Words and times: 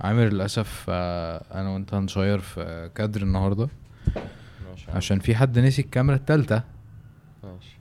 عامر 0.00 0.24
للأسف 0.24 0.86
آه، 0.88 1.44
أنا 1.60 1.68
وأنت 1.70 1.94
هنشير 1.94 2.38
في 2.38 2.90
كادر 2.94 3.22
النهارده. 3.22 3.68
ماشي 4.70 4.90
عشان 4.90 5.18
في 5.18 5.36
حد 5.36 5.58
نسي 5.58 5.82
الكاميرا 5.82 6.16
التالتة. 6.16 6.62
ماشي. 7.44 7.78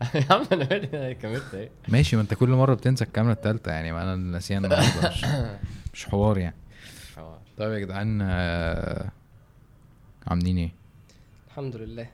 يا 0.28 0.34
عم 0.34 0.44
أنا 0.52 0.64
مالي 0.70 1.14
كملت 1.14 1.54
إيه؟ 1.54 1.70
ماشي 1.88 2.16
ما 2.16 2.22
أنت 2.22 2.34
كل 2.34 2.48
مرة 2.48 2.74
بتنسى 2.74 3.04
الكاميرا 3.04 3.32
التالتة 3.32 3.72
يعني 3.72 3.92
ما 3.92 4.02
أنا 4.02 4.14
اللي 4.14 4.32
ناسيها 4.32 4.58
النهارده. 4.58 5.08
مش, 5.10 5.24
مش 5.94 6.06
حوار 6.06 6.38
يعني. 6.38 6.56
حوار. 7.16 7.38
طيب 7.58 7.72
يا 7.72 7.78
جدعان 7.78 8.18
آه، 8.22 9.08
عاملين 10.26 10.56
إيه؟ 10.58 10.70
الحمد 11.48 11.76
لله. 11.76 12.06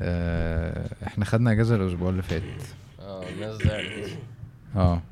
آه، 0.00 0.88
إحنا 1.06 1.24
خدنا 1.24 1.52
إجازة 1.52 1.76
الأسبوع 1.76 2.10
اللي 2.10 2.22
فات. 2.22 2.42
آه 3.00 3.28
الناس 3.28 3.62
زعلت. 3.62 4.18
آه. 4.76 5.02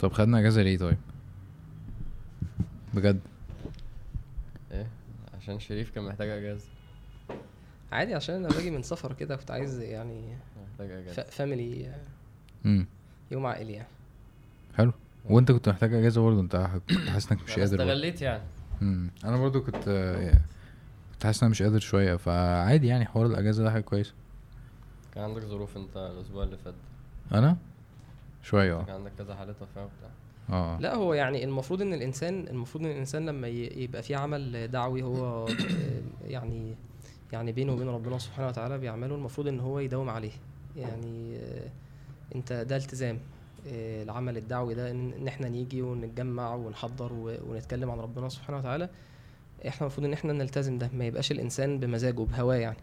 طب 0.00 0.12
خدنا 0.12 0.38
إجازة 0.38 0.62
ليه 0.62 0.78
طيب؟ 0.78 0.96
بجد. 2.94 3.20
إيه 4.72 4.86
عشان 5.40 5.58
شريف 5.58 5.90
كان 5.90 6.04
محتاج 6.04 6.28
أجازة. 6.28 6.68
عادي 7.92 8.14
عشان 8.14 8.34
أنا 8.34 8.48
باجي 8.48 8.70
من 8.70 8.82
سفر 8.82 9.12
كده 9.12 9.36
كنت 9.36 9.50
عايز 9.50 9.80
يعني 9.80 10.36
محتاج 10.70 10.90
أجازة. 10.90 11.22
فاميلي 11.22 11.92
امم 12.66 12.86
يوم 13.30 13.46
عائلي 13.46 13.72
يعني. 13.72 13.88
حلو. 14.76 14.92
وأنت 15.24 15.52
كنت 15.52 15.68
محتاج 15.68 15.94
أجازة 15.94 16.22
برضه؟ 16.22 16.40
أنت 16.40 16.56
كنت 16.88 17.08
حاسس 17.08 17.32
إنك 17.32 17.42
مش 17.42 17.50
قادر 17.58 17.76
برضه. 17.76 17.82
استغليت 17.82 18.22
يعني. 18.22 18.42
امم 18.82 19.10
أنا 19.24 19.36
برضو 19.36 19.62
كنت 19.62 19.88
آه، 19.88 20.40
كنت 21.12 21.24
حاسس 21.26 21.42
إن 21.42 21.46
أنا 21.46 21.50
مش 21.50 21.62
قادر 21.62 21.78
شوية 21.78 22.16
فعادي 22.16 22.86
يعني 22.86 23.04
حوار 23.06 23.26
الأجازة 23.26 23.62
ده 23.64 23.70
حاجة 23.70 23.82
كويسة. 23.82 24.12
كان 25.14 25.24
عندك 25.24 25.42
ظروف 25.42 25.76
أنت 25.76 25.96
الأسبوع 25.96 26.44
اللي 26.44 26.56
فات 26.56 26.74
أنا؟ 27.32 27.56
شوية 28.42 28.80
آه. 28.80 28.82
كان 28.84 28.94
عندك 28.94 29.12
كذا 29.18 29.34
حالة 29.34 29.54
وفاة 29.60 29.84
وبتاع. 29.84 30.10
آه. 30.50 30.78
لا 30.80 30.94
هو 30.94 31.14
يعني 31.14 31.44
المفروض 31.44 31.82
إن 31.82 31.94
الإنسان 31.94 32.46
المفروض 32.48 32.84
إن 32.84 32.90
الإنسان 32.90 33.26
لما 33.26 33.48
يبقى 33.48 34.02
في 34.02 34.14
عمل 34.14 34.68
دعوي 34.68 35.02
هو 35.02 35.46
آه، 35.46 35.48
يعني 36.26 36.74
يعني 37.32 37.52
بينه 37.52 37.72
وبين 37.72 37.88
ربنا 37.88 38.18
سبحانه 38.18 38.48
وتعالى 38.48 38.78
بيعمله 38.78 39.14
المفروض 39.14 39.48
إن 39.48 39.60
هو 39.60 39.78
يداوم 39.78 40.10
عليه. 40.10 40.32
يعني 40.76 41.36
آه، 41.36 41.68
أنت 42.34 42.52
ده 42.52 42.76
التزام 42.76 43.18
آه، 43.68 44.02
العمل 44.02 44.36
الدعوي 44.36 44.74
ده 44.74 44.90
إن 44.90 45.28
إحنا 45.28 45.48
نيجي 45.48 45.82
ونتجمع 45.82 46.54
ونحضر 46.54 47.12
ونتكلم 47.48 47.90
عن 47.90 47.98
ربنا 47.98 48.28
سبحانه 48.28 48.58
وتعالى. 48.58 48.88
إحنا 49.68 49.80
المفروض 49.80 50.06
إن 50.06 50.12
إحنا 50.12 50.32
نلتزم 50.32 50.78
ده 50.78 50.90
ما 50.94 51.04
يبقاش 51.04 51.32
الإنسان 51.32 51.80
بمزاجه 51.80 52.20
بهواه 52.20 52.54
يعني. 52.54 52.76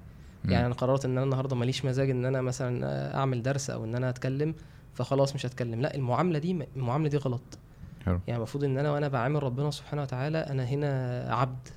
مم. 0.45 0.51
يعني 0.51 0.65
أنا 0.65 0.73
قررت 0.73 1.05
إن 1.05 1.11
أنا 1.11 1.23
النهارده 1.23 1.55
ماليش 1.55 1.85
مزاج 1.85 2.09
إن 2.09 2.25
أنا 2.25 2.41
مثلا 2.41 3.17
أعمل 3.17 3.43
درس 3.43 3.69
أو 3.69 3.83
إن 3.83 3.95
أنا 3.95 4.09
أتكلم 4.09 4.55
فخلاص 4.93 5.35
مش 5.35 5.45
هتكلم. 5.45 5.81
لا 5.81 5.95
المعاملة 5.95 6.39
دي 6.39 6.65
المعاملة 6.75 7.09
دي 7.09 7.17
غلط. 7.17 7.41
حلو. 8.05 8.19
يعني 8.27 8.37
المفروض 8.37 8.63
إن 8.63 8.77
أنا 8.77 8.91
وأنا 8.91 9.07
بعامل 9.07 9.43
ربنا 9.43 9.71
سبحانه 9.71 10.01
وتعالى 10.01 10.37
أنا 10.37 10.63
هنا 10.65 11.25
عبد. 11.35 11.67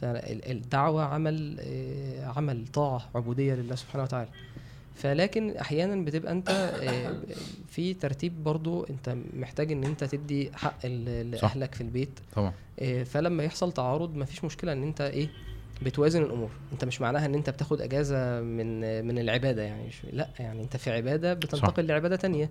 فالدعوه 0.00 1.04
عمل 1.04 1.56
آه، 1.60 2.26
عمل 2.26 2.66
طاعة 2.66 3.08
عبودية 3.14 3.54
لله 3.54 3.74
سبحانه 3.74 4.04
وتعالى. 4.04 4.28
فلكن 4.94 5.56
أحيانا 5.56 6.04
بتبقى 6.04 6.32
أنت 6.32 6.48
آه، 6.50 7.14
في 7.68 7.94
ترتيب 7.94 8.44
برضو 8.44 8.84
أنت 8.84 9.16
محتاج 9.36 9.72
إن 9.72 9.84
أنت 9.84 10.04
تدي 10.04 10.50
حق. 10.54 10.86
لاهلك 10.86 11.74
في 11.74 11.80
البيت. 11.80 12.20
طبعا. 12.34 12.52
آه، 12.80 13.02
فلما 13.02 13.44
يحصل 13.44 13.72
تعارض 13.72 14.16
مفيش 14.16 14.44
مشكلة 14.44 14.72
إن 14.72 14.82
أنت 14.82 15.00
إيه 15.00 15.28
بتوازن 15.82 16.22
الأمور. 16.22 16.50
أنت 16.72 16.84
مش 16.84 17.00
معناها 17.00 17.26
إن 17.26 17.34
أنت 17.34 17.50
بتاخد 17.50 17.80
إجازة 17.80 18.40
من 18.40 19.04
من 19.06 19.18
العبادة 19.18 19.62
يعني. 19.62 19.86
مش 19.86 20.02
لا 20.12 20.28
يعني 20.38 20.62
أنت 20.62 20.76
في 20.76 20.90
عبادة 20.90 21.34
بتنتقل 21.34 21.86
لعبادة 21.86 22.16
تانية. 22.16 22.50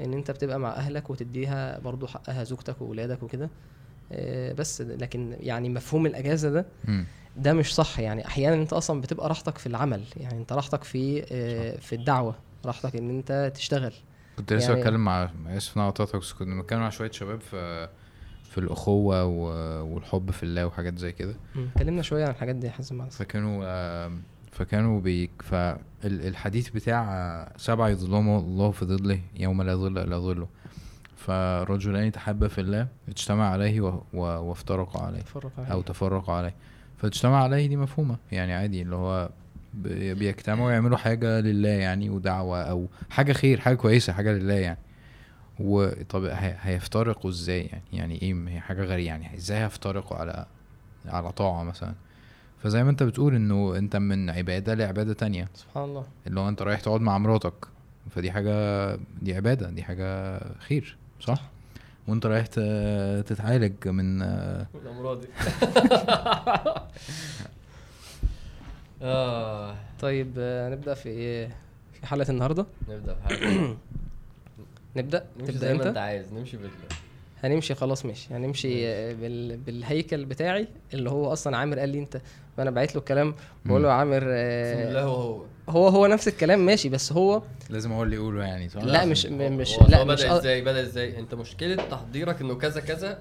إن 0.00 0.12
أنت 0.12 0.30
بتبقى 0.30 0.58
مع 0.58 0.68
أهلك 0.76 1.10
وتديها 1.10 1.78
برضو 1.78 2.06
حقها 2.06 2.44
زوجتك 2.44 2.80
واولادك 2.82 3.22
وكده. 3.22 3.50
آه، 4.12 4.52
بس 4.52 4.80
لكن 4.80 5.36
يعني 5.40 5.68
مفهوم 5.68 6.06
الإجازة 6.06 6.50
ده 6.50 6.66
ده 7.36 7.52
مش 7.52 7.74
صح. 7.74 7.98
يعني 8.00 8.26
أحيانا 8.26 8.54
أنت 8.62 8.72
أصلا 8.72 9.00
بتبقى 9.00 9.28
راحتك 9.28 9.58
في 9.58 9.66
العمل. 9.66 10.02
يعني 10.16 10.38
أنت 10.38 10.52
راحتك 10.52 10.84
في 10.84 11.24
آه، 11.32 11.76
في 11.80 11.94
الدعوة. 11.94 12.34
راحتك 12.64 12.96
إن 12.96 13.10
أنت 13.10 13.52
تشتغل. 13.54 13.92
كنت 14.36 14.52
لسه 14.52 14.68
يعني- 14.68 14.80
بتكلم 14.80 15.04
مع 15.04 15.30
اسف 15.48 15.76
إن 15.76 15.82
أنا 15.82 15.90
قطعتك 15.90 16.16
بس 16.16 16.32
كنا 16.32 16.54
بنتكلم 16.54 16.78
مع 16.80 16.90
شوية 16.90 17.10
شباب 17.10 17.40
في 17.40 17.88
في 18.56 18.62
الأخوة. 18.62 19.24
والحب 19.82 20.30
في 20.30 20.42
الله 20.42 20.66
وحاجات 20.66 20.98
زي 20.98 21.12
كده 21.12 21.34
مم. 21.54 21.68
اتكلمنا 21.76 22.02
شوية 22.02 22.24
عن 22.24 22.30
الحاجات 22.30 22.56
دي 22.56 22.70
حازم. 22.70 23.08
فكانوا 23.08 24.08
فكانوا 24.52 25.00
بي 25.00 25.30
فالحديث 25.44 26.68
بتاع 26.68 27.52
سبعة 27.56 27.88
يظلهم 27.88 28.28
الله 28.38 28.70
في 28.70 28.84
ظله 28.84 29.20
يوم 29.38 29.62
لا 29.62 29.74
ظل 29.76 29.98
إلا 29.98 30.18
ظله 30.18 30.46
فرجلان 31.16 32.12
تحابا 32.12 32.48
في 32.48 32.60
الله 32.60 32.86
اجتمع 33.08 33.48
عليه 33.50 33.80
و... 33.80 33.88
و... 34.14 34.18
وافترقا 34.20 35.00
عليه 35.06 35.22
على 35.58 35.72
أو 35.72 35.80
تفرقوا 35.82 36.34
عليه 36.34 36.54
فاجتمع 36.98 37.42
عليه 37.42 37.66
دي 37.66 37.76
مفهومة 37.76 38.16
يعني 38.32 38.54
عادي 38.54 38.82
اللي 38.82 38.96
هو 38.96 39.28
بي- 39.74 40.14
بيجتمعوا 40.14 40.70
يعملوا 40.72 40.96
حاجة 40.96 41.40
لله 41.40 41.68
يعني 41.68 42.10
ودعوة 42.10 42.62
أو 42.62 42.86
حاجة 43.10 43.32
خير 43.32 43.60
حاجة 43.60 43.74
كويسة 43.74 44.12
حاجة 44.12 44.32
لله 44.32 44.54
يعني 44.54 44.78
وطب 45.60 46.24
هي- 46.24 46.56
هيفترقوا 46.60 47.30
إزاي 47.30 47.60
يعني؟ 47.62 47.82
يعني 47.92 48.22
إيه 48.22 48.48
هي 48.48 48.60
حاجة 48.60 48.82
غريبة 48.84 49.06
يعني 49.08 49.34
إزاي 49.36 49.58
هيفترقوا 49.64 50.16
على 50.16 50.46
على 51.06 51.32
طاعة 51.32 51.62
مثلا؟ 51.62 51.94
فزي 52.62 52.84
ما 52.84 52.90
انت 52.90 53.02
بتقول 53.02 53.34
انه 53.34 53.76
انت 53.78 53.96
من 53.96 54.30
عبادة 54.30 54.74
لعبادة 54.74 55.12
تانية. 55.12 55.48
سبحان 55.54 55.84
الله. 55.84 56.04
اللي 56.26 56.40
هو 56.40 56.48
انت 56.48 56.62
رايح 56.62 56.80
تقعد 56.80 57.00
مع 57.00 57.18
مراتك 57.18 57.54
فدي 58.10 58.32
حاجة 58.32 58.94
دي 59.22 59.34
عبادة 59.36 59.70
دي 59.70 59.82
حاجة 59.82 60.40
خير 60.58 60.96
صح؟ 61.20 61.42
وانت 62.08 62.26
رايح 62.26 62.46
ت- 62.46 63.24
تتعالج 63.26 63.88
من 63.88 64.22
الامراض 64.22 65.20
دي 65.20 65.26
آه. 69.02 69.74
طيب 70.00 70.32
آه، 70.38 70.68
نبدا 70.68 70.94
في 70.94 71.08
إيه؟ 71.08 71.56
في 71.92 72.06
حلقة 72.06 72.30
النهارده؟ 72.30 72.66
نبدأ 72.88 73.12
بحاجه 73.14 73.38
نبدأ؟ 74.96 75.24
نمشي 75.40 75.52
تبدأ 75.52 75.66
زي 75.66 75.72
ما 75.74 75.78
أنت؟ 75.78 75.86
أنت 75.86 75.96
عايز 75.98 76.32
نمشي 76.32 76.56
بال 76.56 76.68
هنمشي 77.44 77.74
خلاص 77.74 78.04
ماشي. 78.06 78.34
هنمشي 78.34 78.88
آه، 78.88 79.12
بال... 79.12 79.56
بالهيكل 79.56 80.24
بتاعي 80.24 80.68
اللي 80.94 81.10
هو 81.10 81.32
أصلا 81.32 81.56
عامر 81.56 81.78
قال 81.78 81.88
لي 81.88 81.98
أنت 81.98 82.20
فانا 82.56 82.70
بعت 82.70 82.94
له 82.94 83.00
الكلام 83.00 83.34
بقول 83.64 83.82
له 83.82 83.88
يا 83.88 83.92
عامر 83.94 84.18
بسم 84.18 84.28
الله 84.28 85.00
آه، 85.02 85.06
وهو 85.08 85.42
هو 85.68 85.88
هو 85.88 86.06
نفس 86.06 86.28
الكلام 86.28 86.66
ماشي 86.66 86.88
بس 86.88 87.12
هو 87.12 87.42
لازم 87.70 87.92
هو 87.92 88.02
اللي 88.02 88.16
يقوله 88.16 88.42
يعني 88.44 88.68
صح؟ 88.68 88.82
لا 88.82 89.04
مش 89.04 89.26
هو- 89.26 89.32
م- 89.32 89.56
مش 89.56 89.74
هو 89.78 89.86
لا 89.88 90.00
هو 90.00 90.04
مش 90.04 90.22
بدا 90.24 90.36
إزاي؟ 90.38 90.60
بدأ 90.62 90.80
إزاي؟ 90.82 91.18
أنت 91.18 91.34
مشكلة 91.34 91.74
تحضيرك 91.76 92.40
إنه 92.40 92.54
كذا 92.54 92.80
كذا؟ 92.80 93.18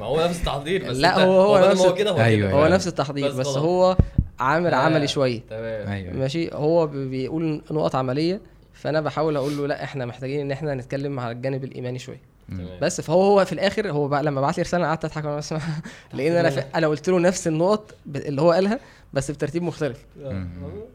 ما 0.00 0.06
هو 0.06 0.24
نفس 0.24 0.40
التحضير 0.40 0.90
بس 0.90 0.96
لا، 0.96 1.08
انت- 1.16 1.18
هو- 1.20 1.40
هو 1.56 1.60
ما 1.60 1.72
نفس- 1.72 1.80
هو 1.80 1.94
كده 1.94 2.10
هو 2.10 2.16
أيوة، 2.20 2.48
كده. 2.48 2.56
هو 2.58 2.64
أيوة. 2.64 2.74
نفس 2.74 2.88
التحضير 2.88 3.28
بس 3.28 3.34
بس. 3.34 3.46
هو 3.56 3.96
عامر 4.40 4.72
آه، 4.72 4.76
عملي 4.76 5.08
شوية. 5.08 5.40
تمام. 5.50 5.88
أيوه 5.88 6.12
ماشي؟ 6.16 6.50
هو 6.52 6.86
بي- 6.86 7.08
بيقول 7.08 7.62
نقط 7.70 7.94
عملية 7.96 8.40
فانا 8.74 9.00
بحاول 9.00 9.36
أقول 9.36 9.56
له 9.56 9.66
لا 9.66 9.84
إحنا 9.84 10.06
محتاجين 10.06 10.40
ان 10.40 10.50
إحنا 10.52 10.74
نتكلم 10.74 11.20
على 11.20 11.32
الجانب 11.32 11.64
الايماني 11.64 11.98
شوية 11.98 12.20
تمام. 12.48 12.78
بس 12.82 13.00
فهو 13.00 13.22
هو 13.22 13.44
في 13.44 13.52
الآخر 13.52 13.90
هو 13.90 14.08
بقى 14.08 14.22
لما 14.22 14.40
بعت 14.40 14.56
لي 14.56 14.62
رسالة 14.62 14.86
قعدت 14.86 15.04
اضحك 15.04 15.24
وأنا 15.24 15.36
بسمع 15.36 15.60
لأن 16.12 16.46
أنا. 16.46 16.64
أنا 16.74 16.86
قلت 16.86 17.08
له 17.08 17.18
نفس 17.20 17.46
النقط 17.48 17.94
اللي 18.16 18.42
هو 18.42 18.50
قالها 18.52 18.80
بس 19.12 19.30
بترتيب 19.30 19.62
مختلف. 19.62 20.06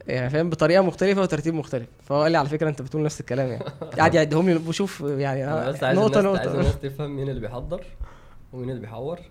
يعني 0.08 0.30
فاهم 0.30 0.50
بطريقة 0.50 0.82
مختلفة 0.82 1.22
وترتيب 1.22 1.54
مختلف 1.54 1.88
فهو 2.04 2.22
قال 2.24 2.32
لي 2.32 2.38
على 2.38 2.50
فكرة 2.50 2.70
انت 2.70 2.82
بتقول 2.82 3.04
نفس 3.04 3.20
الكلام 3.20 3.48
يعني 3.48 3.64
قاعد 3.98 4.14
يعدهم 4.16 4.50
لي 4.50 4.58
بشوف 4.60 5.02
يعني 5.02 5.44
أنا 5.44 5.70
بس 5.70 5.84
عايز 5.84 6.00
نقطة 6.00 6.20
الناس 6.20 6.38
عايز 6.40 6.50
نقطه 6.50 6.60
الناس 6.62 6.80
تفهم 6.80 7.16
مين 7.16 7.30
اللي 7.30 7.42
بيحضر 7.42 7.82
ومين 8.54 8.70
اللي 8.70 8.82
بيحور 8.82 9.20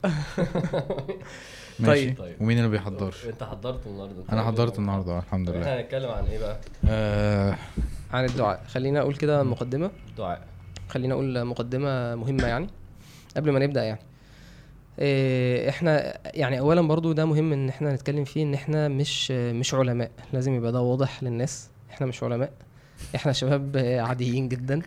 ماشي 1.79 2.07
طيب. 2.07 2.19
طيب. 2.19 2.35
ومين 2.41 2.59
اللي 2.59 2.69
بيحضرش؟ 2.71 3.25
انت 3.27 3.43
حضرت 3.43 3.87
النهارده 3.87 4.25
أنا 4.33 4.43
حضرت. 4.45 4.79
النهارده 4.79 5.13
آه، 5.13 5.19
الحمد 5.19 5.51
لله 5.51 5.61
إحنا 5.63 5.81
هنتكلم 5.81 6.11
عن 6.11 6.25
إيه 6.25 6.39
بقى؟ 6.39 6.59
آه 8.13 8.17
عن 8.17 8.25
الدعاء. 8.25 8.63
خلينا 8.69 9.01
أقول 9.01 9.15
كده 9.15 9.43
مقدمة. 9.43 9.91
دعاء. 10.19 10.43
خلينا 10.89 11.15
أقول 11.15 11.45
مقدمة 11.45 12.15
مهمة 12.15 12.47
يعني 12.47 12.67
قبل 13.37 13.51
ما 13.51 13.59
نبدأ 13.59 13.83
يعني. 13.85 14.01
إيه، 14.99 15.69
إحنا 15.69 16.19
يعني 16.37 16.59
اولا 16.59 16.81
برضو 16.81 17.13
ده 17.13 17.25
مهم 17.25 17.53
إن 17.53 17.69
إحنا 17.69 17.95
نتكلم 17.95 18.25
فيه 18.25 18.43
إن 18.43 18.55
إحنا 18.55 18.89
مش 18.89 19.31
مش 19.31 19.75
علماء. 19.75 20.11
لازم 20.33 20.55
يبقى 20.55 20.73
ده 20.73 20.81
واضح 20.81 21.23
للناس. 21.23 21.69
إحنا 21.91 22.07
مش 22.07 22.23
علماء. 22.23 22.53
إحنا 23.15 23.33
شباب 23.33 23.77
عاديين 24.01 24.49
جدا. 24.49 24.83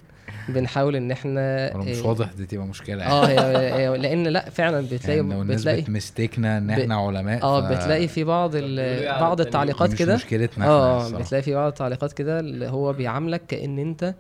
بنحاول 0.50 0.96
إن 0.96 1.12
إحنا 1.12 1.72
ولو 1.76 1.84
مش 1.84 1.88
إيه، 1.98 2.02
واضح 2.08 2.32
دي 2.34 2.46
تبقى 2.46 2.66
مشكلة 2.68 2.98
يعني 3.04 3.12
آه 3.14 3.26
هي 3.26 3.74
هي- 3.90 3.98
لأن 3.98 4.28
لأ 4.28 4.50
فعلا 4.50 4.82
بتلاقي 4.92 5.18
يعني 5.18 5.34
لو 5.34 5.42
الناس 5.42 5.60
بتلاقي 5.62 5.82
بتمستكنا 5.82 6.58
إن 6.58 6.68
ب- 6.68 6.72
إحنا 6.80 6.96
علماء 6.96 7.44
آه 7.44 7.62
ف- 7.62 7.72
بتلاقي 7.72 8.08
في 8.08 8.24
بعض 8.24 8.56
إيه 8.56 9.20
بعض؟ 9.20 9.42
التعليقات 9.42 9.92
مش 9.92 9.98
كده 9.98 10.16
مشكلتنا 10.16 10.64
إحنا 10.64 10.68
آه. 10.76 11.10
بتلاقي 11.10 11.42
في 11.42 11.54
بعض 11.56 11.68
التعليقات 11.68 12.14
كده 12.14 12.40
اللي 12.40 12.68
هو 12.68 12.94
بيعاملك 12.94 13.42
كأن 13.48 13.80
أنت 13.80 14.16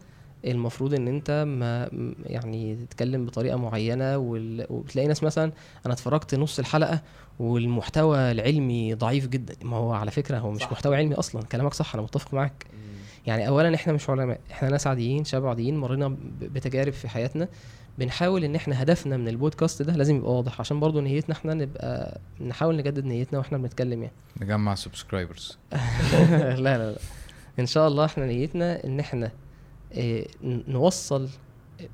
المفروض 0.45 0.94
إن 0.94 1.07
أنت 1.07 1.44
ما 1.47 1.89
يعني 2.25 2.75
تتكلم 2.75 3.25
بطريقة 3.25 3.57
معينة 3.57 4.18
وال... 4.18 4.65
وبتلاقي 4.69 5.07
ناس 5.07 5.23
مثلا 5.23 5.51
أنا 5.85 5.94
اتفرجت 5.94 6.35
نص 6.35 6.59
الحلقة 6.59 7.01
والمحتوى 7.39 8.31
العلمي 8.31 8.94
ضعيف 8.94 9.27
جدا 9.27 9.56
ما 9.63 9.77
هو 9.77 9.94
على 9.94 10.12
فكرة 10.12 10.38
هو 10.38 10.51
مش 10.51 10.62
صح. 10.62 10.71
محتوى 10.71 10.95
علمي 10.97 11.15
أصلا 11.15 11.41
كلامك 11.44 11.73
صح 11.73 11.94
أنا 11.94 12.03
متفق 12.03 12.33
معاك 12.33 12.65
يعني 13.27 13.47
اولا 13.47 13.75
إحنا 13.75 13.94
مش 13.94 14.09
علماء 14.09 14.39
إحنا 14.51 14.69
ناس 14.69 14.88
عاديين 14.88 15.24
شباب 15.24 15.47
عاديين 15.47 15.77
مرينا 15.77 16.15
بتجارب 16.41 16.94
في 16.94 17.07
حياتنا. 17.09 17.47
بنحاول 18.00 18.44
إن 18.44 18.56
إحنا 18.56 18.83
هدفنا 18.83 19.18
من 19.18 19.27
البودكاست 19.27 19.81
ده 19.81 19.94
لازم 19.95 20.15
يبقى 20.15 20.33
واضح 20.35 20.59
عشان 20.59 20.79
برضو 20.79 21.00
نيتنا 21.01 21.35
إحنا 21.35 21.53
نبقى 21.53 22.19
نحاول 22.41 22.77
نجدد 22.77 23.06
نيتنا 23.06 23.39
وإحنا 23.39 23.57
بنتكلم 23.57 24.01
يعني. 24.03 24.13
نجمع 24.41 24.75
سبسكرايبرز 24.75 25.57
لا 26.31 26.57
لا 26.57 26.91
لا. 26.91 26.95
إن 27.59 27.65
شاء 27.65 27.88
الله 27.88 28.06
إحنا 28.06 28.25
نيتنا 28.25 28.83
إن 28.83 29.00
إحنا 29.00 29.31
آه، 29.94 30.25
ن- 30.44 30.63
نوصل 30.68 31.30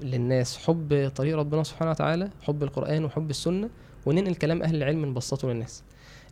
للناس 0.01 0.57
حب 0.57 1.12
طريق 1.15 1.38
ربنا 1.38 1.63
سبحانه 1.63 1.91
وتعالى 1.91 2.29
حب 2.41 2.63
القرآن 2.63 3.06
وحب 3.06 3.29
السنة 3.29 3.69
وننقل 4.06 4.36
كلام 4.36 4.62
أهل 4.63 4.75
العلم 4.75 5.06
نبسطه 5.06 5.47
للناس. 5.50 5.83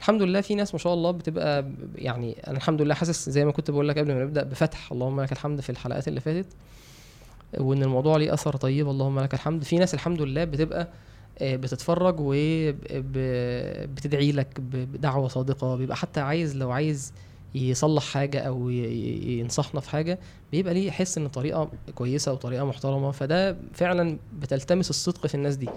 الحمد 0.01 0.21
لله 0.21 0.41
في 0.41 0.55
ناس 0.55 0.73
ما 0.73 0.79
شاء 0.79 0.93
الله 0.93 1.11
بتبقى 1.11 1.65
يعني 1.95 2.37
أنا 2.47 2.57
الحمد 2.57 2.81
لله 2.81 2.93
حاسس 2.93 3.29
زي 3.29 3.45
ما 3.45 3.51
كنت 3.51 3.71
بقول 3.71 3.87
لك 3.89 3.97
قبل 3.99 4.13
ما 4.13 4.23
نبدأ 4.23 4.43
بفتح 4.43 4.91
اللهم 4.91 5.21
لك 5.21 5.31
الحمد 5.31 5.61
في 5.61 5.69
الحلقات 5.69 6.07
اللي 6.07 6.19
فاتت 6.19 6.47
وإن 7.57 7.83
الموضوع 7.83 8.17
ليه 8.17 8.33
أثر 8.33 8.55
طيب 8.55 8.89
اللهم 8.89 9.19
لك 9.19 9.33
الحمد. 9.33 9.63
في 9.63 9.77
ناس 9.77 9.93
الحمد 9.93 10.21
لله 10.21 10.43
بتبقى 10.43 10.87
آه، 11.39 11.55
بتتفرج 11.55 12.15
وبتدعي 12.19 13.11
لك 14.31 14.59
بدعوة 14.59 15.27
صادقة 15.27 15.75
بيبقى 15.75 15.97
حتى 15.97 16.19
عايز 16.19 16.55
لو 16.57 16.71
عايز 16.71 17.13
يصلح 17.55 18.03
حاجة 18.03 18.39
أو 18.39 18.69
ينصحنا 18.69 19.79
في 19.79 19.89
حاجة 19.89 20.19
بيبقى 20.51 20.73
ليه 20.73 20.87
يحس 20.87 21.17
إن 21.17 21.27
طريقة 21.27 21.69
كويسة 21.95 22.33
وطريقة 22.33 22.65
محترمة. 22.65 23.11
فده 23.11 23.57
فعلا 23.73 24.17
بتلتمس 24.39 24.89
الصدق 24.89 25.27
في 25.27 25.35
الناس 25.35 25.55
دي. 25.55 25.69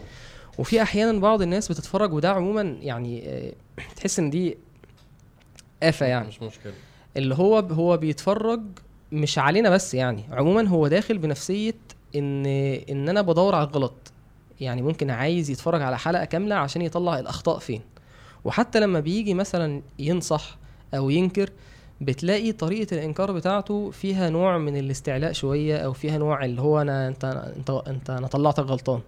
وفي 0.59 0.83
أحيانا 0.83 1.21
بعض 1.21 1.43
الناس 1.43 1.73
بتتفرج 1.73 2.13
وده 2.13 2.31
عموما 2.31 2.63
يعني 2.63 3.29
آه، 3.29 3.53
تحس 3.97 4.19
إن 4.19 4.31
دي 4.31 4.57
آفة 5.83 6.07
يعني. 6.07 6.29
مش 6.29 6.43
مشكلة. 6.43 6.73
اللي 7.17 7.35
هو 7.35 7.59
هو 7.59 7.97
بيتفرج 7.97 8.61
مش 9.13 9.39
علينا 9.39 9.71
بس 9.71 9.95
يعني. 9.95 10.25
عموما 10.31 10.69
هو 10.69 10.89
داخل 10.89 11.19
بنفسية 11.19 11.75
إن 12.17 12.47
إن 12.91 13.09
أنا 13.09 13.23
بدور 13.23 13.55
على 13.55 13.69
الغلط. 13.69 13.95
يعني 14.61 14.83
ممكن 14.83 15.11
عايز 15.11 15.51
يتفرج 15.51 15.83
على 15.83 15.99
حلقة 15.99 16.25
كاملة 16.25 16.55
عشان 16.55 16.83
يطلع 16.83 17.19
الأخطاء 17.19 17.59
فين. 17.59 17.81
وحتى 18.45 18.81
لما 18.81 19.01
بيجي 19.01 19.35
مثلا 19.35 19.83
ينصح 19.99 20.57
أو 20.95 21.11
ينكر 21.11 21.51
بتلاقي 22.01 22.53
طريقة 22.53 22.95
الإنكار 22.95 23.33
بتاعته 23.33 23.91
فيها 23.91 24.31
نوع 24.31 24.59
من 24.59 24.77
الاستعلاء 24.77 25.33
شوية 25.33 25.77
أو 25.77 25.93
فيها 25.93 26.19
نوع 26.19 26.45
اللي 26.45 26.61
هو 26.61 26.81
أنا 26.81 27.09
أنت 27.09 27.25
أنت 27.57 27.71
أنت 27.71 28.11
أنا 28.11 28.27
طلعتك 28.27 28.65
غلطان. 28.65 29.01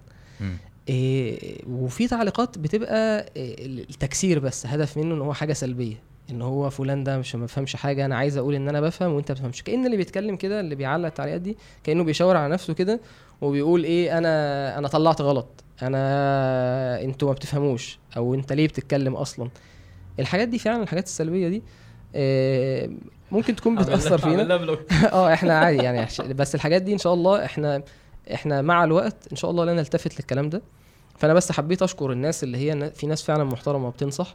إيه 0.89 1.59
وفي 1.71 2.09
تعليقات 2.09 2.59
بتبقى 2.59 3.27
إيه 3.37 3.67
التكسير 3.67 4.39
بس 4.39 4.67
هدف 4.67 4.97
منه 4.97 5.15
إن 5.15 5.21
هو 5.21 5.33
حاجة 5.33 5.53
سلبية 5.53 5.97
إن 6.31 6.43
هو 6.43 6.71
فلان 6.71 7.05
ده 7.05 7.19
مش 7.19 7.35
ما 7.35 7.45
بفهمش 7.45 7.77
حاجة 7.77 8.05
أنا 8.05 8.17
عايز 8.17 8.37
أقول 8.37 8.55
إن 8.55 8.69
أنا 8.69 8.81
بفهم 8.81 9.13
وأنت 9.13 9.31
ما 9.31 9.35
بتفهمش. 9.35 9.63
كأن 9.63 9.87
اللي 9.87 9.97
بيتكلم 9.97 10.37
كده 10.37 10.61
اللي 10.61 10.75
بيعلق 10.75 11.07
التعليقات 11.07 11.41
دي 11.41 11.57
كأنه 11.85 12.05
بيشاور 12.05 12.37
على 12.37 12.53
نفسه 12.53 12.75
كده 12.75 13.01
وبيقول 13.41 13.85
إيه 13.85 14.19
أنا 14.19 14.79
أنا 14.79 14.89
طلعت 14.89 15.21
غلط 15.23 15.65
أنا 15.83 17.03
أنتوا 17.03 17.29
ما 17.29 17.35
بتفهموش 17.35 17.99
أو 18.17 18.35
أنت 18.35 18.53
ليه 18.53 18.69
بتتكلم 18.69 19.15
أصلا؟ 19.17 19.49
الحاجات 20.21 20.49
دي 20.49 20.59
فعلا 20.59 20.83
الحاجات 20.83 21.05
السلبية 21.05 21.49
دي 21.49 21.63
إيه 22.15 22.91
ممكن 23.33 23.57
تكون 23.57 23.75
بتأثر 23.77 24.19
فينا. 24.19 24.77
آه 25.13 25.33
إحنا 25.33 25.59
عادي 25.59 25.79
يعني 25.83 26.07
بس 26.35 26.55
الحاجات 26.55 26.83
دي 26.83 26.93
إن 26.93 26.99
شاء 26.99 27.15
الله 27.15 27.45
إحنا 27.45 27.83
إحنا 28.35 28.63
مع 28.63 28.85
الوقت 28.85 29.17
ان 29.33 29.37
شاء 29.37 29.51
الله 29.51 29.65
لا 29.65 29.75
نلتفت 29.75 30.21
للكلام 30.21 30.51
ده. 30.51 30.63
فأنا 31.19 31.35
بس 31.35 31.53
حبيت 31.53 31.83
أشكر 31.83 32.13
الناس 32.13 32.45
اللي 32.45 32.59
هي 32.59 32.91
في 32.91 33.07
ناس 33.07 33.23
فعلا 33.23 33.45
محترمة 33.45 33.89
وبتنصح. 33.89 34.35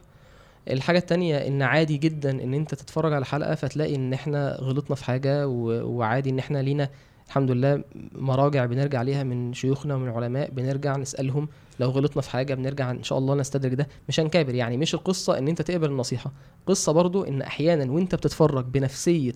الحاجة 0.70 0.98
التانية 0.98 1.36
إن 1.36 1.62
عادي 1.62 1.96
جدا 1.96 2.30
إن 2.30 2.54
أنت 2.54 2.74
تتفرج 2.74 3.12
على 3.12 3.24
حلقة 3.24 3.54
فتلاقي 3.54 3.94
إن 3.94 4.12
إحنا 4.12 4.56
غلطنا 4.60 4.96
في 4.96 5.04
حاجة 5.04 5.48
وعادي 5.48 6.30
إن 6.30 6.38
إحنا 6.38 6.62
لينا 6.62 6.90
الحمد 7.26 7.50
لله 7.50 7.84
مراجع 8.12 8.64
بنرجع 8.66 9.02
ليها 9.02 9.22
من 9.22 9.54
شيوخنا 9.54 9.94
ومن 9.94 10.08
العلماء 10.08 10.50
بنرجع 10.50 10.96
نسألهم 10.96 11.48
لو 11.80 11.90
غلطنا 11.90 12.22
في 12.22 12.30
حاجة 12.30 12.54
بنرجع 12.54 12.90
إن 12.90 13.02
شاء 13.02 13.18
الله 13.18 13.34
نستدرك 13.34 13.74
ده. 13.74 13.88
مش 14.08 14.20
هنكابر 14.20 14.54
يعني 14.54 14.76
مش 14.76 14.94
القصة 14.94 15.38
إن 15.38 15.48
أنت 15.48 15.62
تقبل 15.62 15.88
النصيحة. 15.90 16.32
قصة 16.66 16.92
برضو 16.92 17.24
إن 17.24 17.42
أحيانا 17.42 17.92
وأنت 17.92 18.14
بتتفرج 18.14 18.64
بنفسية 18.64 19.32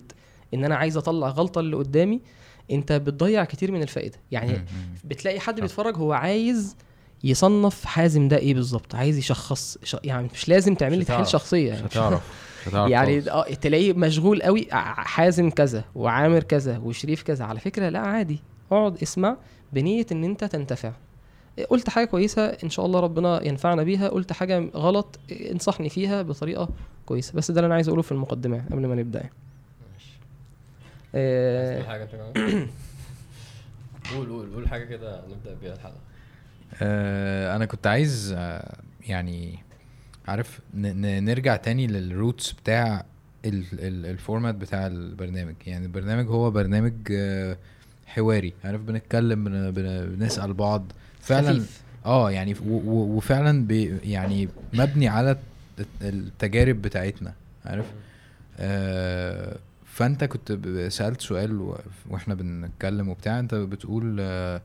إن 0.53 0.65
أنا 0.65 0.75
عايز 0.75 0.97
أطلع 0.97 1.27
غلطة 1.29 1.59
اللي 1.59 1.75
قدامي 1.75 2.21
انت 2.71 2.91
بتضيع 2.91 3.45
كتير 3.45 3.71
من 3.71 3.81
الفائدة 3.81 4.17
يعني. 4.31 4.65
بتلاقي 5.03 5.39
حد 5.39 5.61
بيتفرج 5.61 5.97
هو 5.97 6.13
عايز 6.13 6.75
يصنف 7.23 7.85
حازم 7.85 8.27
ده 8.27 8.37
إيه 8.37 8.53
بالظبط 8.53 8.95
عايز 8.95 9.17
يشخص 9.17 9.77
ش... 9.83 9.95
يعني 10.03 10.27
مش 10.33 10.49
لازم 10.49 10.75
تعمل 10.75 10.97
لي 10.97 11.05
تحليل. 11.05 11.27
شخصيه 11.27 11.69
يعني 11.69 11.85
مش 11.85 11.97
هتعرف 11.97 12.21
يعني. 12.73 13.31
آه 13.31 13.43
تلاقيه 13.43 13.93
مشغول 13.93 14.41
قوي 14.41 14.67
حازم 14.71 15.49
كذا 15.49 15.83
وعامر 15.95 16.43
كذا 16.43 16.77
وشريف 16.77 17.23
كذا 17.23 17.45
على 17.45 17.59
فكرة 17.59 17.89
لا 17.89 17.99
عادي 17.99 18.39
اقعد 18.71 19.01
اسمع 19.01 19.37
بنية 19.73 20.05
إن 20.11 20.23
أنت 20.23 20.43
تنتفع 20.43 20.91
قلت 21.69 21.89
حاجة 21.89 22.05
كويسة 22.05 22.45
إن 22.45 22.69
شاء 22.69 22.85
الله 22.85 22.99
ربنا 22.99 23.47
ينفعنا 23.47 23.83
بيها 23.83 24.07
قلت 24.09 24.33
حاجة 24.33 24.69
غلط 24.75 25.19
انصحني 25.51 25.89
فيها 25.89 26.21
بطريقة 26.21 26.69
كويسة 27.05 27.33
بس 27.33 27.51
ده 27.51 27.59
اللي 27.59 27.65
أنا 27.65 27.75
عايز 27.75 27.87
أقوله 27.87 28.01
في 28.01 28.11
المقدمة 28.11 28.63
قبل 28.71 28.85
ما 28.87 28.95
نبدأ 28.95 29.19
يعني. 29.19 29.33
آه، 31.15 31.57
عايز 31.59 31.73
تقول 31.79 31.87
حاجة 31.91 32.03
أنت 32.03 32.11
كمان؟ 32.11 32.67
قول 34.13 34.29
قول 34.29 34.53
قول 34.53 34.67
حاجة 34.69 34.85
كده 34.85 35.21
نبدأ 35.29 35.53
بيها 35.61 35.73
الحلقة. 35.73 35.97
آه 36.81 37.55
أنا 37.55 37.65
كنت 37.65 37.87
عايز 37.87 38.33
آه 38.37 38.75
يعني 39.07 39.59
عارف 40.27 40.59
نرجع 40.73 41.55
تاني 41.55 41.87
لل 41.87 42.05
roots 42.05 42.51
بتاع 42.51 43.05
ال- 43.45 43.65
ال- 43.73 44.05
ال 44.05 44.12
format 44.12 44.55
بتاع 44.55 44.87
البرنامج. 44.87 45.55
يعني 45.67 45.85
البرنامج 45.85 46.27
هو 46.27 46.51
برنامج 46.51 46.93
آه 47.11 47.57
حواري. 48.07 48.53
عارف 48.65 48.81
بنتكلم 48.81 49.43
بن 49.43 49.71
بن 49.71 50.15
بنسأل 50.15 50.53
بعض. 50.53 50.91
فعلا 51.21 51.49
خفيف. 51.53 51.81
آه 52.05 52.31
يعني 52.31 52.55
وفعلا 52.85 53.67
بي 53.67 53.97
يعني 54.03 54.49
مبني 54.73 55.07
على 55.07 55.31
الت- 55.79 55.87
التجارب 56.01 56.81
بتاعتنا. 56.81 57.33
عارف؟ 57.65 57.85
آه 58.59 59.55
فانت 59.97 60.23
كنت 60.23 60.51
سألت 60.91 61.21
سؤال 61.21 61.73
وإحنا 62.09 62.35
بنتكلم 62.35 63.09
وبتاع 63.09 63.39
انت 63.39 63.55
بتقول 63.55 64.17
آه 64.19 64.61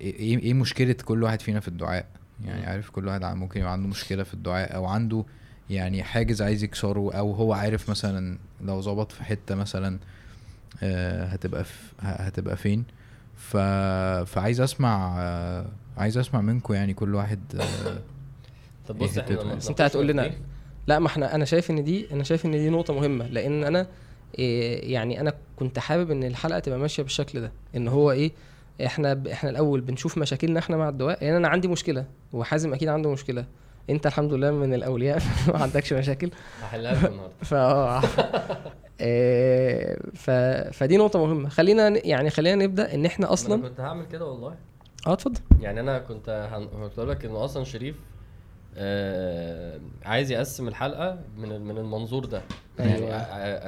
إيه 0.00 0.38
إيه 0.38 0.54
مشكلة 0.54 0.96
كل 1.04 1.22
واحد 1.22 1.40
فينا 1.40 1.60
في 1.60 1.68
الدعاء؟ 1.68 2.06
يعني. 2.44 2.66
عارف 2.66 2.90
كل 2.90 3.06
واحد 3.06 3.24
ممكن 3.24 3.60
يبقى 3.60 3.72
عنده 3.72 3.88
مشكلة 3.88 4.22
في 4.22 4.34
الدعاء 4.34 4.74
أو 4.74 4.86
عنده 4.86 5.24
يعني 5.70 6.02
حاجز 6.02 6.42
عايز 6.42 6.64
يكسره 6.64 7.12
أو 7.12 7.32
هو 7.32 7.52
عارف 7.52 7.90
مثلا 7.90 8.38
لو 8.60 8.80
ظبط 8.80 9.12
في 9.12 9.24
حتة 9.24 9.54
مثلا 9.54 9.98
آه، 10.82 11.24
هتبقى 11.24 11.64
في 11.64 11.72
هتبقى 12.00 12.56
فين؟ 12.56 12.84
ف 13.36 13.56
فعايز 14.26 14.60
أسمع 14.60 15.16
آه، 15.18 15.66
عايز 15.96 16.18
أسمع 16.18 16.40
منكم 16.40 16.74
يعني 16.74 16.94
كل 16.94 17.14
واحد 17.14 17.40
طب 18.88 19.02
إيه 19.02 19.08
بص 19.08 19.18
إحنا 19.18 19.52
أنت 19.70 19.80
هتقول 19.80 20.06
لنا 20.08 20.30
لا 20.86 20.98
ما 20.98 21.06
إحنا 21.06 21.34
أنا 21.34 21.44
شايف 21.44 21.70
إن 21.70 21.84
دي 21.84 22.12
أنا 22.12 22.24
شايف 22.24 22.46
إن 22.46 22.50
دي 22.50 22.70
نقطة 22.70 22.94
مهمة 22.94 23.26
لأن 23.26 23.64
أنا 23.64 23.86
إيه 24.38 24.92
يعني 24.92 25.20
أنا 25.20 25.32
كنت 25.56 25.78
حابب 25.78 26.10
إن 26.10 26.24
الحلقة 26.24 26.58
تبقى 26.58 26.78
ماشية 26.78 27.02
بالشكل 27.02 27.40
ده 27.40 27.52
إن 27.76 27.88
هو 27.88 28.10
إيه 28.10 28.32
إحنا 28.86 29.14
ب... 29.14 29.26
إحنا 29.28 29.50
الأول 29.50 29.80
بنشوف 29.80 30.18
مشاكلنا 30.18 30.58
إحنا 30.58 30.76
مع 30.76 30.88
الدعاء 30.88 31.24
لأن 31.24 31.34
أنا 31.34 31.48
عندي 31.48 31.68
مشكلة 31.68 32.04
وحازم 32.32 32.74
أكيد 32.74 32.88
عنده 32.88 33.10
مشكلة. 33.12 33.44
أنت 33.90 34.06
الحمد 34.06 34.32
لله 34.32 34.50
من 34.50 34.74
الأولياء 34.74 35.22
ما 35.54 35.62
عندكش 35.62 35.92
مشاكل. 35.92 36.30
هحلها 36.62 37.08
النهارده. 37.08 37.34
ف 37.42 37.54
إيه 39.00 39.98
ف... 40.14 40.30
فدي 40.76 40.96
نقطة 40.96 41.26
مهمة. 41.26 41.48
خلينا 41.48 41.88
ن- 41.88 42.00
يعني 42.04 42.30
خلينا 42.30 42.64
نبدأ 42.64 42.94
إن 42.94 43.06
إحنا 43.06 43.24
أنا 43.26 43.32
أصلا 43.32 43.62
كنت 43.68 43.80
هعمل 43.80 44.06
كده 44.06 44.24
والله. 44.26 44.54
آه 45.06 45.12
اتفضل. 45.12 45.40
يعني 45.60 45.80
أنا 45.80 45.98
كنت 45.98 46.48
هن... 46.52 46.68
أقول 46.98 47.10
لك 47.10 47.24
إنه 47.24 47.44
أصلا 47.44 47.64
شريف 47.64 47.94
آه... 48.76 49.78
عايز 50.04 50.30
يقسم 50.30 50.68
الحلقة 50.68 51.18
من 51.36 51.60
من 51.60 51.78
المنظور 51.78 52.24
ده. 52.24 52.42
يعني 52.78 52.94
أيوة. 52.94 53.16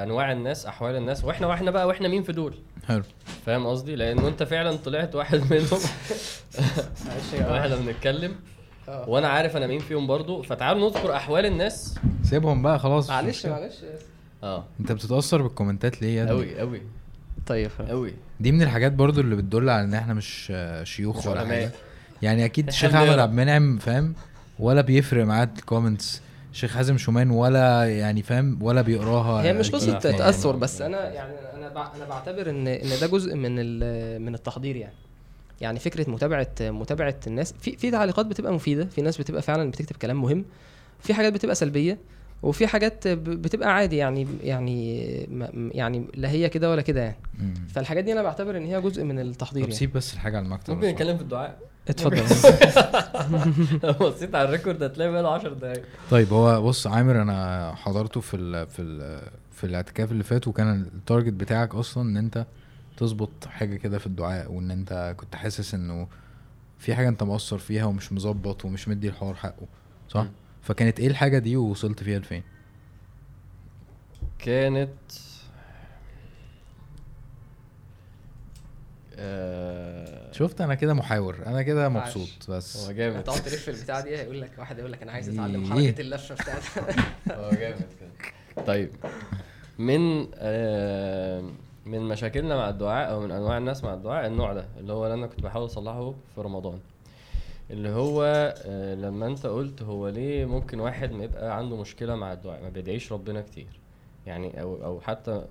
أنواع 0.02 0.32
الناس 0.32 0.66
أحوال 0.66 0.96
الناس 0.96 1.24
وإحنا 1.24 1.46
وإحنا 1.46 1.70
بقى 1.70 1.86
وإحنا 1.86 2.08
مين 2.08 2.22
في 2.22 2.32
دول. 2.32 2.54
حلو. 2.88 3.02
فاهم 3.46 3.66
قصدي؟ 3.66 3.96
لأنه 3.96 4.28
أنت 4.28 4.42
فعلا 4.42 4.76
طلعت 4.76 5.14
واحد 5.14 5.40
منهم. 5.52 5.80
وإحنا 7.50 7.76
بنتكلم. 7.76 8.34
آه. 8.88 9.08
وأنا 9.08 9.28
عارف 9.28 9.56
أنا 9.56 9.66
مين 9.66 9.78
فيهم 9.80 10.06
برضو. 10.06 10.42
فتعالوا 10.42 10.90
نذكر 10.90 11.16
أحوال 11.16 11.46
الناس. 11.46 11.94
سيبهم 12.22 12.62
بقى 12.62 12.78
خلاص. 12.78 13.10
معلش 13.10 13.46
معلش. 13.46 13.74
آه. 14.42 14.64
أنت 14.80 14.92
بتتأثر 14.92 15.42
بالكومنتات 15.42 16.02
ليه 16.02 16.16
يا 16.20 16.26
قوي 16.26 16.58
قوي 16.58 16.82
طيب. 17.46 17.70
قوي 17.88 18.14
دي 18.40 18.52
من 18.52 18.62
الحاجات 18.62 18.92
برضو 18.92 19.20
اللي 19.20 19.36
بتدل 19.36 19.70
على 19.70 19.84
إن 19.84 19.94
إحنا 19.94 20.14
مش 20.14 20.52
شيوخ 20.82 21.26
ولا. 21.26 21.46
حاجة. 21.46 21.70
يعني 22.22 22.44
أكيد 22.44 22.68
الشيخ 22.68 22.94
أحمد. 22.94 23.18
عبد 23.18 23.30
المنعم 23.30 23.78
فاهم؟ 23.78 24.14
ولا 24.58 24.80
بيفرق 24.80 25.24
معاه 25.24 25.48
الكومنتس 25.58 26.22
شيخ 26.52 26.74
حازم 26.74 26.98
شومان 26.98 27.30
ولا 27.30 27.84
يعني 27.98 28.22
فاهم 28.22 28.58
ولا 28.62 28.82
بيقراها 28.82 29.42
هي 29.42 29.52
مش 29.52 29.70
قصة 29.70 29.88
يعني. 29.88 30.00
تأثر 30.18 30.56
بس 30.56 30.80
أنا 30.82 31.12
يعني 31.12 31.32
أنا 31.54 31.66
أنا 31.96 32.04
بعتبر 32.08 32.50
إن 32.50 32.68
إن 32.68 32.88
ده 33.00 33.06
جزء 33.06 33.34
من 33.34 33.58
ال- 33.58 34.22
من 34.22 34.34
التحضير 34.34 34.76
يعني 34.76 34.94
يعني 35.60 35.78
فكرة 35.78 36.10
متابعة 36.10 36.48
متابعة 36.60 37.16
الناس 37.26 37.54
في 37.60 37.76
في 37.76 37.90
تعليقات 37.90 38.26
بتبقى 38.26 38.52
مفيدة 38.52 38.84
في 38.84 39.02
ناس 39.02 39.18
بتبقى 39.18 39.42
فعلا 39.42 39.70
بتكتب 39.70 39.96
كلام 39.96 40.22
مهم 40.22 40.44
في 41.00 41.14
حاجات 41.14 41.32
بتبقى 41.32 41.54
سلبية 41.54 41.98
وفي 42.42 42.66
حاجات 42.66 43.08
ب- 43.08 43.24
بتبقى 43.42 43.74
عادي 43.74 43.96
يعني 43.96 44.26
يعني 44.42 45.00
يعني 45.74 46.04
لا 46.14 46.30
هي 46.30 46.48
كده 46.48 46.70
ولا 46.70 46.82
كده 46.82 47.00
يعني. 47.02 47.16
فالحاجات 47.68 48.04
دي 48.04 48.12
أنا 48.12 48.22
بعتبر 48.22 48.56
إن 48.56 48.64
هي 48.64 48.80
جزء 48.80 49.04
من 49.04 49.18
التحضير 49.18 49.62
طب 49.62 49.68
يعني 49.68 49.78
سيب 49.78 49.92
بس 49.92 50.14
الحاجة 50.14 50.36
على 50.36 50.44
المكتب 50.46 50.74
ممكن. 50.74 50.86
نتكلم 50.88 51.16
في 51.16 51.22
الدعاء 51.22 51.58
اتفضل. 51.88 52.16
لو 53.82 53.92
بصيت 54.08 54.34
على 54.34 54.44
ال 54.48 54.53
record 54.53 54.82
هتلاقي 54.82 55.10
بقاله 55.12 55.28
10 55.34 55.52
دقايق. 55.54 55.82
طيب 56.10 56.32
هو 56.32 56.62
بص 56.62 56.86
عامر 56.86 57.22
أنا 57.22 57.72
حضرته 57.74 58.20
في 58.20 58.36
ال 58.36 58.66
في 58.66 58.82
ال 58.82 59.20
في 59.52 59.64
الاعتكاف 59.64 60.12
اللي 60.12 60.24
فات 60.24 60.48
وكان 60.48 60.82
ال 60.94 61.00
target 61.00 61.32
بتاعك 61.32 61.74
أصلا 61.74 62.02
إن 62.10 62.16
أنت 62.16 62.46
تظبط 62.96 63.30
حاجة 63.46 63.76
كده 63.76 63.98
في 63.98 64.06
الدعاء 64.06 64.52
وإن 64.52 64.70
أنت 64.70 65.14
كنت 65.16 65.34
حاسس 65.36 65.74
إنه 65.74 66.08
في 66.78 66.94
حاجة 66.94 67.08
أنت 67.08 67.22
مقصر 67.22 67.58
فيها 67.58 67.84
ومش 67.84 68.12
مظبط 68.12 68.64
ومش 68.64 68.88
مدي 68.88 69.08
الحوار 69.08 69.34
حقه 69.34 69.66
صح؟ 70.08 70.20
مم. 70.22 70.30
فكانت 70.62 71.00
إيه 71.00 71.06
الحاجة 71.08 71.38
دي 71.38 71.56
ووصلت 71.56 72.02
فيها 72.02 72.18
لفين؟ 72.18 72.42
كانت 74.38 74.90
آه، 79.18 80.25
شفت؟ 80.36 80.60
أنا 80.60 80.74
كده 80.74 80.94
محاور. 80.94 81.36
أنا 81.46 81.62
كده. 81.62 81.88
مبسوط 81.88 82.28
بس. 82.50 82.86
هو 82.86 82.92
جامد. 82.92 83.16
هتقعد 83.16 83.42
تلف 83.42 83.68
البتاعه 83.68 84.00
دي 84.04 84.16
هيقول 84.16 84.40
لك 84.40 84.50
واحد 84.58 84.78
يقول 84.78 84.92
لك 84.92 85.02
أنا 85.02 85.12
عايز 85.12 85.28
إيه. 85.28 85.34
اتعلم 85.34 85.72
حركة 85.72 86.00
اللفة 86.00 86.34
بتاعتها 86.34 87.06
هو 87.46 87.50
جامد 87.50 87.86
كده. 88.00 88.64
طيب. 88.64 88.90
من 89.78 90.26
آه 90.34 91.44
من 91.86 92.00
مشاكلنا 92.02 92.56
مع 92.56 92.68
الدعاء 92.68 93.10
أو 93.10 93.20
من 93.20 93.30
أنواع 93.30 93.58
الناس 93.58 93.84
مع 93.84 93.94
الدعاء 93.94 94.26
النوع 94.26 94.52
ده 94.52 94.66
اللي 94.80 94.92
هو 94.92 95.04
اللي 95.04 95.14
أنا 95.14 95.26
كنت 95.26 95.40
بحاول 95.40 95.64
أصلحه 95.66 96.10
في 96.34 96.40
رمضان. 96.40 96.78
اللي 97.70 97.88
هو 97.88 98.22
آه 98.66 98.94
لما 98.94 99.26
أنت 99.26 99.46
قلت 99.46 99.82
هو 99.82 100.08
ليه 100.08 100.44
ممكن 100.44 100.80
واحد 100.80 101.12
ما 101.12 101.24
يبقى 101.24 101.56
عنده 101.56 101.76
مشكلة 101.76 102.14
مع 102.14 102.32
الدعاء؟ 102.32 102.62
ما 102.62 102.68
بيدعيش 102.68 103.12
ربنا 103.12 103.40
كتير. 103.40 103.80
يعني 104.26 104.60
أو 104.62 104.84
أو 104.84 105.00
حتى 105.00 105.44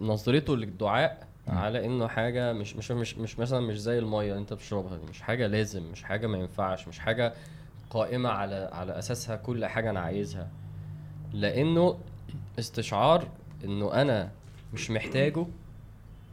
نظرته 0.00 0.56
للدعاء. 0.56 1.26
على 1.48 1.86
إنه 1.86 2.06
حاجة 2.08 2.52
مش 2.52 2.76
مش 2.76 2.90
مش 2.90 3.18
مش 3.18 3.38
مثلا 3.38 3.60
مش 3.60 3.80
زي 3.80 3.98
المية 3.98 4.38
أنت 4.38 4.52
بتشربها 4.52 4.96
دي 4.96 5.06
مش 5.06 5.22
حاجة 5.22 5.46
لازم 5.46 5.82
مش 5.82 6.02
حاجة 6.02 6.26
ما 6.26 6.38
ينفعش 6.38 6.88
مش 6.88 6.98
حاجة 6.98 7.34
قائمة 7.90 8.28
على 8.28 8.70
على 8.72 8.98
أساسها 8.98 9.36
كل 9.36 9.66
حاجة 9.66 9.90
أنا 9.90 10.00
عايزها 10.00 10.48
لأنه 11.32 11.98
استشعار 12.58 13.28
إنه 13.64 13.92
أنا 14.02 14.30
مش 14.74 14.90
محتاجه 14.90 15.46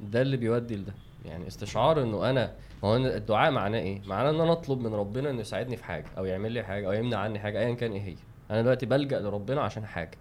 ده 0.01 0.22
اللي 0.22 0.38
بيودي 0.38 0.75
لده 0.75 0.94
يعني 1.25 1.48
استشعار 1.48 2.03
إنه 2.03 2.30
أنا 2.30 2.53
ما 2.84 2.89
هو 2.89 2.96
الدعاء 2.96 3.51
معناه 3.51 3.80
إيه؟ 3.80 4.01
معناه 4.06 4.30
إن 4.30 4.41
أنا 4.41 4.51
أطلب 4.51 4.80
من 4.80 4.94
ربنا 4.94 5.30
إنه 5.30 5.41
يساعدني 5.41 5.77
في 5.77 5.84
حاجة 5.84 6.06
أو 6.18 6.25
يعمل 6.25 6.51
لي 6.51 6.63
حاجة 6.63 6.88
أو 6.88 6.91
يمنع 6.91 7.18
عني 7.18 7.39
حاجة 7.39 7.60
ايا 7.60 7.74
كان 7.74 7.91
إيه 7.91 8.01
هي. 8.01 8.15
أنا 8.51 8.62
دلوقتي 8.62 8.86
بلجأ 8.86 9.20
لربنا 9.20 9.62
عشان 9.62 9.86
حاجة. 9.86 10.18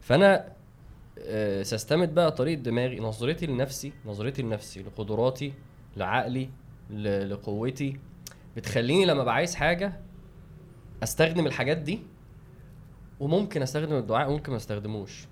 فأنا 0.00 0.48
سستمد 1.62 2.14
بقى 2.14 2.32
طريقة 2.32 2.60
دماغي 2.62 3.00
نظرتي 3.00 3.46
لنفسي 3.46 3.92
نظرتي 4.06 4.42
لنفسي 4.42 4.82
لقدراتي 4.82 5.52
لعقلي 5.96 6.48
لقوتي. 6.90 7.96
بتخليني 8.56 9.04
لما 9.04 9.22
ببقى 9.22 9.34
عايز 9.34 9.54
حاجة 9.54 10.00
استخدم 11.02 11.46
الحاجات 11.46 11.76
دي 11.76 12.00
وممكن 13.20 13.62
استخدم 13.62 13.96
الدعاء 13.96 14.30
وممكن 14.30 14.50
ما 14.50 14.56
استخدموش. 14.56 15.26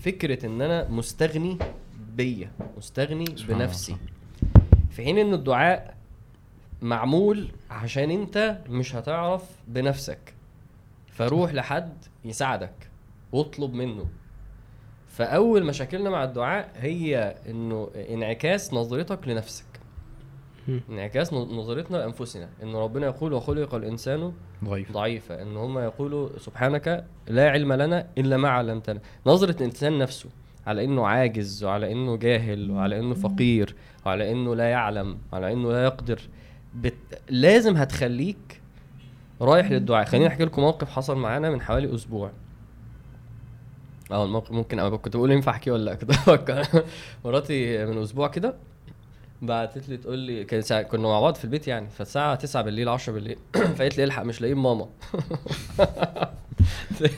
فكرة 0.00 0.46
إن 0.46 0.62
أنا 0.62 0.88
مستغني 0.88 1.58
بيا 2.16 2.50
مستغني 2.76 3.24
بنفسي. 3.48 3.96
في 4.90 5.04
حين 5.04 5.18
إن 5.18 5.34
الدعاء 5.34 5.96
معمول 6.82 7.48
عشان 7.70 8.10
أنت 8.10 8.58
مش 8.68 8.94
هتعرف 8.94 9.50
بنفسك 9.68 10.34
فروح 11.06 11.54
لحد 11.54 11.92
يساعدك 12.24 12.90
واطلب 13.32 13.74
منه. 13.74 14.06
فأول 15.14 15.64
مشاكلنا 15.64 16.10
مع 16.10 16.24
الدعاء 16.24 16.72
هي 16.76 17.36
إنه 17.48 17.90
انعكاس 18.10 18.74
نظرتك 18.74 19.28
لنفسك. 19.28 19.64
انعكاس 20.90 21.32
نظرتنا 21.32 21.96
لأنفسنا. 21.96 22.48
ان 22.62 22.74
ربنا 22.74 23.06
يقول 23.06 23.32
وخلق 23.32 23.74
الإنسان 23.74 24.32
ضعيف 24.64 24.92
ضعيفة 24.92 25.42
إن 25.42 25.56
هم 25.56 25.78
يقولوا 25.78 26.28
سبحانك 26.38 27.04
لا 27.26 27.50
علم 27.50 27.72
لنا 27.72 28.06
إلا 28.18 28.36
ما 28.36 28.48
علمتنا. 28.48 29.00
نظرة 29.26 29.56
الإنسان 29.56 29.98
نفسه 29.98 30.28
على 30.66 30.84
إنه 30.84 31.06
عاجز 31.06 31.64
وعلى 31.64 31.92
إنه 31.92 32.16
جاهل 32.16 32.70
وعلى 32.70 32.98
إنه 32.98 33.14
فقير 33.14 33.74
وعلى 34.06 34.32
إنه 34.32 34.54
لا 34.54 34.70
يعلم 34.70 35.18
وعلى 35.32 35.52
إنه 35.52 35.72
لا 35.72 35.84
يقدر. 35.84 36.20
بت... 36.74 36.94
لازم 37.30 37.76
هتخليك 37.76 38.60
رايح 39.40 39.70
للدعاء. 39.70 40.04
خليني 40.04 40.26
أحكي 40.26 40.44
لكم 40.44 40.62
موقف 40.62 40.90
حصل 40.90 41.16
معانا 41.16 41.50
من 41.50 41.60
حوالي 41.60 41.94
أسبوع. 41.94 42.30
آه 44.10 44.24
الموقف 44.24 44.52
ممكن 44.52 44.78
أنا 44.78 44.96
كنت 44.96 45.16
بقول 45.16 45.30
ينفع 45.32 45.52
أحكيه 45.52 45.72
ولا 45.72 45.84
لأ؟ 45.84 45.94
كنت 46.00 46.10
بفكر. 46.10 46.84
مراتي 47.24 47.84
من 47.86 48.02
أسبوع 48.02 48.28
كده 48.28 48.54
بعتت 49.42 49.88
لي 49.88 49.96
تقول 49.96 50.18
لي 50.18 50.44
كان 50.44 50.82
كنا 50.82 51.08
مع 51.08 51.20
بعض 51.20 51.34
في 51.34 51.44
البيت 51.44 51.68
يعني 51.68 51.90
فالساعة 51.90 52.34
9 52.34 52.62
بالليل 52.62 52.88
10 52.88 53.12
بالليل. 53.12 53.38
فقالت 53.76 53.98
لي 53.98 54.04
الحق 54.04 54.22
مش 54.22 54.40
لاقيين 54.40 54.58
ماما. 54.58 54.88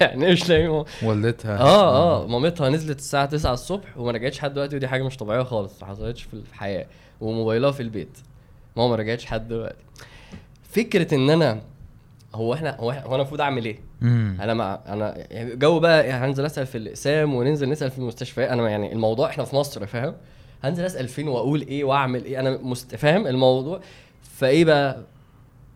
يعني 0.01 0.33
مش 0.33 0.49
لاقيين 0.49 0.69
ماما. 0.71 0.85
والدتها. 1.03 1.59
آه 1.59 2.23
آه 2.23 2.27
مامتها 2.27 2.69
نزلت 2.69 2.99
الساعة 2.99 3.27
9 3.27 3.53
الصبح 3.53 3.99
وما 3.99 4.11
رجعتش 4.13 4.39
لحد 4.39 4.53
دلوقتي 4.55 4.77
ودي 4.77 4.89
حاجة 4.89 5.03
مش 5.03 5.17
طبيعية 5.17 5.43
خالص 5.43 5.83
ما 5.83 5.89
حصلتش 5.89 6.23
في 6.23 6.35
الحياة. 6.35 6.87
وموبايلها 7.21 7.71
في 7.71 7.83
البيت. 7.83 8.19
ماما 8.77 8.89
ما 8.89 8.97
رجعتش 8.97 9.25
لحد 9.25 9.49
دلوقتي. 9.49 9.85
فكرة 10.63 11.15
إن 11.15 11.31
أنا 11.31 11.61
هو 12.37 12.55
إحنا 12.55 12.77
هو, 12.77 12.91
هو 12.91 13.07
أنا 13.09 13.17
المفروض 13.17 13.41
أعمل 13.41 13.65
إيه؟ 13.65 13.79
مم. 14.01 14.39
أنا 14.41 14.55
مع 14.55 14.81
أنا 14.89 15.15
يعني 15.31 15.57
جو 15.57 15.81
بقى 15.81 16.07
يعني 16.09 16.27
هنزل 16.27 16.47
أسأل 16.47 16.67
في 16.67 16.79
الأقسام 16.79 17.35
وننزل 17.35 17.69
نسأل 17.69 17.91
في 17.91 17.99
المستشفيات. 17.99 18.51
أنا 18.51 18.69
يعني 18.71 18.93
الموضوع 18.93 19.29
إحنا 19.29 19.45
في 19.45 19.57
مصر 19.57 19.87
فاهم؟ 19.87 20.15
هنزل 20.65 20.85
أسأل 20.85 21.09
فين 21.09 21.29
وأقول 21.29 21.61
إيه 21.61 21.85
وأعمل 21.85 22.25
إيه؟ 22.25 22.41
أنا 22.41 22.59
مست... 22.63 22.95
فاهم 22.97 23.27
الموضوع؟ 23.27 23.81
فإيه 24.23 24.65
بقى؟ 24.65 25.01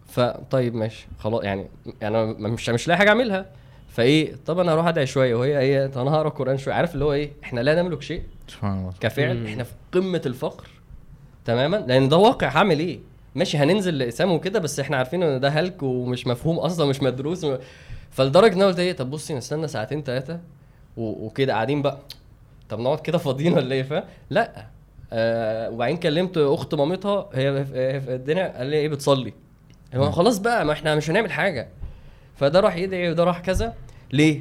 فطيب 0.06 0.74
ماشي 0.74 1.06
خلاص 1.18 1.44
يعني 1.44 1.66
أنا 2.02 2.24
مش 2.24 2.68
مش 2.68 2.88
لاقي 2.88 2.98
حاجة 2.98 3.08
أعملها. 3.08 3.46
فإيه؟ 3.88 4.34
طب 4.46 4.58
أنا 4.58 4.72
هروح 4.72 4.86
أدعي 4.86 5.06
شوية 5.06 5.34
وهي 5.34 5.58
إيه؟ 5.58 5.86
طب 5.86 6.00
أنا 6.00 6.10
هقرأ 6.10 6.28
القرآن 6.28 6.58
شوية. 6.58 6.74
عارف 6.74 6.94
اللي 6.94 7.04
هو 7.04 7.12
إيه؟ 7.12 7.32
إحنا 7.44 7.60
لا 7.60 7.82
نملك 7.82 8.02
شيء 8.02 8.22
سبحان 8.48 8.78
الله. 8.78 8.92
كفعل 9.00 9.36
مم. 9.40 9.46
إحنا 9.46 9.64
في 9.64 9.72
قمة 9.92 10.22
الفقر 10.26 10.68
تماما؟ 11.44 11.76
لأن 11.76 12.08
ده 12.08 12.16
واقع 12.16 12.48
هعمل 12.48 12.78
إيه؟ 12.80 12.98
ماشي 13.34 13.58
هننزل 13.58 13.98
لاقسام 13.98 14.32
وكده 14.32 14.58
بس 14.58 14.80
إحنا 14.80 14.96
عارفين 14.96 15.22
إن 15.22 15.40
ده 15.40 15.48
هلك 15.48 15.82
ومش 15.82 16.26
مفهوم 16.26 16.58
أصلا 16.58 16.86
مش 16.86 17.02
مدروس. 17.02 17.44
و... 17.44 17.56
فلدرجة 18.10 18.52
إن 18.52 18.56
أنا 18.56 18.66
قلت 18.66 18.78
إيه 18.78 18.92
طب 18.92 19.10
بصي 19.10 19.34
نستنى 19.34 19.68
ساعتين 19.68 20.02
ثلاثة 20.02 20.40
و... 20.96 21.26
وكده 21.26 21.52
قاعدين 21.52 21.82
بقى. 21.82 21.98
طب 22.68 22.80
نقعد 22.80 23.00
كده 23.00 23.18
فاضيين 23.18 23.52
ولا 23.52 23.74
إيه 23.74 23.82
فاهم؟ 23.82 24.04
لأ. 24.30 24.66
آه 25.12 25.70
وبعدين 25.70 25.96
كلمت 25.96 26.36
أخت 26.38 26.74
مامتها 26.74 27.28
هي 27.34 27.64
في 28.00 28.14
الدنيا 28.14 28.58
قال 28.58 28.66
لي 28.66 28.76
إيه 28.76 28.88
بتصلي. 28.88 29.32
هو. 29.94 30.10
خلاص 30.10 30.38
بقى 30.38 30.64
ما 30.64 30.72
إحنا 30.72 30.94
مش 30.94 31.10
هنعمل 31.10 31.32
حاجة. 31.32 31.68
فده 32.36 32.60
راح 32.60 32.76
يدعي 32.76 33.10
وده 33.10 33.24
راح 33.24 33.40
كذا. 33.40 33.74
ليه؟ 34.12 34.40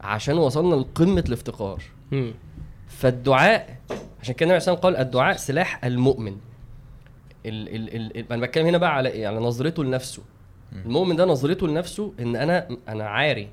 عشان 0.00 0.38
وصلنا 0.38 0.74
لقمة 0.74 1.24
الافتقار. 1.28 1.82
فالدعاء 2.88 3.76
عشان 4.22 4.34
كده 4.34 4.50
النبي 4.50 4.64
عليه 4.70 4.78
قال 4.80 4.96
الدعاء 4.96 5.36
سلاح 5.36 5.84
المؤمن. 5.84 6.36
ال 7.46 7.68
ال 7.68 7.96
ال 7.96 8.16
ال 8.16 8.32
أنا 8.32 8.46
بتكلم 8.46 8.66
هنا 8.66 8.78
بقى 8.78 8.94
على 8.96 9.08
إيه؟ 9.08 9.28
على 9.28 9.38
نظرته 9.38 9.84
لنفسه. 9.84 10.22
المؤمن 10.84 11.16
ده 11.16 11.24
نظرته 11.24 11.68
لنفسه 11.68 12.12
إن 12.20 12.36
أنا 12.36 12.68
أنا 12.88 13.08
عاري 13.08 13.48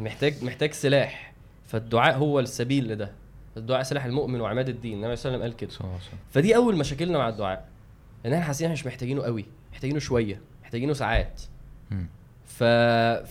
محتاج 0.00 0.44
محتاج 0.44 0.72
سلاح. 0.72 1.32
فالدعاء 1.66 2.16
هو 2.16 2.40
السبيل 2.40 2.88
لده. 2.88 3.12
الدعاء 3.56 3.82
سلاح 3.82 4.04
المؤمن 4.04 4.40
وعماد 4.40 4.68
الدين. 4.68 4.94
النبي 4.94 5.16
صلى 5.16 5.34
الله 5.34 5.44
عليه 5.44 5.54
وسلم 5.54 5.68
قال 5.68 5.78
كده. 5.78 5.88
فدي 6.30 6.56
أول 6.56 6.76
مشاكلنا 6.76 7.18
مع 7.18 7.28
الدعاء. 7.28 7.68
إن 8.26 8.32
إحنا 8.32 8.44
حاسين 8.44 8.64
إحنا 8.64 8.72
مش 8.72 8.86
محتاجينه 8.86 9.22
قوي 9.22 9.44
محتاجينه 9.72 9.98
شوية 9.98 10.40
محتاجينه 10.62 10.92
ساعات. 10.92 11.42
ف... 12.44 12.64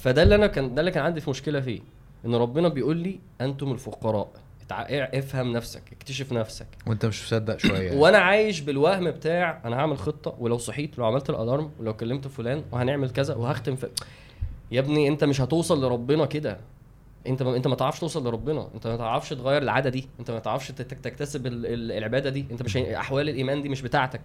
فده 0.01 0.23
اللي 0.23 0.35
أنا 0.35 0.47
كان 0.47 0.75
ده 0.75 0.79
اللي 0.79 0.91
كان 0.91 1.03
عندي 1.03 1.21
في 1.21 1.29
مشكلة 1.29 1.61
فيه. 1.61 1.81
إن 2.25 2.35
ربنا 2.35 2.67
بيقول 2.67 2.97
لي 2.97 3.19
أنتم 3.41 3.71
الفقراء. 3.71 4.31
اتع... 4.73 5.17
افهم 5.19 5.51
نفسك 5.51 5.81
اكتشف 5.91 6.33
نفسك. 6.33 6.67
وانت 6.87 7.05
مش 7.05 7.23
مصدق 7.25 7.57
شوية 7.57 7.97
وأنا 7.97 8.17
عايش 8.17 8.59
بالوهم 8.59 9.11
بتاع 9.11 9.61
أنا 9.65 9.75
هعمل 9.75 9.97
خطة 9.97 10.35
ولو 10.39 10.57
صحيت 10.57 10.97
لو 10.99 11.05
عملت 11.05 11.29
الألارم 11.29 11.71
ولو 11.79 11.93
كلمت 11.93 12.27
فلان 12.27 12.63
وهنعمل 12.71 13.09
كذا 13.09 13.35
وهختم 13.35 13.75
في 13.75 13.89
يا 14.71 14.79
ابني 14.79 15.07
انت 15.07 15.23
مش 15.23 15.41
هتوصل 15.41 15.83
لربنا 15.85 16.25
كده. 16.25 16.57
انت 17.27 17.43
ما 17.43 17.55
انت 17.55 17.67
ما 17.67 17.75
تعرفش 17.75 17.99
توصل 17.99 18.27
لربنا. 18.27 18.67
انت 18.75 18.87
ما 18.87 18.97
تعرفش 18.97 19.29
تغير 19.29 19.61
العادة 19.61 19.89
دي. 19.89 20.07
انت 20.19 20.31
ما 20.31 20.39
تعرفش 20.39 20.67
تك- 20.67 20.99
تكتسب 21.03 21.47
ال- 21.47 21.65
ال- 21.65 21.91
العبادة 21.91 22.29
دي. 22.29 22.45
انت 22.51 22.61
مش 22.63 22.77
أحوال 22.77 23.29
الإيمان 23.29 23.61
دي 23.61 23.69
مش 23.69 23.81
بتاعتك. 23.81 24.21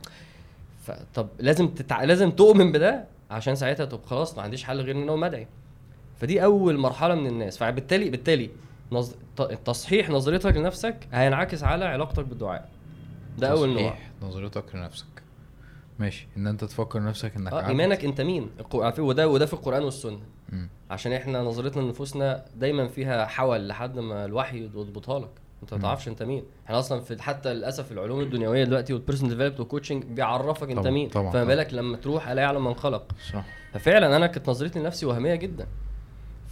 فطب 0.86 1.28
لازم 1.38 1.68
تتع... 1.68 2.04
لازم 2.04 2.30
تؤمن 2.30 2.72
بده 2.72 3.04
عشان 3.30 3.54
ساعتها 3.54 3.86
طب 3.86 4.00
خلاص 4.06 4.36
ما 4.36 4.42
عنديش 4.42 4.64
حل 4.64 4.80
غير 4.80 4.96
إن 4.96 5.08
أقوم 5.08 5.24
أدعي. 5.24 5.46
فدي 6.20 6.44
أول 6.44 6.78
مرحلة 6.78 7.14
من 7.14 7.26
الناس. 7.26 7.58
فبالتالي 7.58 8.10
بالتالي 8.10 8.50
نظ... 8.92 9.12
تصحيح 9.64 10.10
نظرتك 10.10 10.56
لنفسك 10.56 11.08
هينعكس 11.12 11.62
على 11.62 11.84
علاقتك 11.84 12.24
بالدعاء. 12.24 12.68
ده 13.38 13.48
أول 13.48 13.68
نوع 13.68 13.90
تصحيح 13.90 14.10
نظرتك 14.22 14.74
لنفسك. 14.74 15.06
ماشي. 15.98 16.28
إن 16.36 16.46
أنت 16.46 16.64
تفكر 16.64 17.02
نفسك 17.02 17.36
إنك 17.36 17.52
عبد. 17.52 17.68
إيمانك 17.68 18.04
أنت 18.04 18.20
مين؟ 18.20 18.50
وده 18.98 19.28
وده 19.28 19.46
في 19.46 19.52
القرآن 19.52 19.82
والسنة. 19.82 20.20
مم. 20.48 20.68
عشان 20.90 21.12
إحنا 21.12 21.42
نظرتنا 21.42 21.82
لنفوسنا 21.82 22.44
دايما 22.56 22.88
فيها 22.88 23.26
حول 23.26 23.68
لحد 23.68 23.98
ما 23.98 24.24
الوحي 24.24 24.64
يضبطها 24.64 25.18
لك. 25.18 25.30
أنت 25.62 25.74
ما. 25.74 25.80
تعرفش 25.80 26.08
أنت 26.08 26.22
مين. 26.22 26.44
إحنا 26.66 26.78
أصلا 26.78 27.00
في 27.00 27.22
حتى 27.22 27.54
للأسف 27.54 27.92
العلوم 27.92 28.20
الدنيوية 28.20 28.64
دلوقتي 28.64 28.92
وال 28.92 29.00
personal 29.00 29.28
development 29.28 29.60
وال 29.60 29.69
coaching 29.69 30.04
بيعرفك 30.04 30.70
أنت 30.70 30.86
مين. 30.86 31.08
طبعاً، 31.08 31.32
فما. 31.32 31.44
بالك 31.44 31.74
لما 31.74 31.96
تروح 31.96 32.28
الا 32.28 32.42
يعلم 32.42 32.64
من 32.64 32.74
خلق. 32.74 33.12
صح. 33.32 33.44
ففعلا 33.72 34.16
أنا 34.16 34.26
كانت 34.26 34.48
نظرتي 34.48 34.78
لنفسي 34.78 35.06
وهميه 35.06 35.34
جدا. 35.34 35.66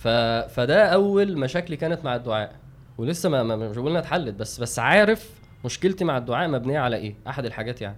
ف... 0.05 0.09
فده 0.55 0.87
أول 0.87 1.39
مشاكلي 1.39 1.77
كانت 1.77 2.05
مع 2.05 2.17
الدعاء. 2.17 2.55
ولسه 2.99 3.29
ما 3.29 3.43
ما- 3.43 3.57
مش 3.57 3.77
بقول 3.77 3.97
اتحلت 3.97 4.35
بس 4.35 4.61
بس 4.61 4.79
عارف 4.79 5.31
مشكلتي 5.65 6.05
مع 6.05 6.19
الدعاء 6.19 6.49
مبنية 6.49 6.79
على 6.79 6.97
إيه؟ 6.97 7.15
أحد 7.29 7.45
الحاجات 7.45 7.81
يعني. 7.81 7.97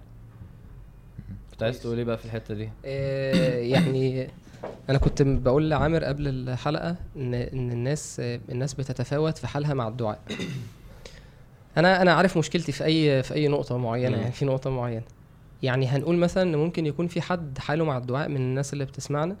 كنت 1.51 1.63
عايز 1.63 1.79
تقول 1.81 1.97
إيه 1.97 2.03
بقى 2.03 2.17
في 2.17 2.25
الحتة 2.25 2.53
دي؟ 2.53 2.69
آه، 2.85 3.57
يعني 3.57 4.29
أنا 4.89 4.97
كنت 4.97 5.21
بقول 5.21 5.69
لعامر 5.69 6.03
قبل 6.03 6.27
الحلقة 6.27 6.95
ان 7.17 7.33
إن 7.33 7.71
الناس 7.71 8.19
الناس 8.49 8.73
بتتفاوت 8.73 9.37
في 9.37 9.47
حالها 9.47 9.73
مع 9.73 9.87
الدعاء. 9.87 10.19
أنا 11.77 12.01
أنا 12.01 12.13
عارف 12.13 12.37
مشكلتي 12.37 12.71
في 12.71 12.85
اي 12.85 13.23
في 13.23 13.33
أي 13.33 13.47
نقطة 13.47 13.77
معينة. 13.77 14.17
يعني 14.17 14.31
في 14.31 14.45
نقطة 14.45 14.69
معينة. 14.69 15.03
يعني 15.63 15.87
هنقول 15.87 16.15
مثلا 16.17 16.43
إن 16.43 16.55
ممكن 16.55 16.85
يكون 16.85 17.07
في 17.07 17.21
حد 17.21 17.57
حاله 17.57 17.85
مع 17.85 17.97
الدعاء 17.97 18.29
من 18.29 18.35
الناس 18.37 18.73
اللي 18.73 18.85
بتسمعنا 18.85 19.35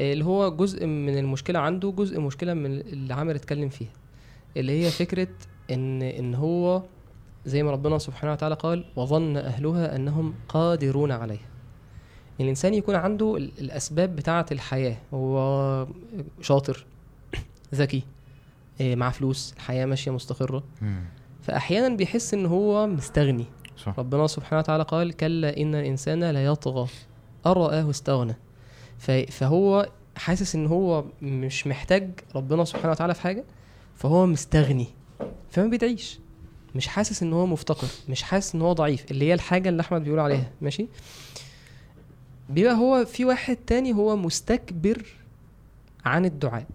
اللي 0.00 0.24
هو 0.24 0.56
جزء 0.56 0.86
من 0.86 1.18
المشكلة 1.18 1.58
عنده 1.58 1.90
جزء 1.90 2.20
مشكلة 2.20 2.54
من 2.54 2.66
اللي 2.80 3.14
عامر 3.14 3.34
اتكلم 3.34 3.68
فيها. 3.68 3.88
اللي 4.56 4.84
هي 4.84 4.90
فكرة 4.90 5.28
إن 5.70 6.02
إن 6.02 6.34
هو 6.34 6.82
زي 7.46 7.62
ما 7.62 7.70
ربنا 7.70 7.98
سبحانه 7.98 8.32
وتعالى 8.32 8.54
قال 8.54 8.84
وظن 8.96 9.36
أهلها 9.36 9.96
أنهم 9.96 10.34
قادرون 10.48 11.12
عليها. 11.12 11.48
الإنسان 12.40 12.74
يكون 12.74 12.94
عنده 12.94 13.36
ال- 13.36 13.50
الأسباب 13.60 14.16
بتاعة 14.16 14.46
الحياة 14.52 14.96
هو 15.14 15.86
شاطر 16.40 16.86
ذكي 17.74 18.02
معاه 18.80 19.10
فلوس 19.10 19.52
الحياة 19.56 19.86
ماشية 19.86 20.10
مستقرة. 20.10 20.62
فاحيانا 21.42 21.96
بيحس 21.96 22.34
إن 22.34 22.46
هو 22.46 22.86
مستغني. 22.86 23.44
صح. 23.76 23.98
ربنا 23.98 24.26
سبحانه 24.26 24.58
وتعالى 24.58 24.82
قال 24.84 25.12
كلا 25.12 25.56
إن 25.56 25.74
الإنسان 25.74 26.24
لا 26.24 26.44
يطغى. 26.44 26.88
ان 27.46 27.52
رآه 27.52 27.90
استغنى. 27.90 28.34
فهو 29.30 29.88
حاسس 30.16 30.54
إن 30.54 30.66
هو 30.66 31.04
مش 31.22 31.66
محتاج 31.66 32.10
ربنا 32.36 32.64
سبحانه 32.64 32.90
وتعالى 32.90 33.14
في 33.14 33.20
حاجة 33.22 33.44
فهو 33.96 34.26
مستغني 34.26 34.86
فما 35.50 35.66
بيدعيش. 35.66 36.18
مش 36.74 36.86
حاسس 36.86 37.22
إن 37.22 37.32
هو 37.32 37.46
مفتقر 37.46 37.88
مش 38.08 38.22
حاسس 38.22 38.54
إن 38.54 38.62
هو 38.62 38.72
ضعيف 38.72 39.10
اللي 39.10 39.24
هي 39.24 39.34
الحاجة 39.34 39.68
اللي 39.68 39.80
أحمد 39.80 40.04
بيقول 40.04 40.18
عليها 40.18 40.50
ماشي؟ 40.60 40.86
بيبقى 42.50 42.74
هو 42.74 43.04
في 43.04 43.24
واحد 43.24 43.56
تاني 43.56 43.92
هو 43.92 44.16
مستكبر 44.16 45.02
عن 46.04 46.24
الدعاء. 46.24 46.66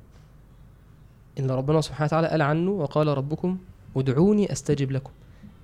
إن 1.39 1.51
ربنا 1.51 1.81
سبحانه 1.81 2.05
وتعالى 2.05 2.27
قال 2.27 2.41
عنه 2.41 2.71
وقال 2.71 3.07
ربكم 3.07 3.57
ادعوني 3.95 4.51
أستجب 4.51 4.91
لكم. 4.91 5.11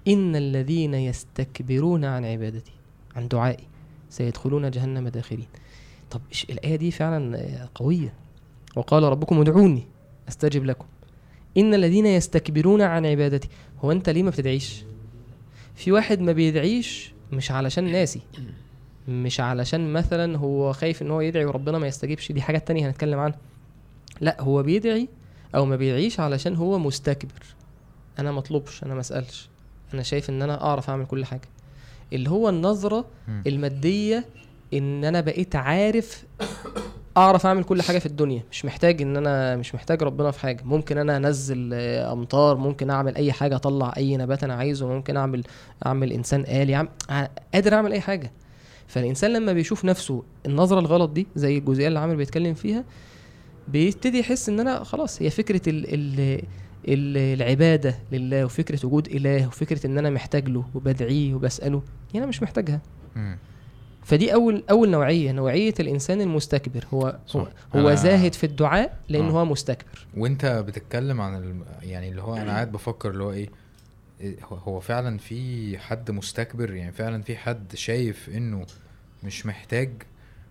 إن 0.07 0.35
الذين 0.35 0.93
يستكبرون 0.93 2.05
عن 2.05 2.25
عبادتي 2.25 2.71
عن 3.15 3.27
دعائي 3.27 3.63
سيدخلون 4.09 4.71
جهنم 4.71 5.07
داخلين 5.07 5.47
طب 6.11 6.21
إيش 6.31 6.43
الآية 6.49 6.75
دي 6.75 6.91
فعلا 6.91 7.67
قوية؟ 7.75 8.13
وقال 8.75 9.03
ربكم 9.03 9.41
ادعوني 9.41 9.83
أستجب 10.29 10.65
لكم. 10.65 10.85
إن 11.57 11.73
الذين 11.73 12.05
يستكبرون 12.05 12.81
عن 12.81 13.05
عبادتي 13.05 13.49
هو 13.83 13.91
أنت 13.91 14.09
ليه 14.09 14.23
ما 14.23 14.29
بتدعيش؟ 14.29 14.83
في 15.75 15.91
واحد 15.91 16.19
ما 16.19 16.31
بيدعيش 16.31 17.13
مش 17.31 17.51
علشان 17.51 17.91
ناسي 17.91 18.21
مش 19.07 19.39
علشان 19.39 19.93
مثلا 19.93 20.37
هو 20.37 20.73
خايف 20.73 21.01
إن 21.01 21.11
هو 21.11 21.21
يدعي 21.21 21.45
وربنا 21.45 21.77
ما 21.77 21.87
يستجيبش 21.87 22.31
دي 22.31 22.41
حاجات 22.41 22.67
تانية 22.67 22.87
هنتكلم 22.89 23.19
عنها. 23.19 23.37
لا 24.21 24.41
هو 24.41 24.63
بيدعي 24.63 25.07
أو 25.55 25.65
ما 25.65 25.75
بيدعيش 25.75 26.19
علشان 26.19 26.55
هو 26.55 26.79
مستكبر. 26.79 27.43
أنا 28.19 28.31
مطلوبش 28.31 28.83
أنا 28.83 28.93
ما 28.93 28.99
أسألش. 28.99 29.49
أنا 29.93 30.03
شايف 30.03 30.29
إن 30.29 30.41
أنا 30.41 30.63
أعرف 30.63 30.89
أعمل 30.89 31.05
كل 31.05 31.25
حاجة. 31.25 31.49
اللي 32.13 32.29
هو 32.29 32.49
النظرة. 32.49 33.05
المادية 33.47 34.25
إن 34.73 35.05
أنا 35.05 35.21
بقيت 35.21 35.55
عارف 35.55 36.25
أعرف 37.17 37.45
أعمل 37.45 37.63
كل 37.63 37.81
حاجة 37.81 37.99
في 37.99 38.05
الدنيا. 38.05 38.43
مش 38.51 38.65
محتاج 38.65 39.01
إن 39.01 39.17
أنا 39.17 39.55
مش 39.55 39.75
محتاج 39.75 40.03
ربنا 40.03 40.31
في 40.31 40.39
حاجة. 40.39 40.63
ممكن 40.63 40.97
أنا 40.97 41.17
أنزل 41.17 41.69
آه، 41.73 42.13
أمطار 42.13 42.57
ممكن 42.57 42.89
أعمل 42.89 43.15
أي 43.15 43.31
حاجة 43.31 43.55
أطلع 43.55 43.93
أي 43.97 44.17
نبات 44.17 44.43
أنا 44.43 44.53
عايزه 44.53 44.87
ممكن 44.87 45.17
أعمل 45.17 45.43
أعمل 45.85 46.11
إنسان 46.13 46.41
آلي 46.41 46.75
عم... 46.75 46.89
قادر 47.53 47.73
أعمل 47.73 47.91
أي 47.91 48.01
حاجة. 48.01 48.31
فالإنسان 48.87 49.33
لما 49.33 49.53
بيشوف 49.53 49.85
نفسه 49.85 50.23
النظرة 50.45 50.79
الغلط 50.79 51.11
دي 51.11 51.27
زي 51.35 51.57
الجزئية 51.57 51.87
اللي 51.87 51.99
عامر 51.99 52.15
بيتكلم 52.15 52.53
فيها 52.53 52.83
بيبتدي 53.67 54.19
يحس 54.19 54.49
إن 54.49 54.59
أنا 54.59 54.83
خلاص 54.83 55.21
هي 55.21 55.29
فكرة 55.29 55.61
ال 55.69 55.93
ال 55.93 56.19
ال 56.87 57.17
العبادة 57.41 57.95
لله 58.11 58.45
وفكرة 58.45 58.85
وجود 58.85 59.07
إله 59.07 59.47
وفكرة 59.47 59.87
إن 59.87 59.97
أنا 59.97 60.09
محتاج 60.09 60.49
له 60.49 60.65
وبدعيه 60.75 61.33
وبسأله 61.33 61.81
يعني 62.07 62.17
أنا 62.19 62.25
مش 62.25 62.43
محتاجها. 62.43 62.81
فدي 64.03 64.33
أول 64.33 64.63
أول 64.69 64.89
نوعية 64.89 65.31
نوعية 65.31 65.73
الإنسان 65.79 66.21
المستكبر. 66.21 66.85
هو 66.93 67.07
هو, 67.07 67.17
صح. 67.27 67.47
هو 67.75 67.89
أنا- 67.91 67.99
زاهد 67.99 68.33
في 68.33 68.43
الدعاء 68.45 68.97
لأن 69.09 69.25
آه. 69.25 69.31
هو 69.31 69.45
مستكبر. 69.45 70.05
وأنت 70.17 70.45
بتتكلم 70.45 71.21
عن 71.21 71.35
الم... 71.35 71.63
يعني 71.81 72.09
اللي 72.09 72.21
هو 72.21 72.35
أنا 72.35 72.51
قاعد 72.51 72.71
بفكر 72.71 73.09
اللي 73.11 73.23
هو 73.23 73.31
إيه 73.31 73.49
إيه 74.21 74.35
هو- 74.43 74.55
هو 74.57 74.79
فعلا 74.79 75.17
في 75.17 75.77
حد 75.77 76.11
مستكبر؟ 76.11 76.73
يعني 76.73 76.91
فعلا 76.91 77.21
في 77.23 77.35
حد 77.37 77.75
شايف 77.75 78.29
إنه 78.29 78.65
مش 79.23 79.45
محتاج؟ 79.45 79.89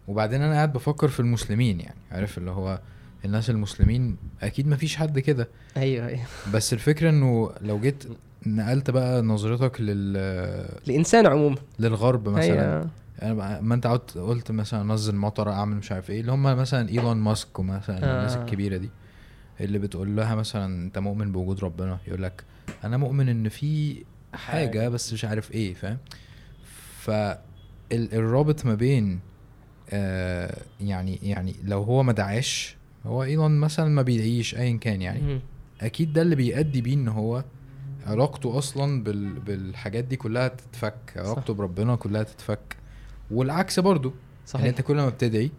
وبعدين 0.08 0.42
أنا 0.42 0.54
قاعد 0.54 0.72
بفكر 0.72 1.08
في 1.08 1.20
المسلمين 1.20 1.80
يعني 1.80 1.96
عارف 2.12 2.38
اللي 2.38 2.50
هو 2.50 2.80
الناس 3.24 3.50
المسلمين 3.50 4.16
أكيد 4.42 4.66
مفيش 4.68 4.96
حد 4.96 5.18
كده. 5.18 5.48
أيوه 5.76 6.06
أيوه. 6.08 6.20
بس 6.54 6.72
الفكرة 6.72 7.10
إنه 7.10 7.50
لو 7.60 7.80
جيت 7.80 8.04
نقلت 8.46 8.90
بقى 8.90 9.22
نظرتك 9.22 9.80
لل 9.80 10.16
الانسان 10.88 11.26
عموما. 11.26 11.56
للغرب 11.78 12.28
مثلا. 12.28 12.42
أيوة. 12.74 12.88
يعني 13.20 13.62
ما 13.62 13.74
انت 13.74 13.86
قلت 13.86 14.18
قلت 14.18 14.50
مثلا 14.50 14.82
أنزل 14.82 15.14
مطر 15.14 15.52
أعمل 15.52 15.76
مش 15.76 15.92
عارف 15.92 16.10
إيه 16.10 16.20
اللي 16.20 16.32
هم 16.32 16.42
مثلا 16.42 16.88
إيلون 16.88 17.16
ماسك 17.16 17.58
ومثلا 17.58 17.96
الناس 17.96 18.36
آه. 18.36 18.40
الكبيرة 18.42 18.76
دي 18.76 18.90
اللي 19.60 19.78
بتقول 19.78 20.16
لها 20.16 20.34
مثلا 20.34 20.84
أنت 20.84 20.98
مؤمن 20.98 21.32
بوجود 21.32 21.64
ربنا 21.64 21.98
يقول 22.06 22.22
لك 22.22 22.44
أنا 22.84 22.96
مؤمن 22.96 23.28
إن 23.28 23.48
في 23.48 24.04
حاجة. 24.34 24.88
بس 24.88 25.12
مش 25.12 25.24
عارف 25.24 25.52
إيه 25.52 25.74
فاهم 25.74 25.98
فالرابط 27.00 28.66
ما 28.66 28.74
بين 28.74 29.20
آه 29.90 30.62
يعني 30.80 31.18
يعني 31.22 31.54
لو 31.64 31.82
هو 31.82 32.02
ما 32.02 32.12
دعاش 32.12 32.76
هو 33.06 33.22
إيلون 33.22 33.58
مثلا 33.60 33.88
ما 33.88 34.02
بيدعيش 34.02 34.54
ايا 34.54 34.76
كان 34.76 35.02
يعني. 35.02 35.40
أكيد 35.80 36.12
ده 36.12 36.22
اللي 36.22 36.36
بيؤدي 36.36 36.80
بيه 36.80 36.94
إن 36.94 37.08
هو 37.08 37.44
علاقته 38.06 38.58
أصلا 38.58 39.04
بال... 39.04 39.40
بالحاجات 39.40 40.04
دي 40.04 40.16
كلها 40.16 40.48
تتفك 40.48 40.94
علاقته 41.16 41.54
بربنا 41.54 41.96
كلها 41.96 42.22
تتفك 42.22 42.76
والعكس 43.30 43.80
برضو 43.80 44.08
يعني 44.08 44.20
صحيح. 44.46 44.66
أنت 44.66 44.80
كل 44.80 44.96
ما 44.96 45.08
بتدعي 45.08 45.50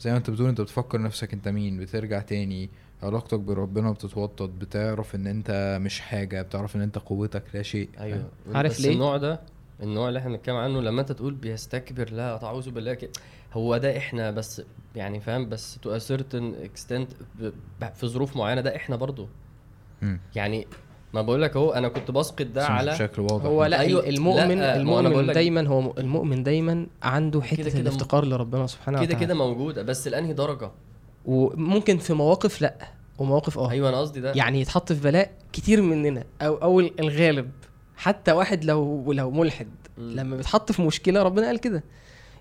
زي 0.00 0.10
ما 0.10 0.16
أنت 0.16 0.30
بتقول 0.30 0.48
أنت 0.48 0.60
بتفكر 0.60 1.02
نفسك 1.02 1.32
أنت 1.32 1.48
مين 1.48 1.78
بترجع 1.78 2.20
تاني 2.20 2.70
علاقتك 3.02 3.40
بربنا 3.40 3.90
بتتوطد 3.92 4.58
بتعرف 4.58 5.14
إن 5.14 5.26
أنت 5.26 5.78
مش 5.80 6.00
حاجة 6.00 6.42
بتعرف 6.42 6.76
إن 6.76 6.80
أنت 6.80 6.98
قوتك 6.98 7.42
لا 7.54 7.62
شيء. 7.62 7.88
أيوه. 8.00 8.28
عارف 8.54 8.72
بس 8.72 8.80
ليه؟ 8.80 8.92
النوع 8.92 9.16
ده 9.16 9.40
النوع 9.82 10.08
اللي 10.08 10.18
إحنا 10.18 10.30
بنتكلم 10.30 10.56
عنه 10.56 10.80
لما 10.80 11.00
أنت 11.00 11.12
تقول 11.12 11.34
بيستكبر 11.34 12.10
لا 12.12 12.44
أعوذ 12.44 12.70
بالله 12.70 12.94
كده 12.94 13.10
هو 13.52 13.76
ده 13.76 13.96
إحنا 13.98 14.30
بس 14.30 14.62
يعني 14.96 15.20
فاهم 15.20 15.48
بس 15.48 15.78
تو 15.82 15.98
certain 15.98 16.54
extent 16.64 17.14
ب- 17.40 17.52
ب- 17.80 17.94
في 17.94 18.06
ظروف 18.06 18.36
معينة 18.36 18.60
ده 18.60 18.76
إحنا 18.76 18.96
برضو. 18.96 19.28
مم. 20.02 20.20
يعني 20.34 20.66
ما 21.14 21.22
بقول 21.22 21.42
لك 21.42 21.56
اهو 21.56 21.70
أنا 21.70 21.88
كنت 21.88 22.10
بسقط 22.10 22.42
ده 22.42 22.66
على 22.66 22.90
بشكل 22.92 23.22
واضح. 23.22 23.44
هو 23.44 23.64
لا 23.64 23.80
أيوة، 23.80 24.08
المؤمن 24.08 24.58
لا، 24.58 24.74
أنا 24.74 24.76
المؤمن 24.76 25.26
دايما 25.32 25.68
هو 25.68 25.80
م- 25.80 25.92
المؤمن 25.98 26.42
دايما 26.42 26.86
عنده 27.02 27.40
كده 27.40 27.48
حتة 27.48 27.62
كده 27.62 27.74
م- 27.78 27.80
الافتقار 27.82 28.24
لربنا 28.24 28.66
سبحانه 28.66 28.98
كده 28.98 29.06
وتعالى. 29.08 29.26
كده 29.26 29.34
موجودة 29.34 29.82
بس 29.82 30.08
لأنهي 30.08 30.32
درجة؟ 30.32 30.70
وممكن 31.26 31.98
في 31.98 32.12
مواقف 32.14 32.62
لا 32.62 32.74
ومواقف 33.18 33.58
آه. 33.58 33.70
أيوه 33.70 33.88
أنا 33.88 34.00
قصدي 34.00 34.20
ده. 34.20 34.32
يعني 34.32 34.60
يتحط 34.60 34.92
في 34.92 35.00
بلاء 35.00 35.30
كتير 35.52 35.82
مننا 35.82 36.24
أو 36.42 36.54
أو 36.54 36.80
الغالب. 36.80 37.50
حتى 37.96 38.32
واحد 38.32 38.64
لو 38.64 39.12
لو 39.12 39.30
ملحد 39.30 39.68
مم. 39.98 40.10
لما 40.10 40.36
بيتحط 40.36 40.72
في 40.72 40.82
مشكلة 40.82 41.22
ربنا 41.22 41.46
قال 41.46 41.58
كده. 41.58 41.82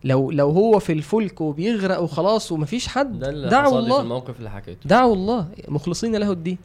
لو 0.04 0.32
لو 0.32 0.50
هو 0.50 0.80
في 0.80 0.94
الفلك 0.94 1.42
وبيغرق 1.42 2.00
وخلاص 2.00 2.52
ومفيش 2.52 2.88
حد 2.88 3.20
ده 3.20 3.30
اللي 3.30 3.50
دعوا 3.50 3.64
حصل 3.66 3.76
لي 3.78 3.82
في 3.82 3.88
الله. 3.92 4.02
الموقف 4.02 4.38
اللي 4.40 4.50
حكيته. 4.52 4.80
دعوا 4.86 5.14
الله 5.16 5.48
مخلصين 5.68 6.16
له 6.16 6.32
الدين. 6.32 6.58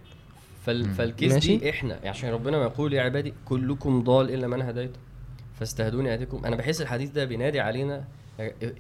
فال... 0.66 0.84
فالكيس 0.84 1.32
ماشي. 1.32 1.56
دي 1.56 1.70
إحنا 1.70 1.94
يعني 1.94 2.08
عشان 2.08 2.30
ربنا 2.30 2.58
ما 2.58 2.64
يقول 2.64 2.92
يا 2.92 3.02
عبادي 3.02 3.34
كلكم 3.44 4.02
ضال 4.04 4.34
إلا 4.34 4.46
من 4.46 4.62
هديته 4.62 5.00
فاستهدوني 5.54 6.12
أهديكم. 6.12 6.44
أنا 6.44 6.56
بحس 6.56 6.80
الحديث 6.80 7.10
ده 7.10 7.24
بينادي 7.24 7.60
علينا 7.60 8.04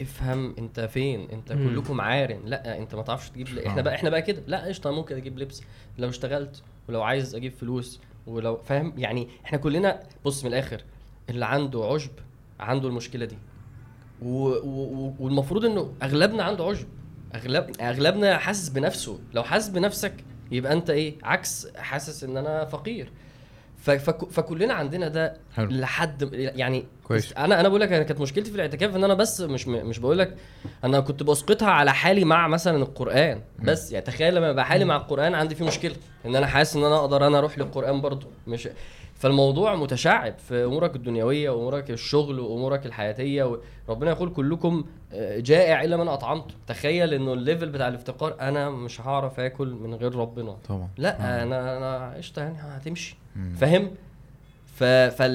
افهم 0.00 0.54
أنت 0.58 0.80
فين 0.80 1.28
أنت 1.32 1.52
مم. 1.52 1.68
كلكم 1.68 2.00
عارن 2.00 2.40
لأ 2.44 2.78
أنت 2.78 2.94
ما 2.94 3.02
تعرفش 3.02 3.30
تجيب 3.30 3.48
ل... 3.48 3.58
إحنا 3.58 3.80
آه. 3.80 3.82
بقى 3.84 3.94
إحنا 3.94 4.10
بقى 4.10 4.22
كده. 4.22 4.42
لأ 4.46 4.64
قشطة 4.66 4.90
ممكن 4.90 5.16
أجيب 5.16 5.38
لبس. 5.38 5.62
لو 5.98 6.08
اشتغلت 6.08 6.62
ولو 6.88 7.02
عايز 7.02 7.34
أجيب 7.34 7.52
فلوس 7.52 8.00
ولو 8.26 8.56
فاهم؟ 8.56 8.92
يعني 8.98 9.28
إحنا 9.44 9.58
كلنا 9.58 10.00
بص 10.24 10.44
من 10.44 10.50
الآخر 10.50 10.82
اللي 11.30 11.46
عنده 11.46 11.84
عجب 11.84 12.10
عنده 12.60 12.88
المشكلة 12.88 13.24
دي. 13.24 13.36
و... 14.22 14.48
و... 14.48 15.14
والمفروض 15.20 15.64
إنه 15.64 15.92
أغلبنا 16.02 16.42
عنده 16.42 16.64
عجب 16.64 16.86
اغلب 17.34 17.70
أغلبنا 17.80 18.38
حاسس 18.38 18.68
بنفسه. 18.68 19.18
لو 19.34 19.42
حاسس 19.42 19.68
بنفسك 19.68 20.14
يبقى 20.50 20.72
انت 20.72 20.90
إيه 20.90 21.14
عكس 21.22 21.68
حاسس 21.76 22.24
ان 22.24 22.36
أنا 22.36 22.64
فقير. 22.64 23.10
فكلنا 24.30 24.74
عندنا 24.74 25.08
ده 25.08 25.36
حلو. 25.56 25.70
لحد 25.70 26.32
يعني 26.32 26.84
كويس. 27.04 27.32
أنا 27.32 27.60
أنا 27.60 27.68
بقول 27.68 27.80
لك 27.80 27.92
أنا 27.92 28.02
كانت 28.02 28.20
مشكلتي 28.20 28.50
في 28.50 28.56
الاعتكاف 28.56 28.96
إن 28.96 29.04
أنا 29.04 29.14
بس 29.14 29.40
مش 29.40 29.68
مش 29.68 29.98
بقول 29.98 30.18
لك 30.18 30.36
أنا 30.84 31.00
كنت 31.00 31.22
بسقطها 31.22 31.70
على 31.70 31.92
حالي 31.94 32.24
مع 32.24 32.48
مثلا 32.48 32.76
القرآن 32.76 33.40
بس. 33.62 33.92
يعني 33.92 34.04
تخيل 34.04 34.34
لما 34.34 34.48
يبقى 34.48 34.64
حالي 34.64 34.84
مع 34.84 34.96
القرآن 34.96 35.34
عندي 35.34 35.54
فيه 35.54 35.64
مشكلة 35.64 35.96
إن 36.26 36.36
أنا 36.36 36.46
حاسس 36.46 36.76
إن 36.76 36.84
أنا 36.84 36.96
أقدر 36.96 37.26
أنا 37.26 37.38
أروح 37.38 37.58
للقرآن 37.58 38.00
برضو 38.00 38.26
مش 38.46 38.68
فالموضوع 39.14 39.74
متشعب 39.76 40.34
في 40.48 40.64
أمورك 40.64 40.96
الدنيوية 40.96 41.50
وأمورك 41.50 41.90
الشغل 41.90 42.40
وأمورك 42.40 42.86
الحياتية 42.86 43.56
ربنا 43.88 44.10
يقول 44.10 44.30
كلكم 44.30 44.84
آه، 45.12 45.38
جائع 45.40 45.82
إلا 45.84 45.96
من 45.96 46.08
اطعمته 46.08 46.54
تخيل 46.66 47.14
إنه 47.14 47.32
ال 47.32 47.38
level 47.38 47.68
بتاع 47.68 47.88
الافتقار 47.88 48.36
أنا 48.40 48.70
مش 48.70 49.00
هعرف 49.00 49.40
آكل 49.40 49.68
من 49.68 49.94
غير 49.94 50.14
ربنا. 50.14 50.56
طبعا. 50.68 50.88
لا 50.98 51.42
أنا 51.42 51.76
أنا 51.76 52.14
قشطه 52.16 52.42
يعني 52.42 52.56
هتمشي. 52.60 53.16
فاهم. 53.56 53.90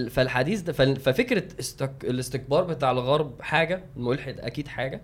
فالحديث 0.09 0.62
ده. 0.62 0.73
ففكرة 0.95 1.43
استك... 1.59 1.91
الاستكبار 2.03 2.63
بتاع 2.63 2.91
الغرب 2.91 3.41
حاجة 3.41 3.83
الملحد 3.97 4.39
أكيد 4.39 4.67
حاجة 4.67 5.01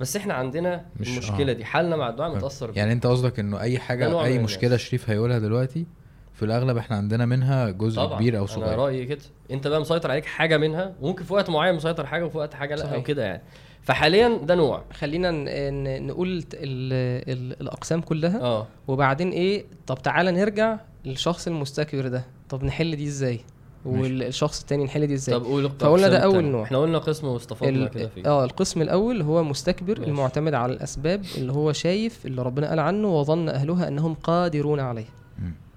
بس 0.00 0.16
إحنا 0.16 0.34
عندنا 0.34 0.84
مش- 1.00 1.08
المشكلة 1.12 1.52
آه. 1.52 1.54
دي 1.56 1.64
حالنا 1.64 1.96
مع 1.96 2.08
الدعاء 2.08 2.36
متأثر 2.36 2.72
يعني 2.76 2.92
أنت 2.92 3.06
قصدك 3.06 3.38
إنه 3.38 3.60
أي 3.60 3.78
حاجة 3.78 4.08
نوع 4.08 4.24
أي 4.24 4.38
مشكلة 4.38 4.66
الناس. 4.66 4.80
شريف 4.80 5.10
هيقولها 5.10 5.38
دلوقتي 5.38 5.86
في 6.34 6.44
الأغلب 6.44 6.76
إحنا 6.76 6.96
عندنا 6.96 7.26
منها 7.26 7.70
جزء 7.70 7.96
طبعا 8.02 8.18
كبير 8.18 8.34
أو 8.38 8.44
أنا 8.44 8.46
صغير 8.52 8.78
رأيي 8.78 9.04
كده 9.06 9.20
أنت 9.50 9.66
بقى 9.66 9.80
مسيطر 9.80 10.10
عليك 10.10 10.24
حاجة 10.24 10.56
منها 10.56 10.94
وممكن 11.00 11.24
في 11.24 11.32
وقت 11.34 11.50
معين 11.50 11.74
مسيطر 11.74 12.06
حاجة 12.06 12.24
وفي 12.26 12.38
وقت 12.38 12.54
حاجة 12.54 12.74
لأ 12.74 12.82
صحيح. 12.82 12.92
أو 12.94 13.02
كده 13.02 13.24
يعني 13.24 13.42
فحاليا 13.82 14.28
ده 14.42 14.54
نوع 14.54 14.84
خلينا 14.92 15.30
نقول 15.98 16.42
ت- 16.42 16.54
ال- 16.54 16.58
ال- 17.32 17.60
الأقسام 17.60 18.00
كلها 18.00 18.40
آه 18.40 18.66
وبعدين 18.88 19.30
إيه 19.30 19.64
طب 19.86 20.02
تعالى 20.02 20.30
نرجع 20.30 20.78
للشخص 21.04 21.46
المستكبر 21.46 22.08
ده 22.08 22.24
طب 22.48 22.64
نحل 22.64 22.96
دي 22.96 23.06
إزاي. 23.06 23.40
والشخص 23.84 24.60
التاني 24.60 24.84
نحل 24.84 25.06
دي 25.06 25.14
إزاي 25.14 25.34
طب 25.38 25.44
قول 25.44 25.70
فقلنا 25.70 26.08
ده 26.08 26.24
التانية. 26.26 26.50
نوع. 26.50 26.62
إحنا 26.62 26.78
قلنا 26.78 26.98
قسم 26.98 27.26
واستفدنا 27.26 27.68
ال- 27.86 27.88
كده 27.90 28.08
فيه 28.08 28.26
آه 28.26 28.44
القسم 28.44 28.82
الأول 28.82 29.22
هو 29.22 29.44
مستكبر 29.44 29.98
ماشي. 29.98 30.10
المعتمد 30.10 30.54
على 30.54 30.72
الأسباب 30.72 31.24
اللي 31.36 31.52
هو 31.52 31.72
شايف 31.72 32.26
اللي 32.26 32.42
ربنا 32.42 32.68
قال 32.68 32.78
عنه 32.78 33.08
وظن 33.20 33.48
أهلها 33.48 33.88
أنهم 33.88 34.14
قادرون 34.14 34.80
عليه. 34.80 35.06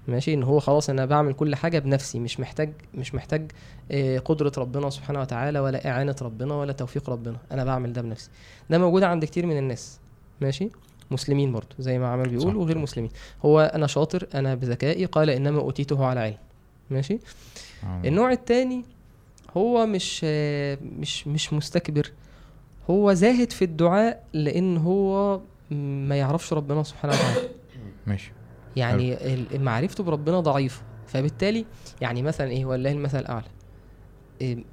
ماشي 0.08 0.34
إن 0.34 0.42
هو 0.42 0.60
خلاص 0.60 0.90
أنا 0.90 1.06
بعمل 1.06 1.32
كل 1.32 1.54
حاجة 1.54 1.78
بنفسي 1.78 2.18
مش 2.18 2.40
محتاج 2.40 2.72
مش 2.94 3.14
محتاج 3.14 3.50
آه، 3.90 4.18
قدرة 4.18 4.52
ربنا 4.58 4.90
سبحانه 4.90 5.20
وتعالى 5.20 5.58
ولا 5.58 5.88
إعانة 5.90 6.16
ربنا 6.22 6.54
ولا 6.54 6.72
توفيق 6.72 7.10
ربنا 7.10 7.36
أنا 7.52 7.64
بعمل 7.64 7.92
ده 7.92 8.02
بنفسي 8.02 8.30
ده 8.70 8.78
موجود 8.78 9.02
عند 9.02 9.24
كتير 9.24 9.46
من 9.46 9.58
الناس 9.58 9.98
ماشي 10.40 10.68
مسلمين 11.10 11.52
برضو 11.52 11.74
زي 11.78 11.98
ما 11.98 12.08
عمل 12.08 12.28
بيقول 12.28 12.52
صح. 12.52 12.56
وغير 12.56 12.78
مسلمين. 12.78 13.10
هو 13.44 13.60
أنا 13.60 13.86
شاطر 13.86 14.28
أنا 14.34 14.54
بذكائي 14.54 15.04
قال 15.04 15.30
إنما 15.30 15.60
أوتيته 15.60 16.04
على 16.04 16.20
علم. 16.20 16.36
ماشي؟ 16.90 17.18
آه. 17.84 18.02
النوع 18.04 18.32
التاني 18.32 18.84
هو 19.56 19.86
مش 19.86 20.24
مش 20.98 21.26
مش 21.26 21.52
مستكبر. 21.52 22.12
هو 22.90 23.12
زاهد 23.12 23.52
في 23.52 23.64
الدعاء 23.64 24.24
لأن 24.32 24.76
هو 24.76 25.40
ما 25.70 26.16
يعرفش 26.16 26.52
ربنا 26.52 26.82
سبحانه 26.82 27.14
وتعالى. 27.14 27.48
ماشي. 28.06 28.32
يعني 28.76 29.16
معرفته 29.54 30.04
بربنا 30.04 30.40
ضعيفة. 30.40 30.82
فبالتالي 31.06 31.64
يعني 32.00 32.22
مثلا 32.22 32.50
إيه؟ 32.50 32.64
والله 32.64 32.92
المثل 32.92 33.18
الأعلى. 33.18 33.46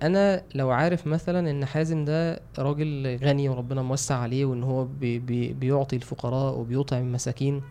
أنا 0.03 0.43
لو 0.55 0.71
عارف 0.71 1.07
مثلا 1.07 1.51
إن 1.51 1.65
حازم 1.65 2.05
ده 2.05 2.39
راجل 2.59 3.19
غني 3.23 3.49
وربنا 3.49 3.81
موسع 3.81 4.15
عليه 4.15 4.45
وإن 4.45 4.63
هو 4.63 4.85
بي 4.85 5.19
بي 5.19 5.53
بيعطي 5.53 5.95
الفقراء 5.95 6.59
وبيطعم 6.59 7.01
المساكين 7.01 7.61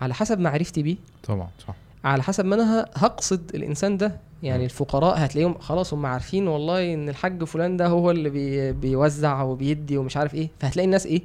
على 0.00 0.14
حسب 0.14 0.38
معرفتي 0.38 0.82
بيه. 0.82 0.96
طبعا 1.22 1.48
صح. 1.68 1.74
على 2.04 2.22
حسب 2.22 2.44
ما 2.44 2.54
أنا 2.54 2.86
هقصد 2.94 3.54
الإنسان 3.54 3.96
ده. 3.96 4.20
يعني 4.42 4.58
مم. 4.58 4.64
الفقراء 4.64 5.24
هتلاقيهم 5.24 5.58
خلاص 5.58 5.94
هم 5.94 6.06
عارفين 6.06 6.48
والله 6.48 6.94
إن 6.94 7.08
الحاج 7.08 7.44
فلان 7.44 7.76
ده 7.76 7.86
هو 7.86 8.10
اللي 8.10 8.30
بي 8.30 8.72
بيوزع 8.72 9.42
وبيدي 9.42 9.96
ومش 9.98 10.16
عارف 10.16 10.34
إيه. 10.34 10.50
فهتلاقي 10.58 10.84
الناس 10.84 11.06
إيه؟ 11.06 11.22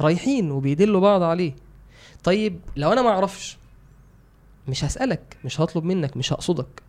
رايحين 0.00 0.50
وبيدلوا 0.50 1.00
بعض 1.00 1.22
عليه. 1.22 1.52
طيب 2.24 2.60
لو 2.76 2.92
أنا 2.92 3.02
ما 3.02 3.08
أعرفش 3.08 3.58
مش 4.68 4.84
هسألك 4.84 5.36
مش 5.44 5.60
هطلب 5.60 5.84
منك 5.84 6.16
مش 6.16 6.32
هقصدك. 6.32 6.82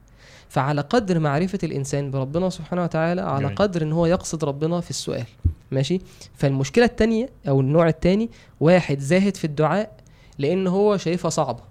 فعلى 0.50 0.82
قدر 0.82 1.20
معرفة 1.20 1.60
الإنسان 1.64 2.12
بربنا 2.12 2.50
سبحانه 2.50 2.84
وتعالى 2.84 3.22
على 3.22 3.44
جميل. 3.44 3.56
قدر 3.56 3.82
إن 3.82 3.92
هو 3.92 4.06
يقصد 4.06 4.44
ربنا 4.44 4.82
في 4.82 4.90
السؤال. 4.90 5.26
ماشي؟ 5.72 6.02
فالمشكلة 6.36 6.86
التانية 6.86 7.30
أو 7.48 7.62
النوع 7.62 7.88
التاني 7.88 8.30
واحد 8.60 9.00
زاهد 9.00 9.38
في 9.38 9.46
الدعاء 9.46 9.98
لأن 10.38 10.68
هو 10.68 10.98
شايفها 10.98 11.30
صعبة 11.30 11.64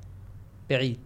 بعيد. 0.71 0.99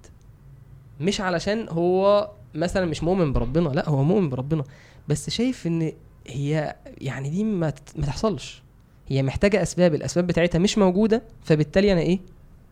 مش 1.00 1.20
علشان 1.20 1.68
هو 1.68 2.30
مثلا 2.54 2.86
مش 2.86 3.02
مؤمن 3.02 3.32
بربنا 3.32 3.68
لا 3.68 3.88
هو 3.88 4.02
مؤمن 4.02 4.28
بربنا. 4.28 4.64
بس 5.08 5.30
شايف 5.30 5.66
إن 5.66 5.92
هي 6.26 6.76
يعني 7.00 7.30
دي 7.30 7.44
ما 7.44 7.70
تحصلش. 8.06 8.62
هي 9.08 9.22
محتاجة 9.22 9.62
أسباب 9.62 9.94
الأسباب 9.94 10.26
بتاعتها 10.26 10.58
مش 10.58 10.78
موجودة 10.78 11.22
فبالتالي 11.44 11.92
أنا 11.92 12.00
إيه؟ 12.00 12.18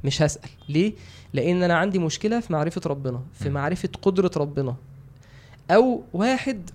مش 0.04 0.22
هسأل. 0.22 0.50
ليه؟ 0.68 0.92
لأن 1.32 1.62
أنا 1.62 1.74
عندي 1.76 1.98
مشكلة 1.98 2.40
في 2.40 2.52
معرفة 2.52 2.80
ربنا 2.86 3.20
في. 3.34 3.50
معرفة 3.50 3.88
قدرة 4.02 4.30
ربنا 4.36 4.74
أو 5.70 6.02
واحد 6.12 6.70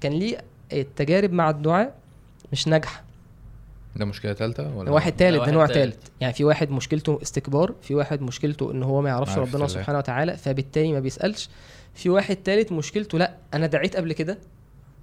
كان 0.00 0.12
ليه 0.12 0.38
التجارب 0.72 1.32
مع 1.32 1.50
الدعاء 1.50 1.94
مش 2.52 2.68
ناجحة 2.68 3.02
ده 3.96 4.04
مشكلة 4.04 4.32
ثالثه 4.32 4.76
ولا 4.76 4.90
واحد 4.90 5.12
تالت 5.16 5.34
ده 5.34 5.40
واحد 5.40 5.52
نوع 5.52 5.66
تالت. 5.66 5.76
تالت 5.78 6.10
يعني 6.20 6.32
في 6.34 6.44
واحد 6.44 6.70
مشكلته 6.70 7.18
استكبار 7.22 7.74
في 7.82 7.94
واحد 7.94 8.22
مشكلته 8.22 8.70
إن 8.70 8.82
هو 8.82 9.02
ما 9.02 9.08
يعرفش 9.08 9.38
ربنا 9.38 9.54
الله. 9.54 9.66
سبحانه 9.66 9.98
وتعالى 9.98 10.36
فبالتالي 10.36 10.92
ما 10.92 11.00
بيسألش 11.00 11.48
في 11.94 12.10
واحد 12.10 12.36
تالت 12.36 12.72
مشكلته 12.72 13.18
لأ 13.18 13.34
أنا 13.54 13.66
دعيت 13.66 13.96
قبل 13.96 14.12
كده 14.12 14.38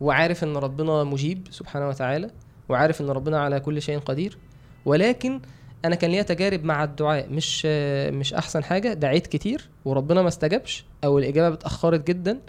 وعارف 0.01 0.43
إن 0.43 0.57
ربنا 0.57 1.03
مجيب 1.03 1.47
سبحانه 1.51 1.87
وتعالى 1.89 2.29
وعارف 2.69 3.01
إن 3.01 3.09
ربنا 3.09 3.39
على 3.41 3.59
كل 3.59 3.81
شيء 3.81 3.99
قدير 3.99 4.37
ولكن 4.85 5.39
أنا 5.85 5.95
كان 5.95 6.11
ليا 6.11 6.21
تجارب 6.21 6.63
مع 6.63 6.83
الدعاء 6.83 7.29
مش 7.29 7.65
مش 8.11 8.33
أحسن 8.33 8.63
حاجة 8.63 8.93
دعيت 8.93 9.27
كتير 9.27 9.69
وربنا 9.85 10.21
ما 10.21 10.27
استجابش 10.27 10.85
أو 11.03 11.19
الإجابة 11.19 11.53
اتأخرت 11.55 12.07
جدا 12.07 12.39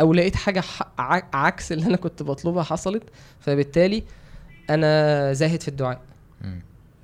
أو 0.00 0.12
لقيت 0.12 0.36
حاجة 0.36 0.62
عكس 1.32 1.72
اللي 1.72 1.86
أنا 1.86 1.96
كنت 1.96 2.22
بطلبها 2.22 2.62
حصلت 2.62 3.02
فبالتالي 3.40 4.02
أنا 4.70 5.32
زاهد 5.32 5.62
في 5.62 5.68
الدعاء. 5.68 6.00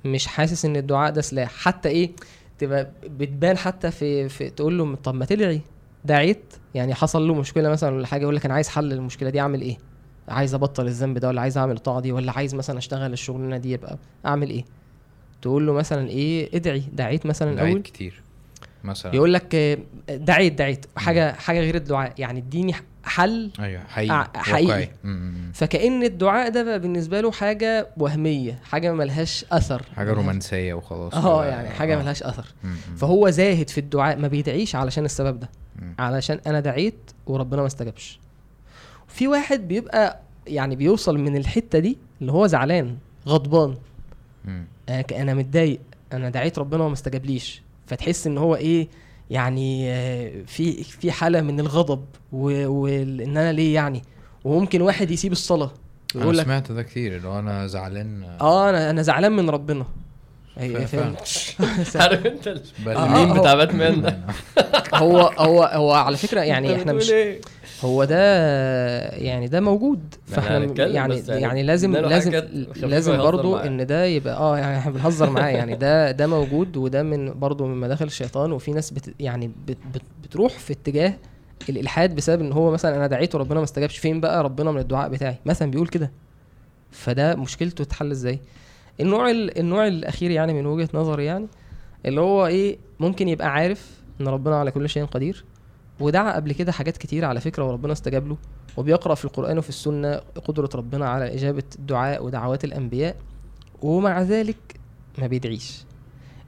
مش 0.05 0.27
حاسس 0.27 0.65
إن 0.65 0.75
الدعاء 0.75 1.11
ده 1.11 1.21
سلاح. 1.21 1.51
حتى 1.51 1.89
إيه 1.89 2.11
تبقى 2.59 2.91
بتبان 3.03 3.57
حتى 3.57 3.91
في, 3.91 4.29
في 4.29 4.49
تقول 4.49 4.77
له 4.77 4.95
طب 4.95 5.15
ما 5.15 5.25
تدعي 5.25 5.61
دعيت 6.05 6.53
يعني 6.75 6.93
حصل 6.93 7.27
له 7.27 7.33
مشكلة 7.33 7.69
مثلا 7.69 7.95
ولا 7.95 8.07
حاجة 8.07 8.21
يقول 8.21 8.35
لك 8.35 8.45
أنا 8.45 8.53
عايز 8.53 8.67
حل 8.69 8.93
المشكلة 8.93 9.29
دي 9.29 9.39
أعمل 9.39 9.61
إيه؟ 9.61 9.77
عايز 10.29 10.53
أبطل 10.53 10.87
الذنب 10.87 11.17
ده 11.17 11.27
ولا 11.27 11.41
عايز 11.41 11.57
أعمل 11.57 11.75
الطاعة 11.75 11.99
دي 11.99 12.11
ولا 12.11 12.31
عايز 12.31 12.55
مثلا 12.55 12.77
أشتغل 12.77 13.13
الشغلانة 13.13 13.57
دي 13.57 13.71
يبقى 13.71 13.97
أعمل 14.25 14.49
إيه؟ 14.49 14.65
تقول 15.41 15.67
له 15.67 15.73
مثلا 15.73 16.09
إيه 16.09 16.49
ادعي 16.55 16.83
دعيت 16.93 17.25
مثلا 17.25 17.55
دعيت 17.55 17.67
الأول؟ 17.67 17.81
كتير 17.81 18.21
مثلا. 18.83 19.15
يقول 19.15 19.33
لك 19.33 19.55
آه، 19.55 19.77
دعيت 20.09 20.53
دعيت. 20.53 20.85
حاجة 20.97 21.33
حاجة 21.33 21.59
غير 21.59 21.75
الدعاء. 21.75 22.13
يعني 22.17 22.39
اديني 22.39 22.73
حل 23.03 23.51
أيوه 23.59 23.81
حقيقي 23.87 24.15
ع- 24.15 24.31
حقيقي. 24.35 24.89
فكأن 25.53 26.03
الدعاء 26.03 26.49
ده 26.49 26.63
بقى 26.63 26.79
بالنسبة 26.79 27.21
له 27.21 27.31
حاجة 27.31 27.87
وهمية 27.97 28.59
حاجة 28.63 28.93
ملهاش 28.93 29.45
أثر. 29.51 29.81
حاجة 29.95 30.13
رومانسية 30.13 30.73
وخلاص. 30.73 31.13
آه 31.13 31.45
يعني 31.45 31.69
حاجة 31.69 31.95
آه. 31.95 31.99
ملهاش 32.01 32.23
أثر. 32.23 32.45
مم. 32.63 32.75
فهو 32.97 33.29
زاهد 33.29 33.69
في 33.69 33.77
الدعاء 33.77 34.17
ما 34.17 34.27
بيدعيش 34.27 34.75
علشان 34.75 35.05
السبب 35.05 35.39
ده. 35.39 35.49
مم. 35.81 35.95
علشان 35.99 36.39
أنا 36.47 36.59
دعيت 36.59 37.11
وربنا 37.27 37.61
ما 37.61 37.67
استجابش. 37.67 38.19
في 39.07 39.27
واحد 39.27 39.67
بيبقى 39.67 40.19
يعني 40.47 40.75
بيوصل 40.75 41.17
من 41.17 41.37
الحتة 41.37 41.79
دي 41.79 41.97
اللي 42.21 42.31
هو 42.31 42.47
زعلان 42.47 42.97
غضبان. 43.27 43.75
مم. 44.45 44.65
أنا 44.89 45.01
ك- 45.01 45.13
أنا 45.13 45.33
متضايق. 45.33 45.79
أنا 46.13 46.29
دعيت 46.29 46.59
ربنا 46.59 46.83
وما 46.83 46.93
استجابليش. 46.93 47.61
فتحس 47.87 48.27
إن 48.27 48.37
هو 48.37 48.55
إيه 48.55 48.87
يعني 49.29 49.91
آه، 49.91 50.31
في 50.47 50.83
في 50.83 51.11
حالة 51.11 51.41
من 51.41 51.59
الغضب 51.59 52.05
وان 52.31 53.37
أنا 53.37 53.51
ليه 53.51 53.75
يعني؟ 53.75 54.01
وممكن 54.43 54.81
واحد 54.81 55.11
يسيب 55.11 55.31
الصلاة 55.31 55.71
أنا 56.15 56.23
يقول 56.23 56.37
لك 56.37 56.45
سمعت 56.45 56.71
ده 56.71 56.83
كتير 56.83 57.15
اللي 57.17 57.27
هو 57.27 57.39
أنا 57.39 57.67
زعلان. 57.67 58.23
آه 58.41 58.69
أنا 58.69 58.89
أنا 58.89 59.01
زعلان 59.01 59.31
من 59.31 59.49
ربنا. 59.49 59.85
هي 60.57 60.87
فاهم. 60.87 61.15
عارف 62.01 62.25
أنت 62.25 62.47
آه، 62.47 63.05
الميم 63.05 63.29
هو- 63.31 63.39
بتاع 63.41 63.53
باتمان 63.55 64.01
ده؟ 64.01 64.19
هو 64.93 65.19
هو 65.19 65.63
هو 65.63 65.91
على 65.93 66.17
فكرة 66.17 66.41
يعني 66.41 66.75
إحنا 66.75 66.93
مش 66.93 67.11
إيه؟ 67.11 67.41
هو 67.81 68.03
ده 68.03 68.17
يعني 69.09 69.47
ده 69.47 69.61
موجود. 69.61 70.15
فاحنا 70.25 70.57
يعني 70.59 70.93
يعني 70.93 71.21
يعني 71.27 71.63
لازم 71.63 71.91
لازم 71.95 72.31
لازم 72.75 73.17
برضو 73.17 73.51
معاها. 73.51 73.67
إن 73.67 73.85
ده 73.85 74.05
يبقى 74.05 74.37
آه 74.37 74.57
يعني 74.57 74.77
إحنا 74.77 74.91
بنهزر 74.91 75.29
معاه. 75.29 75.49
يعني 75.49 75.75
ده 75.75 76.11
ده 76.11 76.27
موجود 76.27 76.77
وده 76.77 77.03
من 77.03 77.39
برضو 77.39 77.67
من 77.67 77.77
مداخل 77.77 78.05
الشيطان 78.05 78.51
وفي 78.51 78.71
ناس 78.71 78.91
بت 78.91 79.13
يعني 79.19 79.51
بت 79.67 79.77
بت 79.93 80.01
بتروح 80.23 80.51
في 80.53 80.73
اتجاه 80.73 81.13
الإلحاد 81.69 82.15
بسبب 82.15 82.41
إن 82.41 82.51
هو 82.51 82.71
مثلا 82.71 82.95
أنا 82.95 83.07
دعيت 83.07 83.35
وربنا 83.35 83.59
ما 83.59 83.63
استجابش 83.63 83.97
فين 83.97 84.19
بقى؟ 84.21 84.43
ربنا 84.43 84.71
من 84.71 84.79
الدعاء 84.81 85.09
بتاعي. 85.09 85.35
مثلا 85.45 85.71
بيقول 85.71 85.87
كده. 85.87 86.11
فده 86.91 87.35
مشكلته 87.35 87.83
تتحل 87.83 88.11
إزاي؟ 88.11 88.39
النوع 88.99 89.29
ال- 89.31 89.59
النوع 89.59 89.87
الأخير 89.87 90.31
يعني 90.31 90.53
من 90.53 90.65
وجهة 90.65 90.89
نظري 90.93 91.25
يعني 91.25 91.47
اللي 92.05 92.21
هو 92.21 92.47
إيه 92.47 92.77
ممكن 92.99 93.27
يبقى 93.29 93.51
عارف 93.53 93.91
إن 94.21 94.27
ربنا 94.27 94.55
على 94.55 94.71
كل 94.71 94.89
شيء 94.89 95.05
قدير 95.05 95.45
ودعا 95.99 96.35
قبل 96.35 96.51
كده 96.53 96.71
حاجات 96.71 96.97
كتير 96.97 97.25
على 97.25 97.41
فكرة 97.41 97.63
وربنا 97.63 97.93
استجاب 97.93 98.27
له 98.27 98.37
وبيقرأ 98.77 99.15
في 99.15 99.25
القرآن 99.25 99.57
وفي 99.57 99.69
السنة 99.69 100.21
قدرة 100.45 100.69
ربنا 100.75 101.09
على 101.09 101.33
إجابة 101.35 101.63
الدعاء 101.79 102.25
ودعوات 102.25 102.63
الأنبياء 102.63 103.15
ومع 103.81 104.21
ذلك 104.21 104.57
ما 105.17 105.27
بيدعيش. 105.27 105.83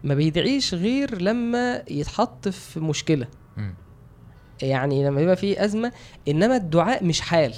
ما 0.03 0.13
بيدعيش 0.15 0.73
غير 0.73 1.21
لما 1.21 1.83
يتحط 1.89 2.47
في 2.47 2.79
مشكلة. 2.79 3.27
مم. 3.57 3.73
يعني 4.61 5.05
لما 5.05 5.21
يبقى 5.21 5.35
فيه 5.35 5.65
أزمة 5.65 5.91
إنما 6.27 6.55
الدعاء 6.55 7.03
مش 7.03 7.21
حال. 7.21 7.53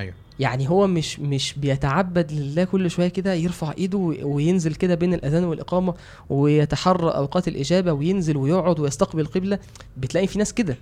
أيوه. 0.00 0.14
يعني 0.40 0.68
هو 0.70 0.86
مش 0.86 1.20
مش 1.20 1.54
بيتعبد 1.58 2.32
لله 2.32 2.64
كل 2.64 2.90
شوية 2.90 3.08
كده 3.08 3.34
يرفع 3.34 3.72
إيده 3.78 3.98
وي- 3.98 4.24
وينزل 4.24 4.74
كده 4.74 4.94
بين 4.94 5.14
الأذان 5.14 5.44
والإقامة 5.44 5.94
ويتحرى 6.30 7.10
أوقات 7.10 7.48
الإجابة 7.48 7.92
وينزل 7.92 8.36
ويقعد 8.36 8.80
ويستقبل 8.80 9.20
القبله 9.20 9.58
بتلاقي 9.96 10.26
في 10.26 10.38
ناس 10.38 10.54
كده. 10.54 10.76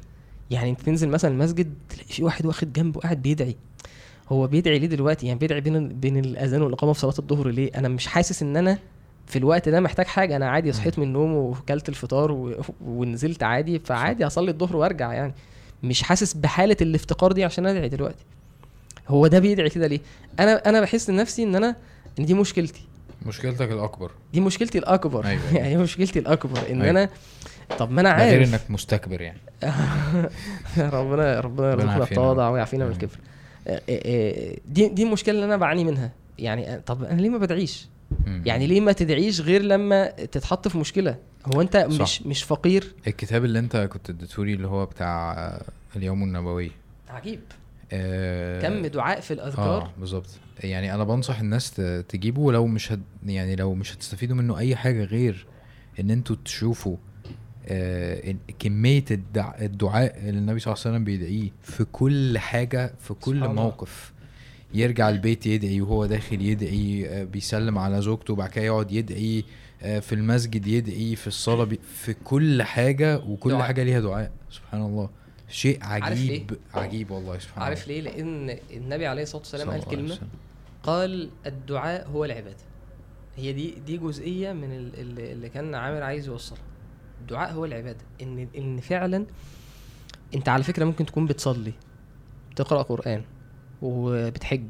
يعني 0.50 0.70
انت 0.70 0.80
تنزل 0.80 1.08
مثلا 1.08 1.30
المسجد 1.30 1.74
تلاقي 1.88 2.08
في 2.08 2.24
واحد 2.24 2.46
واخد 2.46 2.72
جنبه 2.72 3.00
قاعد 3.00 3.22
بيدعي. 3.22 3.56
هو 4.28 4.46
بيدعي 4.46 4.78
ليه 4.78 4.86
دلوقتي؟ 4.86 5.26
يعني 5.26 5.38
بيدعي 5.38 5.60
بين 5.60 5.88
بين 5.88 6.18
الأذان 6.18 6.62
والإقامة 6.62 6.92
في 6.92 7.00
صلاة 7.00 7.14
الظهر 7.18 7.48
ليه؟ 7.48 7.70
أنا 7.74 7.88
مش 7.88 8.06
حاسس 8.06 8.42
إن 8.42 8.56
أنا 8.56 8.78
في 9.26 9.38
الوقت 9.38 9.68
ده 9.68 9.80
محتاج 9.80 10.06
حاجة. 10.06 10.36
أنا 10.36 10.50
عادي 10.50 10.72
صحيت 10.72 10.98
من 10.98 11.04
النوم 11.04 11.34
وكلت 11.34 11.88
الفطار 11.88 12.32
و... 12.32 12.62
ونزلت 12.86 13.42
عادي 13.42 13.78
فعادي 13.78 14.26
أصلي 14.26 14.50
الظهر 14.50 14.76
وأرجع 14.76 15.12
يعني. 15.12 15.34
مش 15.82 16.02
حاسس 16.02 16.34
بحالة 16.34 16.76
الافتقار 16.80 17.32
دي 17.32 17.44
عشان 17.44 17.66
أدعي 17.66 17.88
دلوقتي. 17.88 18.24
هو 19.08 19.26
ده 19.26 19.38
بيدعي 19.38 19.70
كده 19.70 19.86
ليه؟ 19.86 20.00
أنا 20.40 20.68
أنا 20.68 20.80
بحس 20.80 21.10
نفسي 21.10 21.42
إن 21.42 21.54
أنا 21.54 21.76
إن 22.18 22.24
دي 22.26 22.34
مشكلتي. 22.34 22.82
مشكلتك 23.26 23.72
الأكبر. 23.72 24.10
دي 24.32 24.40
مشكلتي 24.40 24.78
الأكبر. 24.78 25.26
أيوة، 25.26 25.42
أيوة. 25.50 25.58
يعني 25.58 25.76
مشكلتي 25.76 26.18
الأكبر 26.18 26.58
إن 26.70 26.82
أيوة. 26.82 26.90
أنا 26.90 27.08
طب 27.78 27.90
ما 27.90 28.00
أنا 28.00 28.10
ده 28.18 28.24
غير 28.24 28.38
عارف. 28.38 28.52
إنك 28.52 28.70
مستكبر 28.70 29.20
يعني. 29.20 29.38
ربنا 30.78 31.40
ربنا 31.40 31.70
يرزقنا. 31.70 32.04
التواضع 32.04 32.48
ويعافينا 32.48 32.84
من. 32.84 32.92
الكبر. 32.92 33.16
آه، 33.68 33.70
آه، 33.70 33.80
آه، 33.88 34.56
دي 34.68 34.88
دي 34.88 35.02
المشكلة 35.02 35.34
اللي 35.34 35.44
أنا 35.46 35.56
بعاني 35.56 35.84
منها. 35.84 36.10
يعني 36.38 36.80
طب 36.86 37.04
أنا 37.04 37.20
ليه 37.20 37.28
ما 37.28 37.38
بدعيش. 37.38 37.88
يعني 38.26 38.66
ليه 38.66 38.80
ما 38.80 38.92
تدعيش 38.92 39.40
غير 39.40 39.62
لما 39.62 40.06
تتحط 40.10 40.68
في 40.68 40.78
مشكلة؟ 40.78 41.16
هو 41.54 41.60
أنت 41.60 41.76
صح. 41.90 42.02
مش 42.02 42.22
مش 42.22 42.42
فقير؟ 42.42 42.94
الكتاب 43.06 43.44
اللي 43.44 43.58
أنت 43.58 43.76
كنت 43.76 44.10
اديتهولي 44.10 44.54
اللي 44.54 44.68
هو 44.68 44.86
بتاع 44.86 45.60
اليوم 45.96 46.22
النبوي. 46.22 46.70
عجيب. 47.10 47.40
آه، 47.92 48.62
كم 48.62 48.86
دعاء 48.86 49.20
في 49.20 49.32
الأذكار؟ 49.34 49.82
آه 49.82 49.90
بالظبط. 49.98 50.26
يعني 50.60 50.94
أنا 50.94 51.04
بنصح 51.04 51.40
الناس 51.40 51.70
تجيبه 52.08 52.40
ولو 52.40 52.66
مش 52.66 52.92
هد 52.92 53.02
يعني 53.26 53.56
لو 53.56 53.74
مش 53.74 53.94
هتستفيدوا 53.94 54.36
منه 54.36 54.58
أي 54.58 54.76
حاجة 54.76 55.04
غير 55.04 55.46
إن 56.00 56.10
أنتوا 56.10 56.36
تشوفوا 56.44 56.96
كمية 58.58 59.04
الدع... 59.10 59.54
الدعاء 59.60 60.18
اللي 60.18 60.38
النبي 60.38 60.60
صلى 60.60 60.72
الله 60.74 60.82
عليه 60.86 60.94
وسلم 60.96 61.04
بيدعيه 61.04 61.50
في 61.62 61.84
كل 61.84 62.38
حاجة 62.38 62.94
في 63.00 63.14
كل. 63.14 63.48
موقف 63.48 64.12
يرجع 64.74 65.08
البيت 65.08 65.46
يدعي 65.46 65.80
وهو 65.80 66.06
داخل 66.06 66.42
يدعي 66.42 67.06
آه 67.08 67.24
بيسلم 67.24 67.78
على 67.78 68.02
زوجته 68.02 68.32
وبعد 68.32 68.50
كده 68.50 68.64
يقعد 68.64 68.92
يدعي 68.92 69.44
آه 69.82 69.98
في 69.98 70.14
المسجد 70.14 70.66
يدعي 70.66 71.16
في 71.16 71.26
الصلاة. 71.26 71.68
في 71.96 72.14
كل 72.24 72.62
حاجة 72.62 73.18
وكل 73.18 73.50
دعاء. 73.50 73.62
حاجة 73.62 73.82
ليها 73.82 74.00
دعاء 74.00 74.30
سبحان 74.50 74.82
الله 74.82 75.10
شيء 75.48 75.78
عارف 75.84 76.18
ليه؟ 76.18 76.30
عجيب 76.32 76.50
عجيب 76.74 77.10
والله 77.10 77.38
سبحان 77.38 77.62
عارف 77.62 77.88
الله 77.90 78.00
ليه 78.00 78.10
لأن 78.10 78.58
النبي 78.72 79.06
عليه 79.06 79.22
الصلاة 79.22 79.40
والسلام 79.42 79.70
قال 79.70 79.84
كلمة. 79.84 80.18
قال 80.82 81.30
الدعاء 81.46 82.08
هو 82.08 82.24
العبادة 82.24 82.56
هي 83.36 83.52
دي 83.52 83.74
دي 83.86 83.96
جزئية 83.96 84.52
من 84.52 84.72
ال- 84.72 85.00
اللي 85.00 85.32
اللي 85.32 85.48
كان 85.48 85.74
عامر 85.74 86.02
عايز 86.02 86.26
يوصلها 86.26 86.60
الدعاء 87.20 87.52
هو 87.52 87.64
العبادة. 87.64 87.98
إن 88.22 88.48
إن 88.58 88.80
فعلا 88.80 89.26
أنت 90.34 90.48
على 90.48 90.62
فكرة 90.62 90.84
ممكن 90.84 91.06
تكون 91.06 91.26
بتصلي 91.26 91.72
بتقرأ 92.50 92.82
قرآن 92.82 93.22
وبتحج 93.82 94.68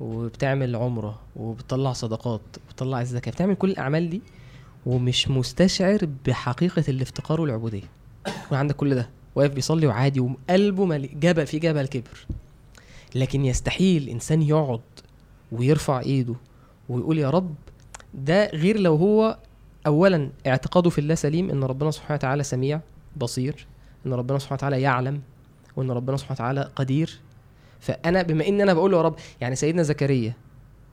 وبتعمل 0.00 0.76
عمرة 0.76 1.20
وبتطلع 1.36 1.92
صدقات 1.92 2.40
وبتطلع 2.66 3.00
الزكاة 3.00 3.32
بتعمل 3.32 3.54
كل 3.54 3.70
الأعمال 3.70 4.10
دي 4.10 4.22
ومش 4.86 5.28
مستشعر 5.28 6.08
بحقيقة 6.26 6.84
الافتقار 6.88 7.40
والعبودية. 7.40 7.82
يكون 8.44 8.58
عندك 8.58 8.76
كل 8.76 8.94
ده 8.94 9.10
واقف 9.34 9.50
بيصلي 9.50 9.86
وعادي 9.86 10.20
وقلبه 10.20 10.84
ملي 10.84 11.08
جبل 11.08 11.46
في 11.46 11.58
جبل 11.58 11.86
كبر. 11.86 12.26
لكن 13.14 13.44
يستحيل 13.44 14.08
إنسان 14.08 14.42
يقعد 14.42 14.80
ويرفع 15.52 16.00
إيده 16.00 16.34
ويقول 16.88 17.18
يا 17.18 17.30
رب 17.30 17.54
ده 18.14 18.50
غير 18.50 18.78
لو 18.80 18.96
هو 18.96 19.38
اولا 19.86 20.30
اعتقاده 20.46 20.90
في 20.90 20.98
الله 21.00 21.14
سليم 21.14 21.50
إن 21.50 21.64
ربنا 21.64 21.90
سبحانه 21.90 22.14
وتعالى 22.14 22.42
سميع 22.42 22.80
بصير 23.16 23.66
إن 24.06 24.12
ربنا 24.12 24.38
سبحانه 24.38 24.56
وتعالى 24.58 24.82
يعلم 24.82 25.22
وإن 25.76 25.90
ربنا 25.90 26.16
سبحانه 26.16 26.34
وتعالى 26.34 26.70
قدير. 26.76 27.20
فأنا 27.80 28.22
بما 28.22 28.48
ان 28.48 28.60
أنا 28.60 28.74
بقول 28.74 28.90
له 28.90 28.96
يا 28.96 29.02
رب 29.02 29.16
يعني 29.40 29.56
سيدنا 29.56 29.82
زكريا 29.82 30.34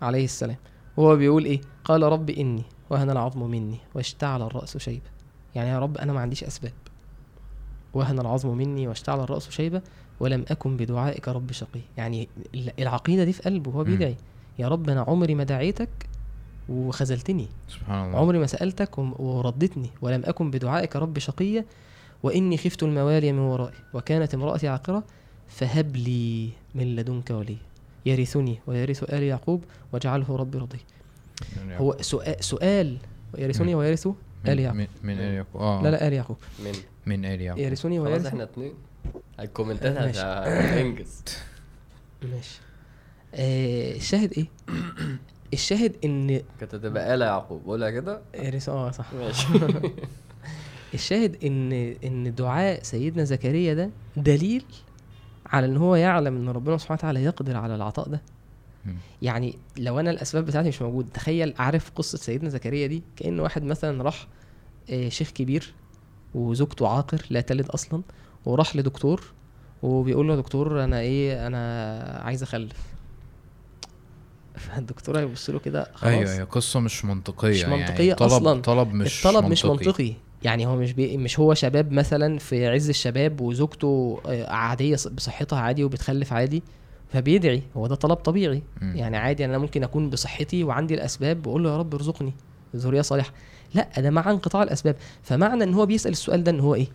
عليه 0.01 0.23
السلام 0.25 0.57
وهو 0.97 1.15
بيقول 1.15 1.45
إيه؟ 1.45 1.61
قال 1.85 2.03
رب 2.03 2.29
إني 2.29 2.63
وهن 2.89 3.09
العظم 3.09 3.43
مني 3.51 3.77
واشتعل 3.95 4.41
الرأس 4.41 4.77
شيبة. 4.77 5.09
يعني 5.55 5.69
يا 5.69 5.79
رب 5.79 5.97
أنا 5.97 6.13
ما 6.13 6.19
عنديش 6.19 6.43
أسباب. 6.43 6.73
وهن 7.93 8.19
العظم 8.19 8.57
مني 8.57 8.87
واشتعل 8.87 9.19
الرأس 9.19 9.49
شيبة 9.49 9.81
ولم 10.19 10.45
أكن 10.51 10.77
بدعائك 10.77 11.27
رب 11.27 11.51
شقي. 11.51 11.79
يعني 11.97 12.29
ال- 12.55 12.79
العقيدة 12.81 13.23
دي 13.23 13.33
في 13.33 13.41
قلبه 13.41 13.69
وهو. 13.71 13.83
بيدعي 13.83 14.15
يا 14.59 14.67
رب 14.67 14.89
أنا 14.89 15.01
عمري 15.01 15.35
ما 15.35 15.43
دعيتك 15.43 15.89
وخذلتني. 16.69 17.47
سبحان 17.69 18.07
الله. 18.07 18.19
عمري 18.19 18.39
ما 18.39 18.47
سألتك 18.47 18.97
وردتني 18.97 19.89
ولم 20.01 20.21
أكن 20.25 20.51
بدعائك 20.51 20.95
رب 20.95 21.19
شقيا 21.19 21.65
وإني 22.23 22.57
خفت 22.57 22.83
الموالي 22.83 23.31
من 23.31 23.39
ورائي 23.39 23.77
وكانت 23.93 24.33
امرأتي 24.33 24.67
عاقرة 24.67 25.03
فهب 25.47 25.95
لي 25.95 26.49
من 26.75 26.95
لدنك 26.95 27.29
ولي. 27.29 27.57
يرثني 28.05 28.59
ويرث 28.67 29.03
آل 29.03 29.23
يعقوب 29.23 29.63
واجعله 29.93 30.35
ربي 30.35 30.57
رضي 30.57 30.79
هو 31.71 31.97
سؤال, 32.01 32.43
سؤال 32.43 32.97
يرثني. 33.37 33.75
ويرث 33.75 34.07
آل 34.07 34.15
من 34.45 34.59
يعقوب. 34.59 34.77
من, 34.77 34.87
من 35.03 35.19
آل 35.19 35.33
يعقوب. 35.33 35.61
آه. 35.61 35.81
لا 35.83 35.89
لا 35.89 36.07
آل 36.07 36.13
يعقوب. 36.13 36.37
من. 36.65 36.71
من 37.05 37.25
آل 37.25 37.41
يعقوب. 37.41 37.61
يرثني 37.61 37.99
خلاص 37.99 38.09
ويرث 38.11 38.25
إحنا 38.25 38.43
اتنين. 38.43 38.73
الكومنتات. 39.39 40.17
هتنجز. 40.17 41.23
ماشي. 42.23 42.59
آه 43.35 43.95
الشاهد 43.95 44.33
إيه؟ 44.33 44.45
الشاهد 45.53 45.95
إن 46.05 46.41
كانت 46.59 46.75
هتبقى 46.75 47.13
آلة 47.15 47.25
يعقوب. 47.25 47.65
قولها 47.65 47.89
كده. 47.89 48.21
يرث 48.35 48.69
آه 48.69 48.91
صح. 48.91 49.13
ماشي. 49.13 49.47
الشاهد 50.93 51.43
إن 51.45 51.71
إن 52.03 52.35
دعاء 52.35 52.83
سيدنا 52.83 53.23
زكريا 53.23 53.73
ده 53.73 53.89
دليل 54.17 54.63
على 55.45 55.65
إن 55.65 55.77
هو 55.77 55.95
يعلم 55.95 56.35
إن 56.35 56.49
ربنا 56.49 56.77
سبحانه 56.77 56.97
وتعالى 56.99 57.23
يقدر 57.23 57.57
على 57.57 57.75
العطاء 57.75 58.09
ده. 58.09 58.21
يعني 59.21 59.55
لو 59.77 59.99
أنا 59.99 60.11
الأسباب 60.11 60.45
بتاعتي 60.45 60.67
مش 60.67 60.81
موجود 60.81 61.07
تخيل 61.13 61.53
عارف 61.59 61.91
قصة 61.95 62.17
سيدنا 62.17 62.49
زكريا 62.49 62.87
دي؟ 62.87 63.03
كأن 63.15 63.39
واحد 63.39 63.63
مثلا 63.63 64.03
راح 64.03 64.27
آه، 64.89 65.09
شيخ 65.09 65.29
كبير 65.31 65.73
وزوجته 66.35 66.87
عاقر 66.87 67.25
لا 67.29 67.41
تلد 67.41 67.69
أصلا 67.69 68.01
وراح 68.45 68.75
لدكتور 68.75 69.23
وبيقول 69.83 70.27
له 70.27 70.33
يا 70.33 70.39
دكتور 70.39 70.83
أنا 70.83 70.99
إيه 70.99 71.47
أنا 71.47 72.21
عايز 72.23 72.43
أخلف. 72.43 72.92
فالدكتور 74.55 75.19
هيبص 75.19 75.49
له 75.49 75.59
كده 75.59 75.91
خلاص. 75.93 76.13
أيوه 76.13 76.33
هي 76.33 76.43
قصة 76.43 76.79
مش 76.79 77.05
منطقية 77.05 77.49
مش 77.49 77.61
يعني. 77.61 77.77
منطقية 77.77 78.13
طلب 78.13 78.31
أصلاً. 78.31 78.61
طلب 78.61 78.93
مش 78.93 79.25
الطلب 79.25 79.35
منطقي. 79.43 79.51
مش 79.51 79.65
منطقي. 79.65 80.13
يعني 80.43 80.65
هو 80.65 80.75
مش 80.75 80.93
بي... 80.93 81.17
مش 81.17 81.39
هو 81.39 81.53
شباب 81.53 81.91
مثلا 81.91 82.39
في 82.39 82.67
عز 82.67 82.89
الشباب 82.89 83.41
وزوجته 83.41 84.21
آه، 84.25 84.49
عادية 84.51 84.97
بصحتها 85.11 85.59
عادي 85.59 85.83
وبتخلف 85.83 86.33
عادي 86.33 86.63
فبيدعي. 87.13 87.63
هو 87.77 87.87
ده 87.87 87.95
طلب 87.95 88.17
طبيعي. 88.17 88.63
مم. 88.81 88.95
يعني 88.95 89.17
عادي 89.17 89.45
أنا 89.45 89.57
ممكن 89.57 89.83
أكون 89.83 90.09
بصحتي 90.09 90.63
وعندي 90.63 90.93
الأسباب 90.93 91.41
بقول 91.41 91.63
له 91.63 91.71
يا 91.71 91.77
رب 91.77 91.95
ارزقني 91.95 92.33
ذرية 92.75 93.01
صالحة. 93.01 93.31
لا 93.73 93.89
ده 93.97 94.09
مع 94.09 94.31
انقطاع 94.31 94.63
الأسباب. 94.63 94.95
فمعنى 95.23 95.63
إن 95.63 95.73
هو 95.73 95.85
بيسأل 95.85 96.11
السؤال 96.11 96.43
ده 96.43 96.51
إن 96.51 96.59
هو 96.59 96.75
إيه؟ 96.75 96.87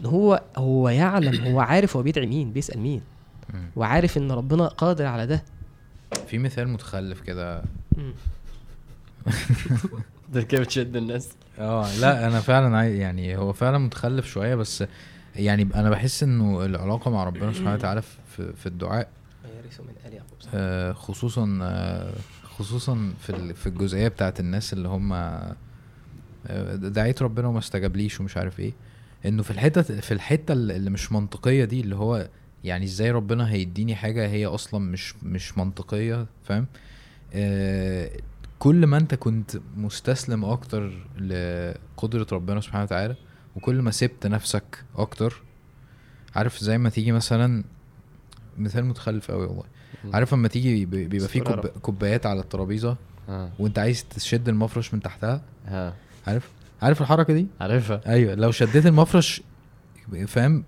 إن 0.00 0.06
هو 0.06 0.42
هو 0.56 0.88
يعلم 0.88 1.44
هو 1.44 1.60
عارف 1.60 1.96
هو 1.96 2.02
بيدعي 2.02 2.26
مين 2.26 2.52
بيسأل 2.52 2.80
مين. 2.80 3.00
وعارف 3.76 4.18
إن 4.18 4.32
ربنا 4.32 4.66
قادر 4.66 5.06
على 5.06 5.26
ده. 5.26 5.44
في 6.26 6.38
مثال 6.38 6.68
متخلف 6.68 7.20
كده. 7.20 7.62
ده 10.32 10.42
كده 10.42 10.60
بتشد 10.60 10.96
الناس. 10.96 11.28
آه 11.58 11.96
لا 12.00 12.26
أنا 12.26 12.40
فعلا 12.40 12.76
عايز 12.76 12.94
يعني 12.98 13.36
هو 13.36 13.52
فعلا 13.52 13.78
متخلف 13.78 14.26
شوية 14.26 14.54
بس 14.54 14.84
يعني 15.36 15.68
أنا 15.74 15.90
بحس 15.90 16.22
إنه 16.22 16.64
العلاقة 16.64 17.10
مع 17.10 17.24
ربنا 17.24 17.52
سبحانه 17.52 17.74
وتعالى 17.78 18.02
في, 18.02 18.52
في 18.52 18.66
الدعاء. 18.66 19.08
آه، 20.54 20.92
خصوصا 20.92 21.58
آه، 21.62 22.12
خصوصا 22.44 23.12
في 23.20 23.30
ال- 23.30 23.54
في 23.54 23.66
الجزئية 23.66 24.08
بتاعت 24.08 24.40
الناس 24.40 24.72
اللي 24.72 24.88
هم 24.88 25.12
آه، 25.12 25.54
دعيت 26.74 27.22
ربنا 27.22 27.48
وما 27.48 27.58
استجابليش 27.58 28.20
ومش 28.20 28.36
عارف 28.36 28.60
إيه. 28.60 28.72
إنه 29.26 29.42
في 29.42 29.50
الحتة 29.50 29.82
في 29.82 30.14
الحتة 30.14 30.52
اللي 30.52 30.90
مش 30.90 31.12
منطقية 31.12 31.64
دي 31.64 31.80
اللي 31.80 31.96
هو 31.96 32.28
يعني 32.64 32.84
إزاي 32.84 33.10
ربنا 33.10 33.50
هيديني 33.50 33.94
حاجة 33.94 34.26
هي 34.28 34.46
أصلا 34.46 34.80
مش 34.80 35.14
مش 35.22 35.58
منطقية 35.58 36.26
فاهم؟ 36.44 36.66
آه 37.34 38.10
كل 38.58 38.86
ما 38.86 38.96
انت 38.96 39.14
كنت 39.14 39.56
مستسلم 39.76 40.44
أكتر 40.44 40.92
لقدرة 41.20 42.26
ربنا 42.32 42.60
سبحانه 42.60 42.84
وتعالى 42.84 43.16
وكل 43.56 43.82
ما 43.82 43.90
سبت 43.90 44.26
نفسك 44.26 44.84
أكتر 44.96 45.42
عارف 46.36 46.58
زي 46.58 46.78
ما 46.78 46.90
تيجي 46.90 47.12
مثلا 47.12 47.64
مثال 48.58 48.84
متخلف 48.84 49.30
قوي 49.30 49.46
والله. 49.46 49.64
عارف 50.12 50.34
لما 50.34 50.48
تيجي 50.48 50.84
بي- 50.84 51.04
بيبقى 51.04 51.28
في 51.28 51.40
كوب... 51.40 51.66
كوبايات 51.66 52.26
على 52.26 52.40
الترابيزة 52.40 52.96
ها. 53.28 53.50
وانت 53.58 53.78
عايز 53.78 54.04
تشد 54.04 54.48
المفرش 54.48 54.94
من 54.94 55.00
تحتها؟ 55.02 55.42
ها. 55.66 55.94
عارف؟ 56.26 56.48
عارف 56.82 57.00
الحركة 57.00 57.34
دي؟ 57.34 57.46
عارفها. 57.60 58.00
أيوه 58.06 58.34
لو 58.34 58.50
شديت 58.50 58.86
المفرش 58.86 59.42
فاهم؟ 60.26 60.64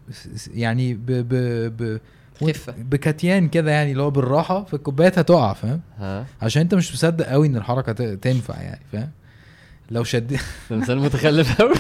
يعني 0.55 0.95
ب 0.95 1.07
ب 1.07 1.35
ب 1.83 2.01
خفة. 2.41 2.75
بكتيان 2.79 3.49
كده 3.49 3.71
يعني 3.71 3.93
اللي 3.93 4.03
هو 4.03 4.11
بالراحة 4.11 4.65
فالكوبايات 4.65 5.19
هتقع 5.19 5.53
فاهم؟ 5.53 5.81
ها. 5.99 6.27
عشان 6.43 6.63
انت 6.63 6.75
مش 6.75 6.93
مصدق 6.95 7.27
قوي 7.27 7.47
ان 7.47 7.57
الحركة 7.57 8.15
تنفع 8.15 8.61
يعني 8.63 8.81
فاهم؟ 8.93 9.11
لو 9.91 10.05
شديت 10.05 10.41
ده 10.71 10.77
مثال 10.77 10.99
متخلف 11.01 11.61
قوي 11.63 11.75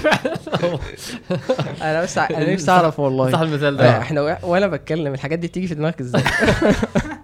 أنا 1.83 2.03
بس 2.03 2.19
أنا 2.19 2.53
نفسي 2.53 2.71
أعرف 2.71 3.01
والله. 3.01 3.33
صح 3.33 3.39
المثال 3.41 3.75
آه، 3.81 3.83
ده 3.83 3.99
إحنا 3.99 4.21
و- 4.23 4.37
وأنا 4.43 4.67
بتكلم 4.67 5.15
الحاجات 5.15 5.39
دي 5.39 5.47
بتيجي 5.47 5.67
في 5.67 5.75
دماغك 5.75 6.01
إزاي؟ 6.01 6.23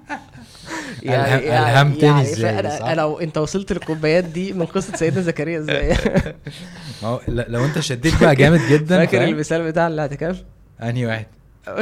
ألهم- 1.08 1.52
ألهمتني 1.52 2.20
إزاي، 2.22 2.62
فأنا- 2.62 2.78
صح؟ 2.80 2.86
أنا 2.86 3.20
أنت 3.20 3.38
وصلت 3.38 3.72
للكوبايات 3.72 4.24
دي 4.24 4.52
من 4.52 4.66
قصة 4.66 4.96
سيدنا 4.96 5.22
زكريا 5.22 5.58
إزاي؟ 5.58 5.96
ما 7.02 7.08
هو 7.08 7.20
لو 7.28 7.64
أنت 7.64 7.78
شديت 7.80 8.20
بقى 8.20 8.34
جامد 8.36 8.60
جدا 8.70 8.98
فاكر؟ 8.98 9.24
المثال 9.24 9.62
بتاع 9.70 9.86
الاعتكاف؟ 9.86 10.44
أنهي 10.82 11.06
واحد 11.06 11.26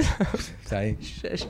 سعيد 0.70 0.96
الشاشه 1.00 1.48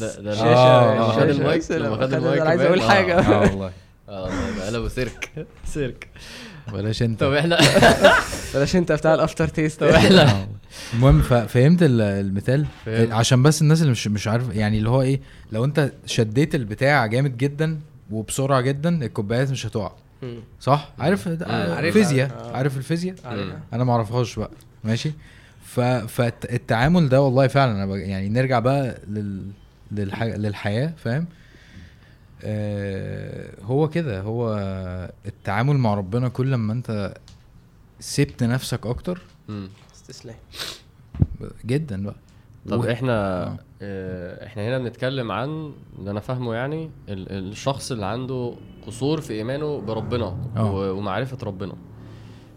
ده 0.00 0.20
ده 0.20 0.32
آه، 0.42 0.94
لما 0.94 1.12
خد. 1.12 1.22
المايك 1.22 1.70
لما 1.70 1.96
خد 1.96 2.14
المايك 2.14 2.40
أنا 2.40 2.50
عايز. 2.50 2.60
أقول 2.60 2.80
آه. 2.80 2.88
حاجة 2.88 3.18
آه 3.20 3.40
والله 3.40 3.70
آه 4.08 4.28
ده 4.58 4.66
قلبه 4.66 4.88
سيرك 4.88 5.30
سيرك 5.64 6.08
بلاش 6.72 7.02
انت 7.02 7.20
طب 7.20 7.32
إحنا 7.32 7.58
بلاش 8.54 8.76
انت 8.76 8.92
بتاع 8.92 9.14
الأفتر 9.14 9.48
تيست 9.48 9.80
طب 9.80 9.86
إحنا 9.86 10.22
آه. 10.42 10.48
المهم 10.94 11.22
فهمت 11.22 11.82
ال- 11.82 12.00
المثال 12.00 12.66
فهمت. 12.86 13.12
عشان 13.12 13.42
بس 13.42 13.62
الناس 13.62 13.80
اللي 13.80 13.92
مش 13.92 14.08
مش 14.08 14.28
عارف 14.28 14.56
يعني 14.56 14.78
اللي 14.78 14.88
هو 14.90 15.02
إيه 15.02 15.20
لو 15.52 15.64
انت 15.64 15.92
شديت 16.06 16.54
البتاع 16.54 17.06
جامد 17.06 17.36
جدا 17.36 17.78
وبسرعة 18.10 18.60
جدا 18.60 19.04
الكوبايات 19.04 19.50
مش 19.50 19.66
هتقع. 19.66 19.92
صح 20.60 20.92
عارف. 20.98 21.28
عارفها. 21.28 21.90
فيزياء 21.90 22.30
آه. 22.52 22.56
عارف 22.56 22.76
الفيزياء. 22.76 23.14
أنا 23.72 23.84
ما 23.84 23.92
أعرفهاش 23.92 24.38
بقى 24.38 24.50
ماشي 24.84 25.12
فالتعامل 26.06 27.08
ده 27.08 27.20
والله 27.22 27.46
فعلا 27.46 27.96
يعني 27.96 28.28
نرجع 28.28 28.58
بقى 28.58 28.98
لل 29.10 29.42
للح... 29.92 30.22
للحياة 30.22 30.92
فاهم 31.04 31.22
آه 31.22 31.37
هو 33.64 33.88
كده 33.88 34.20
هو 34.20 34.54
التعامل 35.26 35.76
مع 35.76 35.94
ربنا 35.94 36.28
كل 36.28 36.54
ما 36.54 36.72
انت 36.72 37.14
سبت 38.00 38.42
نفسك 38.44 38.86
أكتر. 38.86 39.20
استسلام 39.94 40.36
جدا 41.64 42.02
بقى 42.04 42.14
طب 42.68 42.80
و- 42.80 42.90
إحنا 42.90 43.42
آه. 43.46 43.58
آه 43.82 44.46
إحنا 44.46 44.68
هنا 44.68 44.78
بنتكلم 44.78 45.32
عن 45.32 45.72
اللي 45.98 46.10
أنا 46.10 46.20
فاهمه 46.20 46.54
يعني 46.54 46.90
ال- 47.08 47.50
الشخص 47.50 47.92
اللي 47.92 48.06
عنده 48.06 48.54
قصور 48.86 49.20
في 49.20 49.32
إيمانه 49.32 49.80
بربنا 49.80 50.36
آه. 50.56 50.72
و- 50.74 50.92
ومعرفة 50.96 51.38
ربنا 51.42 51.72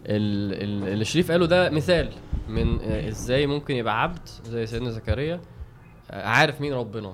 ال- 0.06 0.62
ال- 0.62 0.88
اللي 0.92 1.04
شريف 1.04 1.30
قاله 1.30 1.46
ده 1.46 1.70
مثال 1.70 2.12
من 2.48 2.80
آه 2.80 3.08
إزاي 3.08 3.46
ممكن 3.46 3.74
يبقى 3.74 4.02
عبد 4.02 4.28
زي 4.46 4.66
سيدنا 4.66 4.90
زكريا 4.90 5.40
عارف 6.10 6.60
مين 6.60 6.72
ربنا 6.74 7.12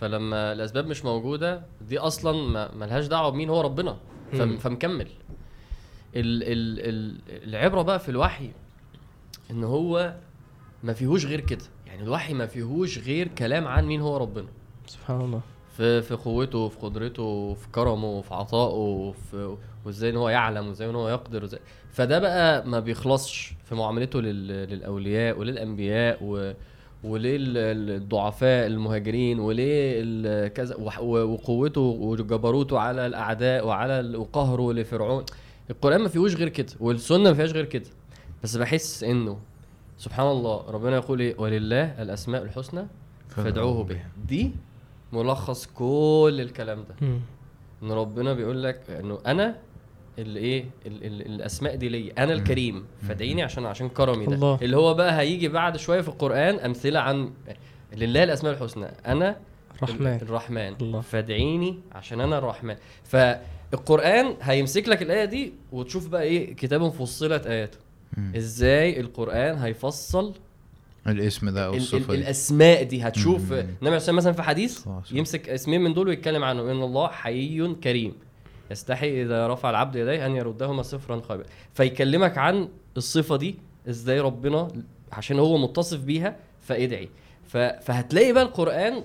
فلما 0.00 0.52
الأسباب 0.52 0.86
مش 0.86 1.04
موجودة 1.04 1.62
دي 1.80 1.98
أصلا 1.98 2.32
ما 2.48 2.74
ملهاش 2.74 3.06
دعوة 3.06 3.28
بمين 3.30 3.48
هو 3.50 3.60
ربنا. 3.60 3.96
فمكمل. 4.32 5.08
ال 6.16 6.42
ال 6.42 6.80
ال 6.88 7.18
العبرة 7.48 7.82
بقى 7.82 7.98
في 8.00 8.08
الوحي 8.08 8.50
إن 9.50 9.64
هو 9.64 10.14
ما 10.82 10.92
فيهوش 10.92 11.26
غير 11.26 11.40
كده. 11.40 11.64
يعني 11.86 12.02
الوحي 12.02 12.34
ما 12.34 12.46
فيهوش 12.46 12.98
غير 12.98 13.28
كلام 13.28 13.68
عن 13.68 13.86
مين 13.86 14.00
هو 14.00 14.16
ربنا. 14.16 14.48
سبحان 14.86 15.20
الله. 15.20 15.40
في 15.76 16.02
في 16.02 16.14
قوته 16.14 16.68
في 16.68 16.78
قدرته 16.78 17.54
في 17.54 17.68
كرمه 17.68 18.20
في 18.22 18.34
عطائه 18.34 19.12
في 19.30 19.56
وإزاي 19.84 20.10
إن 20.10 20.16
هو 20.16 20.28
يعلم 20.28 20.68
وإزاي 20.68 20.90
إن 20.90 20.94
هو 20.94 21.08
يقدر 21.08 21.42
وإزاي. 21.42 21.60
فده 21.92 22.18
بقى 22.18 22.66
ما 22.68 22.80
بيخلصش 22.80 23.52
في 23.64 23.74
معاملته 23.74 24.20
لل... 24.20 24.48
للأولياء 24.48 25.38
وللأنبياء 25.38 26.18
و... 26.22 26.52
وللضعفاء 27.04 28.66
المهاجرين 28.66 29.40
وليه 29.40 29.92
ال- 30.02 30.52
كذا 30.52 30.76
وقوته 31.02 31.80
وجبروته 31.80 32.78
على 32.78 33.06
الأعداء 33.06 33.66
وعلى 33.66 34.16
وقهره 34.16 34.72
لفرعون. 34.72 35.24
القرآن 35.70 36.00
ما 36.00 36.08
فيهوش 36.08 36.34
غير 36.34 36.48
كده 36.48 36.72
والسنة 36.80 37.18
ما 37.30 37.34
فيهاش 37.34 37.52
غير 37.52 37.64
كده. 37.64 37.86
بس 38.42 38.56
بحس 38.56 39.04
إنه 39.04 39.38
سبحان 39.98 40.26
الله 40.26 40.70
ربنا 40.70 40.96
يقول 40.96 41.20
إيه؟ 41.20 41.34
ولله 41.38 42.02
الأسماء 42.02 42.42
الحسنى 42.42 42.86
فادعوه 43.28 43.84
بها 43.84 44.08
دي 44.28 44.50
ملخص 45.12 45.66
كل 45.66 46.38
الكلام 46.40 46.84
ده. 46.88 47.08
إن 47.82 47.90
ربنا 47.92 48.32
بيقول 48.34 48.62
لك 48.62 48.80
إنه 48.90 49.18
أنا 49.26 49.56
اللي 50.18 50.40
إيه 50.40 50.64
ال 50.86 51.04
ال 51.04 51.26
الأسماء 51.26 51.76
دي 51.76 51.88
ليا. 51.88 52.12
أنا 52.18 52.32
الكريم. 52.32 52.84
فادعيني 53.08 53.42
عشان 53.42 53.66
عشان 53.66 53.88
كرمي 53.88 54.26
ده. 54.26 54.34
الله. 54.34 54.58
اللي 54.62 54.76
هو 54.76 54.94
بقى 54.94 55.18
هيجي 55.20 55.48
بعد 55.48 55.76
شوية 55.76 56.00
في 56.00 56.08
القرآن 56.08 56.54
أمثلة 56.54 57.00
عن 57.00 57.30
لله 57.96 58.24
الأسماء 58.24 58.52
الحسنى. 58.52 58.86
أنا 59.06 59.36
الرحمن 59.82 60.18
الرحمن. 60.22 60.74
الله. 60.80 61.00
فادعيني 61.00 61.78
عشان 61.92 62.20
أنا 62.20 62.38
الرحمن. 62.38 62.76
فالقران 63.04 64.34
هيمسك 64.42 64.88
لك 64.88 65.02
الآية 65.02 65.24
دي 65.24 65.52
وتشوف 65.72 66.08
بقى 66.08 66.22
إيه 66.22 66.54
كتاب 66.56 66.88
فصلت 66.88 67.46
آياته. 67.46 67.78
إزاي 68.36 69.00
القرآن 69.00 69.58
هيفصل 69.58 70.34
الاسم 71.06 71.50
ده 71.50 71.66
أو 71.66 71.70
ال- 71.70 71.76
ال- 71.76 71.82
الصفة 71.82 72.14
دي. 72.14 72.20
الأسماء 72.20 72.82
دي؟ 72.82 73.02
هتشوف. 73.02 73.52
النبي 73.52 73.66
عليه 73.82 73.96
الصلاة 73.96 74.16
مثلا 74.16 74.32
في 74.32 74.42
حديث. 74.42 74.86
يمسك 75.12 75.48
اسمين 75.48 75.80
من 75.80 75.94
دول 75.94 76.08
ويتكلم 76.08 76.44
عنهم. 76.44 76.68
إن 76.68 76.82
الله 76.82 77.08
حي 77.08 77.74
كريم. 77.84 78.12
يستحي 78.70 79.22
إذا 79.22 79.48
رفع 79.48 79.70
العبد 79.70 79.96
يديه 79.96 80.26
أن 80.26 80.36
يردهما 80.36 80.82
صفرا 80.82 81.20
خابئا 81.20 81.46
فيكلمك 81.74 82.38
عن 82.38 82.68
الصفة 82.96 83.36
دي 83.36 83.56
إزاي 83.88 84.20
ربنا 84.20 84.68
عشان 85.12 85.38
هو 85.38 85.58
متصف 85.58 85.98
بيها 86.00 86.36
فادعي 86.60 87.08
فهتلاقي 87.80 88.32
بقى 88.32 88.42
القرآن 88.42 89.02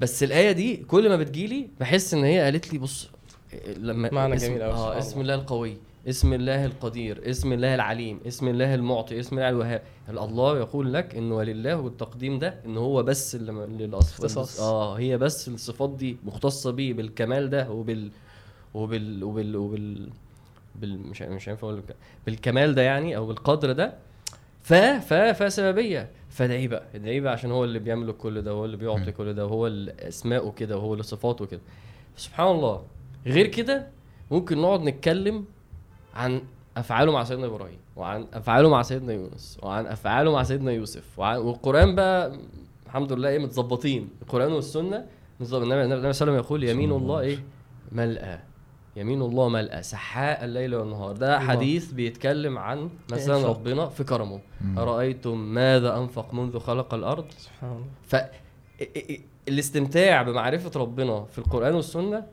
بس 0.00 0.22
الآية 0.22 0.52
دي 0.52 0.76
كل 0.76 1.08
ما 1.08 1.16
بتجيلي 1.16 1.68
بحس 1.80 2.14
إن 2.14 2.24
هي 2.24 2.40
قالت 2.40 2.72
لي 2.72 2.78
بص 2.78 3.08
لما 3.76 4.08
معنى 4.12 4.34
اسم 4.34 4.46
جميل 4.46 4.62
آه 4.62 4.98
اسم 4.98 5.20
الله. 5.20 5.34
القوي 5.34 5.76
اسم 6.08 6.32
الله 6.32 6.64
القدير 6.64 7.30
اسم 7.30 7.52
الله 7.52 7.74
العليم 7.74 8.20
اسم 8.26 8.48
الله 8.48 8.74
المعطي 8.74 9.20
اسم 9.20 9.36
الله 9.38 9.48
الوهاب 9.48 9.82
الله 10.08 10.58
يقول 10.58 10.92
لك 10.94 11.14
إن 11.14 11.32
ولله 11.32 11.76
والتقديم 11.76 12.38
ده 12.38 12.54
إن 12.66 12.76
هو 12.76 13.02
بس 13.02 13.34
اللي 13.34 13.52
للاصف 13.86 14.12
اختصاص. 14.12 14.60
آه 14.60 14.94
هي 14.98 15.18
بس 15.18 15.48
الصفات 15.48 15.90
دي 15.90 16.16
مختصة 16.24 16.70
بيه 16.70 16.92
بالكمال 16.94 17.50
ده 17.50 17.70
وبال 17.70 18.10
وبال 18.74 19.24
وبال 19.24 19.56
وبال 19.56 20.08
بال 20.74 20.98
مش 20.98 21.22
مش 21.22 21.48
عارف 21.48 21.64
أقول 21.64 21.76
لك 21.78 21.96
بالكمال 22.26 22.74
ده 22.74 22.82
يعني 22.82 23.16
أو 23.16 23.26
بالقدر 23.26 23.72
ده 23.72 23.94
ف 24.62 24.74
ف 24.74 25.14
فسببية. 25.14 26.10
فادعيه 26.30 26.68
بقى؟ 26.68 26.82
ادعيه 26.94 27.20
بقى؟ 27.20 27.32
عشان 27.32 27.50
هو 27.50 27.64
اللي 27.64 27.78
بيملك 27.78 28.16
كل 28.16 28.42
ده 28.42 28.54
وهو 28.54 28.64
اللي 28.64 28.76
بيعطي. 28.76 29.12
كل 29.12 29.34
ده 29.34 29.46
وهو 29.46 29.66
اللي 29.66 29.94
اسماؤه 30.00 30.52
كده 30.52 30.76
وهو 30.76 30.92
اللي 30.92 31.02
صفاته 31.02 31.46
كده. 31.46 31.60
سبحان 32.16 32.46
الله. 32.46 32.82
غير 33.26 33.46
كده 33.46 33.86
ممكن 34.30 34.58
نقعد 34.58 34.80
نتكلم 34.82 35.44
عن 36.14 36.42
أفعاله 36.76 37.12
مع 37.12 37.24
سيدنا 37.24 37.46
إبراهيم 37.46 37.78
وعن 37.96 38.26
أفعاله 38.34 38.68
مع 38.68 38.82
سيدنا 38.82 39.12
يونس 39.12 39.58
وعن 39.62 39.86
أفعاله 39.86 40.32
مع 40.32 40.42
سيدنا 40.42 40.72
يوسف 40.72 41.18
وعن 41.18 41.38
والقرآن 41.38 41.94
بقى 41.94 42.38
الحمد 42.86 43.12
لله 43.12 43.28
إيه 43.28 43.38
متظبطين. 43.38 44.08
القرآن 44.22 44.52
والسنة 44.52 44.96
النبي 44.96 45.44
صلى 45.44 45.62
الله 45.62 45.74
عليه 45.74 46.08
وسلم 46.08 46.34
يقول 46.34 46.64
يمين 46.64 46.92
الله 46.92 47.20
إيه؟ 47.20 47.38
ملأى. 47.92 48.38
يمين 48.96 49.22
الله 49.22 49.48
ملأى 49.48 49.82
سحاء 49.82 50.44
الليل 50.44 50.74
والنهار. 50.74 51.16
ده 51.16 51.36
الله. 51.36 51.48
حديث 51.48 51.92
بيتكلم 51.92 52.58
عن 52.58 52.90
مثلا. 53.12 53.46
ربنا 53.46 53.88
في 53.88 54.04
كرمه. 54.04 54.40
مم. 54.60 54.78
أرأيتم 54.78 55.38
ماذا 55.38 55.96
أنفق 55.98 56.34
منذ 56.34 56.58
خلق 56.58 56.94
الأرض؟ 56.94 57.24
سبحان 57.38 57.70
الله. 57.70 57.86
ف 58.06 58.16
الاستمتاع 59.48 60.22
بمعرفة 60.22 60.80
ربنا 60.80 61.24
في 61.24 61.38
القرآن 61.38 61.74
والسنة 61.74 62.26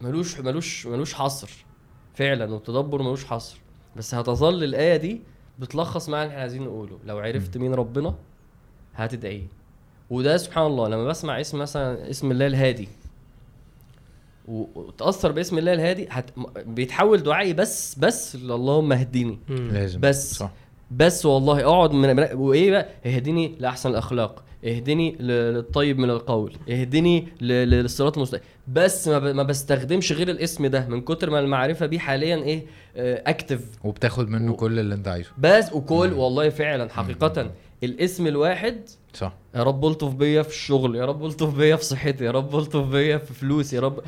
ملوش 0.00 0.40
ملوش 0.40 0.86
ملوش 0.86 1.14
حصر. 1.14 1.50
فعلا 2.14 2.54
والتدبر 2.54 3.02
ملوش 3.02 3.24
حصر. 3.24 3.60
بس 3.96 4.14
هتظل 4.14 4.64
الآية 4.64 4.96
دي 4.96 5.20
بتلخص 5.58 6.08
معنى 6.08 6.22
اللي 6.22 6.30
إحنا 6.32 6.40
عايزين 6.40 6.64
نقوله. 6.64 6.98
لو 7.06 7.18
عرفت 7.18 7.56
مين 7.56 7.74
ربنا 7.74 8.14
هتدعيه 8.94 9.46
وده 10.10 10.36
سبحان 10.36 10.66
الله 10.66 10.88
لما 10.88 11.04
بسمع 11.04 11.40
اسم 11.40 11.58
مثلا 11.58 12.10
اسم 12.10 12.30
الله 12.30 12.46
الهادي 12.46 12.88
و- 14.48 14.68
وتأثر 14.74 15.32
باسم 15.32 15.58
الله 15.58 15.72
الهادي 15.72 16.06
هت... 16.10 16.30
بيتحول 16.66 17.22
دعائي 17.22 17.52
بس 17.52 17.98
بس 17.98 18.34
اللهم 18.34 18.92
اهدني 18.92 19.38
مم. 19.48 19.68
لازم. 19.72 20.00
بس. 20.00 20.34
صح. 20.34 20.50
بس 20.90 21.26
والله 21.26 21.64
اقعد 21.64 21.92
من 21.92 22.26
وإيه 22.34 22.70
بقى؟ 22.70 22.88
اهدني 23.06 23.54
لأحسن 23.60 23.90
الأخلاق 23.90 24.44
اهدني 24.64 25.16
للطيب 25.20 25.98
من 25.98 26.10
القول 26.10 26.52
اهدني 26.70 27.28
للصراط 27.40 28.16
المستقيم. 28.16 28.44
بس 28.68 29.08
ما, 29.08 29.18
ب... 29.18 29.24
ما 29.24 29.42
بستخدمش 29.42 30.12
غير 30.12 30.28
الاسم 30.30 30.66
ده 30.66 30.86
من 30.88 31.00
كتر 31.00 31.30
ما 31.30 31.38
المعرفة 31.40 31.86
بيه 31.86 31.98
حاليا 31.98 32.36
إيه 32.36 32.66
آه، 32.96 33.22
اكتف 33.30 33.60
وبتاخد 33.84 34.28
منه 34.28 34.52
و- 34.52 34.56
كل 34.56 34.78
اللي 34.78 34.94
أنت 34.94 35.08
عايزه. 35.08 35.30
بس 35.38 35.72
وكل 35.72 36.12
والله 36.12 36.48
فعلا 36.50 36.88
حقيقه 36.90 37.50
الاسم 37.84 38.26
الواحد 38.26 38.80
صح. 39.14 39.32
يا 39.54 39.62
رب 39.62 39.86
ألطف 39.86 40.14
بيا 40.14 40.42
في 40.42 40.48
الشغل 40.48 40.96
يا 40.96 41.04
رب 41.04 41.24
ألطف 41.24 41.54
بيا 41.56 41.76
في 41.76 41.84
صحتي 41.84 42.24
يا 42.24 42.30
رب 42.30 42.56
ألطف 42.58 42.84
بيا 42.86 43.18
في 43.18 43.34
فلوسي 43.34 43.76
يا 43.76 43.80
رب. 43.80 44.00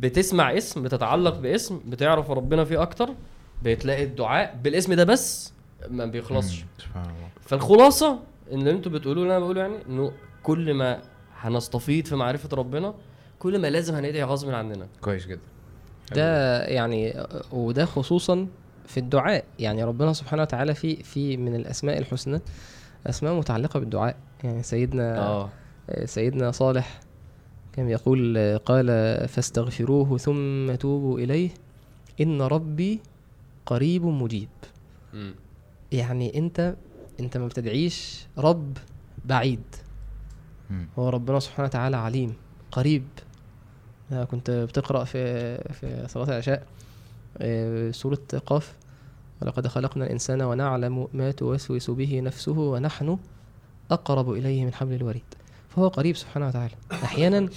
بتسمع 0.00 0.56
اسم 0.56 0.82
بتتعلق 0.82 1.38
باسم 1.38 1.80
بتعرف 1.86 2.30
ربنا 2.30 2.64
فيه 2.64 2.82
أكتر 2.82 3.10
بتلاقي 3.62 4.04
الدعاء 4.04 4.58
بالاسم 4.64 4.94
ده 4.94 5.04
بس 5.04 5.52
ما 5.88 6.06
بيخلصش. 6.06 6.60
مم. 6.60 6.66
سبحان 6.78 7.02
الله. 7.04 7.28
فالخلاصة 7.40 8.18
اللي 8.50 8.70
أنتوا 8.70 8.92
بتقولوه 8.92 9.22
اللي 9.22 9.36
أنا 9.36 9.44
بقوله 9.44 9.60
يعني 9.60 9.76
إنه 9.88 10.12
كل 10.42 10.74
ما 10.74 11.00
هنستفيض 11.40 12.04
في 12.06 12.16
معرفة 12.16 12.48
ربنا 12.56 12.94
كل 13.38 13.58
ما 13.58 13.70
لازم 13.70 13.94
هندعي 13.94 14.22
غصب 14.22 14.50
عننا. 14.50 14.86
كويس 15.00 15.26
جدا. 15.26 15.40
ده 16.14 16.62
يعني 16.64 17.26
وده 17.52 17.84
خصوصا 17.84 18.46
في 18.86 19.00
الدعاء. 19.00 19.44
يعني 19.58 19.84
ربنا 19.84 20.12
سبحانه 20.12 20.42
وتعالى 20.42 20.74
في 20.74 21.02
في 21.02 21.36
من 21.36 21.54
الأسماء 21.54 21.98
الحسنى 21.98 22.40
أسماء 23.06 23.34
متعلقة 23.34 23.80
بالدعاء. 23.80 24.16
يعني 24.44 24.62
سيدنا 24.62 25.18
آه. 25.18 25.48
سيدنا 26.04 26.50
صالح 26.50 27.00
كان 27.72 27.88
يقول 27.88 28.58
قال 28.58 28.86
فاستغفروه 29.28 30.18
ثم 30.18 30.74
توبوا 30.74 31.18
إليه 31.18 31.50
إن 32.20 32.42
ربي 32.42 33.00
قريب 33.66 34.04
مجيب 34.04 34.48
مم. 35.14 35.34
يعني 35.92 36.38
أنت 36.38 36.74
أنت 37.20 37.36
ما 37.36 37.46
بتدعيش 37.46 38.26
رب 38.38 38.76
بعيد 39.24 39.62
مم. 40.70 40.88
هو 40.98 41.08
ربنا 41.08 41.40
سبحانه 41.40 41.66
وتعالى 41.66 41.96
عليم 41.96 42.34
قريب 42.72 43.04
أنا 44.12 44.24
كنت 44.24 44.50
بتقرأ 44.50 45.04
في 45.04 45.56
في 45.72 46.08
صلاة 46.08 46.24
العشاء 46.24 46.66
آه، 47.38 47.90
سورة 47.90 48.18
قاف 48.46 48.74
ولقد 49.42 49.66
خلقنا 49.66 50.04
الإنسان 50.04 50.42
ونعلم 50.42 51.08
ما 51.14 51.30
توسوس 51.30 51.90
به 51.90 52.20
نفسه 52.20 52.58
ونحن 52.58 53.18
أقرب 53.90 54.30
إليه 54.32 54.64
من 54.64 54.74
حبل 54.74 54.94
الوريد 54.94 55.22
فهو 55.70 55.88
قريب 55.88 56.16
سبحانه 56.16 56.48
وتعالى. 56.48 56.74
أحيانا 56.92 57.48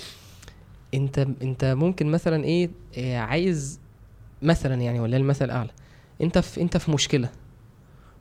أنت 0.93 1.28
أنت 1.41 1.66
ممكن 1.66 2.07
مثلا 2.11 2.43
إيه 2.43 2.70
آه، 2.97 3.18
عايز 3.18 3.80
مثلا 4.41 4.76
يعني 4.82 4.99
ولا 4.99 5.18
المثل 5.18 5.49
أعلى. 5.49 5.70
أنت 6.22 6.38
في 6.38 6.61
أنت 6.61 6.78
في 6.78 6.91
مشكلة. 6.91 7.30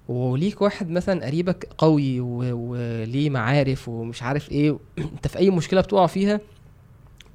وليك 0.09 0.63
واحد 0.63 0.91
مثلا 0.91 1.27
قريبك 1.27 1.69
قوي 1.79 2.21
وليه 2.21 3.31
معارف 3.31 3.89
ومش 3.89 4.23
عارف 4.23 4.51
إيه 4.51 4.79
أنت 4.99 5.27
في 5.29 5.39
أي 5.39 5.51
مشكلة 5.51 5.81
بتقع 5.81 6.07
فيها 6.07 6.41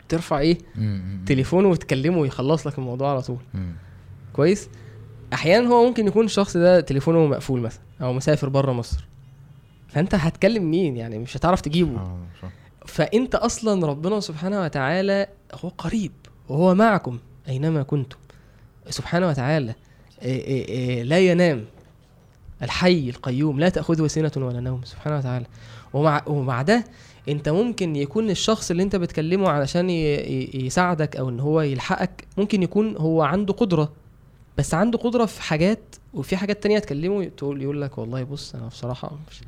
ترفع 0.10 0.40
إيه. 0.40 0.58
تليفونه 1.26 1.68
وتكلمه 1.68 2.18
ويخلص 2.18 2.68
لك 2.68 2.78
الموضوع 2.78 3.10
على 3.12 3.22
طول. 3.22 3.38
كويس؟ 4.34 4.70
أحيانا 5.34 5.68
هو 5.70 5.86
ممكن 5.86 6.08
يكون 6.08 6.26
الشخص 6.26 6.58
ده 6.58 6.80
تليفونه 6.80 7.26
مقفول 7.26 7.60
مثلا 7.62 7.82
أو 8.02 8.14
مسافر 8.14 8.50
بره 8.50 8.72
مصر. 8.72 9.08
فأنت 9.88 10.16
هتكلم 10.16 10.72
مين؟ 10.72 10.98
يعني 10.98 11.18
مش 11.18 11.38
هتعرف 11.38 11.62
تجيبه. 11.62 11.90
الله، 11.90 12.18
صح. 12.42 12.50
فأنت 12.86 13.36
أصلا 13.36 13.88
ربنا 13.88 14.20
سبحانه 14.20 14.62
وتعالى 14.62 15.28
هو 15.54 15.70
قريب 15.78 16.12
وهو 16.50 16.76
معكم 16.76 17.20
أينما 17.50 17.84
كنتم. 17.84 18.18
سبحانه 18.90 19.28
وتعالى 19.28 19.76
إيه 20.22 20.42
إيه 20.44 20.68
إيه 20.68 21.04
لا 21.04 21.20
ينام 21.20 21.66
الحي 22.62 23.10
القيوم 23.10 23.60
لا 23.60 23.70
تأخذه 23.70 24.08
سنة 24.08 24.32
ولا 24.38 24.60
نوم. 24.60 24.82
سبحانه 24.84 25.18
وتعالى. 25.18 25.46
ومع 25.94 26.24
ومع 26.28 26.62
ده 26.62 26.84
أنت 27.30 27.50
ممكن 27.50 27.96
يكون 27.96 28.30
الشخص 28.30 28.72
اللي 28.72 28.84
أنت 28.84 28.96
بتكلمه 28.96 29.50
علشان 29.50 29.90
يساعدك 29.90 31.16
أو 31.16 31.30
إن 31.30 31.40
هو 31.40 31.62
يلحقك 31.62 32.28
ممكن 32.38 32.64
يكون 32.64 32.98
هو 32.98 33.22
عنده 33.22 33.54
قدرة. 33.54 33.94
بس 34.58 34.74
عنده 34.74 34.98
قدرة 34.98 35.26
في 35.26 35.42
حاجات 35.42 35.96
وفي 36.14 36.38
حاجات 36.38 36.64
تانية 36.64 36.80
تكلمه 36.80 37.26
تقول 37.26 37.62
يقول 37.62 37.82
لك 37.82 37.98
والله 37.98 38.24
بص 38.24 38.56
أنا 38.56 38.68
بصراحة 38.68 39.12
مش 39.32 39.42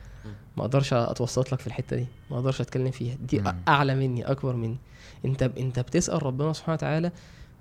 ما 0.59 0.65
أقدرش 0.65 0.93
اتوسط 0.93 1.51
لك 1.53 1.59
في 1.59 1.67
الحتة 1.67 1.95
دي 1.95 2.05
ما 2.31 2.37
أقدرش 2.37 2.61
اتكلم 2.61 2.91
فيها 2.91 3.15
دي 3.29 3.39
مم. 3.39 3.55
اعلى 3.67 3.95
مني 3.95 4.23
اكبر 4.23 4.55
مني. 4.55 4.77
انت 5.25 5.43
انت 5.43 5.79
بتسأل 5.79 6.23
ربنا 6.23 6.53
سبحانه 6.53 6.73
وتعالى 6.73 7.11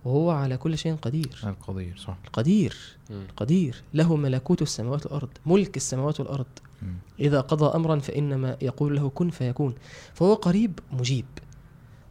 وهو 0.04 0.30
على 0.30 0.56
كل 0.56 0.78
شيء 0.78 0.94
قدير. 0.94 1.40
القدير 1.44 1.96
صح. 1.96 2.16
قدير 2.32 2.76
مم. 3.10 3.26
قدير. 3.36 3.82
له 3.94 4.16
ملكوت 4.16 4.62
السماوات 4.62 5.06
والأرض 5.06 5.28
ملك 5.46 5.76
السماوات 5.76 6.20
والأرض. 6.20 6.46
مم. 6.82 6.94
إذا 7.20 7.40
قضى 7.40 7.76
أمرا 7.76 7.98
فإنما 7.98 8.56
يقول 8.62 8.96
له 8.96 9.08
كن 9.08 9.30
فيكون. 9.30 9.74
فهو 10.14 10.34
قريب 10.34 10.78
مجيب. 10.92 11.24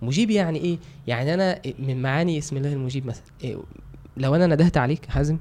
مجيب 0.01 0.29
يعني 0.29 0.59
إيه؟ 0.59 0.77
يعني 1.07 1.33
أنا 1.33 1.61
من 1.79 2.01
معاني 2.01 2.37
اسم 2.37 2.57
الله 2.57 2.73
المجيب 2.73 3.05
مثلا. 3.05 3.23
إيه 3.43 3.57
لو 4.17 4.35
أنا 4.35 4.45
ندهت 4.47 4.77
عليك 4.77 5.05
حازم 5.05 5.37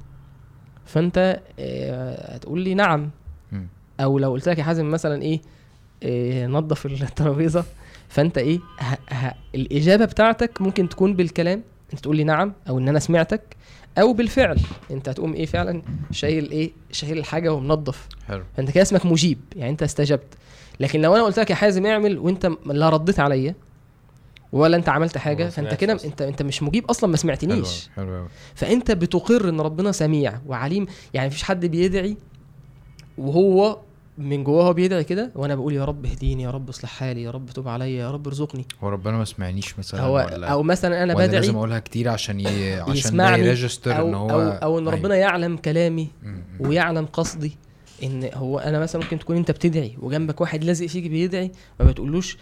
فأنت 0.85 1.41
إيه 1.59 2.11
هتقول 2.13 2.61
لي 2.61 2.73
نعم. 2.73 3.09
أو 3.99 4.19
لو 4.19 4.31
قلت 4.31 4.49
لك 4.49 4.57
يا 4.59 4.63
حازم 4.63 4.91
مثلا 4.91 5.21
إيه, 5.21 5.41
إيه 6.03 6.47
نظف 6.47 6.85
الترابيزة 6.85 7.63
فأنت 8.09 8.37
إيه 8.37 8.59
ه... 8.79 9.13
ه... 9.13 9.33
الإجابة 9.55 10.05
بتاعتك 10.05 10.61
ممكن 10.61 10.89
تكون 10.89 11.13
بالكلام 11.13 11.63
أنت 11.93 11.99
تقول 12.01 12.17
لي 12.17 12.23
نعم 12.23 12.53
أو 12.69 12.77
إن 12.79 12.89
أنا 12.89 12.99
سمعتك 12.99 13.41
أو 13.97 14.13
بالفعل. 14.13 14.59
أنت 14.91 15.09
هتقوم 15.09 15.33
إيه 15.33 15.45
فعلا 15.45 15.81
شايل 16.11 16.51
إيه 16.51 16.71
شايل 16.91 17.17
الحاجة 17.17 17.53
ومنظف. 17.53 18.07
حلو. 18.27 18.43
فأنت 18.57 18.71
كده 18.71 18.81
اسمك 18.81 19.05
مجيب 19.05 19.39
يعني 19.55 19.71
أنت 19.71 19.83
استجبت. 19.83 20.27
لكن 20.79 21.01
لو 21.01 21.15
أنا 21.15 21.23
قلت 21.23 21.39
لك 21.39 21.49
يا 21.49 21.55
حازم 21.55 21.85
اعمل 21.85 22.17
وأنت 22.17 22.51
لا 22.65 22.89
رديت 22.89 23.19
عليا 23.19 23.55
ولا 24.51 24.77
أنت 24.77 24.89
عملت 24.89 25.17
حاجة 25.17 25.49
فأنت 25.49 25.73
كده. 25.73 25.93
انت 26.05 26.21
أنت 26.21 26.41
مش 26.41 26.63
مجيب 26.63 26.85
أصلا 26.85 27.09
ما 27.09 27.15
حلو 27.17 27.21
سمعتنيش 27.21 27.89
حلو 27.95 28.15
قوي 28.15 28.27
فأنت 28.55 28.91
بتقر 28.91 29.49
إن 29.49 29.61
ربنا 29.61 29.91
سميع 29.91 30.39
وعليم. 30.47 30.87
يعني 31.13 31.27
مفيش 31.27 31.43
حد 31.43 31.65
بيدعي 31.65 32.17
وهو 33.17 33.79
من 34.17 34.43
جواه 34.43 34.63
هو 34.67 34.73
بيدعي 34.73 35.03
كده 35.03 35.31
وأنا 35.35 35.55
بقول 35.55 35.73
يا 35.73 35.85
رب 35.85 36.05
اهديني 36.05 36.43
يا 36.43 36.49
رب 36.51 36.69
اصلح 36.69 36.89
حالي 36.89 37.23
يا 37.23 37.31
رب 37.31 37.49
توب 37.49 37.67
عليا 37.67 37.87
يا 37.87 38.11
رب 38.11 38.27
ارزقني. 38.27 38.65
هو 38.83 38.89
ربنا 38.89 39.17
ما 39.17 39.25
سمعنيش 39.25 39.79
مثلا 39.79 40.01
هو 40.01 40.15
ولا 40.15 40.47
أو 40.47 40.63
مثلا 40.63 41.03
أنا 41.03 41.13
بدعي 41.13 41.27
لازم 41.27 41.55
أقولها 41.55 41.79
كتير 41.79 42.09
عشان 42.09 42.39
ي... 42.39 42.73
عشان 42.73 42.85
ده 42.85 42.93
يسمعني 42.93 43.43
يريجستر 43.45 44.01
إن 44.07 44.13
هو 44.13 44.29
أو 44.29 44.39
أو 44.41 44.79
إن 44.79 44.87
أيوة. 44.87 44.99
ربنا 44.99 45.15
يعلم 45.15 45.57
كلامي. 45.57 46.07
ويعلم 46.59 47.05
قصدي 47.05 47.57
إن 48.03 48.29
هو 48.33 48.59
أنا 48.59 48.79
مثلا 48.79 49.01
ممكن 49.01 49.19
تكون 49.19 49.37
أنت 49.37 49.51
بتدعي 49.51 49.97
وجنبك 50.01 50.41
واحد 50.41 50.63
لازق 50.63 50.85
فيك 50.85 51.09
بيدعي 51.09 51.51
ما 51.79 51.85
بتقولوش 51.85 52.37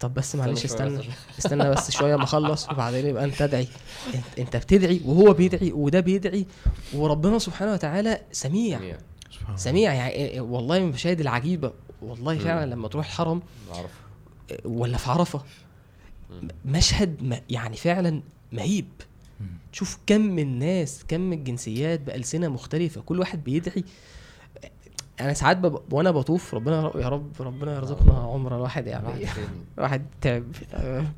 طب 0.00 0.14
بس 0.14 0.36
معلش 0.36 0.64
استنى 0.64 1.00
استنى 1.38 1.70
بس 1.70 1.90
شوية 1.90 2.16
ما 2.16 2.24
أخلص 2.24 2.68
وبعدين 2.70 3.06
يبقى 3.06 3.24
أنت 3.24 3.42
ادعي. 3.42 3.68
انت 4.38 4.56
بتدعي 4.56 5.00
وهو 5.04 5.32
بيدعي 5.32 5.72
وده 5.72 6.00
بيدعي 6.00 6.46
وربنا 6.94 7.38
سبحانه 7.38 7.72
وتعالى 7.72 8.20
سميع. 8.32 8.80
سميع 9.56 9.94
يعني 9.94 10.34
إيه- 10.34 10.38
والله 10.40 10.78
من 10.78 10.84
المشاهد 10.88 11.20
العجيبة 11.20 11.72
والله. 12.02 12.38
فعلا 12.38 12.70
لما 12.70 12.88
تروح 12.88 13.06
الحرم 13.06 13.42
إيه، 14.50 14.56
ولا 14.64 14.96
في 14.96 15.10
عرفة. 15.10 15.42
مشهد 16.64 17.40
يعني 17.50 17.76
فعلا 17.76 18.22
مهيب 18.52 18.88
مم. 19.40 19.46
شوف 19.72 19.98
كم 20.06 20.20
من 20.20 20.38
الناس 20.42 21.04
كم 21.08 21.20
من 21.20 21.32
الجنسيات 21.38 22.00
بألسنة 22.00 22.48
مختلفة 22.48 23.00
كل 23.00 23.18
واحد 23.20 23.44
بيدعي 23.44 23.84
أنا 25.20 25.32
ساعات 25.34 25.56
بب... 25.56 25.92
وأنا 25.92 26.10
بطوف 26.10 26.54
ربنا 26.54 26.92
يا 26.96 27.08
رب- 27.08 27.32
ربنا 27.40 27.74
يرزقنا 27.76 28.12
عمر 28.18 28.56
الواحد 28.56 28.86
يعني 28.86 29.08
الواحد 29.78 30.06
تعب 30.20 30.44
تمام. 30.72 31.12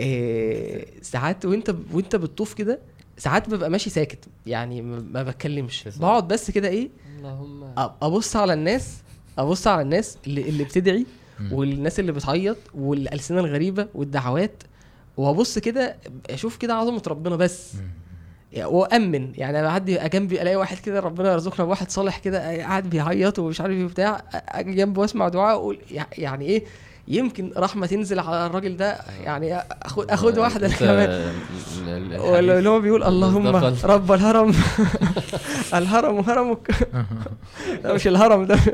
إيه 0.00 0.86
ساعات 1.02 1.44
وأنت 1.44 1.74
وأنت 1.92 2.16
بتطوف 2.16 2.54
كده 2.54 2.78
ساعات 3.18 3.48
ببقى 3.50 3.70
ماشي 3.70 3.90
ساكت 3.90 4.24
يعني 4.46 4.82
ما 4.82 5.00
ما 5.00 5.22
بتكلمش. 5.22 5.88
بقعد 5.98 6.28
بس 6.28 6.50
كده 6.50 6.68
إيه 6.68 6.88
اللهم 7.24 7.64
أبص 8.02 8.36
على 8.36 8.52
الناس 8.52 8.96
أبص 9.38 9.66
على 9.66 9.82
الناس 9.82 10.18
اللي, 10.26 10.48
اللي 10.48 10.64
بتدعي. 10.64 11.06
والناس 11.52 12.00
اللي 12.00 12.12
بتعيط 12.12 12.56
والألسنة 12.74 13.40
الغريبة 13.40 13.88
والدعوات 13.94 14.62
وأبص 15.16 15.58
كده 15.58 15.96
أشوف 16.30 16.56
كده 16.56 16.74
عظمة 16.74 17.02
ربنا 17.08 17.36
بس. 17.36 17.72
يعني 18.52 18.68
وأمن 18.68 19.32
يعني 19.34 19.58
أنا 19.60 19.66
بعدي 19.66 19.98
جنبي 20.12 20.42
ألاقي 20.42 20.56
واحد 20.56 20.78
كده 20.78 21.00
ربنا 21.00 21.32
يرزقنا 21.32 21.64
بواحد 21.66 21.90
صالح 21.90 22.18
كده 22.18 22.56
قاعد 22.58 22.90
بيعيط 22.90 23.38
ومش 23.38 23.60
عارف 23.60 23.72
إيه 23.76 23.84
وبتاع 23.84 24.22
أجي 24.32 24.74
جنبه 24.74 25.00
وأسمع 25.00 25.28
دعاء 25.28 25.56
أقول 25.56 25.78
يع- 25.90 26.06
يعني 26.18 26.44
إيه 26.46 26.64
يمكن 27.10 27.52
رحمة 27.56 27.86
تنزل 27.86 28.18
على 28.18 28.46
الراجل 28.46 28.76
ده 28.76 28.98
يعني 29.24 29.56
اخد 29.82 30.10
اخد 30.10 30.38
واحدة 30.38 30.68
كمان 30.68 31.32
ولا 32.18 32.58
اللي 32.58 32.68
هو 32.68 32.80
بيقول 32.80 33.02
اللهم. 33.04 33.46
رب 33.84 34.12
الهرم 34.12 34.54
الهرم 35.74 36.18
هرمك 36.20 36.70
لا 37.84 37.94
مش 37.94 38.06
الهرم 38.06 38.44
ده 38.44 38.56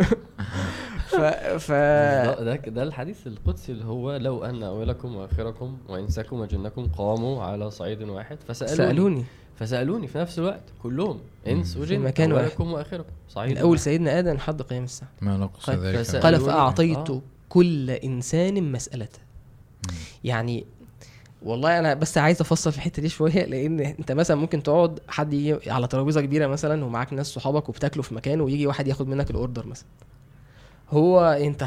ف 1.06 1.14
ف 1.58 1.72
ده, 1.72 2.54
ده 2.56 2.82
الحديث 2.82 3.26
القدسي 3.26 3.72
اللي 3.72 3.84
هو 3.84 4.16
لو 4.16 4.44
أن 4.44 4.62
أولكم 4.62 5.16
وآخركم 5.16 5.76
وانساكم 5.88 6.40
وجنكم 6.40 6.86
قاموا 6.98 7.42
على 7.42 7.70
صعيد 7.70 8.02
واحد 8.02 8.38
فسألوني 8.48 8.76
سألوني 8.76 9.24
فسألوني 9.58 10.06
في 10.06 10.18
نفس 10.18 10.38
الوقت 10.38 10.62
كلهم 10.82 11.18
إنس. 11.46 11.76
وجن 11.76 12.00
مكان 12.00 12.32
واحد. 12.32 12.44
أولكم 12.44 12.72
وآخركم 12.72 13.10
صعيد 13.28 13.50
من 13.52 13.58
اول 13.58 13.70
واحد. 13.70 13.82
سيدنا 13.82 14.18
آدم 14.18 14.32
لحد 14.34 14.62
قيام 14.62 14.84
الساعة 14.84 15.10
ما 15.20 15.36
نقص 15.36 15.70
قال- 15.70 15.78
ذلك 15.78 16.16
قال. 16.16 16.40
فأعطيت 16.40 17.10
آه. 17.10 17.20
كل 17.48 17.90
إنسان 17.90 18.72
مسالته 18.72 19.18
يعني 20.24 20.64
والله 21.42 21.78
أنا 21.78 21.94
بس 21.94 22.18
عايز 22.18 22.40
أفصل 22.40 22.72
في 22.72 22.78
الحتة 22.78 23.02
دي 23.02 23.08
شوية 23.08 23.44
لأن 23.44 23.80
أنت 23.80 24.12
مثلا 24.12 24.36
ممكن 24.36 24.62
تقعد 24.62 25.00
حد 25.08 25.32
يجي 25.32 25.70
على 25.70 25.86
ترابيزة 25.86 26.20
كبيرة 26.20 26.46
مثلا 26.46 26.84
ومعاك 26.84 27.12
ناس 27.12 27.26
صحابك 27.26 27.68
وبتاكلوا 27.68 28.02
في 28.04 28.14
مكان 28.14 28.40
ويجي 28.40 28.66
واحد 28.66 28.88
ياخد 28.88 29.08
منك 29.08 29.30
الأوردر 29.30 29.66
مثلا. 29.66 29.86
هو 30.90 31.20
أنت 31.20 31.62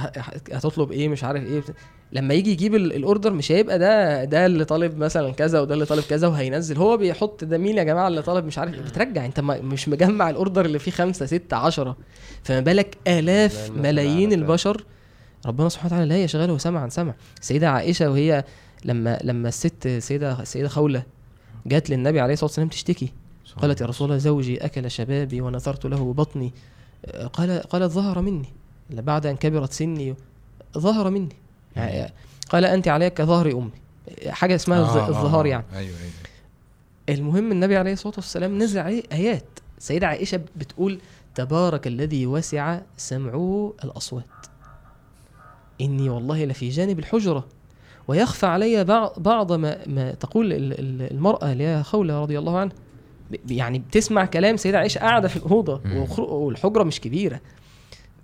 هتطلب 0.51 0.91
إيه؟ 0.91 1.09
مش 1.09 1.23
عارف 1.23 1.43
إيه. 1.43 1.63
لما 2.11 2.33
يجي 2.33 2.51
يجيب 2.51 2.75
ال- 2.75 2.93
الأوردر 2.93 3.33
مش 3.33 3.51
هيبقى 3.51 3.79
ده 3.79 4.23
ده 4.23 4.45
اللي 4.45 4.65
طالب 4.65 4.97
مثلا 4.97 5.31
كذا 5.31 5.61
وده 5.61 5.73
اللي 5.73 5.85
طالب 5.85 6.03
كذا 6.03 6.27
وهينزل. 6.27 6.77
هو 6.77 6.97
بيحط 6.97 7.43
ده 7.43 7.57
مين 7.57 7.77
يا 7.77 7.83
جماعة 7.83 8.07
اللي 8.07 8.21
طالب 8.21 8.45
مش 8.45 8.57
عارف 8.57 8.73
إيه. 8.73 8.81
بترجع 8.81 9.25
أنت 9.25 9.39
مش 9.39 9.89
مجمع 9.89 10.29
الأوردر 10.29 10.65
اللي 10.65 10.79
فيه 10.79 10.91
خمسة 10.91 11.25
ستة 11.25 11.57
عشرة. 11.57 11.97
فما 12.43 12.59
بالك 12.59 12.97
لا، 13.07 13.19
الاف 13.19 13.71
ملايين. 13.75 14.33
البشر 14.33 14.83
ربنا 15.45 15.69
سبحانه 15.69 15.87
وتعالى 15.93 16.05
لا 16.09 16.23
يشغله 16.23 16.57
سمعا 16.57 16.89
سمع. 16.89 17.13
سيدة 17.41 17.69
عائشة 17.69 18.09
وهي 18.11 18.43
لما 18.85 19.19
لما 19.23 19.47
الست 19.47 19.87
سيدة 19.87 20.43
سيدة 20.43 20.67
خولة 20.67 21.03
جات 21.65 21.89
للنبي 21.89 22.19
عليه 22.19 22.33
الصلاة 22.33 22.47
والسلام 22.49 22.67
تشتكي. 22.67 23.11
قالت 23.61 23.81
يا 23.81 23.85
رسول 23.85 24.07
الله 24.07 24.17
زوجي 24.17 24.65
أكل 24.65 24.91
شبابي 24.91 25.41
ونثرت 25.41 25.85
له 25.85 26.13
بطني. 26.13 26.53
آه، 27.05 27.27
قال 27.27 27.61
قالت 27.61 27.91
ظهر 27.91 28.21
مني. 28.21 28.49
بعد 28.89 29.25
أن 29.25 29.35
كبرت 29.35 29.73
سني 29.73 30.15
ظهر 30.77 31.09
مني. 31.09 31.35
يعني 31.75 32.13
قال 32.49 32.65
أنت 32.65 32.87
عليك 32.87 33.13
كظهر 33.13 33.51
أمي. 33.51 33.71
حاجة 34.27 34.55
اسمها 34.55 34.85
الظ- 34.85 35.09
الظهار 35.09 35.45
يعني. 35.45 35.65
أيوه 35.73 35.97
أيوه. 35.97 36.11
المهم 37.09 37.51
النبي 37.51 37.77
عليه 37.77 37.93
الصلاة 37.93 38.13
والسلام 38.15 38.57
نزل 38.63 38.79
عليه 38.79 39.03
آيات. 39.11 39.43
سيدة 39.79 40.07
عائشة 40.07 40.41
بتقول 40.55 40.99
تبارك 41.35 41.87
الذي 41.87 42.25
وسع 42.27 42.79
سمعه 42.97 43.73
الأصوات. 43.83 44.25
إني 45.81 46.09
والله 46.09 46.45
لفي 46.45 46.69
جانب 46.69 46.99
الحجرة. 46.99 47.45
ويخفى 48.07 48.45
علي 48.45 48.83
بعض, 48.83 49.13
بعض 49.17 49.51
ما, 49.51 49.87
ما 49.87 50.11
تقول 50.11 50.53
ال- 50.53 50.79
ال- 50.79 51.11
المرأة 51.11 51.45
هي 51.47 51.83
خولة 51.83 52.21
رضي 52.21 52.39
الله 52.39 52.57
عنها. 52.57 52.75
ب- 53.31 53.51
يعني 53.51 53.79
بتسمع 53.79 54.25
كلام 54.25 54.57
سيدة 54.57 54.77
عائشة 54.77 54.99
قاعدة 54.99 55.27
في 55.27 55.37
الأوضة 55.37 55.81
والحجرة 56.19 56.83
مش 56.83 57.01
كبيرة. 57.01 57.39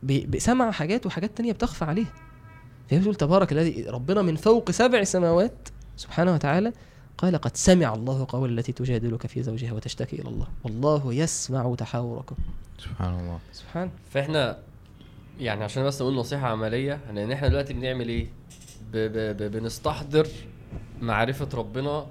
بسمع 0.03 0.71
حاجات 0.71 1.05
وحاجات 1.05 1.37
تانية 1.37 1.51
بتخفى 1.51 1.85
عليها. 1.85 2.13
فهي 2.89 2.99
بتقول 2.99 3.15
تبارك 3.15 3.51
الذي 3.51 3.85
ربنا 3.89 4.21
من 4.21 4.35
فوق 4.35 4.71
سبع 4.71 5.03
سماوات 5.03 5.69
سبحانه 5.97 6.33
وتعالى 6.33 6.73
قال 7.17 7.37
قد 7.37 7.57
سمع 7.57 7.93
الله 7.93 8.25
قول 8.29 8.59
التي 8.59 8.71
تجادلك 8.71 9.27
في 9.27 9.43
زوجها 9.43 9.73
وتشتكي 9.73 10.15
إلى 10.21 10.29
الله. 10.29 10.47
والله 10.63 11.13
يسمع 11.13 11.75
تحاوركم. 11.75 12.35
سبحان 12.79 13.19
الله. 13.19 13.39
سبحان. 13.53 13.89
فإحنا 14.11 14.57
يعني 15.39 15.63
عشان 15.63 15.83
بس 15.83 16.01
نقول 16.01 16.15
نصيحة 16.15 16.47
عملية 16.47 16.99
لأن 17.13 17.31
إحنا 17.31 17.47
دلوقتي 17.47 17.73
بنعمل 17.73 18.09
إيه؟ 18.09 18.27
ب 18.91 18.97
ب 18.97 19.37
ب 19.37 19.51
بنستحضر 19.51 20.27
معرفة 21.01 21.49
ربنا 21.53 22.05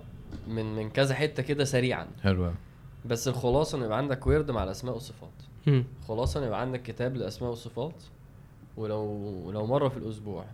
من 0.49 0.77
من 0.77 0.91
كذا 0.91 1.15
حتة 1.15 1.43
كده 1.43 1.65
سريعا. 1.65 2.07
حلو. 2.23 2.53
بس 3.05 3.29
الخلاصه 3.29 3.79
ان 3.79 3.83
يبقى 3.85 3.99
عندك 3.99 4.27
ورد 4.27 4.51
مع 4.51 4.65
الأسماء 4.65 4.95
والصفات. 4.95 5.31
خلاصه 6.09 6.41
ان 6.41 6.47
يبقى 6.47 6.61
عندك 6.61 6.83
كتاب 6.83 7.17
للأسماء 7.17 7.51
والصفات 7.51 8.03
ولو 8.77 9.51
لو 9.53 9.67
مرة 9.67 9.89
في 9.89 9.97
الأسبوع 9.97 10.45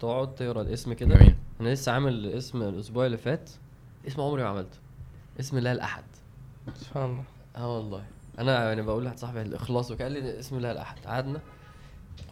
تقعد 0.00 0.34
تقرأ 0.34 0.62
الاسم 0.62 0.92
كده. 0.92 1.14
جميل. 1.14 1.36
أنا 1.60 1.68
لسه 1.68 1.92
عامل 1.92 2.26
اسم 2.26 2.62
الأسبوع 2.62 3.06
اللي 3.06 3.16
فات 3.16 3.50
اسم 4.06 4.20
عمري 4.20 4.42
ما 4.42 4.48
عملته. 4.48 4.78
اسم 5.40 5.58
الله 5.58 5.72
الأحد. 5.72 6.04
سبحان 6.74 7.04
الله. 7.04 7.24
آه 7.56 7.76
والله. 7.76 8.04
أنا 8.38 8.68
يعني 8.68 8.82
بقول 8.82 9.02
لواحد 9.02 9.18
صاحبي 9.18 9.42
الإخلاص 9.42 9.90
وقال 9.90 10.12
لي 10.12 10.38
اسم 10.38 10.56
الله 10.56 10.72
الأحد. 10.72 10.98
قعدنا 11.06 11.40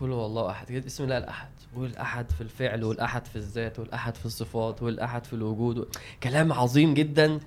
قول 0.01 0.13
هو 0.13 0.27
الله 0.27 0.51
أحد. 0.51 0.67
كده 0.69 0.87
اسم 0.87 1.05
الله 1.05 1.19
الأحد. 1.19 1.49
والأحد 1.77 2.31
في 2.33 2.41
الفعل 2.41 2.85
والأحد 2.85 3.27
في 3.27 3.37
الذات 3.37 3.79
والأحد 3.79 4.15
في 4.15 4.27
الصفات 4.27 4.83
والأحد 4.83 5.25
في 5.25 5.33
الوجود. 5.33 5.79
و... 5.79 5.85
كلام 6.23 6.53
عظيم 6.53 6.95
جدا 6.95 7.41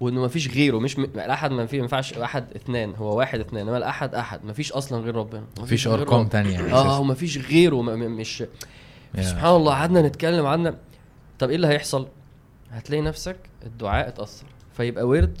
وإنه 0.00 0.20
ما 0.20 0.28
فيش 0.28 0.48
غيره. 0.48 0.78
مش 0.78 0.98
م... 0.98 1.02
الأحد 1.04 1.50
ما 1.50 1.56
ما 1.64 1.68
ينفعش 1.72 2.12
أحد 2.12 2.44
اثنان. 2.56 2.94
هو 2.94 3.18
واحد 3.18 3.40
اثنان. 3.40 3.62
إنما 3.66 3.76
الأحد 3.78 4.14
أحد. 4.14 4.44
ما 4.44 4.52
فيش 4.52 4.72
أصلا 4.72 4.98
غير 5.00 5.14
ربنا. 5.14 5.44
مفيش 5.60 5.88
غير 5.88 5.98
أرقام 6.00 6.20
رب- 6.20 6.28
تانية. 6.30 6.74
آه. 6.74 7.00
وما 7.00 7.14
فيش 7.14 7.38
غيره. 7.38 7.82
ما... 7.82 7.96
م- 7.96 8.16
مش. 8.16 8.44
سبحان 9.20 9.56
الله. 9.56 9.72
قعدنا 9.72 10.02
نتكلم 10.02 10.46
قعدنا. 10.46 10.76
طب 11.38 11.48
إيه 11.48 11.56
اللي 11.56 11.66
هيحصل؟ 11.66 12.08
هتلاقي 12.70 13.02
نفسك 13.02 13.36
الدعاء 13.66 14.08
اتأثر. 14.08 14.46
فيبقى 14.76 15.04
ورد 15.08 15.38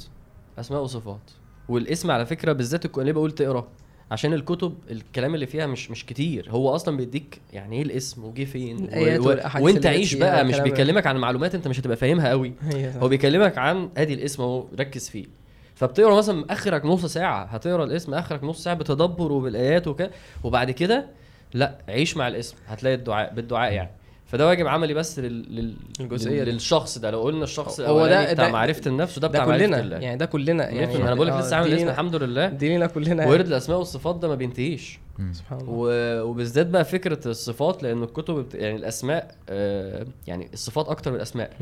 أسماء 0.58 0.82
وصفات. 0.82 1.20
والاسم 1.68 2.10
على 2.10 2.26
فكرة 2.26 2.52
بالذات 2.52 2.84
الك- 2.84 2.98
ليه 2.98 3.12
بقول 3.12 3.32
تقرأ. 3.32 3.68
عشان 4.10 4.32
الكتب 4.32 4.74
الكلام 4.90 5.34
اللي 5.34 5.46
فيها 5.46 5.66
مش 5.66 5.90
مش 5.90 6.06
كتير. 6.06 6.46
هو 6.50 6.74
أصلا 6.74 6.96
بيديك 6.96 7.40
يعني 7.52 7.76
إيه 7.76 7.82
الاسم 7.82 8.24
وجه 8.24 8.44
فين 8.44 8.76
و... 8.76 9.28
و... 9.28 9.36
وأنت 9.60 9.86
عيش 9.86 10.14
بقى 10.14 10.44
مش 10.44 10.58
بيكلمك 10.60 11.06
عن 11.06 11.16
معلومات 11.16 11.54
أنت 11.54 11.68
مش 11.68 11.80
هتبقى 11.80 11.96
فاهمها 11.96 12.28
قوي. 12.28 12.52
هو 13.00 13.08
بيكلمك 13.08 13.58
عن 13.58 13.88
ادي 13.96 14.14
الاسم 14.14 14.42
أهو 14.42 14.64
ركز 14.78 15.08
فيه. 15.08 15.26
فبتقرأ 15.74 16.16
مثلا 16.16 16.44
آخرك 16.52 16.84
نص 16.84 17.06
ساعة 17.06 17.44
هتقرأ 17.44 17.84
الاسم 17.84 18.14
آخرك 18.14 18.44
نص 18.44 18.64
ساعة 18.64 18.76
بتدبر 18.76 19.32
وبالآيات 19.32 19.86
وكده 19.86 20.10
وبعد 20.44 20.70
كده 20.70 21.06
لأ 21.54 21.78
عيش 21.88 22.16
مع 22.16 22.28
الاسم 22.28 22.56
هتلاقي 22.66 22.94
الدعاء 22.94 23.34
بالدعاء 23.34 23.72
يعني. 23.72 23.90
فده 24.28 24.46
واجب 24.46 24.66
عملي 24.66 24.94
بس 24.94 25.18
لل... 25.18 25.74
للشخص 26.00 26.98
ده. 26.98 27.10
لو 27.10 27.22
قلنا 27.22 27.44
الشخص 27.44 27.80
هو 27.80 28.06
ده- 28.06 28.32
بتاع 28.32 28.46
ده- 28.46 28.52
معرفة 28.52 28.82
النفس 28.86 29.18
وده 29.18 29.28
ده 29.28 29.32
بتاع 29.32 29.46
معرفة 29.46 29.64
كلنا. 29.66 29.80
الله. 29.80 29.96
يعني 29.96 30.16
ده 30.18 30.26
كلنا. 30.26 30.64
يعني 30.64 30.78
يعني 30.92 30.96
أنا 31.02 31.14
بقول 31.14 31.26
لك 31.26 31.32
آه، 31.32 31.40
لسه 31.40 31.56
عامل 31.56 31.72
اسم 31.74 31.88
الحمد 31.88 32.14
لله. 32.16 32.46
دي 32.48 32.68
لينا 32.68 32.86
كلنا. 32.86 33.26
ورد 33.28 33.46
الأسماء 33.46 33.78
والصفات 33.78 34.16
ده 34.16 34.28
ما 34.28 34.34
بينتهيش. 34.34 34.98
سبحان 35.32 35.60
الله. 35.60 35.70
و... 35.72 35.88
وبالذات 36.22 36.66
بقى 36.66 36.84
فكرة 36.84 37.28
الصفات 37.28 37.82
لأن 37.82 38.02
الكتب 38.02 38.34
بت... 38.34 38.54
يعني 38.54 38.76
الأسماء 38.76 39.34
آه... 39.48 40.06
يعني 40.26 40.48
الصفات 40.52 40.88
أكتر 40.88 41.10
من 41.10 41.16
الأسماء. 41.16 41.52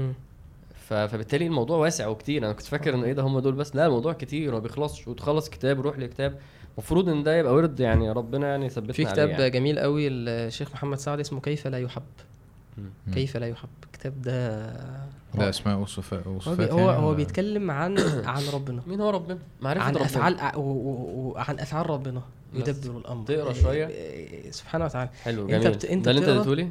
ف... 0.89 0.95
فبالتالي 0.95 1.47
الموضوع 1.47 1.79
واسع 1.79 2.07
وكتير. 2.07 2.45
أنا 2.45 2.53
كنت 2.53 2.67
فاكر 2.67 2.95
إن 2.95 3.05
إيه 3.05 3.13
ده 3.13 3.23
هم 3.23 3.39
دول 3.39 3.53
بس. 3.53 3.77
لا 3.77 3.87
الموضوع 3.87 4.13
كتير 4.13 4.51
وما 4.51 4.59
بيخلصش. 4.63 5.09
وتخلص 5.09 5.49
كتاب 5.51 5.81
روح 5.81 5.99
لكتاب. 5.99 6.39
المفروض 6.79 7.09
إن 7.09 7.23
ده 7.23 7.37
يبقى 7.37 7.55
ورد 7.55 7.81
يعني 7.81 8.11
ربنا 8.13 8.47
يعني 8.49 8.67
يثبتنا 8.67 8.93
في 8.93 9.03
عليه 9.05 9.13
كتاب 9.13 9.29
يعني. 9.29 9.51
جميل 9.51 9.79
قوي 9.79 10.09
الشيخ 10.09 10.73
محمد 10.73 10.99
سعد 10.99 11.21
اسمه 11.21 11.41
كيف 11.41 11.67
لا 11.67 11.79
يحب. 11.79 12.03
كيف 13.15 13.37
لا 13.37 13.47
يحب؟ 13.49 13.69
الكتاب 13.85 14.23
ده 14.23 14.67
ده 15.35 15.49
أسماء 15.49 15.79
وصفات 15.79 16.27
هو 16.27 16.31
بي 16.33 16.37
وصفات 16.37 16.71
هو, 16.71 16.91
يعني 16.91 17.03
هو 17.03 17.15
بيتكلم 17.15 17.71
عن 17.71 17.99
عن 18.35 18.43
ربنا. 18.55 18.83
مين 18.87 19.01
هو 19.01 19.11
ربنا؟ 19.11 19.39
معرفة 19.61 19.85
عن 19.85 19.93
ربنا. 19.95 20.05
افعال 20.07 20.37
وعن 20.57 21.59
أفعال 21.59 21.91
ربنا. 21.91 22.23
يدبر 22.55 22.97
الأمر. 22.99 23.25
تقرأ 23.27 23.53
إيه- 23.53 23.57
شوية؟ 23.57 23.87
إيه- 23.87 24.51
سبحانه 24.51 24.85
وتعالى. 24.85 25.11
حلو 25.23 25.43
أنت 25.43 25.51
جميل. 25.51 25.71
بت- 25.71 25.85
أنت 25.85 26.05
ده 26.05 26.11
اللي 26.11 26.21
أنت؟ 26.21 26.29
اديته 26.29 26.55
لي؟ 26.55 26.71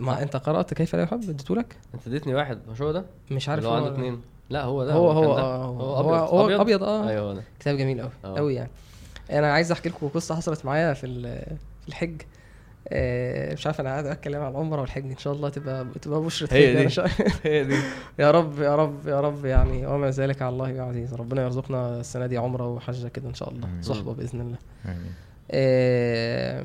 ما 0.00 0.22
أنت 0.22 0.36
قرأت 0.36 0.74
كيف 0.74 0.96
لا 0.96 1.02
يحب؟ 1.02 1.22
اديتهولك 1.22 1.76
أنت 1.94 2.06
اديتني 2.06 2.34
واحد 2.34 2.58
مش 2.72 2.82
هو 2.82 2.92
ده؟ 2.92 3.04
مش 3.30 3.48
عارف 3.48 3.64
هو 3.64 3.74
عنده 3.74 3.88
هو 3.88 3.94
اتنين. 3.94 4.20
لا 4.50 4.64
هو 4.64 4.84
ده 4.84 4.92
هو 4.92 5.10
هو 5.10 5.34
ده. 5.36 5.40
آه، 5.42 5.64
هو 5.64 5.80
هو 5.94 6.14
هو 6.14 6.44
أبيض؟ 6.46 6.60
أبيض 6.60 6.82
آه. 6.82 7.08
أيوه 7.08 7.22
هو 7.30 7.32
ده. 7.34 7.42
كتاب 7.60 7.76
جميل 7.76 8.00
قوي 8.00 8.10
آه. 8.24 8.36
قوي 8.36 8.54
يعني. 8.54 8.70
أنا 9.30 9.52
عايز 9.52 9.72
أحكي 9.72 9.88
لكم 9.88 10.08
قصة 10.08 10.34
حصلت 10.34 10.64
معايا 10.64 10.94
في 10.94 11.06
ال- 11.06 11.56
في 11.82 11.88
الحج. 11.88 12.20
آه، 12.22 12.24
مش 13.52 13.66
عارف 13.66 13.80
أنا 13.80 13.88
قاعد 13.90 14.06
أتكلم 14.06 14.42
عن 14.42 14.50
العمره 14.50 14.80
والحج 14.80 15.10
إن 15.10 15.16
شاء 15.16 15.32
الله 15.32 15.48
تبقى 15.48 15.86
تبقى 16.02 16.20
بشرة 16.20 16.54
هي 16.54 16.86
دي. 16.86 16.94
هي 17.44 17.64
دي. 17.64 17.76
يا 18.18 18.30
رب 18.30 18.58
يا 18.60 18.76
رب 18.76 19.08
يا 19.08 19.20
رب 19.20 19.44
يعني. 19.44 19.86
وما 19.86 20.10
ذلك 20.10 20.42
على 20.42 20.52
الله 20.52 20.72
بعزيز. 20.72 21.14
ربنا 21.14 21.42
يرزقنا 21.42 22.00
السنة 22.00 22.26
دي 22.26 22.38
عمرة 22.38 22.68
وحجه 22.68 23.08
كده 23.08 23.28
إن 23.28 23.34
شاء 23.34 23.48
الله. 23.50 23.68
صحبة 23.82 24.14
بإذن 24.14 24.40
الله. 24.40 24.56
يعني 24.84 24.98
آه، 25.50 26.64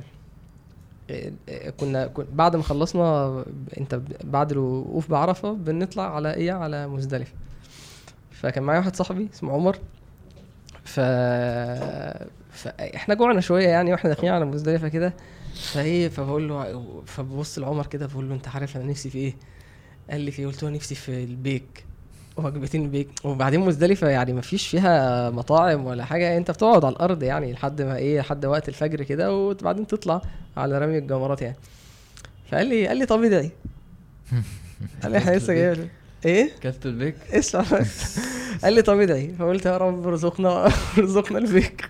آه، 1.09 1.31
آه، 1.49 1.69
كنا 1.69 2.07
كن- 2.07 2.25
بعد 2.33 2.55
ما 2.55 2.63
خلصنا 2.63 3.43
أنت 3.79 4.01
بعد 4.23 4.51
الوقوف 4.51 5.11
بعرفة 5.11 5.51
بنطلع 5.53 6.15
على 6.15 6.33
إيه؟ 6.33 6.51
على 6.51 6.87
مزدلفة. 6.87 7.33
فكان 8.31 8.63
معايا 8.63 8.79
واحد 8.79 8.95
صاحبي 8.95 9.29
اسمه 9.33 9.53
عمر. 9.53 9.77
ف... 10.83 10.99
فاحنا 12.51 13.13
جوعنا 13.15 13.41
شوية 13.41 13.67
يعني 13.67 13.91
وإحنا 13.91 14.09
داخلين 14.09 14.33
على 14.33 14.45
مزدلفة 14.45 14.87
كده. 14.87 15.13
فايه 15.55 16.09
فبقول 16.09 16.49
له 16.49 17.03
فببص 17.05 17.59
لعمر 17.59 17.85
كده 17.87 18.05
بقول 18.07 18.29
له 18.29 18.35
أنت 18.35 18.47
عارف 18.47 18.77
أنا 18.77 18.85
نفسي 18.85 19.09
في 19.09 19.17
إيه؟ 19.17 19.35
قال 20.09 20.21
لي 20.21 20.31
في 20.31 20.39
إيه؟ 20.41 20.47
قلت 20.47 20.63
له 20.63 20.69
نفسي 20.69 20.95
في 20.95 21.23
البيك 21.23 21.85
وجبتين 22.37 22.83
البيك 22.83 23.09
وبعدين 23.23 23.59
مزدلفة 23.59 24.09
يعني 24.09 24.33
ما 24.33 24.41
فيش 24.41 24.67
فيها 24.67 25.29
مطاعم 25.29 25.85
ولا 25.85 26.05
حاجة 26.05 26.37
أنت 26.37 26.51
بتقعد 26.51 26.85
على 26.85 26.93
الأرض 26.95 27.23
يعني 27.23 27.53
لحد 27.53 27.81
ما 27.81 27.95
إيه 27.97 28.19
لحد 28.19 28.45
وقت 28.45 28.69
الفجر 28.69 29.03
كده 29.03 29.33
وبعدين 29.35 29.87
تطلع 29.87 30.21
على 30.57 30.79
رمي 30.79 30.97
الجمرات 30.97 31.41
يعني. 31.41 31.55
فقال 32.51 32.67
لي 32.67 32.87
قال 32.87 32.97
لي 32.97 33.05
طب 33.05 33.23
ادعي. 33.23 33.51
قال 35.03 35.11
لي 35.11 35.17
إحنا 35.17 35.31
لسه 35.31 35.53
جايين 35.53 35.89
إيه؟ 36.25 36.49
كلت 36.63 36.85
البيك؟ 36.85 37.15
اسمع 37.31 37.61
بس. 37.61 38.19
قال 38.63 38.73
لي 38.73 38.81
طب 38.81 38.99
ادعي. 38.99 39.33
فقلت 39.39 39.65
يا 39.65 39.77
رب 39.77 40.07
ارزقنا 40.07 40.65
ارزقنا 40.97 41.37
البيك. 41.37 41.89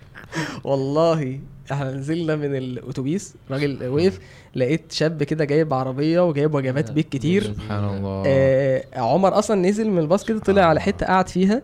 والله 0.64 1.40
إحنا 1.72 1.92
نزلنا 1.92 2.36
من 2.36 2.56
الأتوبيس 2.56 3.34
راجل 3.50 3.88
وقف 3.88 4.18
لقيت 4.54 4.92
شاب 4.92 5.22
كده 5.22 5.44
جايب 5.44 5.74
عربية 5.74 6.28
وجايب 6.28 6.54
وجبات 6.54 6.90
بيت 6.90 7.08
كتير. 7.08 7.42
سبحان 7.42 7.84
الله. 7.84 8.22
آه 8.26 8.84
عمر 8.96 9.38
أصلا 9.38 9.68
نزل 9.68 9.90
من 9.90 9.98
الباص 9.98 10.24
كده 10.24 10.38
طلع 10.38 10.62
على 10.62 10.80
حتة 10.80 11.06
قعد 11.06 11.28
فيها. 11.28 11.62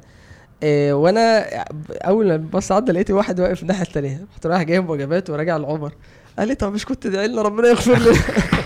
آه 0.62 0.92
وأنا 0.92 1.44
أول 1.94 2.26
ما 2.26 2.34
الباص 2.34 2.72
عدى 2.72 2.92
لقيت 2.92 3.10
واحد 3.10 3.40
واقف 3.40 3.62
الناحية 3.62 3.82
التانية 3.82 4.26
رحت 4.32 4.46
رايح 4.46 4.62
جايب 4.62 4.88
وجبات 4.88 5.30
وراجع 5.30 5.56
لعمر. 5.56 5.92
قال 6.38 6.48
لي 6.48 6.54
طب 6.54 6.72
مش 6.72 6.84
كنت 6.84 7.02
تدعي 7.02 7.28
لنا؟ 7.28 7.42
ربنا 7.42 7.68
يغفر 7.68 7.98
لنا. 7.98 8.18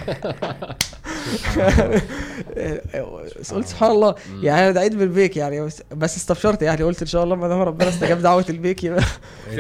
قلت 3.53 3.67
سبحان 3.69 3.91
الله. 3.91 4.15
يعني 4.43 4.63
أنا 4.63 4.71
دعيت 4.71 4.95
بالبيك 4.95 5.37
يعني 5.37 5.61
بس- 5.61 5.83
بس 5.97 6.17
استبشرت 6.17 6.63
يعني 6.63 6.83
قلت 6.83 7.01
إن 7.03 7.07
شاء 7.09 7.25
الله 7.25 7.37
ما 7.37 7.49
دام 7.49 7.61
ربنا 7.61 7.89
استجاب 7.89 8.19
دعوة 8.23 8.45
البيك 8.51 8.85
يبقى 8.85 9.03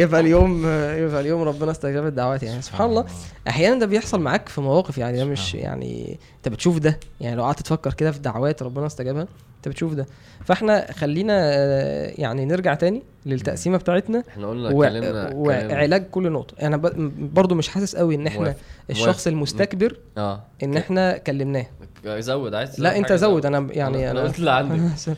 يبقى, 0.00 0.20
اليوم 0.20 0.60
يبقى 0.98 1.20
اليوم 1.20 1.42
ربنا 1.42 1.70
استجاب 1.70 2.06
الدعوات 2.06 2.42
يعني. 2.42 2.62
سبحان 2.62 2.88
الله. 2.90 3.04
أحيانا 3.48 3.78
ده 3.78 3.86
بيحصل 3.86 4.20
معاك 4.20 4.48
في 4.48 4.60
مواقف 4.60 4.98
يعني 4.98 5.18
ده 5.18 5.24
مش 5.24 5.54
يعني 5.54 6.18
أنت 6.36 6.48
بتشوف 6.48 6.78
ده. 6.78 7.00
يعني 7.20 7.36
لو 7.36 7.42
قعدت 7.42 7.62
تفكر 7.62 7.94
كده 7.94 8.10
في 8.12 8.18
دعوات 8.18 8.62
ربنا 8.62 8.86
استجابها 8.86 9.26
أنت 9.56 9.68
بتشوف 9.68 9.94
ده. 9.94 10.06
فإحنا 10.44 10.92
خلينا 10.92 11.32
آه، 11.38 12.12
يعني 12.18 12.44
نرجع 12.44 12.74
تاني 12.74 13.02
للتقسيمة 13.26 13.76
بتاعتنا 13.78 14.22
إحنا 14.28 14.46
قلنا 14.46 14.68
و- 14.68 14.82
اتكلمنا 14.82 15.30
وعلاج 15.34 16.04
كل 16.10 16.32
نقطة. 16.32 16.54
أنا 16.66 16.76
ب- 16.76 17.34
برضو 17.34 17.54
مش 17.54 17.68
حاسس 17.68 17.96
قوي 17.96 18.14
إن 18.14 18.26
إحنا. 18.26 18.54
الشخص. 18.90 19.26
المستكبر 19.26 19.96
آه. 20.18 20.42
إن 20.62 20.76
إحنا 20.76 21.18
كلمناه. 21.18 21.66
زود 22.06 22.54
عايز 22.54 22.80
لا 22.80 22.96
أنت 22.96 23.12
زود. 23.12 23.46
أنا 23.46 23.68
يعني 23.70 24.10
أنا 24.10 24.22
قلت 24.22 24.38
اللي 24.38 24.50
عندي. 24.50 24.82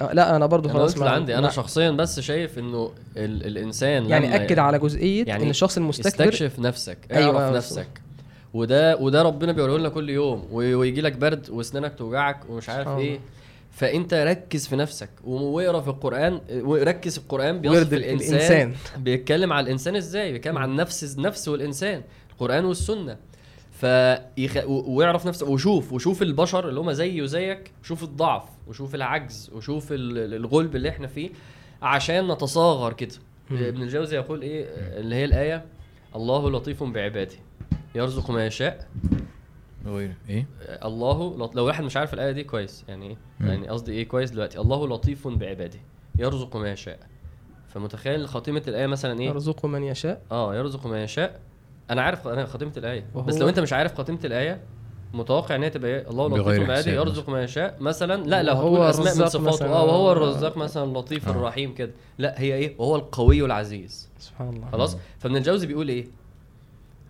آه، 0.00 0.12
لا 0.12 0.36
أنا 0.36 0.46
برضو 0.46 0.68
خلاص 0.68 0.98
ما- 0.98 1.10
عندي. 1.10 1.38
أنا 1.38 1.50
شخصيا 1.50 1.90
بس 1.90 2.20
شايف 2.20 2.58
إنه 2.58 2.90
ال 3.16 3.46
الإنسان 3.46 4.06
يعني 4.06 4.34
أكد 4.36 4.58
على 4.58 4.78
جزئية 4.78 5.24
يعني 5.26 5.44
إن 5.44 5.50
الشخص 5.50 5.76
المستكبر 5.76 6.08
استكشف 6.28 6.58
نفسك 6.58 6.98
أيوة، 7.12 7.24
اعرف 7.24 7.42
أيوة، 7.42 7.56
نفسك. 7.56 7.86
وده 8.54 8.96
وده 8.96 9.22
ربنا 9.22 9.52
بيقوله 9.52 9.78
لنا 9.78 9.88
كل 9.88 10.10
يوم 10.10 10.48
ويجي 10.52 11.00
لك 11.00 11.12
برد 11.12 11.50
وأسنانك 11.50 11.94
توجعك 11.98 12.40
ومش 12.48 12.68
عارف 12.68 12.86
سبحان 12.86 12.98
إيه. 12.98 13.18
فأنت 13.72 14.14
ركز 14.14 14.66
في 14.66 14.76
نفسك. 14.76 15.08
واقرأ 15.24 15.80
في 15.80 15.88
القرآن 15.88 16.40
وركز 16.50 17.18
القرآن 17.18 17.60
بيصف 17.60 17.92
الإنسان, 17.92 18.34
الإنسان. 18.36 18.74
بيتكلم 18.96 19.52
على 19.52 19.64
الإنسان 19.64 19.96
إزاي؟ 19.96 20.32
بيتكلم 20.32 20.58
عن 20.58 20.76
نفس 20.76 21.16
النفس 21.18 21.48
والإنسان. 21.48 22.02
القرآن 22.42 22.64
والسنة. 22.64 23.16
فيخ... 23.72 24.56
و- 24.66 24.96
ويعرف 24.96 25.26
نفسه 25.26 25.50
وشوف 25.50 25.92
وشوف 25.92 26.22
البشر 26.22 26.68
اللي 26.68 26.80
هم 26.80 26.92
زيي 26.92 27.22
وزيك 27.22 27.70
وشوف 27.82 28.02
الضعف 28.02 28.42
وشوف 28.66 28.94
العجز 28.94 29.50
وشوف 29.54 29.92
ال- 29.92 30.18
ال- 30.18 30.34
الغلب 30.34 30.76
اللي 30.76 30.88
إحنا 30.88 31.06
فيه 31.06 31.30
عشان 31.82 32.32
نتصاغر 32.32 32.92
كده. 32.92 33.14
ابن 33.50 33.82
الجوزي 33.82 34.16
يقول 34.16 34.42
إيه؟ 34.42 34.64
اللي 35.00 35.14
هي 35.14 35.24
الآية 35.24 35.64
الله 36.16 36.50
لطيف 36.50 36.82
بعباده 36.82 37.34
يرزق 37.94 38.30
ما 38.30 38.46
يشاء. 38.46 38.88
غير 39.86 40.14
إيه 40.28 40.46
الله 40.84 41.38
لط... 41.38 41.56
لو 41.56 41.66
واحد 41.66 41.84
مش 41.84 41.96
عارف 41.96 42.14
الآية 42.14 42.32
دي 42.32 42.44
كويس 42.44 42.84
يعني 42.88 43.06
إيه. 43.08 43.16
يعني 43.40 43.68
قصدي 43.68 43.92
إيه 43.92 44.08
كويس 44.08 44.30
دلوقتي؟ 44.30 44.58
الله 44.60 44.88
لطيف 44.88 45.28
بعباده 45.28 45.78
يرزق 46.18 46.56
ما 46.56 46.72
يشاء. 46.72 46.98
فمتخيل 47.68 48.28
خاتمة 48.28 48.62
الآية 48.68 48.86
مثلا 48.86 49.20
إيه؟ 49.20 49.26
يرزق 49.26 49.66
من 49.66 49.82
يشاء. 49.82 50.22
آه 50.32 50.56
يرزق 50.56 50.86
ما 50.86 51.02
يشاء. 51.04 51.40
أنا 51.90 52.02
عارف 52.02 52.28
أنا 52.28 52.46
خاتمه 52.46 52.72
الآية. 52.76 53.04
وهو- 53.14 53.24
بس 53.24 53.36
لو 53.38 53.48
أنت 53.48 53.60
مش 53.60 53.72
عارف 53.72 53.94
خاتمه 53.94 54.18
الآية 54.24 54.60
متوقع 55.14 55.54
إن 55.56 55.62
هي 55.62 55.70
تبقى 55.70 55.90
إيه؟ 55.90 56.10
الله 56.10 56.28
لطيف 56.28 56.70
حساب 56.70 56.94
يرزق 56.94 57.28
ما 57.28 57.42
يشاء. 57.42 57.76
مثلا 57.80 58.22
لا 58.24 58.42
لا 58.42 58.52
هتقول 58.52 58.80
أسماء 58.80 59.16
من 59.16 59.28
صفاته. 59.28 59.66
آه 59.66 59.84
وهو 59.84 60.12
الرزاق 60.12 60.56
مثلا 60.56 60.84
اللطيف 60.84 61.28
آه. 61.28 61.30
الرحيم 61.32 61.74
كده. 61.74 61.90
لا 62.18 62.40
هي 62.40 62.54
إيه؟ 62.54 62.74
وهو 62.78 62.96
القوي 62.96 63.44
العزيز. 63.44 64.08
سبحان 64.18 64.48
الله. 64.48 64.70
خلاص؟ 64.72 64.96
فابن 65.18 65.36
الجوزي 65.36 65.66
بيقول 65.66 65.88
إيه؟ 65.88 66.06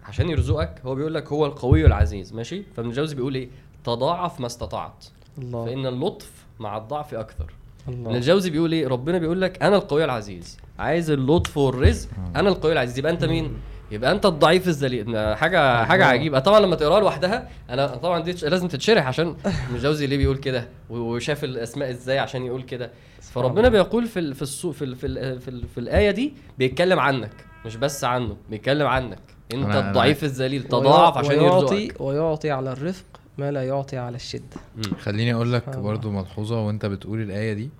عشان 0.05 0.31
يرزقك 0.31 0.81
هو 0.87 0.95
بيقول 0.95 1.15
لك 1.15 1.33
هو 1.33 1.47
القوي 1.47 1.87
العزيز. 1.87 2.33
ماشي؟ 2.35 2.63
فابن 2.77 2.89
الجوزي 2.89 3.15
بيقول 3.17 3.35
إيه؟ 3.35 3.49
تضاعف 3.85 4.41
ما 4.41 4.47
استطعت. 4.47 5.05
الله. 5.39 5.65
فإن 5.65 5.87
اللطف 5.87 6.31
مع 6.61 6.77
الضعف 6.77 7.15
أكثر. 7.15 7.53
ابن 7.89 8.07
الله 8.07 8.17
الجوزي 8.17 8.51
بيقول 8.51 8.73
إيه؟ 8.73 8.89
ربنا 8.89 9.19
بيقول 9.19 9.41
لك 9.41 9.63
أنا 9.63 9.77
القوي 9.77 10.05
العزيز. 10.05 10.59
عايز 10.79 11.11
اللطف 11.11 11.57
والرزق 11.57 12.09
أنا 12.37 12.49
القوي 12.49 12.73
العزيز. 12.73 12.99
يبقى 12.99 13.13
أنت 13.13 13.25
مين؟ 13.25 13.57
يبقى 13.93 14.13
انت 14.13 14.27
الضعيف 14.27 14.69
الذليل 14.69 15.37
حاجة 15.37 15.85
حاجة. 15.85 16.05
عجيبة 16.07 16.39
طبعا 16.39 16.61
لما 16.61 16.77
تقراها 16.77 17.01
لوحدها 17.01 17.49
أنا 17.71 17.87
طبعا 17.87 18.21
دي 18.23 18.33
لازم 18.33 18.69
تتشرح 18.69 19.07
عشان 19.07 19.37
الجوزي 19.75 20.07
ليه 20.07 20.17
بيقول 20.17 20.37
كده 20.37 20.69
وشاف 20.91 21.45
الأسماء 21.45 21.91
إزاي 21.91 22.19
عشان 22.19 22.47
يقول 22.47 22.63
كده 22.63 22.91
فربنا 23.23 23.69
بيقول 23.69 24.07
في 24.07 24.19
ال- 24.21 24.35
في 24.35 24.73
في 24.73 24.85
ال 24.85 24.97
في 24.97 25.07
ال 25.07 25.41
في, 25.41 25.49
ال 25.49 25.69
في 25.69 25.81
الآية 25.81 26.11
دي 26.11 26.35
بيتكلم 26.59 26.99
عنك 26.99 27.31
مش 27.67 27.77
بس 27.77 28.05
عنه 28.05 28.37
بيتكلم 28.51 28.87
عنك 28.87 29.19
انت 29.55 29.77
الضعيف 29.77 30.25
الذليل 30.25 30.63
تضاعف 30.63 31.19
عشان 31.19 31.39
ويعطي 31.39 31.75
يرزقك 31.83 32.01
ويعطي 32.01 32.51
على 32.51 32.73
الرفق 32.73 33.05
ما 33.39 33.51
لا 33.51 33.63
يعطي 33.67 33.97
على 33.97 34.17
الشدة. 34.17 34.57
خليني 35.01 35.35
أقول 35.35 35.53
لك. 35.53 35.77
برضو 35.79 36.11
ملحوظة 36.11 36.67
وأنت 36.67 36.87
بتقول 36.87 37.23
الآية 37.23 37.53
دي. 37.53 37.71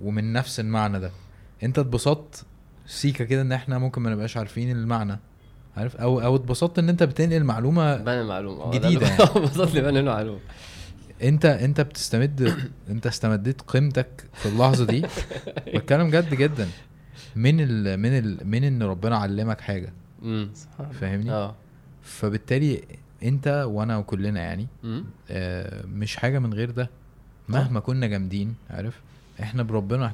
ومن 0.00 0.32
نفس 0.32 0.60
المعنى 0.60 1.00
ده 1.00 1.10
أنت 1.62 1.78
اتبسطت 1.78 2.44
سيكا 2.88 3.24
كده 3.24 3.42
إن 3.42 3.52
إحنا 3.52 3.78
ممكن 3.78 4.02
ما 4.02 4.10
نبقاش 4.10 4.36
عارفين 4.36 4.70
المعنى. 4.70 5.18
عارف؟ 5.76 5.96
أو 5.96 6.20
أو 6.20 6.36
اتبسطت 6.36 6.78
إن 6.78 6.88
أنت 6.88 7.02
بتنقل 7.02 7.44
معلومة 7.44 7.96
بان 7.96 8.20
المعلومه 8.20 8.62
آه، 8.62 8.70
ده 8.70 8.78
جديدة 8.78 9.06
اللي- 9.06 9.24
يعني. 9.24 9.40
بالظبط 9.40 9.72
بان 9.72 9.96
المعلومه 9.96 10.38
أنت 11.22 11.44
أنت 11.44 11.80
بتستمد 11.80 12.54
أنت 12.90 13.06
استمديت 13.06 13.62
قيمتك 13.62 14.24
في 14.34 14.46
اللحظة 14.48 14.84
دي؟ 14.84 15.06
بتكلم 15.74 16.10
جد 16.10 16.34
جدا. 16.34 16.68
من 17.36 17.60
ال 17.60 17.96
من 18.00 18.18
ال 18.18 18.46
من 18.46 18.64
إن 18.64 18.82
ربنا 18.82 19.16
علمك 19.16 19.60
حاجة. 19.60 19.92
امم. 20.22 20.50
فاهمني؟ 21.00 21.30
آه. 21.30 21.54
فبالتالي 22.02 22.82
أنت 23.22 23.64
وأنا 23.68 23.96
وكلنا 23.96 24.40
يعني. 24.40 24.66
آه، 25.30 25.86
مش 25.86 26.16
حاجة 26.16 26.38
من 26.38 26.54
غير 26.54 26.70
ده. 26.70 26.90
مهما 27.48 27.80
كنا 27.80 28.06
جامدين 28.06 28.54
عارف؟ 28.70 29.00
إحنا 29.42 29.62
بربنا 29.62 30.12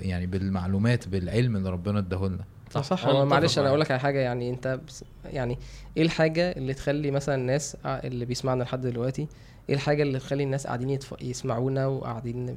يعني 0.00 0.26
بالمعلومات 0.26 1.08
بالعلم 1.08 1.56
اللي 1.56 1.70
ربنا 1.70 1.98
اداهولنا 1.98 2.44
صح 2.70 2.82
صح 2.82 3.06
متفق 3.06 3.22
معلش 3.22 3.58
أنا. 3.58 3.68
أقول 3.68 3.80
لك 3.80 3.90
على 3.90 4.00
حاجة 4.00 4.18
يعني 4.18 4.50
أنت 4.50 4.80
بس 4.88 5.04
يعني 5.24 5.58
إيه 5.96 6.02
الحاجة 6.02 6.50
اللي 6.52 6.74
تخلي 6.74 7.10
مثلا 7.10 7.34
الناس 7.34 7.76
اللي 7.86 8.24
بيسمعنا 8.24 8.62
لحد 8.62 8.80
دلوقتي 8.80 9.28
إيه 9.68 9.74
الحاجة 9.74 10.02
اللي 10.02 10.18
تخلي 10.18 10.42
الناس 10.44 10.66
قاعدين 10.66 10.90
يتف... 10.90 11.14
يسمعونا 11.22 11.86
وقاعدين 11.86 12.56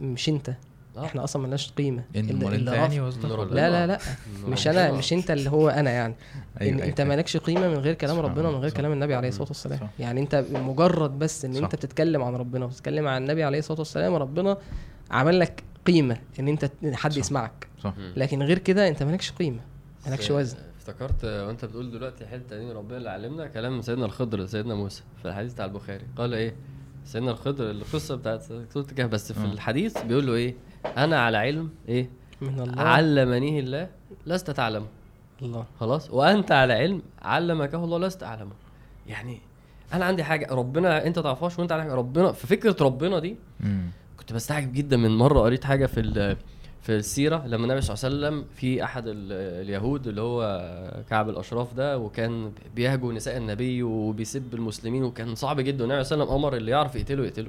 مش 0.00 0.28
أنت. 0.28 0.54
إحنا 1.04 1.24
أصلا 1.24 1.42
ملناش 1.42 1.72
قيمة 1.72 2.02
اللي- 2.16 2.48
اللي 2.56 2.72
يعني 2.74 2.98
لا 3.50 3.70
لا 3.70 3.86
لا 3.86 3.98
مش 4.48 4.68
أنا 4.68 4.92
مش 4.92 5.12
أنت 5.12 5.30
اللي 5.30 5.50
هو 5.50 5.68
أنا 5.68 5.90
يعني 5.90 6.14
أيوة، 6.60 6.72
إن 6.72 6.76
أيوة، 6.78 6.88
أنت 6.88 6.98
فاهم. 6.98 7.08
مالكش 7.08 7.36
قيمة 7.36 7.68
من 7.68 7.74
غير 7.74 7.94
كلام 7.94 8.18
ربنا 8.18 8.48
ومن 8.48 8.58
غير. 8.58 8.70
كلام 8.70 8.92
النبي 8.92 9.14
عليه. 9.14 9.28
الصلاة 9.28 9.48
والسلام 9.48 9.78
صح. 9.78 9.88
يعني 9.98 10.20
أنت 10.20 10.44
مجرد 10.52 11.18
بس 11.18 11.44
إن. 11.44 11.56
أنت 11.56 11.74
بتتكلم 11.74 12.22
عن 12.22 12.34
ربنا 12.34 12.64
وبتتكلم 12.64 13.06
عن 13.08 13.22
النبي 13.22 13.44
عليه 13.44 13.58
الصلاة 13.58 13.78
والسلام 13.78 14.14
ربنا 14.14 14.56
عمل 15.10 15.40
لك 15.40 15.62
قيمة 15.86 16.18
إن 16.40 16.48
أنت 16.48 16.70
حد 16.94 17.12
صح. 17.12 17.18
يسمعك. 17.18 17.66
صح. 17.82 17.94
لكن 18.16 18.42
غير 18.42 18.58
كده 18.58 18.88
أنت 18.88 19.02
مالكش 19.02 19.32
قيمة 19.32 19.60
مالكش 20.06 20.30
وزن. 20.30 20.56
افتكرت 20.78 21.24
وأنت 21.24 21.64
بتقول 21.64 21.90
دلوقتي 21.90 22.26
حتة 22.26 22.58
دي 22.58 22.72
ربنا 22.72 22.96
اللي 22.98 23.10
علمنا 23.10 23.46
كلام 23.46 23.82
سيدنا 23.82 24.04
الخضر 24.06 24.46
سيدنا 24.46 24.74
موسى 24.74 25.02
في 25.22 25.28
الحديث 25.28 25.52
بتاع 25.52 25.64
البخاري. 25.64 26.04
قال 26.16 26.34
إيه؟ 26.34 26.54
سيدنا 27.04 27.30
الخضر 27.30 27.70
القصة 27.70 28.16
بتاعت 28.16 28.42
سوره 28.42 28.86
الكهف 28.90 29.10
بس 29.10 29.32
في 29.32 29.40
آه. 29.46 29.52
الحديث 29.52 30.02
بيقول 30.02 30.26
له 30.26 30.34
إيه؟ 30.34 30.54
أنا 30.96 31.20
على 31.20 31.36
علم 31.36 31.70
إيه؟ 31.88 32.10
من 32.40 32.60
الله. 32.60 32.82
علمنيه 32.82 33.60
الله 33.60 33.88
لست 34.26 34.50
تعلمه. 34.50 34.86
الله. 35.42 35.64
خلاص؟ 35.80 36.10
وأنت 36.10 36.52
على 36.52 36.72
علم 36.72 37.02
علمكه 37.22 37.84
الله 37.84 37.98
لست 37.98 38.22
أعلمه. 38.22 38.52
يعني 39.06 39.38
أنا 39.92 40.04
عندي 40.04 40.24
حاجة 40.24 40.54
ربنا 40.54 41.06
أنت 41.06 41.18
تعرفهاش 41.18 41.58
وأنت 41.58 41.72
على 41.72 41.82
حاجة 41.82 41.94
ربنا 41.94 42.32
في 42.32 42.46
فكرة 42.46 42.76
ربنا 42.80 43.18
دي 43.18 43.36
مم. 43.60 43.90
كنت 44.26 44.32
بستعجب 44.36 44.72
جدا 44.72 44.96
من 44.96 45.18
مرة 45.18 45.40
قريت 45.40 45.64
حاجة 45.64 45.86
في 45.86 46.00
ال- 46.00 46.36
في 46.82 46.96
السيرة 46.96 47.46
لما 47.46 47.64
النبي 47.64 47.80
صلى 47.80 47.94
الله 47.94 48.26
عليه 48.26 48.36
وسلم 48.36 48.44
في 48.56 48.84
أحد 48.84 49.04
ال- 49.06 49.32
اليهود 49.62 50.06
اللي 50.06 50.20
هو 50.20 50.60
كعب 51.10 51.28
الأشراف 51.28 51.74
ده 51.74 51.98
وكان 51.98 52.52
بيهجو 52.76 53.12
نساء 53.12 53.36
النبي 53.36 53.82
وبيسب 53.82 54.54
المسلمين 54.54 55.04
وكان 55.04 55.34
صعب 55.34 55.60
جدا. 55.60 55.84
والنبي 55.84 56.04
صلى 56.04 56.14
الله 56.14 56.24
عليه 56.24 56.34
وسلم 56.34 56.44
أمر 56.44 56.56
اللي 56.56 56.70
يعرف 56.70 56.96
يقتله 56.96 57.24
يقتله. 57.24 57.48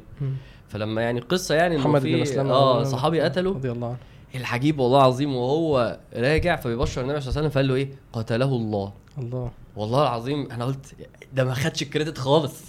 فلما 0.70 1.02
يعني 1.02 1.20
القصة 1.20 1.56
يعني 1.56 1.78
محمد 1.78 2.02
بن 2.04 2.20
مسلمه 2.22 2.54
آه 2.54 2.84
صحابي 2.84 3.22
قتلوا. 3.22 3.54
رضي 3.54 3.72
الله 3.72 3.88
عنه. 3.88 3.98
العجيب 4.36 4.80
والله 4.80 5.00
العظيم 5.00 5.36
وهو 5.36 6.00
راجع 6.16 6.56
فبيبشر 6.56 7.02
النبي 7.02 7.22
صلى 7.22 7.30
الله 7.30 7.38
عليه 7.40 7.48
وسلم 7.48 7.50
فقال 7.50 7.68
له 7.68 7.76
إيه؟ 7.76 7.90
قتله 8.14 8.46
الله. 8.56 8.94
الله. 9.18 9.52
والله 9.76 10.02
العظيم 10.02 10.52
أنا 10.52 10.66
قلت 10.66 10.96
ده 11.34 11.44
ما 11.44 11.54
خدش 11.54 11.82
الكريدت 11.82 12.18
خالص. 12.18 12.62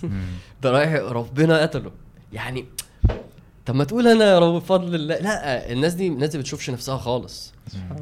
ده 0.63 0.71
رايح 0.71 0.93
ربنا 0.95 1.63
قتله. 1.63 1.91
يعني 2.33 2.65
طب 3.69 3.75
ما 3.75 3.85
تقول 3.85 4.09
أنا 4.09 4.25
يا 4.25 4.39
رب 4.39 4.55
بفضل 4.55 4.95
الله. 4.95 5.19
لا 5.19 5.73
الناس 5.73 5.95
دي 5.95 6.07
الناس 6.07 6.31
دي 6.31 6.39
بتشوفش 6.39 6.71
نفسها 6.71 6.99
خالص. 6.99 7.53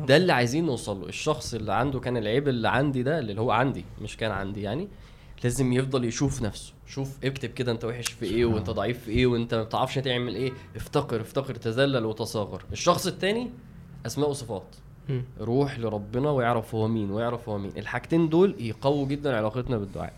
ده 0.09 0.17
اللي 0.17 0.33
عايزين 0.33 0.67
نوصل 0.67 1.01
له. 1.01 1.09
الشخص 1.09 1.55
اللي 1.55 1.73
عنده 1.73 2.01
كان 2.01 2.17
العيب 2.17 2.49
اللي 2.49 2.69
عندي 2.69 3.03
ده 3.03 3.19
اللي 3.19 3.41
هو 3.41 3.51
عندي 3.51 3.85
مش 4.03 4.17
كان 4.17 4.31
عندي 4.31 4.63
يعني 4.63 4.89
لازم 5.45 5.73
يفضل 5.73 6.05
يشوف 6.05 6.43
نفسه. 6.43 6.73
شوف 6.87 7.25
اكتب 7.25 7.49
كده 7.49 7.73
أنت 7.73 7.85
وحش 7.85 8.07
في 8.07 8.27
إيه 8.27 8.45
وأنت 8.45 8.71
ضعيف 8.71 9.05
في 9.05 9.11
إيه 9.11 9.27
وأنت 9.27 9.55
ما 9.55 9.63
بتعرفش 9.63 9.95
تعمل 9.95 10.35
إيه. 10.35 10.53
افتقر 10.77 11.21
افتقر 11.21 11.55
تذلل 11.55 12.05
وتصاغر. 12.05 12.63
الشخص 12.73 13.07
التاني 13.07 13.51
أسماء 14.07 14.31
وصفات. 14.31 14.77
روح 15.41 15.79
لربنا 15.79 16.31
ويعرف 16.31 16.75
هو 16.75 16.89
مين 16.89 17.11
ويعرف 17.11 17.49
هو 17.49 17.59
مين. 17.59 17.73
الحاجتين 17.77 18.29
دول 18.29 18.57
يقووا 18.59 19.07
جدا 19.07 19.37
علاقتنا 19.37 19.79
بالدعاء. 19.79 20.13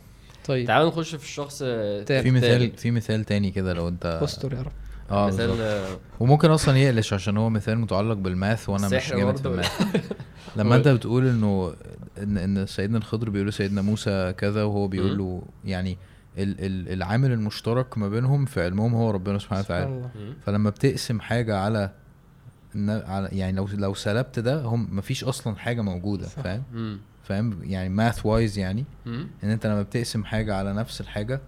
طيب. 0.46 0.66
تعالوا 0.66 0.88
نخش 0.88 1.14
في 1.14 1.24
الشخص 1.24 1.58
تاني. 1.58 2.22
في 2.22 2.30
مثال. 2.30 2.72
في 2.76 2.90
مثال 2.90 3.24
تاني 3.24 3.50
كده 3.50 3.72
لو 3.72 3.88
أنت 3.88 4.20
أستر 4.22 4.54
يا 4.54 4.62
رب. 4.62 4.72
آه 5.10 5.26
مثال. 5.26 5.60
آه، 5.60 5.86
وممكن 6.20 6.50
أصلا 6.50 6.78
يقلش 6.78 7.12
عشان 7.12 7.36
هو 7.36 7.50
مثال 7.50 7.78
متعلق 7.78 8.14
بالماث 8.16 8.68
وأنا 8.68 8.88
مش 8.88 9.10
جامد 9.10 9.36
في. 9.36 9.46
الماث 9.48 10.12
لما 10.56 10.76
أنت 10.76 10.88
بتقول 10.88 11.26
إنه 11.28 11.74
إن 12.22 12.38
إن 12.38 12.66
سيدنا 12.66 12.98
الخضر 12.98 13.30
بيقول 13.30 13.48
لسيدنا 13.48 13.82
موسى 13.82 14.32
كذا 14.32 14.62
وهو 14.64 14.88
بيقول. 14.88 15.18
له 15.18 15.42
يعني 15.64 15.98
ال 16.38 16.64
ال 16.64 16.92
العامل 16.92 17.32
المشترك 17.32 17.98
ما 17.98 18.08
بينهم 18.08 18.44
في 18.44 18.64
علمهم 18.64 18.94
هو 18.94 19.10
ربنا 19.10 19.38
سبحانه 19.38 19.62
سبحان 19.62 19.82
وتعالى. 19.82 20.10
فلما 20.46 20.70
بتقسم 20.70 21.20
حاجة 21.20 21.58
على 21.58 21.90
إن- 22.74 22.76
على 22.88 23.28
يعني 23.32 23.56
لو 23.56 23.68
لو 23.74 23.94
سلبت 23.94 24.38
ده 24.38 24.62
هم 24.62 24.88
مفيش 24.92 25.24
أصلا 25.24 25.56
حاجة 25.56 25.80
موجودة. 25.80 26.26
فاهم. 26.26 26.98
فاهم 27.24 27.58
يعني 27.62 27.88
math 27.88 28.26
wise 28.26 28.58
يعني. 28.58 28.84
إن 29.06 29.26
أنت 29.42 29.66
لما 29.66 29.82
بتقسم 29.82 30.24
حاجة 30.24 30.54
على 30.54 30.72
نفس 30.72 31.00
الحاجة 31.00 31.40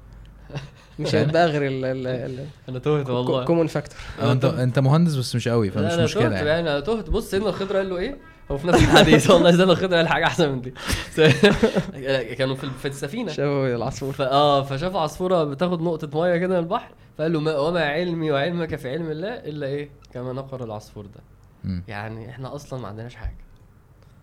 مش 0.98 1.14
غير 1.14 1.66
ال 1.66 1.84
ال 1.84 2.46
أنا 2.68 2.78
تهت 2.78 3.10
والله. 3.10 3.40
ال 3.40 3.44
common 3.44 3.66
factor 3.66 3.98
أو 4.22 4.32
انت 4.32 4.44
أنت 4.44 4.78
مهندس 4.78 5.14
بس 5.14 5.34
مش 5.36 5.48
قوي 5.48 5.68
لا 5.68 5.74
فمش 5.88 5.92
مشكلة 6.04 6.22
تهت 6.22 6.32
يعني. 6.32 6.48
يعني 6.48 6.70
أنا 6.70 6.80
تهت. 6.80 7.10
بص 7.10 7.30
سيدنا 7.30 7.48
الخضر 7.48 7.76
قال 7.76 7.90
له 7.90 7.96
إيه؟ 7.96 8.16
هو 8.50 8.58
في 8.58 8.66
نفس 8.66 8.82
الحديث. 8.82 9.30
والله 9.30 9.50
سيدنا 9.50 9.72
الخضر 9.72 9.96
قال 9.96 10.08
حاجة 10.08 10.24
أحسن 10.24 10.52
من 10.52 10.60
دي. 10.60 10.74
كانوا 12.38 12.54
في 12.56 12.70
في 12.70 12.88
السفينة. 12.88 13.32
شبه 13.32 13.76
العصفور. 13.76 14.14
آه 14.20 14.62
فشاف 14.62 14.96
عصفورة 14.96 15.44
بتاخد 15.44 15.82
نقطة 15.82 16.20
مية 16.20 16.36
كده 16.36 16.54
من 16.54 16.58
البحر. 16.64 16.92
فقال 17.18 17.32
له 17.32 17.40
ما 17.40 17.58
وما 17.58 17.84
علمي 17.84 18.30
وعلمك 18.30 18.76
في 18.76 18.90
علم 18.90 19.10
الله 19.10 19.28
إلا 19.34 19.66
إيه؟ 19.66 19.90
كما 20.14 20.32
نقر 20.32 20.64
العصفور 20.64 21.06
ده. 21.06 21.20
يعني 21.88 22.30
إحنا 22.30 22.54
أصلا 22.54 22.80
ما 22.80 22.88
عندناش 22.88 23.14
حاجة. 23.14 23.36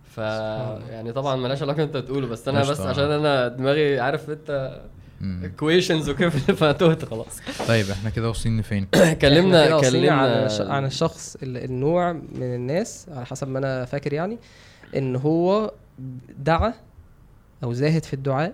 ف 0.03 0.09
سبحان 0.13 0.77
الله. 0.77 0.89
يعني 0.91 1.11
طبعا 1.11 1.35
ملهاش 1.35 1.61
علاقة 1.61 1.83
أنت 1.83 1.97
بتقوله 1.97 2.27
بس 2.27 2.47
أنا 2.47 2.61
بس 2.61 2.77
طبعا. 2.77 2.89
عشان 2.89 3.11
أنا 3.11 3.47
دماغي 3.47 3.99
عارف 3.99 4.29
أنت 4.29 4.81
مم. 5.21 5.41
اكويشنز 5.43 6.09
وكيف 6.09 6.51
فتهت 6.63 7.05
خلاص 7.05 7.39
طيب 7.67 7.89
إحنا 7.89 8.09
كده 8.09 8.27
واصلين 8.27 8.59
لفين 8.59 8.87
إحنا 8.95 9.13
كلمنا 9.13 9.61
عن 9.61 9.81
كلمنا 9.81 10.45
الش- 10.45 10.61
عن 10.61 10.85
الشخص 10.85 11.35
ال- 11.43 11.57
النوع 11.57 12.13
من 12.13 12.43
الناس 12.55 13.05
على 13.11 13.25
حسب 13.25 13.47
ما 13.47 13.59
أنا 13.59 13.85
فاكر 13.85 14.13
يعني 14.13 14.37
إن 14.95 15.15
هو 15.15 15.71
دعا 16.39 16.73
أو 17.63 17.73
زاهد 17.73 18.05
في 18.05 18.13
الدعاء 18.13 18.53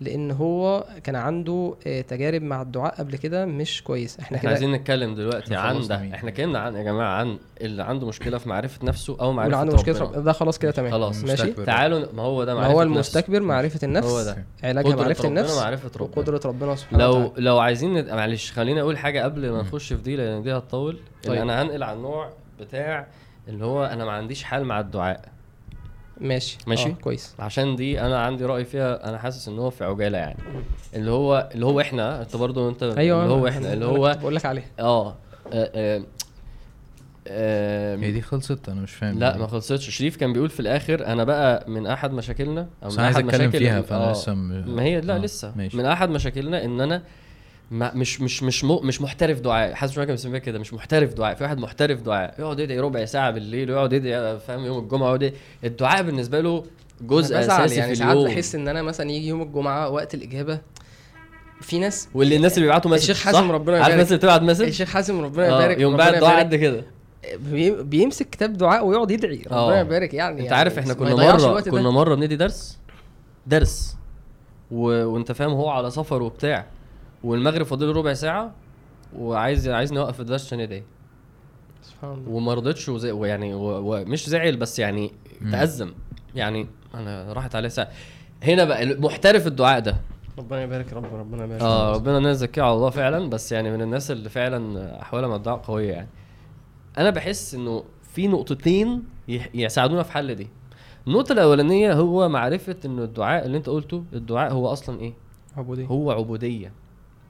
لأن 0.00 0.30
هو 0.30 0.84
كان 1.04 1.16
عنده 1.16 1.74
آه، 1.86 2.00
تجارب 2.00 2.42
مع 2.42 2.62
الدعاء 2.62 2.94
قبل 2.94 3.16
كده 3.16 3.46
مش 3.46 3.82
كويس 3.82 4.18
إحنا 4.20 4.36
إحنا 4.38 4.50
عايزين 4.50 4.72
نتكلم 4.72 5.14
دلوقتي 5.14 5.54
عن 5.56 5.86
ده؟ 5.86 5.94
إحنا 6.14 6.28
اتكلمنا 6.30 6.58
عن 6.58 6.74
يا 6.76 6.82
جماعة 6.82 7.14
عن 7.20 7.38
اللي 7.60 7.82
عنده 7.82 8.06
مشكلة 8.06 8.38
في 8.38 8.48
معرفة 8.48 8.86
نفسه 8.86 9.16
أو 9.20 9.32
معرفة 9.32 9.56
عنده 9.56 9.74
مشكلة 9.74 9.98
ربنا. 10.00 10.16
رب- 10.18 10.24
ده 10.24 10.32
خلاص 10.32 10.58
كده 10.58 10.70
تمام 10.70 10.90
خلاص. 10.92 11.24
ماشي. 11.24 11.52
تعالوا 11.52 12.06
ما 12.14 12.22
هو 12.22 12.44
ده 12.44 12.54
ما 12.54 12.60
معرفة 12.60 12.74
هو 12.74 12.82
نفس. 12.82 12.92
المستكبر 12.92 13.40
معرفة 13.40 13.80
النفس 13.82 14.06
هو 14.08 14.22
ده. 14.22 14.44
علاجها 14.64 14.88
قدرة 14.92 15.02
معرفة 15.02 15.24
ربنا 15.24 15.40
النفس 15.40 15.58
معرفة 15.58 15.90
ربنا 16.00 16.16
وقدرة 16.18 16.40
ربنا 16.44 16.74
سبحانه 16.76 16.98
لو 17.04 17.10
وتعالى 17.22 17.32
لو 17.44 17.58
عايزين 17.58 17.94
ند... 17.98 18.10
معلش 18.10 18.52
خليني 18.52 18.80
أقول 18.80 18.98
حاجة 18.98 19.22
قبل 19.24 19.50
ما. 19.50 19.60
نخش 19.62 19.92
في 19.92 20.02
دي 20.02 20.16
لأن 20.16 20.42
دي 20.42 20.52
هتطول 20.52 20.92
طيب. 20.94 21.32
طيب. 21.32 21.40
أنا 21.42 21.62
هنقل 21.62 21.82
على 21.82 21.96
النوع 21.96 22.30
بتاع 22.60 23.06
اللي 23.48 23.64
هو 23.64 23.84
أنا 23.84 24.04
ما 24.04 24.12
عنديش 24.12 24.42
حال 24.42 24.64
مع 24.64 24.80
الدعاء 24.80 25.20
ماشي. 26.20 26.58
ماشي. 26.66 26.88
آه 26.88 26.92
كويس. 26.92 27.34
عشان 27.38 27.76
دي 27.76 28.00
أنا 28.00 28.18
عندي 28.22 28.44
رأي 28.44 28.64
فيها 28.64 29.08
أنا 29.08 29.18
حاسس 29.18 29.48
إن 29.48 29.58
هو 29.58 29.70
في 29.70 29.84
عجالة 29.84 30.18
يعني. 30.18 30.38
اللي 30.94 31.10
هو 31.10 31.50
اللي 31.54 31.66
هو 31.66 31.80
إحنا 31.80 32.22
أنت 32.22 32.36
برضو 32.36 32.68
انت 32.68 32.82
أيوه 32.82 33.22
اللي 33.22 33.34
هو 33.34 33.48
إحنا 33.48 33.72
اللي 33.72 33.84
هو 33.84 34.16
بقول 34.20 34.34
لك 34.36 34.46
عليها 34.46 34.64
آه 34.80 35.08
آه، 35.08 35.14
آه، 35.52 36.02
آه، 37.28 37.96
هي 37.96 38.12
دي 38.12 38.20
خلصت؟ 38.22 38.68
أنا 38.68 38.80
مش 38.80 38.92
فاهم. 38.92 39.18
لا 39.18 39.36
ما 39.36 39.46
خلصتش. 39.46 39.90
شريف 39.90 40.16
كان 40.16 40.32
بيقول 40.32 40.50
في 40.50 40.60
الآخر 40.60 41.06
أنا 41.06 41.24
بقى 41.24 41.64
من 41.70 41.86
أحد 41.86 42.12
مشاكلنا 42.12 42.68
أو 42.82 42.88
بس 42.88 42.92
من 42.94 42.98
أنا 42.98 43.06
عايز 43.06 43.16
أحد 43.16 43.24
أتكلم 43.28 43.48
مشاكل 43.48 43.58
فيها 43.58 43.82
فأنا 43.82 44.08
آه، 44.08 44.12
لسه. 44.12 44.34
ما 44.34 44.82
هي 44.82 45.00
لا 45.00 45.14
آه، 45.14 45.18
لسه. 45.18 45.52
ماشي. 45.56 45.76
من 45.76 45.86
أحد 45.86 46.10
مشاكلنا 46.10 46.64
إن 46.64 46.80
أنا 46.80 47.02
ما 47.70 47.94
مش 47.94 48.20
مش 48.20 48.42
مش 48.42 48.64
مو 48.64 48.80
مش 48.80 49.00
محترف 49.02 49.40
دعاء 49.40 49.74
حاسس 49.74 49.92
شوية 49.94 50.04
كان 50.04 50.14
بيسميها 50.14 50.38
كده 50.38 50.58
مش 50.58 50.74
محترف 50.74 51.14
دعاء 51.14 51.34
في 51.34 51.44
واحد 51.44 51.58
محترف 51.58 52.00
دعاء 52.02 52.34
يقعد 52.38 52.60
يدعي 52.60 52.80
ربع 52.80 53.04
ساعة 53.04 53.30
بالليل 53.30 53.70
ويقعد 53.70 53.92
يدعي 53.92 54.38
فاهم 54.38 54.64
يوم 54.64 54.78
الجمعة 54.78 55.06
يقعد. 55.06 55.32
الدعاء 55.64 56.02
بالنسبة 56.02 56.40
له 56.40 56.64
جزء 57.00 57.40
أساسي 57.40 57.74
يعني 57.76 57.90
في 57.90 57.98
ساعات 57.98 58.16
اليوم 58.16 58.28
بحس 58.30 58.54
إن 58.54 58.68
أنا 58.68 58.82
مثلا 58.82 59.10
يجي 59.10 59.28
يوم 59.28 59.42
الجمعة 59.42 59.88
وقت 59.88 60.14
الإجابة 60.14 60.58
في 61.60 61.78
ناس 61.78 62.08
واللي 62.14 62.36
الناس 62.36 62.54
اللي 62.54 62.66
بيبعتوا 62.66 62.90
message 62.90 63.10
الشيخ 63.10 63.24
حازم؟ 63.24 63.50
ربنا 63.52 63.76
عارف 63.76 63.86
يبارك. 63.86 63.92
الناس 63.92 64.06
اللي 64.08 64.18
بتبعت 64.18 64.42
message 64.42 64.66
الشيخ 64.66 64.88
حازم 64.90 65.20
ربنا 65.20 65.46
آه، 65.46 65.62
يبارك 65.62 65.80
يوم 65.80 65.96
بعد 65.96 66.14
دعاء. 66.14 66.38
قد 66.38 66.54
كده 66.54 66.84
بي- 67.36 67.82
بيمسك 67.82 68.30
كتاب 68.30 68.52
دعاء 68.52 68.86
ويقعد 68.86 69.10
يدعي 69.10 69.42
ربنا 69.46 69.58
آه. 69.58 69.80
يبارك 69.80 70.14
يعني 70.14 70.42
أنت 70.42 70.52
عارف 70.52 70.78
إحنا 70.78 70.94
كنا 70.94 71.14
مرة. 71.14 71.60
كنا 71.60 71.90
مرة 71.90 72.14
بندي 72.14 72.36
درس 72.36 72.78
درس. 73.46 73.96
وأنت 74.70 75.32
فاهم 75.32 75.50
هو 75.50 75.68
على 75.68 75.90
سفر 75.90 76.22
وبتاع 76.22 76.66
والمغرب 77.26 77.66
فاضل 77.66 77.96
ربع 77.96 78.12
ساعة 78.12 78.54
وعايز 79.16 79.68
عايز 79.68 79.92
نوقف 79.92 80.20
الدرس 80.20 80.46
عشان 80.46 80.58
ندعي 80.58 80.82
سبحان 81.82 82.12
الله. 82.12 82.30
وما 82.30 82.54
رضيتش 82.54 82.88
وزي... 82.88 83.12
ويعني 83.12 83.54
و... 83.54 83.94
ومش 83.94 84.28
زعل 84.28 84.56
بس 84.56 84.78
يعني. 84.78 85.12
تأزم. 85.52 85.92
يعني 86.34 86.66
أنا 86.94 87.32
راحت 87.32 87.56
عليه 87.56 87.68
ساعة. 87.68 87.88
هنا 88.42 88.64
بقى 88.64 88.86
محترف 88.86 89.46
الدعاء 89.46 89.80
ده. 89.80 89.96
ربنا 90.38 90.62
يبارك 90.62 90.92
رب 90.92 91.14
ربنا 91.14 91.44
يبارك. 91.44 91.62
آه 91.62 91.94
ربنا 91.94 92.18
الناس 92.18 92.42
على 92.58 92.72
الله 92.72 92.90
فعلا 92.90 93.30
بس 93.30 93.52
يعني 93.52 93.70
من 93.70 93.82
الناس 93.82 94.10
اللي 94.10 94.28
فعلا 94.28 94.92
احوالها 95.02 95.28
مع 95.28 95.36
الدعاء 95.36 95.58
قوية 95.58 95.92
يعني. 95.92 96.08
أنا 96.98 97.10
بحس 97.10 97.54
إنه 97.54 97.84
في 98.02 98.28
نقطتين 98.28 99.02
يساعدونا 99.54 100.02
في 100.02 100.12
حل 100.12 100.34
دي. 100.34 100.48
النقطة 101.06 101.32
الأولانية 101.32 101.92
هو 101.92 102.28
معرفة 102.28 102.76
إنه 102.84 103.04
الدعاء 103.04 103.46
اللي 103.46 103.56
أنت 103.56 103.68
قلته 103.68 104.04
الدعاء 104.12 104.52
هو 104.52 104.72
أصلا 104.72 105.00
إيه؟ 105.00 105.14
عبودية. 105.56 105.86
هو 105.86 106.10
عبودية. 106.10 106.72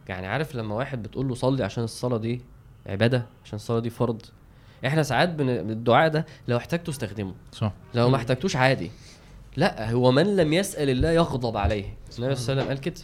يعني 0.08 0.26
عارف 0.26 0.54
لما 0.54 0.74
واحد 0.74 1.02
بتقول 1.02 1.28
له 1.28 1.34
صلي 1.34 1.64
عشان 1.64 1.84
الصلاة 1.84 2.18
دي 2.18 2.40
عبادة 2.86 3.26
عشان 3.44 3.56
الصلاة 3.56 3.78
دي 3.80 3.90
فرض 3.90 4.22
إحنا 4.86 5.02
ساعات 5.02 5.28
بن... 5.28 5.48
الدعاء 5.48 6.08
ده 6.08 6.26
لو 6.48 6.56
احتجته 6.56 6.90
استخدمه. 6.90 7.34
صح. 7.52 7.72
لو. 7.94 8.08
ما 8.08 8.16
احتجتوش 8.16 8.56
عادي. 8.56 8.90
لا 9.56 9.90
هو 9.92 10.12
من 10.12 10.36
لم 10.36 10.52
يسأل 10.52 10.90
الله 10.90 11.10
يغضب 11.10 11.56
عليه. 11.56 11.84
النبي 11.84 12.10
صلى 12.10 12.18
الله 12.18 12.26
عليه 12.32 12.34
وسلم 12.34 12.68
قال 12.68 12.80
كده. 12.80 13.00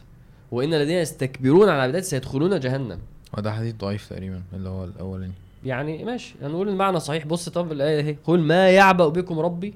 وإن 0.50 0.74
الذين 0.74 0.96
يستكبرون 0.96 1.68
عن 1.68 1.80
عبادتي 1.80 2.02
سيدخلون 2.08 2.60
جهنم. 2.60 2.98
وده 3.38 3.52
حديث 3.52 3.74
ضعيف 3.74 4.08
تقريبا 4.08 4.42
اللي 4.52 4.68
هو 4.68 4.84
الأولاني. 4.84 5.32
يعني 5.64 6.04
ماشي 6.04 6.34
هنقول 6.42 6.68
المعنى 6.68 7.00
صحيح. 7.00 7.26
بص 7.26 7.48
طب 7.48 7.72
الآية 7.72 8.00
اهي. 8.00 8.16
قل 8.24 8.40
ما 8.40 8.70
يعبأ 8.70 9.08
بكم 9.08 9.38
ربي 9.38 9.74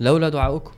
لولا 0.00 0.28
دعاؤكم. 0.28 0.72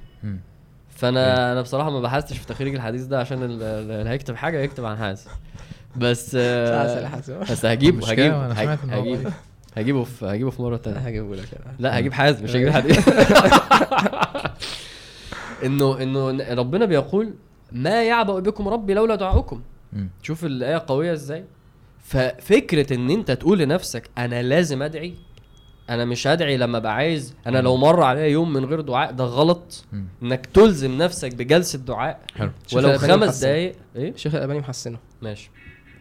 فأنا 0.90 1.53
أنا 1.53 1.62
بصراحة 1.62 1.90
ما 1.90 2.01
بحثتش 2.01 2.38
في 2.38 2.47
تخريج 2.47 2.74
الحديث 2.74 3.03
ده 3.05 3.20
عشان 3.20 3.43
ال- 3.43 3.62
ال- 3.62 3.90
اللي 3.90 4.11
هيكتب 4.11 4.34
حاجة 4.36 4.61
يكتب 4.61 4.84
عن 4.84 4.97
حازم 4.97 5.30
بس 5.97 6.34
آه 6.38 7.20
بس 7.51 7.64
هجيبه 7.64 8.11
هجيبه 8.11 8.47
هجيبه. 8.47 9.32
هجيبه 9.76 10.05
في 10.05 10.26
هجيبه 10.26 10.51
في 10.51 10.62
مرة 10.62 10.76
تانية. 10.76 10.99
هجيبه 10.99 11.36
لك 11.36 11.49
أنا. 11.64 11.74
لا 11.78 11.99
هجيب 11.99 12.12
حازم 12.12 12.45
مش 12.45 12.57
هجيب 12.57 12.70
حديث 12.70 13.09
إنه 15.64 16.03
إنه 16.03 16.45
ربنا 16.55 16.84
بيقول 16.84 17.34
ما 17.72 18.03
يعبأ 18.05 18.40
بكم 18.40 18.68
ربي 18.68 18.95
لولا 18.95 19.14
دعاؤكم. 19.14 19.61
شوف 20.22 20.45
الآية 20.45 20.84
قوية 20.86 21.12
إزاي. 21.12 21.45
ففكرة 22.05 22.95
إن 22.95 23.11
أنت 23.11 23.30
تقول 23.30 23.59
لنفسك 23.59 24.11
أنا 24.18 24.43
لازم 24.43 24.82
أدعي 24.82 25.14
أنا 25.90 26.05
مش 26.05 26.26
هدعي 26.26 26.57
لما 26.57 26.78
أبقى 26.78 26.95
عايز 26.95 27.34
أنا 27.47 27.59
لو 27.59 27.76
مر 27.76 28.03
عليا 28.03 28.26
يوم 28.26 28.53
من 28.53 28.64
غير 28.64 28.80
دعاء 28.80 29.12
ده 29.12 29.24
غلط. 29.24 29.84
إنك 30.22 30.47
تلزم 30.47 30.99
نفسك 30.99 31.34
بجلسة 31.34 31.78
دعاء. 31.78 32.20
حلو. 32.36 32.51
ولو 32.72 32.99
خمس. 32.99 33.45
دقايق 33.45 33.74
إيه؟ 33.97 34.11
الشيخ 34.11 34.34
الألباني 34.34 34.61
محسنه. 34.61 34.99
ماشي. 35.22 35.51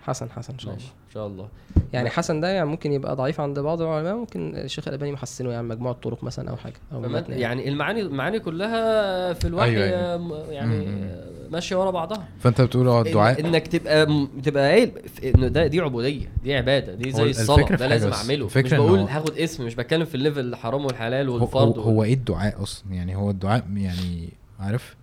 حسن 0.01 0.29
حسن 0.29 0.53
إن 0.53 0.59
شاء 0.59 0.73
ماشي 0.73 0.85
الله. 0.85 0.95
إن 1.07 1.13
شاء 1.13 1.27
الله. 1.27 1.47
يعني 1.93 2.09
حسن 2.09 2.39
ده 2.39 2.47
يعني 2.49 2.69
ممكن 2.69 2.91
يبقى 2.91 3.15
ضعيف 3.15 3.39
عند 3.41 3.59
بعض 3.59 3.81
العلماء 3.81 4.15
ممكن 4.15 4.55
الشيخ 4.55 4.87
الألباني 4.87 5.11
محسنه 5.11 5.51
يعني 5.51 5.67
مجموعة 5.67 5.93
طرق 5.93 6.23
مثلا 6.23 6.49
أو 6.49 6.55
حاجة 6.57 6.73
أو 6.93 7.01
متن 7.01 7.33
يعني. 7.33 7.69
المعاني 7.69 8.01
المعاني 8.01 8.39
كلها 8.39 9.33
في 9.33 9.47
الوحي 9.47 9.69
أيوة، 9.69 10.13
أيوة. 10.13 10.51
يعني 10.51 10.85
مم. 10.85 11.09
ماشية 11.51 11.75
ورا 11.75 11.91
بعضها. 11.91 12.27
فأنت 12.39 12.61
بتقول 12.61 12.87
آه 12.87 13.03
إن- 13.03 13.07
الدعاء؟ 13.07 13.39
إنك 13.39 13.67
تبقى 13.67 14.05
تبقى 14.43 14.69
قايل 14.71 14.91
انه 15.35 15.47
ده 15.47 15.67
دي 15.67 15.79
عبودية 15.79 16.27
دي 16.43 16.55
عبادة 16.55 16.93
دي 16.95 17.11
زي 17.11 17.29
الصلاة 17.29 17.75
ده 17.75 17.87
لازم. 17.87 18.11
أعمله. 18.11 18.45
مش 18.55 18.73
بقول 18.73 18.99
هاخد 18.99 19.37
اسم 19.37 19.65
مش 19.65 19.75
بتكلم 19.75 20.05
في 20.05 20.15
الليفل 20.15 20.39
الحرام 20.39 20.85
والحلال 20.85 21.29
هو, 21.29 21.35
هو, 21.37 21.41
والفرض 21.41 21.79
هو 21.79 22.03
إيه 22.03 22.13
الدعاء 22.13 22.63
أصلا؟ 22.63 22.93
يعني 22.93 23.15
هو 23.15 23.29
الدعاء 23.29 23.63
يعني 23.75 24.29
عارف؟ 24.59 24.95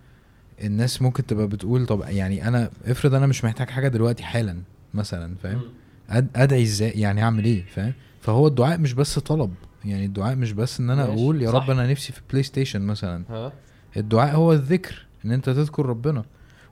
الناس 0.63 1.01
ممكن 1.01 1.25
تبقى 1.25 1.47
بتقول 1.47 1.85
طب 1.85 2.03
يعني 2.07 2.47
أنا 2.47 2.69
افرض 2.85 3.13
أنا 3.13 3.27
مش 3.27 3.45
محتاج 3.45 3.69
حاجة 3.69 3.87
دلوقتي 3.87 4.23
حالا. 4.23 4.55
مثلا 4.93 5.35
فاهم؟ 5.43 5.61
أد 6.09 6.27
أدعي 6.35 6.63
إزاي؟ 6.63 6.89
يعني 6.89 7.23
أعمل 7.23 7.45
إيه؟ 7.45 7.65
فاهم؟ 7.65 7.93
فهو 8.21 8.47
الدعاء 8.47 8.77
مش 8.77 8.93
بس 8.93 9.19
طلب 9.19 9.53
يعني 9.85 10.05
الدعاء 10.05 10.35
مش 10.35 10.51
بس 10.51 10.79
إن 10.79 10.89
أنا 10.89 11.03
أقول 11.03 11.41
يا 11.41 11.51
صح. 11.51 11.55
رب 11.63 11.71
أنا 11.71 11.91
نفسي 11.91 12.13
في 12.13 12.21
بلاي 12.29 12.43
ستيشن 12.43 12.81
مثلا. 12.81 13.23
ها؟ 13.29 13.51
الدعاء 13.97 14.35
هو 14.35 14.53
الذكر 14.53 15.05
إن 15.25 15.31
أنت 15.31 15.45
تذكر 15.49 15.85
ربنا. 15.85 16.23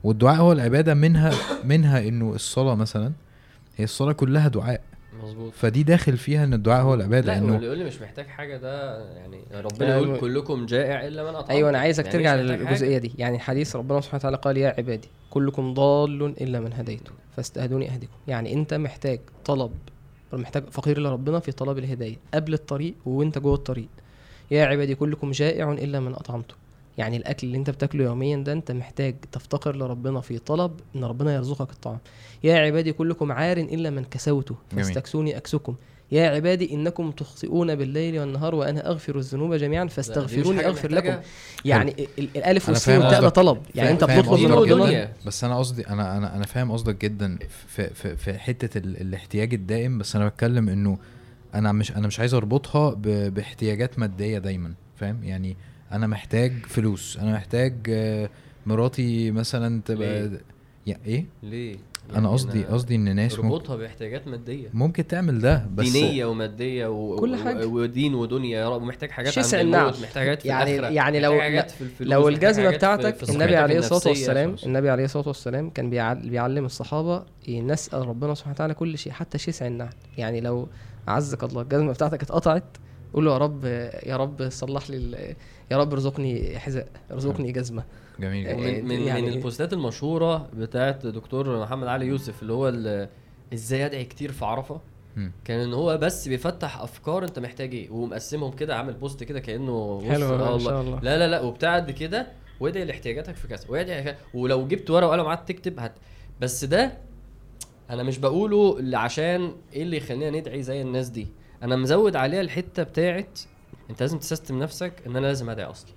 والدعاء 0.03 0.35
هو 0.35 0.51
العبادة 0.51 0.93
منها 0.93 1.31
منها 1.63 2.07
إنه 2.07 2.33
الصلاة 2.35 2.75
مثلا 2.75 3.11
هي 3.77 3.83
الصلاة 3.83 4.11
كلها 4.11 4.47
دعاء. 4.47 4.81
مظبوط. 5.23 5.53
فدي 5.53 5.83
داخل 5.83 6.17
فيها 6.17 6.43
إن 6.43 6.53
الدعاء 6.53 6.83
هو 6.83 6.93
العبادة 6.93 7.27
لا 7.27 7.37
انه 7.37 7.51
واللي 7.53 7.65
يقول 7.65 7.77
لي 7.77 7.83
مش 7.83 8.01
محتاج 8.01 8.25
حاجة 8.27 8.57
ده 8.57 9.05
يعني 9.15 9.41
ربنا 9.53 9.95
يقول 9.97 10.19
كلكم 10.19 10.65
جائع 10.65 11.07
إلا 11.07 11.23
من 11.23 11.35
اطعم 11.35 11.51
أيوه 11.57 11.69
أنا 11.69 11.79
عايزك 11.79 12.05
يعني 12.05 12.17
ترجع. 12.17 12.35
للجزئية 12.35 12.97
دي. 12.97 13.11
يعني 13.17 13.39
حديث 13.39 13.75
ربنا 13.75 14.01
سبحانه 14.01 14.19
وتعالى 14.19 14.37
قال 14.37 14.57
يا 14.57 14.75
عبادي 14.77 15.07
كلكم 15.29 15.73
ضال 15.73 16.23
إلا 16.41 16.59
من 16.59 16.73
هديته 16.73 17.11
فاستهدوني 17.37 17.89
اهدكم 17.93 18.11
يعني 18.27 18.53
أنت 18.53 18.73
محتاج 18.73 19.19
طلب 19.45 19.71
محتاج 20.33 20.63
فقير 20.71 20.99
لربنا 20.99 21.39
في 21.39 21.51
طلب 21.51 21.77
الهداية 21.77 22.15
قبل 22.33 22.53
الطريق 22.53 22.93
وأنت 23.05 23.37
جوه 23.37 23.53
الطريق. 23.55 23.87
يا 24.51 24.65
عبادي 24.65 24.95
كلكم 24.95 25.31
جائع 25.31 25.71
إلا 25.71 25.99
من 25.99 26.13
أطعمته. 26.13 26.55
يعني 26.97 27.17
الأكل 27.17 27.47
اللي 27.47 27.57
أنت 27.57 27.69
بتاكله 27.69 28.03
يوميا 28.03 28.37
ده 28.37 28.53
أنت 28.53 28.71
محتاج 28.71 29.15
تفتقر 29.31 29.75
لربنا 29.75 30.21
في 30.21 30.37
طلب 30.39 30.71
إن 30.95 31.03
ربنا 31.03 31.35
يرزقك 31.35 31.71
الطعام. 31.71 31.97
يا 32.43 32.57
عبادي 32.57 32.93
كلكم 32.93 33.31
عار 33.31 33.57
إلا 33.57 33.89
من 33.89 34.03
كسوته. 34.03 34.55
فاستكسوني 34.75 35.37
أكسكم 35.37 35.75
يا 36.11 36.27
عبادي 36.29 36.73
إنكم 36.73 37.11
تخطئون 37.11 37.75
بالليل 37.75 38.19
والنهار 38.19 38.55
وأنا 38.55 38.89
أغفر 38.89 39.17
الذنوب 39.17 39.53
جميعا 39.53 39.85
فاستغفروني 39.87 40.65
أغفر. 40.65 40.91
لكم 40.91 41.15
يعني 41.65 41.91
ال- 41.91 42.07
ال- 42.19 42.29
الألف 42.37 42.69
والسين 42.69 42.97
والتاء 42.97 43.21
ده. 43.21 43.29
طلب 43.29 43.57
يعني 43.75 43.89
أنت 43.91 44.03
بتطلب 44.03 44.39
من 44.39 44.51
ربنا. 44.51 45.09
بس 45.25 45.43
أنا 45.43 45.57
قصدي 45.59 45.87
أنا 45.87 46.17
أنا 46.17 46.35
أنا 46.35 46.45
فاهم 46.45 46.71
قصدك 46.71 47.01
جدا 47.05 47.37
في 47.67 47.89
في 47.93 48.15
في 48.15 48.33
حتة 48.39 48.77
ال- 48.77 49.01
الاحتياج 49.01 49.53
الدائم 49.53 49.97
بس 49.97 50.15
أنا 50.15 50.27
بتكلم 50.27 50.69
إنه 50.69 50.97
أنا 51.55 51.71
مش 51.71 51.91
أنا 51.91 52.07
مش 52.07 52.19
عايز 52.19 52.33
أربطها 52.33 52.93
ب- 52.93 53.33
باحتياجات 53.33 53.99
مادية 53.99 54.37
دايما 54.37 54.73
فاهم 54.95 55.23
يعني 55.23 55.57
أنا 55.91 56.07
محتاج 56.07 56.53
فلوس 56.67 57.17
أنا 57.17 57.33
محتاج 57.33 57.73
آه، 57.89 58.29
مراتي 58.65 59.31
مثلا 59.31 59.81
تبقى 59.85 60.27
ليه؟ 60.29 60.41
يا 60.87 60.97
إيه 61.05 61.25
ليه 61.43 61.77
أنا 62.15 62.29
قصدي 62.31 62.63
قصدي 62.63 62.95
إن 62.95 63.15
ناس 63.15 63.35
ممكن, 63.35 63.47
اربطها 63.47 63.75
باحتياجات 63.75 64.27
مادية 64.27 64.69
ممكن 64.73 65.07
تعمل 65.07 65.39
ده 65.41 65.67
بس 65.75 65.89
دينية 65.89 66.25
ومادية 66.25 66.87
و... 66.87 67.15
كل 67.15 67.35
حاجة. 67.35 67.65
ودين 67.67 68.15
ودنيا 68.15 68.59
يا 68.59 68.69
رب 68.69 68.81
محتاج 68.81 69.09
حاجات 69.11 69.33
شسع 69.33 69.57
عند 69.57 69.65
النعم. 69.65 69.81
الموت 69.87 70.01
محتاج 70.01 70.23
حاجات 70.23 70.41
في 70.41 70.47
يعني 70.47 70.75
الآخرة، 70.79 70.93
يعني 70.93 71.19
لو 71.19 71.39
حاجات 71.41 71.71
في 71.71 71.81
الفلوس 71.81 72.11
لو 72.11 72.27
الجزمه 72.27 72.69
بتاعتك 72.69 73.15
في 73.15 73.29
النبي 73.31 73.55
عليه 73.55 73.79
الصلاة. 73.79 74.07
والسلام 74.07 74.55
النبي 74.65 74.89
عليه 74.89 75.05
الصلاة 75.05 75.27
والسلام 75.27 75.69
كان 75.69 75.89
بيعل- 75.89 76.29
بيعلم 76.29 76.65
الصحابة 76.65 77.23
نسال 77.49 78.07
ربنا 78.07 78.33
سبحانه 78.35 78.53
وتعالى 78.55 78.73
كل 78.73 78.97
شيء 78.97 79.13
حتى 79.13 79.37
شسع 79.37 79.67
النعل 79.67 79.93
يعني 80.17 80.41
لو 80.41 80.67
عزك 81.07 81.43
الله 81.43 81.61
الجزمة 81.61 81.91
بتاعتك 81.91 82.21
اتقطعت 82.23 82.63
قول 83.13 83.25
له 83.25 83.33
يا 83.33 83.37
رب 83.37 83.65
يا 84.05 84.17
رب 84.17 84.49
صلح 84.49 84.89
لي 84.89 84.97
ال- 84.97 85.35
يا 85.71 85.77
رب 85.77 85.93
ارزقني 85.93 86.59
حذاء 86.59 86.87
ارزقني 87.11 87.51
جزمة 87.51 87.83
جميل 88.19 88.43
جدا 88.43 88.55
ومن 88.55 88.85
من, 88.85 89.01
يعني- 89.01 89.21
من 89.21 89.33
البوستات 89.33 89.73
المشهورة 89.73 90.49
بتاعت 90.53 91.05
دكتور 91.07 91.59
محمد 91.61 91.87
علي 91.87 92.05
يوسف 92.05 92.41
اللي 92.41 92.53
هو 92.53 93.07
إزاي 93.53 93.85
أدعي 93.85 94.05
كتير 94.05 94.31
في 94.31 94.45
عرفة 94.45 94.81
مم. 95.15 95.31
كان 95.45 95.59
إن 95.59 95.73
هو 95.73 95.97
بس 95.97 96.27
بيفتح 96.27 96.81
أفكار 96.81 97.23
أنت 97.23 97.39
محتاج 97.39 97.73
إيه 97.73 97.89
ومقسمهم 97.89 98.51
كده 98.51 98.75
عامل 98.75 98.93
بوست 98.93 99.23
كده 99.23 99.39
كأنه 99.39 100.01
حلو 100.09 100.25
آه 100.25 100.51
والله. 100.51 100.57
شاء 100.69 100.81
الله 100.81 100.99
لا 100.99 101.17
لا 101.17 101.27
لا 101.27 101.41
وبتاع 101.41 101.75
قد 101.75 101.91
كده 101.91 102.27
وادعي 102.59 102.85
لاحتياجاتك 102.85 103.35
في 103.35 103.47
كذا 103.47 103.65
وادعي. 103.69 104.15
ولو 104.33 104.67
جبت 104.67 104.89
ورقة 104.89 105.07
وقلم 105.07 105.21
قعدت 105.23 105.47
تكتب 105.47 105.79
هت 105.79 105.93
بس 106.41 106.65
ده 106.65 106.97
أنا 107.89 108.03
مش 108.03 108.17
بقوله 108.17 108.97
عشان 108.97 109.51
إيه 109.73 109.83
اللي 109.83 109.97
يخلينا 109.97 110.39
ندعي 110.39 110.63
زي 110.63 110.81
الناس 110.81 111.09
دي 111.09 111.27
أنا 111.63 111.75
مزود 111.75 112.15
عليها 112.15 112.41
الحتة 112.41 112.83
بتاعت 112.83 113.39
أنت 113.89 114.01
لازم 114.01 114.17
تسيستم 114.19 114.59
نفسك 114.59 114.93
إن 115.07 115.15
أنا 115.15 115.27
لازم 115.27 115.49
أدعي 115.49 115.65
أصلا 115.65 115.91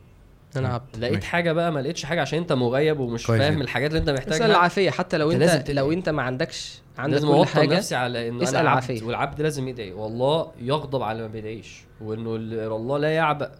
أنا 0.56 0.68
عبد 0.68 0.96
لقيت 0.98 1.14
ماشي. 1.14 1.26
حاجة 1.26 1.52
بقى 1.52 1.72
ما 1.72 1.80
لقيتش 1.80 2.04
حاجة 2.04 2.20
عشان 2.20 2.38
أنت 2.38 2.52
مغيب 2.52 3.00
ومش 3.00 3.26
كويس 3.26 3.40
فاهم. 3.42 3.60
الحاجات 3.60 3.90
اللي 3.90 4.00
أنت 4.00 4.08
اسأل 4.08 4.18
محتاجها 4.28 4.46
العافية 4.46 4.90
حتى 4.90 5.18
لو 5.18 5.30
أنت 5.32 5.42
أنت 5.42 5.52
لازم. 5.70 5.72
لو 5.80 5.92
أنت 5.92 6.08
ما 6.08 6.22
عندكش 6.22 6.78
عندك 6.98 7.14
لازم 7.14 7.28
كل 7.36 7.46
حاجة 7.46 7.76
نفسي 7.76 7.94
على 7.94 8.28
انه 8.28 8.46
عبد 8.46 8.54
العافية. 8.56 9.02
والعبد 9.04 9.42
لازم 9.42 9.68
يدعي 9.68 9.92
والله 9.92 10.52
يغضب 10.60 11.02
على 11.02 11.20
ما 11.22 11.28
بيدعيش 11.28 11.82
وإنه 12.00 12.36
ال- 12.36 12.72
الله 12.72 12.98
لا 12.98 13.08
يعبأ 13.14 13.50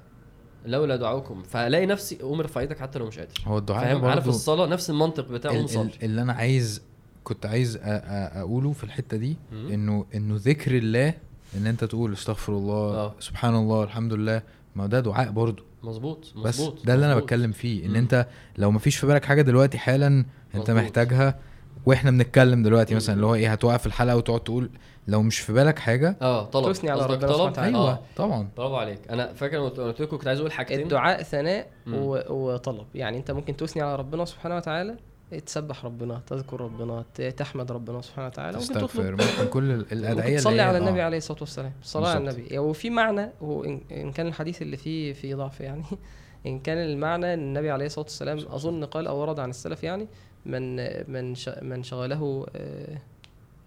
لولا 0.66 0.96
دعاؤكم 0.96 1.42
فالاقي 1.42 1.86
نفسي 1.86 2.16
قوم 2.16 2.40
ارفع 2.40 2.60
إيدك 2.60 2.78
حتى 2.78 2.98
لو 2.98 3.06
مش 3.06 3.18
قادر 3.18 3.32
هو 3.44 3.58
الدعاء 3.58 3.84
فاهم 3.84 4.04
عارف 4.04 4.28
الصلاة 4.28 4.66
نفس 4.66 4.90
المنطق 4.90 5.28
بتاع 5.28 5.50
قوم 5.50 5.60
ال- 5.60 5.68
صلي 5.70 5.82
ال- 5.82 6.04
اللي 6.04 6.22
أنا 6.22 6.32
عايز 6.32 6.82
كنت 7.24 7.46
عايز 7.46 7.78
أقوله 7.84 8.72
في 8.72 8.84
الحتة 8.84 9.16
دي. 9.16 9.36
إنه 9.52 10.06
إنه 10.14 10.34
ذكر 10.38 10.76
الله 10.76 11.14
إن 11.56 11.66
أنت 11.66 11.84
تقول 11.84 12.12
استغفر 12.12 12.52
الله 12.52 12.94
آه. 12.94 13.14
سبحان 13.20 13.54
الله 13.54 13.84
الحمد 13.84 14.12
لله 14.12 14.42
ما 14.76 14.82
هو 14.84 14.86
ده 14.88 15.00
دعاء 15.00 15.30
برضه 15.30 15.64
مظبوط 15.82 16.32
بس 16.44 16.60
ده 16.84 16.94
اللي 16.94 17.06
أنا. 17.06 17.14
بتكلم 17.14 17.52
فيه 17.52 17.84
إن 17.86 17.90
مم. 17.90 17.96
أنت 17.96 18.26
لو 18.58 18.70
مفيش 18.70 18.96
في 18.96 19.06
بالك 19.06 19.24
حاجة 19.24 19.42
دلوقتي 19.42 19.78
حالا 19.78 20.06
أنت 20.06 20.70
مظبوط. 20.70 20.70
محتاجها 20.70 21.38
وإحنا 21.86 22.10
بنتكلم 22.10 22.62
دلوقتي 22.62 22.94
مثلا. 22.94 23.14
اللي 23.14 23.26
هو 23.26 23.34
إيه 23.34 23.52
هتوقف 23.52 23.86
الحلقة 23.86 24.16
وتقعد 24.16 24.40
تقول 24.40 24.70
لو 25.08 25.22
مش 25.22 25.38
في 25.40 25.52
بالك 25.52 25.78
حاجة 25.78 26.16
آه 26.22 26.44
طلب 26.44 26.72
تثني 26.72 26.90
على 26.90 27.02
ربنا 27.06 27.18
سبحانه 27.26 27.42
وتعالى. 27.44 27.76
أيوه 27.76 27.90
آه. 27.90 27.98
طبعا 28.16 28.48
برافو 28.56 28.76
عليك 28.76 28.98
أنا 29.10 29.32
فاكر 29.32 29.56
لما 29.56 29.68
قلت- 29.68 30.00
لكم 30.00 30.16
كنت 30.16 30.28
عايز 30.28 30.38
أقول 30.40 30.52
حاجتين 30.52 30.80
الدعاء 30.80 31.22
ثناء. 31.22 31.70
و- 31.86 32.32
وطلب 32.54 32.86
يعني 32.94 33.18
أنت 33.18 33.30
ممكن 33.30 33.56
تثني 33.56 33.82
على 33.82 33.96
ربنا 33.96 34.24
سبحانه 34.24 34.56
وتعالى 34.56 34.96
تسبح 35.38 35.84
ربنا 35.84 36.20
تذكر 36.26 36.60
ربنا 36.60 37.04
تحمد 37.36 37.72
ربنا 37.72 38.00
سبحانه 38.02 38.26
وتعالى 38.26 38.58
ممكن 38.58 38.74
تطلب 38.74 38.86
تستغفر 38.86 39.10
ممكن 39.12 39.50
كل 39.52 39.70
ال- 39.70 39.92
الأدعية 39.92 40.36
تصلي 40.38 40.60
على 40.60 40.78
آه. 40.78 40.80
النبي 40.80 41.02
عليه 41.02 41.16
الصلاة 41.16 41.40
والسلام 41.40 41.72
الصلاه 41.82 42.10
على. 42.10 42.18
النبي 42.18 42.42
يعني 42.46 42.58
وفي 42.58 42.90
معنى 42.90 43.30
هو 43.42 43.64
إن, 43.64 43.80
ان 43.92 44.12
كان 44.12 44.26
الحديث 44.26 44.62
اللي 44.62 44.76
فيه 44.76 45.12
فيه 45.12 45.34
ضعف 45.34 45.60
يعني 45.60 45.82
إن 46.46 46.58
كان 46.60 46.78
المعنى 46.78 47.34
إن 47.34 47.38
النبي 47.38 47.70
عليه 47.70 47.86
الصلاة 47.86 48.04
والسلام 48.04 48.38
أظن 48.38 48.84
قال 48.84 49.06
أو 49.06 49.16
ورد 49.18 49.40
عن 49.40 49.50
السلف 49.50 49.82
يعني 49.82 50.08
من 50.46 50.76
من 51.12 51.34
من 51.62 51.82
شغله 51.82 52.46
آه، 52.56 52.98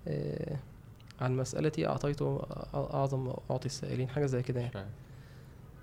آه، 0.08 0.56
عن 1.22 1.38
مسألتي 1.38 1.88
أعطيته 1.88 2.42
أعظم 2.74 3.34
أعطي 3.52 3.66
السائلين 3.66 4.10
حاجة 4.10 4.26
زي 4.26 4.42
كده 4.44 4.62
يعني. 4.62 4.90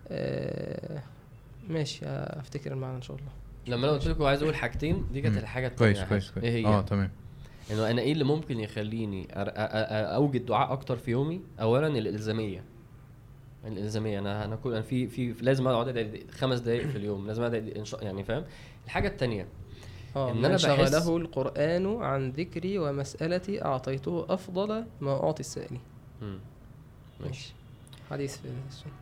آه، 0.09 1.03
ماشي 1.69 2.07
أفتكر 2.07 2.73
المعنى 2.73 2.97
إن 2.97 3.03
شاء 3.03 3.17
الله 3.17 3.31
لما 3.67 3.85
أنا 3.87 3.93
قلت 3.93 4.07
لكم 4.09 4.25
عايز 4.25 4.43
أقول 4.43 4.55
حاجتين 4.55 5.07
دي 5.13 5.21
كانت. 5.21 5.37
الحاجة 5.37 5.67
التانية 5.67 5.93
كويس 5.93 6.09
كويس 6.09 6.31
كويس. 6.31 6.45
إيه 6.45 6.53
هي؟ 6.53 6.67
آه 6.67 6.81
تمام. 6.81 7.11
إنه 7.71 7.91
أنا 7.91 8.03
إيه 8.03 8.13
اللي 8.13 8.25
ممكن 8.25 8.61
يخليني 8.61 9.25
أر- 9.25 9.29
أ- 9.29 9.35
أ- 9.35 9.37
أ- 9.37 10.15
أوجد 10.15 10.47
دعاء 10.47 10.73
أكتر 10.73 10.97
في 10.97 11.11
يومي؟ 11.11 11.41
اولا 11.61 11.87
الإلزامية. 11.87 12.65
الإلزامية 13.67 14.19
أنا 14.19 14.45
أنا 14.45 14.57
كل 14.57 14.73
أنا 14.73 14.83
في 14.83 15.07
في 15.07 15.35
لازم 15.41 15.69
أقعد 15.69 15.89
ادعي 15.89 16.27
خمس 16.31 16.59
دقائق 16.61 16.87
في 16.87 16.99
اليوم 16.99 17.27
لازم 17.27 17.43
ادعي 17.43 17.73
يعني 18.03 18.25
فاهم؟ 18.25 18.45
الحاجة 18.87 19.09
الثانية 19.09 19.47
إن 20.17 20.37
من 20.37 20.45
أنا 20.45 20.55
بحس- 20.55 20.63
شغله 20.67 21.17
القرآن 21.17 22.03
عن 22.03 22.31
ذكري 22.31 22.79
ومسألتي 22.79 23.65
أعطيته 23.65 24.27
أفضل 24.29 24.85
ما 25.01 25.13
أعطي 25.25 25.41
السائلين 25.41 25.81
ماشي. 27.21 27.55
حديث 28.11 28.37
في 28.39 28.45
السنة. 28.69 28.93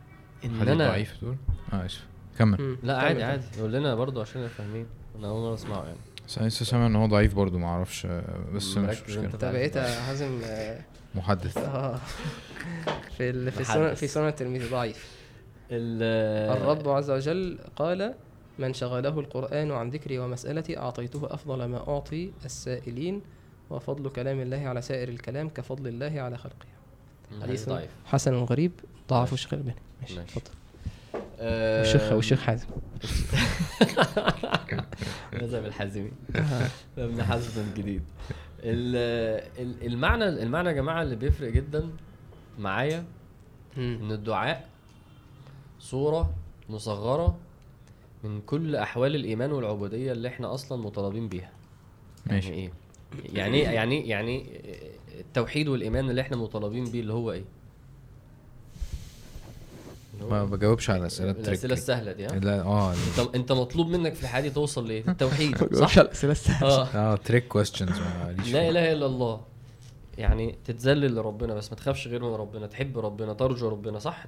إن 0.45 0.49
حديث 0.59 0.69
أنا 0.69 0.87
ضعيف 0.87 1.17
دول 1.21 1.35
آه 1.73 1.85
آسف. 1.85 2.05
كمل. 2.39 2.77
لا 2.83 2.97
عادي. 2.97 3.23
عادي. 3.23 3.45
قول 3.61 3.73
لنا 3.73 3.95
برضو 3.95 4.21
عشان 4.21 4.41
نبقى 4.41 4.53
فاهمين. 4.53 4.85
أنا 5.19 5.27
أول 5.27 5.41
مرة 5.41 5.53
أسمعه 5.53 5.83
يعني. 5.83 5.97
بس 6.27 6.37
أنا 6.37 6.47
لسه 6.47 6.65
سامع 6.65 6.85
إن 6.87 6.95
هو 6.95 7.05
ضعيف 7.05 7.35
برضه 7.35 7.57
ما 7.57 7.67
أعرفش 7.67 8.05
بس 8.53 8.77
مش 8.77 9.01
مشكلة. 9.01 9.25
أنت. 9.25 9.45
بقيت 9.45 9.75
يا 9.75 10.01
حازم؟ 10.07 10.41
محدث. 11.15 11.57
آه، 11.57 11.95
في 13.17 13.29
ال- 13.29 13.51
في 13.51 13.61
محدث. 13.61 13.99
في 13.99 14.07
سنة 14.07 14.27
الترمذي 14.29 14.67
ضعيف. 14.69 15.19
ال- 15.71 16.57
الرب 16.57 16.89
عز 16.89 17.11
وجل 17.11 17.59
قال 17.75 18.13
من 18.59 18.73
شغله 18.73 19.19
القرآن 19.19 19.71
عن 19.71 19.89
ذكري 19.89 20.19
ومسألتي 20.19 20.77
أعطيته 20.77 21.21
أفضل 21.33 21.65
ما 21.65 21.89
أعطي 21.89 22.31
السائلين 22.45 23.21
وفضل 23.69 24.09
كلام 24.09 24.39
الله 24.39 24.57
على 24.67 24.81
سائر 24.81 25.09
الكلام 25.09 25.49
كفضل 25.49 25.87
الله 25.87 26.21
على 26.21 26.37
خلقه. 26.37 26.65
حديث 27.41 27.69
ضعيف. 27.69 27.89
حسن 28.05 28.33
غريب 28.33 28.71
ضعفه 29.09 29.21
ماشي. 29.21 29.33
الشيخ 29.33 29.53
الألباني 29.53 29.75
ماشي 30.01 30.15
ماشي. 30.19 30.39
اتفضل. 30.39 30.53
آه، 31.39 31.79
والشيخ 31.79 32.11
والشيخ 32.11 32.41
حازم 32.41 32.67
مذهب 35.33 35.65
الحازمي 35.65 36.11
ابن 36.97 37.23
حزم 37.29 37.61
الجديد 37.61 38.03
ال- 38.63 39.43
ال- 39.59 39.85
المعنى 39.87 40.25
المعنى 40.29 40.69
يا 40.69 40.73
جماعة 40.73 41.01
اللي 41.01 41.15
بيفرق 41.15 41.49
جدا 41.51 41.89
معايا. 42.59 43.05
إن 43.77 44.11
الدعاء 44.11 44.69
صورة 45.79 46.33
مصغرة 46.69 47.37
من 48.23 48.41
كل 48.41 48.75
أحوال 48.75 49.15
الإيمان 49.15 49.51
والعبودية 49.51 50.11
اللي 50.11 50.27
إحنا 50.27 50.53
أصلا 50.53 50.81
مطالبين 50.81 51.27
بيها 51.29 51.51
ماشي. 52.25 52.47
يعني 52.49 52.57
إيه 52.61 52.71
يعني 53.33 53.57
إيه 53.57 53.67
يعني؟ 53.69 54.07
يعني 54.09 54.31
إيه 54.41 54.89
التوحيد 55.19 55.67
والإيمان 55.67 56.09
اللي 56.09 56.21
إحنا 56.21 56.37
مطالبين 56.37 56.83
بيه 56.83 56.99
اللي 57.01 57.13
هو 57.13 57.31
إيه 57.31 57.43
ما 60.29 60.45
بجاوبش 60.45 60.89
على 60.89 61.05
أسئلة 61.05 61.31
الأسئلة 61.31 61.53
ال 61.55 61.58
trick 61.58 61.71
السهلة 61.77 62.11
دي 62.11 62.25
ها؟ 62.25 62.29
لا 62.29 62.61
آه 62.61 62.93
أنت 62.93 63.35
أنت 63.35 63.51
مطلوب 63.51 63.87
منك 63.87 64.13
في 64.13 64.23
الحياة 64.23 64.41
دي 64.41 64.49
توصل 64.49 64.87
لإيه؟ 64.87 65.03
التوحيد 65.07 65.57
صح؟ 65.75 65.87
صح 65.87 65.97
الأسئلة 65.97 66.31
السهلة 66.31 66.67
آه. 66.69 66.85
آه 66.85 67.15
trick 67.15 67.47
questions 67.47 67.89
ماليش 68.25 68.53
لا. 68.53 68.69
إله 68.69 68.91
إلا 68.93 69.05
الله. 69.05 69.41
يعني 70.17 70.55
تتذلل 70.65 71.15
لربنا 71.15 71.53
بس 71.53 71.69
ما 71.71 71.75
تخافش 71.77 72.07
غير 72.07 72.23
من 72.23 72.33
ربنا 72.35 72.67
تحب 72.67 72.99
ربنا 72.99 73.33
ترجو 73.33 73.69
ربنا 73.69 73.99
صح. 73.99 74.25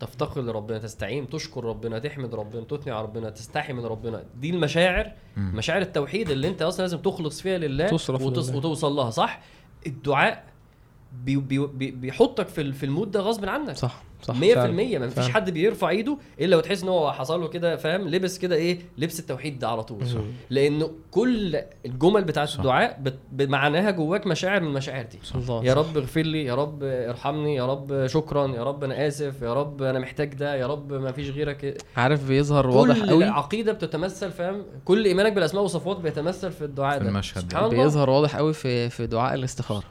تفتقر 0.00 0.40
لربنا 0.42 0.78
تستعين 0.78 1.28
تشكر 1.30 1.64
ربنا 1.64 1.98
تحمد 1.98 2.34
ربنا 2.34 2.64
تثني 2.64 2.92
على 2.92 3.02
ربنا 3.02 3.30
تستحي 3.30 3.72
من 3.72 3.84
ربنا. 3.84 4.22
دي 4.40 4.50
المشاعر 4.50 5.12
مم. 5.36 5.52
مشاعر 5.56 5.82
التوحيد 5.82 6.30
اللي 6.30 6.48
أنت 6.48 6.62
أصلا 6.62 6.82
لازم 6.82 6.98
تخلص 6.98 7.40
فيها 7.40 7.58
لله 7.58 7.86
تصرف 7.86 8.22
وتص... 8.22 8.48
لله. 8.48 8.56
وتوصل 8.58 8.92
لها 8.92 9.10
صح؟ 9.10 9.40
الدعاء 9.86 10.44
بي 11.24 11.36
بي 11.36 11.66
بي 11.66 11.90
بيحطك 11.90 12.48
في 12.48 12.60
ال- 12.60 12.72
في 12.72 12.86
المود 12.86 13.10
ده 13.10 13.20
غصب 13.20 13.44
عنك. 13.48 13.76
صح. 13.76 14.02
صح 14.24 14.34
100% 14.34 14.54
فعلا. 14.54 14.98
ما 14.98 15.08
فيش. 15.08 15.28
حد 15.28 15.50
بيرفع 15.50 15.88
ايده 15.88 16.18
إلا 16.40 16.56
وتحس 16.56 16.82
إن 16.82 16.88
هو 16.88 17.12
حصل 17.12 17.40
له 17.40 17.48
كده 17.48 17.76
فاهم 17.76 18.08
لبس 18.08 18.38
كده 18.38 18.56
إيه 18.56 18.78
لبس 18.98 19.20
التوحيد 19.20 19.58
ده 19.58 19.68
على 19.68 19.82
طول 19.82 20.06
صح. 20.06 20.20
لأنه 20.50 20.90
كل 21.10 21.60
الجمل 21.86 22.24
بتاعت 22.24 22.48
صح. 22.48 22.58
الدعاء 22.58 22.98
بت- 23.02 23.18
بمعناها 23.32 23.90
جواك 23.90 24.26
مشاعر 24.26 24.60
من 24.60 24.68
المشاعر 24.68 25.04
دي 25.04 25.18
الله 25.34 25.64
يا 25.64 25.72
صح. 25.74 25.78
رب 25.78 25.96
اغفر 25.96 26.22
لي 26.22 26.44
يا 26.44 26.54
رب 26.54 26.82
ارحمني 26.82 27.54
يا 27.54 27.66
رب 27.66 28.06
شكرا 28.06 28.46
يا 28.46 28.62
رب 28.64 28.84
أنا 28.84 29.06
آسف 29.06 29.42
يا 29.42 29.54
رب 29.54 29.82
أنا 29.82 29.98
محتاج 29.98 30.34
ده 30.34 30.54
يا 30.54 30.66
رب 30.66 30.92
ما 30.92 31.12
فيش 31.12 31.30
غيرك 31.30 31.82
عارف 31.96 32.28
بيظهر 32.28 32.66
واضح 32.66 32.98
كل 33.00 33.10
قوي 33.10 33.24
العقيدة 33.24 33.72
بتتمثل 33.72 34.30
فاهم 34.30 34.62
كل 34.84 35.04
إيمانك 35.04 35.32
بالأسماء 35.32 35.62
والصفات 35.62 35.96
بيتمثل 35.96 36.52
في 36.52 36.64
الدعاء 36.64 36.98
في 36.98 37.04
ده 37.04 37.10
المشهد 37.10 37.48
ده. 37.48 37.58
الله 37.58 37.68
بيظهر 37.68 38.10
واضح 38.10 38.36
قوي 38.36 38.52
في 38.52 38.90
في 38.90 39.06
دعاء 39.06 39.34
الاستخارة 39.34 39.84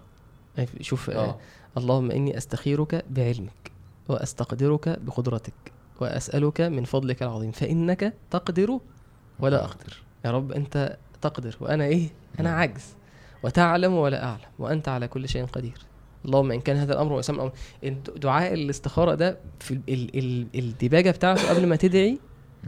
شوف 0.81 1.09
آه. 1.09 1.35
اللهم 1.77 2.11
إني 2.11 2.37
أستخيرك 2.37 3.05
بعلمك 3.09 3.71
وأستقدرك 4.09 4.99
بقدرتك 4.99 5.53
وأسألك 6.01 6.61
من 6.61 6.83
فضلك 6.83 7.23
العظيم 7.23 7.51
فإنك 7.51 8.13
تقدر 8.31 8.79
ولا 9.39 9.63
أقدر. 9.63 9.97
يا 10.25 10.31
رب 10.31 10.51
أنت 10.51 10.97
تقدر 11.21 11.55
وأنا 11.59 11.83
إيه؟ 11.83 12.09
أنا 12.39 12.49
مم. 12.51 12.55
عجز 12.55 12.83
وتعلم 13.43 13.93
ولا 13.93 14.23
أعلم 14.23 14.45
وأنت 14.59 14.89
على 14.89 15.07
كل 15.07 15.29
شيء 15.29 15.45
قدير. 15.45 15.77
اللهم 16.25 16.51
إن 16.51 16.61
كان 16.61 16.77
هذا 16.77 16.93
الأمر 16.93 17.13
واسام 17.13 17.35
الأمر. 17.35 17.51
دعاء 18.17 18.53
الاستخارة 18.53 19.15
ده 19.15 19.37
في 19.59 19.71
ال 19.71 19.81
ال 19.89 20.17
ال 20.19 20.47
الدباجه 20.59 21.11
بتاعته 21.11 21.49
قبل 21.49 21.67
ما 21.67 21.75
تدعي 21.75 22.19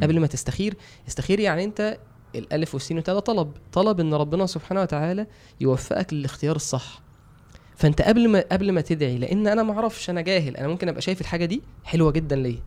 قبل 0.04 0.20
ما 0.20 0.28
تستخير. 0.28 0.78
استخير 1.08 1.40
يعني 1.40 1.64
أنت 1.64 1.98
الألف 2.36 2.74
والسين 2.74 2.98
والتاء 2.98 3.16
ده 3.16 3.22
طلب. 3.22 3.52
طلب 3.74 4.00
إن 4.00 4.14
ربنا 4.14 4.46
سبحانه 4.46 4.82
وتعالى 4.82 5.28
يوفقك 5.62 6.14
للاختيار 6.14 6.56
الصح. 6.56 7.02
فانت 7.76 8.02
قبل 8.02 8.30
ما 8.30 8.44
قبل 8.52 8.72
ما 8.72 8.82
تدعي 8.82 9.18
لأن 9.18 9.48
أنا 9.48 9.64
ما 9.64 9.74
أعرفش 9.74 10.10
أنا 10.10 10.22
جاهل 10.22 10.58
أنا 10.58 10.68
ممكن 10.68 10.90
أبقى 10.90 11.02
شايف 11.02 11.22
الحاجة 11.22 11.46
دي 11.46 11.62
حلوة 11.84 12.12
جدا 12.12 12.36
ليا 12.36 12.60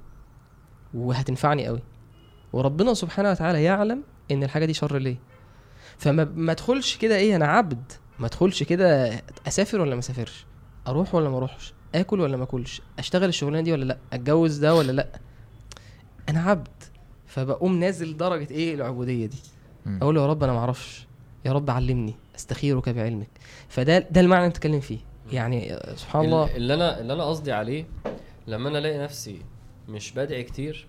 وهتنفعني 0.94 1.66
قوي. 1.66 1.82
وربنا 2.52 2.94
سبحانه 2.94 3.30
وتعالى 3.30 3.62
يعلم 3.62 4.02
إن 4.30 4.42
الحاجة 4.42 4.64
دي 4.64 4.74
شر 4.74 4.98
ليا. 4.98 5.16
فما 5.98 6.24
ما 6.24 6.52
أدخلش 6.52 6.96
كده 6.96 7.16
إيه 7.16 7.36
أنا 7.36 7.46
عبد. 7.46 7.92
ما 8.18 8.26
أدخلش 8.26 8.62
كده 8.62 9.10
أسافر 9.48 9.80
ولا 9.80 9.94
ما 9.94 9.98
أسافرش. 9.98 10.46
أروح 10.86 11.14
ولا 11.14 11.30
ما 11.30 11.36
أروحش. 11.36 11.74
آكل 11.94 12.20
ولا 12.20 12.36
ما 12.36 12.44
آكلش. 12.44 12.82
أشتغل 12.98 13.28
الشغلانة 13.28 13.60
دي 13.60 13.72
ولا 13.72 13.84
لأ؟ 13.84 13.98
أتجوز 14.12 14.58
ده 14.58 14.74
ولا 14.74 14.92
لأ؟ 14.92 15.08
أنا 16.28 16.40
عبد. 16.40 16.68
فبقوم 17.26 17.78
نازل 17.78 18.16
درجة 18.16 18.50
إيه 18.50 18.74
العبودية 18.74 19.26
دي. 19.26 19.38
أقول 19.86 20.16
يا 20.16 20.26
رب 20.26 20.44
أنا 20.44 20.52
ما 20.52 20.58
أعرفش. 20.58 21.06
يا 21.44 21.52
رب 21.52 21.70
علمني. 21.70 22.14
أستخيرك 22.36 22.88
بعلمك. 22.88 23.28
فده 23.68 23.98
ده 23.98 24.20
المعنى 24.20 24.40
اللي 24.42 24.50
بتتكلم 24.50 24.80
فيه. 24.80 24.98
يعني 25.32 25.76
سبحان 25.96 26.24
الله. 26.24 26.44
ال- 26.44 26.56
اللي 26.56 26.74
أنا 26.74 27.00
اللي 27.00 27.12
أنا 27.12 27.24
قصدي 27.24 27.52
عليه 27.52 27.84
لما 28.46 28.68
أنا 28.68 28.78
ألاقي 28.78 28.98
نفسي 28.98 29.38
مش 29.88 30.12
بدعي 30.12 30.42
كتير 30.42 30.86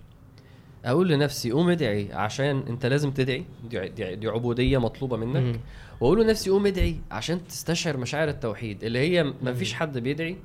أقول 0.86 1.10
لنفسي 1.10 1.52
قوم 1.52 1.70
ادعي 1.70 2.14
عشان 2.14 2.64
أنت 2.70 2.86
لازم 2.86 3.12
تدعي. 3.12 3.46
دي, 3.70 3.88
دي, 3.90 4.16
دي 4.16 4.28
عبودية 4.28 4.78
مطلوبة 4.78 5.18
منك. 5.18 5.60
وأقول 6.02 6.24
لنفسي 6.24 6.50
قوم 6.50 6.66
ادعي 6.66 6.96
عشان 7.12 7.48
تستشعر 7.48 7.98
مشاعر 7.98 8.28
التوحيد 8.30 8.84
اللي 8.84 9.00
هي 9.00 9.24
ما 9.42 9.54
فيش 9.54 9.74
حد 9.74 9.98
بيدعي. 9.98 10.38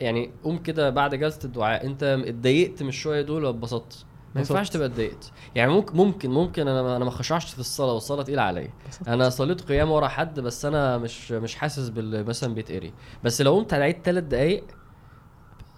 يعني 0.00 0.30
قوم 0.44 0.58
كده 0.58 0.90
بعد 0.90 1.14
جلسة 1.14 1.40
الدعاء 1.44 1.86
أنت 1.86 2.02
اتضايقت 2.26 2.82
من 2.82 2.88
الشوية 2.88 3.22
دول 3.22 3.40
ولا 3.44 3.50
اتبسطت 3.50 4.04
ما. 4.34 4.40
ينفعش 4.40 4.70
تبقى 4.70 4.86
اتضايقت. 4.86 5.32
يعني 5.54 5.72
ممكن 5.72 5.96
ممكن 5.96 6.30
ممكن 6.30 6.68
أنا 6.68 6.96
أنا 6.96 7.04
ما 7.04 7.10
خشعش 7.10 7.52
في 7.52 7.58
الصلاة 7.58 7.92
والصلاة 7.92 8.22
تقيلة 8.22 8.42
عليا. 8.42 8.70
أنا 9.08 9.28
صليت 9.28 9.60
قيام 9.60 9.90
ورا 9.90 10.08
حد 10.08 10.40
بس 10.40 10.64
أنا 10.64 10.98
مش 10.98 11.32
مش 11.32 11.54
حاسس 11.54 11.88
بال 11.88 12.26
مثلا 12.26 12.54
بيتقري 12.54 12.92
بس 13.24 13.42
لو 13.42 13.54
قمت 13.54 13.74
على 13.74 13.96
ثلاث 14.04 14.24
دقايق 14.24 14.64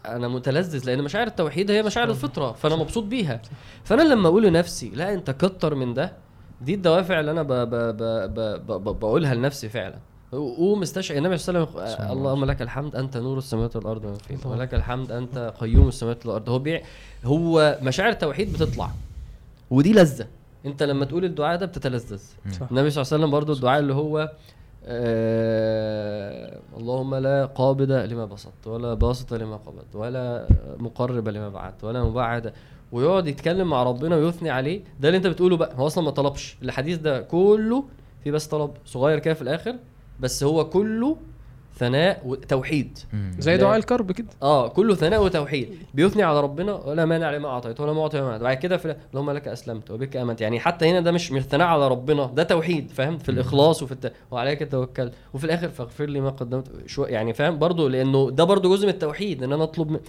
أنا 0.06 0.28
متلذذ 0.28 0.86
لأن 0.86 1.02
مشاعر 1.02 1.26
التوحيد 1.26 1.70
هي 1.70 1.82
مشاعر 1.82 2.10
الفطرة 2.10 2.52
فأنا 2.52 2.76
مبسوط 2.76 3.04
بيها. 3.04 3.42
فأنا 3.84 4.02
لما 4.02 4.28
أقول 4.28 4.42
لنفسي 4.46 4.88
لا 4.90 5.14
أنت 5.14 5.30
كتر 5.30 5.74
من 5.74 5.94
ده 5.94 6.12
دي 6.60 6.74
الدوافع 6.74 7.20
اللي 7.20 7.30
أنا 7.30 7.42
ب 7.42 7.52
ب 7.52 7.70
ب 7.74 8.02
ب 8.34 8.40
ب 8.66 8.72
ب 8.72 8.98
بقولها 8.98 9.34
لنفسي 9.34 9.68
فعلا. 9.68 9.98
قوم 10.36 10.82
استشعر 10.82 11.18
النبي 11.18 11.36
صلى 11.36 11.56
الله 11.56 11.68
عليه 11.68 11.82
وسلم 11.82 12.00
الله. 12.00 12.12
اللهم 12.12 12.44
لك 12.44 12.62
الحمد 12.62 12.96
أنت 12.96 13.16
نور 13.16 13.38
السماوات 13.38 13.76
والأرض. 13.76 14.18
ولك 14.44 14.74
الحمد 14.74 15.12
أنت 15.12 15.54
قيوم 15.60 15.88
السماوات 15.88 16.26
والأرض. 16.26 16.48
هو 16.48 16.58
بيع 16.58 16.82
هو 17.24 17.78
مشاعر 17.82 18.08
التوحيد 18.08 18.52
بتطلع. 18.52 18.90
ودي 19.70 19.92
لذة. 19.92 20.26
أنت 20.66 20.82
لما 20.82 21.04
تقول 21.04 21.24
الدعاء 21.24 21.58
ده 21.58 21.66
بتتلذذ. 21.66 22.22
النبي 22.70 22.90
صلى 22.90 23.02
الله 23.02 23.12
عليه 23.12 23.24
وسلم 23.24 23.30
برضو 23.30 23.52
الدعاء 23.52 23.80
اللي 23.80 23.94
هو 23.94 24.32
آه 24.88 26.58
اللهم 26.76 27.14
لا 27.14 27.46
قابض 27.46 27.92
لما 27.92 28.24
بسطت 28.24 28.66
ولا 28.66 28.94
باسط 28.94 29.34
لما 29.34 29.56
قبضت 29.56 29.94
ولا 29.94 30.46
مقرب 30.78 31.28
لما 31.28 31.48
بعدت 31.48 31.84
ولا 31.84 32.04
مبعد. 32.04 32.52
ويقعد 32.92 33.26
يتكلم 33.26 33.70
مع 33.70 33.82
ربنا 33.82 34.16
ويثني 34.16 34.50
عليه. 34.50 34.80
ده 35.00 35.08
اللي 35.08 35.16
أنت 35.16 35.26
بتقوله 35.26 35.56
بقى. 35.56 35.72
هو 35.76 35.86
أصلا 35.86 36.04
ما 36.04 36.10
طلبش. 36.10 36.56
الحديث 36.62 36.98
ده 36.98 37.20
كله 37.20 37.84
في 38.24 38.30
بس 38.30 38.46
طلب 38.46 38.70
صغير 38.86 39.18
كده 39.18 39.34
في 39.34 39.42
الآخر. 39.42 39.76
بس 40.20 40.44
هو 40.44 40.68
كله 40.68 41.16
ثناء 41.78 42.22
وتوحيد. 42.24 42.98
زي. 43.38 43.56
دعاء 43.56 43.76
الكرب 43.76 44.12
كده. 44.12 44.26
آه 44.42 44.68
كله 44.68 44.94
ثناء 44.94 45.24
وتوحيد. 45.24 45.68
بيثني 45.94 46.22
على 46.22 46.40
ربنا 46.40 46.74
ولا 46.74 47.04
مانع 47.04 47.30
لما 47.30 47.48
أعطيت 47.48 47.80
ولا 47.80 47.92
معطي 47.92 48.18
لما 48.18 48.38
بعد 48.38 48.56
كده 48.56 48.76
في 48.76 48.96
اللهم 49.10 49.30
لك 49.30 49.48
أسلمت 49.48 49.90
وبك 49.90 50.16
آمنت. 50.16 50.40
يعني 50.40 50.60
حتى 50.60 50.90
هنا 50.90 51.00
ده 51.00 51.12
مش 51.12 51.32
مش 51.32 51.42
ثناء 51.42 51.66
على 51.66 51.88
ربنا 51.88 52.26
ده 52.34 52.42
توحيد 52.42 52.90
فاهم؟ 52.90 53.18
في 53.18 53.28
الإخلاص 53.28 53.82
وفي 53.82 53.92
الت... 53.92 54.12
وعليك 54.30 54.70
توكلت 54.70 55.12
وفي 55.34 55.44
الآخر 55.44 55.68
فاغفر 55.68 56.06
لي 56.06 56.20
ما 56.20 56.30
قدمت. 56.30 56.68
شو 56.86 57.04
يعني 57.04 57.34
فاهم؟ 57.34 57.58
برضو 57.58 57.88
لأنه 57.88 58.30
ده 58.30 58.44
برضو 58.44 58.76
جزء 58.76 58.86
من 58.86 58.92
التوحيد 58.92 59.42
إن 59.42 59.52
أنا 59.52 59.64
أطلب 59.64 59.90
من... 59.90 60.00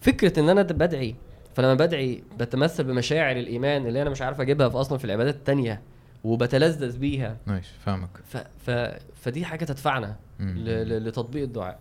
فكرة 0.00 0.40
إن 0.40 0.48
أنا 0.48 0.62
بدعي. 0.62 1.14
فلما 1.54 1.74
بدعي 1.74 2.22
بتمثل 2.40 2.84
بمشاعر 2.84 3.36
الإيمان 3.36 3.86
اللي 3.86 4.02
أنا 4.02 4.10
مش 4.10 4.22
عارف 4.22 4.40
أجيبها 4.40 4.68
في 4.68 4.76
أصلا 4.80 4.98
في 4.98 5.04
العبادات 5.04 5.34
التانية. 5.34 5.80
وبتلذذ 6.24 6.98
بيها. 6.98 7.36
نايس 7.46 7.66
فاهمك. 7.84 8.08
ف... 8.24 8.36
ف... 8.36 8.70
فدي 9.14 9.44
حاجة 9.44 9.64
تدفعنا. 9.64 10.16
ل... 10.40 10.64
ل... 10.64 11.04
لتطبيق 11.08 11.42
الدعاء. 11.42 11.78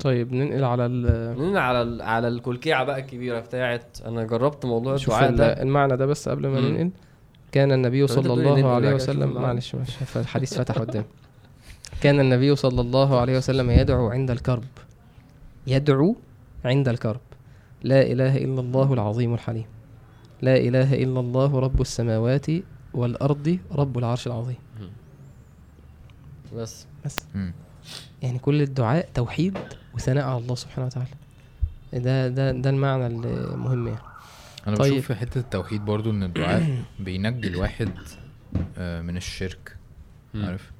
طيب 0.00 0.32
ننقل 0.32 0.64
على 0.64 0.86
ال- 0.86 1.38
ننقل 1.38 1.56
على 1.56 1.82
ال- 1.82 2.02
على 2.02 2.28
الكلكيعة 2.28 2.84
بقى 2.84 2.98
الكبيرة 3.00 3.40
بتاعت 3.40 3.98
أنا 4.06 4.24
جربت 4.24 4.64
موضوع 4.66 4.94
الدعاء 4.94 5.28
ال- 5.30 5.36
ده. 5.36 5.62
المعنى 5.62 5.96
ده 5.96 6.06
بس 6.06 6.28
قبل 6.28 6.46
ما 6.46 6.60
مم. 6.60 6.66
ننقل. 6.66 6.90
كان 7.52 7.72
النبي 7.72 8.06
صلى 8.06 8.32
الله 8.32 8.68
عليه 8.74 8.94
وسلم. 8.94 9.32
معلش 9.34 9.74
معلش 9.74 9.90
فالحديث 9.96 10.58
فتح 10.58 10.78
قدامي 10.78 11.04
كان 12.00 12.20
النبي 12.20 12.56
صلى 12.56 12.80
الله 12.80 13.20
عليه 13.20 13.36
وسلم 13.36 13.70
يدعو 13.70 14.08
عند 14.10 14.30
الكرب. 14.30 14.64
يدعو 15.66 16.16
عند 16.64 16.88
الكرب. 16.88 17.20
لا 17.82 18.02
إله 18.02 18.36
إلا 18.36 18.60
الله 18.60 18.92
العظيم 18.92 19.34
الحليم. 19.34 19.66
لا 20.42 20.56
إله 20.56 20.94
إلا 20.94 21.20
الله 21.20 21.58
رب 21.58 21.80
السماوات 21.80 22.46
والأرض 22.96 23.58
رب 23.72 23.98
العرش 23.98 24.26
العظيم. 24.26 24.56
بس. 26.56 26.86
بس. 27.04 27.16
مم. 27.34 27.52
يعني 28.22 28.38
كل 28.38 28.62
الدعاء 28.62 29.08
توحيد 29.14 29.58
وثناء 29.94 30.24
على 30.24 30.38
الله 30.38 30.54
سبحانه 30.54 30.86
وتعالى. 30.86 31.08
ده 31.92 32.28
ده 32.28 32.52
ده 32.52 32.70
المعنى 32.70 33.06
المهم 33.06 33.86
يعني. 33.88 34.00
أنا 34.66 34.76
طيب. 34.76 34.92
بشوف 34.92 35.06
في 35.06 35.14
حتة 35.14 35.38
التوحيد 35.38 35.84
برضو 35.84 36.10
إن 36.10 36.22
الدعاء 36.22 36.82
بينجي 37.04 37.48
الواحد 37.48 37.90
آه، 38.78 39.02
من 39.02 39.16
الشرك. 39.16 39.76
عارف؟ 40.34 40.70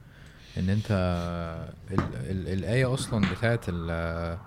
إن 0.59 0.71
أنت 0.71 0.91
ال 1.91 2.01
ال 2.15 2.49
الآية 2.59 2.95
أصلا 2.95 3.27
بتاعت 3.35 3.65
ال- 3.69 4.39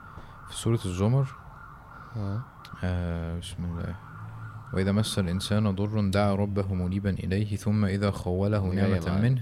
في 0.49 0.55
سورة 0.57 0.79
الزمر 0.85 1.27
آه 2.83 3.39
بسم 3.39 3.63
الله. 3.65 3.95
وإذا 4.73 4.91
مس 4.91 5.19
الإنسان 5.19 5.75
ضر 5.75 6.09
دعا 6.09 6.35
ربه 6.35 6.73
منيبا 6.73 7.09
إليه 7.09 7.55
ثم 7.55 7.85
إذا 7.85 8.11
خوله 8.11 8.73
نعمة. 8.73 9.21
منه 9.21 9.41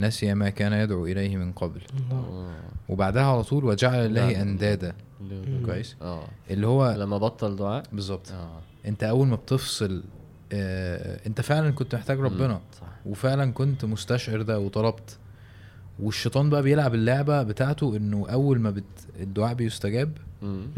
نسي 0.00 0.34
ما 0.34 0.48
كان 0.50 0.72
يدعو 0.72 1.06
إليه 1.06 1.36
من 1.36 1.52
قبل. 1.52 1.80
الله. 2.10 2.54
وبعدها 2.88 3.22
على 3.22 3.42
طول 3.42 3.64
وجعل. 3.64 4.06
الله 4.06 4.42
أندادا. 4.42 4.94
كويس؟ 5.66 5.96
آه. 6.02 6.24
اللي 6.50 6.66
هو 6.66 6.94
لما 6.98 7.18
بطل 7.18 7.56
دعاء؟ 7.56 7.82
بالظبط. 7.92 8.32
آه. 8.32 8.60
أنت 8.86 9.04
أول 9.04 9.26
ما 9.26 9.36
بتفصل 9.36 10.02
آه 10.52 11.26
أنت 11.26 11.40
فعلا 11.40 11.70
كنت 11.70 11.94
محتاج 11.94 12.20
ربنا. 12.20 12.60
صح. 12.80 12.86
وفعلا 13.06 13.52
كنت 13.52 13.84
مستشعر 13.84 14.42
ده 14.42 14.58
وطلبت. 14.58 15.18
والشيطان 16.02 16.50
بقى 16.50 16.62
بيلعب 16.62 16.94
اللعبة 16.94 17.42
بتاعته 17.42 17.96
إنه 17.96 18.26
أول 18.32 18.60
ما 18.60 18.70
بت... 18.70 18.84
الدعاء 19.20 19.54
بيستجاب. 19.54 20.10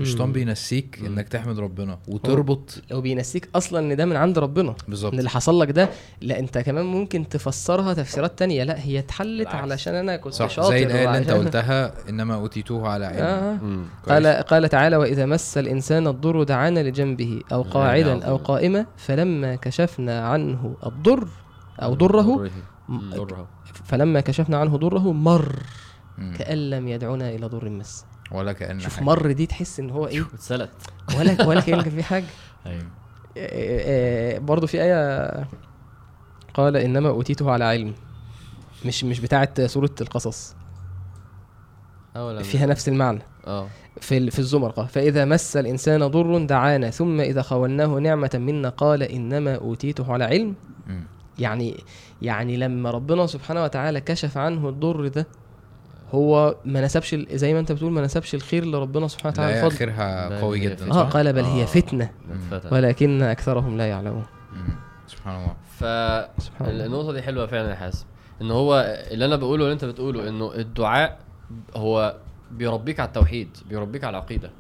الشيطان. 0.01 0.33
بينسيك 0.33 0.99
مم. 1.01 1.07
إنك 1.07 1.29
تحمد 1.29 1.59
ربنا 1.59 1.99
وتربط 2.09 2.83
هو 2.93 3.01
بينسيك 3.01 3.49
أصلا 3.55 3.79
إن 3.79 3.97
ده 3.97 4.05
من 4.05 4.17
عند 4.17 4.39
ربنا 4.39 4.75
بالظبط 4.89 5.13
إن 5.13 5.19
اللي 5.19 5.31
حصل 5.31 5.61
لك 5.61 5.71
ده 5.71 5.89
لا 6.21 6.39
أنت 6.39 6.59
كمان 6.59 6.85
ممكن 6.85 7.29
تفسرها 7.29 7.95
تفسيرات 7.95 8.39
تانية 8.39 8.65
لا 8.65 8.85
هي 8.85 8.99
اتحلت. 8.99 9.47
علشان 9.49 9.95
أنا 9.95 10.17
كنت 10.17 10.33
صح 10.35 10.49
شاطر 10.51 10.69
زي 10.71 10.83
الآية 10.85 11.07
اللي 11.07 11.19
أنت 11.19 11.31
قلتها 11.41 11.93
إنما 12.09 12.35
أوتيتوه 12.35 12.89
على 12.89 13.07
علم 13.07 13.19
آه. 13.19 13.59
قال 14.09 14.27
قال 14.27 14.69
تعالى 14.69 14.97
وإذا 14.97 15.27
مس 15.27 15.59
الإنسان 15.59 16.07
الضر 16.07 16.43
دعانا 16.43 16.81
لجنبه 16.81 17.41
أو 17.53 17.63
قاعدا 17.63 18.25
أو. 18.25 18.37
قائما 18.37 18.87
فلما 18.97 19.55
كشفنا 19.57 20.27
عنه 20.29 20.75
الضر 20.87 21.29
أو 21.83 21.95
ضره 21.95 22.51
ضره. 22.91 23.49
فلما 23.85 24.21
كشفنا 24.21 24.59
عنه 24.59 24.77
ضره 24.77 25.13
مر. 25.13 25.57
مم. 26.19 26.35
كأن 26.39 26.71
لم 26.71 26.89
يدعنا 26.89 27.31
إلى 27.31 27.47
ضر 27.47 27.69
مس. 27.69 28.05
ولا 28.33 28.53
كأن 28.53 28.81
شوف 28.81 28.97
حاجة. 28.97 29.05
مر 29.05 29.33
دي 29.33 29.47
تحس 29.47 29.81
إن 29.81 29.91
هو 29.91 30.07
إيه؟ 30.07 30.23
اتسلت. 30.35 30.71
ولا 31.19 31.47
ولا 31.47 31.61
كان 31.61 31.81
في 31.91 32.03
حاجة. 32.03 32.27
أيوه. 32.67 32.83
آه، 33.37 34.37
آه، 34.37 34.39
برضو 34.39 34.67
في 34.67 34.83
آية 34.83 35.31
قال 36.55 36.77
إنما 36.77 37.09
أوتيته 37.09 37.51
على 37.51 37.65
علم. 37.65 37.95
مش 38.87 39.05
مش 39.05 39.21
بتاعة 39.21 39.67
سورة 39.67 39.95
القصص. 40.01 40.55
فيها 42.43 42.67
نفس 42.67 42.89
المعنى. 42.89 43.23
آه. 43.47 43.69
في 44.01 44.31
في 44.31 44.39
الزمر 44.39 44.71
قال 44.71 44.89
فإذا 44.89 45.25
مس 45.25 45.57
الإنسان 45.57 46.07
ضر 46.07 46.45
دعانا 46.45 46.91
ثم 46.91 47.21
إذا 47.21 47.43
خولناه 47.43 47.87
نعمة 47.87 48.31
منا 48.35 48.69
قال 48.69 49.03
إنما 49.03 49.55
أوتيته 49.55 50.13
على 50.13 50.25
علم. 50.25 50.55
يعني 51.39 51.85
يعني 52.23 52.57
لما 52.57 52.91
ربنا 52.91 53.27
سبحانه 53.27 53.63
وتعالى 53.65 54.01
كشف 54.01 54.39
عنه 54.39 54.69
الضر 54.69 55.09
ده 55.09 55.27
هو 56.13 56.57
ما 56.65 56.81
نسبش 56.81 57.15
ال- 57.15 57.27
زي 57.39 57.55
ما 57.55 57.61
انت 57.61 57.73
بتقول 57.73 57.93
ما 57.93 58.01
نسبش 58.03 58.35
الخير 58.35 58.65
لربنا 58.65 59.09
سبحانه 59.09 59.33
وتعالى 59.33 59.57
الفضل 59.67 59.75
اخرها 59.77 60.29
لا، 60.29 60.41
قوي 60.41 60.59
جدا. 60.61 60.91
آه؟ 60.93 61.03
قال 61.03 61.33
بل 61.33 61.45
هي 61.45 61.63
آه. 61.63 61.67
فتنة 61.67 62.11
اتفتح. 62.53 62.73
ولكن 62.73 63.23
أكثرهم 63.23 63.77
لا 63.77 63.87
يعلمون. 63.89 64.25
سبحان 65.07 65.37
الله 65.37 65.55
سبحان 66.39 66.69
الله 66.71 66.85
فالنقطة 66.85 67.13
دي 67.13 67.23
حلوة 67.23 67.47
فعلا 67.47 67.71
يا 67.71 67.75
حاسم 67.75 68.07
إن 68.43 68.51
هو 68.51 68.97
اللي 69.11 69.25
أنا 69.25 69.37
بقوله 69.37 69.63
واللي 69.63 69.73
أنت 69.75 69.85
بتقوله 69.85 70.29
إنه 70.29 70.55
الدعاء 70.55 71.19
هو 71.77 72.17
بيربيك 72.51 73.01
على 73.01 73.07
التوحيد 73.07 73.49
بيربيك 73.69 74.05
على 74.05 74.19
العقيدة 74.19 74.51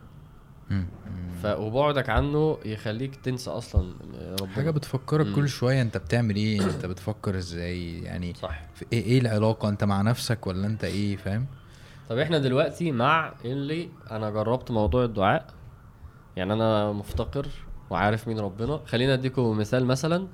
وبعدك 1.47 2.11
عنه 2.11 2.59
يخليك 2.65 3.17
تنسى 3.17 3.51
أصلا 3.51 3.93
ربنا. 4.41 4.53
حاجة 4.55 4.71
بتفكرك 4.71 5.27
مم. 5.27 5.35
كل 5.35 5.49
شوية 5.49 5.83
أنت 5.83 5.97
بتعمل 5.97 6.37
إيه؟ 6.37 6.65
أنت 6.65 6.87
بتفكر 6.87 7.37
إزاي؟ 7.39 8.03
يعني 8.03 8.35
صح. 8.35 8.61
في 8.75 8.85
إيه 8.93 9.05
إيه 9.05 9.21
العلاقة؟ 9.21 9.69
أنت 9.69 9.85
مع 9.85 10.03
نفسك 10.03 10.47
ولا 10.47 10.67
أنت 10.67 10.85
إيه؟ 10.85 11.17
فاهم؟ 11.17 11.47
طب 12.09 12.19
إحنا 12.19 12.39
دلوقتي 12.39 12.93
مع 12.93 13.33
اللي 13.45 13.89
أنا 14.11 14.31
جربت 14.31 14.71
موضوع 14.71 15.05
الدعاء. 15.05 15.47
يعني 16.37 16.53
أنا 16.53 16.93
مفتقر 16.93 17.47
وعارف 17.91 18.29
مين 18.29 18.39
ربنا. 18.39 18.81
خلينا 18.87 19.15
أديكم 19.15 19.59
مثال 19.59 19.85
مثلا. 19.87 20.27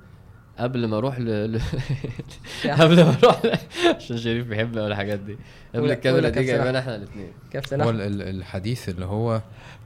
قبل 0.59 0.87
ما 0.87 0.97
أروح 0.97 1.19
ل... 1.19 1.51
ل... 1.51 1.61
قبل 2.79 3.03
ما 3.03 3.15
أروح 3.23 3.45
ل... 3.45 3.51
عشان 3.95 4.17
شريف 4.17 4.47
بيحب 4.47 4.77
أوي 4.77 4.87
الحاجات 4.87 5.19
دي. 5.19 5.37
قبل 5.75 5.91
الكاميرا 5.91 6.29
دي 6.29 6.43
جايبانا. 6.43 6.79
إحنا 6.79 6.95
الاثنين 6.95 7.31
كيف 7.51 7.73
هو 7.73 7.89
الحديث 7.89 8.89
اللي 8.89 9.05
هو 9.05 9.41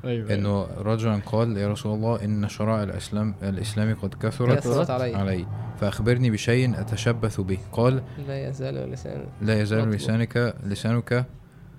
أيوه. 0.06 0.34
إنه 0.34 0.64
رجلا 0.78 1.16
قال 1.26 1.58
يا 1.58 1.68
رسول 1.68 1.94
الله 1.96 2.24
إن 2.24 2.50
شرائع 2.50 2.84
الاسلام 2.84 3.36
الإسلام 3.44 3.96
قد 3.96 4.14
كثرت 4.14 4.58
كثرت 4.58 4.90
علي. 4.90 5.16
علي. 5.16 5.46
فأخبرني 5.80 6.30
بشيء 6.30 6.82
أتشبث 6.82 7.42
به. 7.42 7.58
قال 7.72 8.02
لا 8.28 8.50
يزال 8.50 8.92
لسان 8.92 9.26
لا 9.42 9.62
يزال. 9.62 9.90
لسانك 9.90 10.56
لسانك 10.64 11.26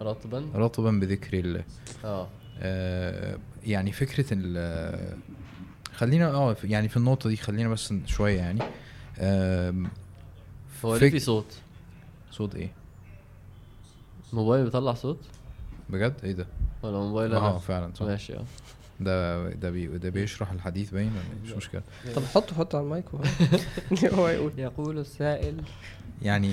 رطبا؟ 0.02 0.46
رطبا 0.54 0.90
بذكر 0.90 1.38
الله. 1.38 1.64
آه. 2.04 2.28
آه 2.60 3.38
يعني 3.66 3.92
فكرة 3.92 4.26
ال 4.32 5.16
خلينا 5.96 6.26
آه 6.34 6.56
يعني 6.64 6.88
في 6.88 6.96
النقطة 6.96 7.28
دي 7.28 7.36
خلينا 7.36 7.68
بس 7.68 7.94
شوية 8.06 8.36
يعني. 8.38 8.60
هو 10.84 10.94
فك- 10.96 11.02
ليه 11.02 11.10
في 11.10 11.18
صوت؟ 11.18 11.46
صوت 12.30 12.54
إيه؟ 12.54 12.70
موبايل 14.32 14.64
بيطلع 14.64 14.94
صوت؟ 14.94 15.18
بجد؟ 15.90 16.14
إيه 16.24 16.32
ده؟ 16.32 16.46
ولا 16.82 16.98
موبايل 16.98 17.34
آه 17.34 17.50
أنا 17.50 17.58
فعلا 17.58 17.92
صح. 17.94 18.06
ماشي 18.06 18.34
آه. 18.36 18.44
ده 19.00 19.48
ده 19.50 19.70
بي 19.70 19.86
ده 19.86 20.10
بيشرح 20.10 20.50
الحديث 20.52 20.90
باين 20.90 21.08
ولا 21.12 21.20
إيه؟ 21.20 21.44
مش 21.44 21.52
مشكلة. 21.52 21.82
طب 22.16 22.22
حطه 22.24 22.54
حطه 22.56 22.76
على 22.78 22.84
المايك 22.84 23.04
وهو 23.14 23.24
هو 24.20 24.28
يقول. 24.28 24.52
يقول 24.58 24.98
السائل. 24.98 25.62
يعني 26.22 26.52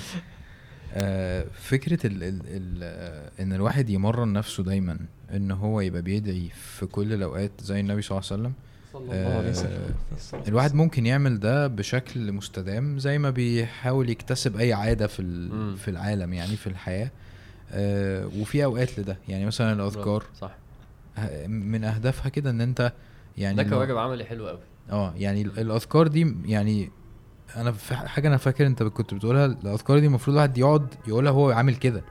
آه 0.93 1.45
فكرة 1.53 2.07
ال 2.07 2.23
ال 2.23 2.41
ال 2.47 2.79
آه، 2.83 3.31
إن 3.43 3.53
الواحد 3.53 3.89
يمرن 3.89 4.33
نفسه 4.33 4.63
دايما 4.63 4.99
إن 5.33 5.51
هو 5.51 5.81
يبقى 5.81 6.01
بيدعي 6.01 6.49
في 6.49 6.85
كل 6.85 7.13
الأوقات 7.13 7.51
زي 7.61 7.79
النبي 7.79 8.01
صلى 8.01 8.17
الله 8.17 8.29
عليه 8.31 8.41
وسلم 8.41 8.53
صلى 8.93 9.13
آه، 9.13 9.25
الله 9.27 9.37
عليه 9.37 9.49
وسلم. 9.49 10.41
الواحد 10.47 10.75
ممكن 10.75 11.05
يعمل 11.05 11.39
ده 11.39 11.67
بشكل 11.67 12.31
مستدام 12.31 12.99
زي 12.99 13.17
ما 13.17 13.29
بيحاول 13.29 14.09
يكتسب 14.09 14.57
أي 14.57 14.73
عادة 14.73 15.07
في. 15.07 15.23
في 15.77 15.87
العالم 15.91 16.33
يعني 16.33 16.55
في 16.55 16.67
الحياة. 16.67 17.11
آه 17.71 18.27
وفي 18.39 18.63
أوقات 18.63 18.99
لده. 18.99 19.17
يعني 19.29 19.45
مثلا 19.45 19.73
الأذكار. 19.73 20.23
صح. 20.39 20.55
من 21.47 21.83
أهدافها 21.83 22.29
كده 22.29 22.49
إن 22.49 22.61
أنت 22.61 22.93
يعني 23.37 23.55
ده 23.55 23.63
كواجب 23.69 23.97
عملي 23.97 24.25
حلو 24.25 24.47
قوي 24.47 24.59
آه 24.91 25.13
يعني 25.17 25.41
ال- 25.41 25.59
الأذكار 25.59 26.07
دي 26.07 26.35
يعني 26.45 26.89
أنا 27.55 27.71
في 27.71 27.95
حاجة 27.95 28.27
أنا 28.27 28.37
فاكر 28.37 28.67
أنت 28.67 28.83
كنت 28.83 29.13
بتقولها 29.13 29.45
الأذكار 29.45 29.99
دي 29.99 30.05
المفروض 30.05 30.35
الواحد 30.35 30.57
يقعد 30.57 30.87
يقولها 31.07 31.31
وهو 31.31 31.51
عامل 31.51 31.75
كده. 31.75 32.03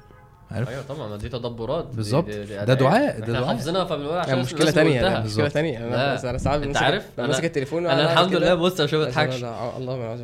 عارف 0.55 0.69
أيوه 0.69 0.83
طبعا 0.89 1.17
دي 1.17 1.29
تدبرات 1.29 1.85
بالظبط. 1.85 2.29
ده. 2.31 2.75
دعاء، 2.75 3.21
ده 3.21 3.27
دعاء. 3.33 3.45
حافظينها 3.47 3.85
فبنقولها 3.85 4.21
عشان 4.21 4.31
يعني 4.31 4.43
قلتها. 4.43 4.65
ده 4.71 4.81
مشكلة 5.03 5.21
بالظبط. 5.21 5.49
تانية 5.53 5.79
أنا 5.79 6.31
أنا 6.31 6.39
ساعات 6.39 6.63
أنت 6.63 6.77
عارف 6.77 7.05
بمسك 7.19 7.41
أنا- 7.41 7.45
التليفون 7.45 7.87
أنا 7.87 8.13
الحمد. 8.13 8.35
لله 8.35 8.55
بص 8.55 8.81
عشان 8.81 8.99
ما 8.99 9.05
اضحكش 9.05 9.41
ده- 9.41 9.77
الله 9.77 9.97
ما 9.97 10.17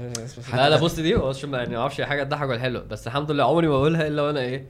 لا 0.55 0.69
لا 0.71 0.77
بص 0.77 0.95
دي 0.95 1.15
بص 1.15 1.45
يعني 1.45 1.75
ما 1.77 1.81
أعرفش 1.81 2.01
حاجة 2.01 2.23
تضحك 2.23 2.49
ولا 2.49 2.61
حلوة 2.61 2.83
بس 2.91 3.07
الحمد 3.07 3.31
لله 3.31 3.45
عمري 3.45 3.67
ما 3.67 3.73
بقولها 3.79 4.07
إلا 4.07 4.23
وأنا 4.23 4.41
إيه 4.41 4.67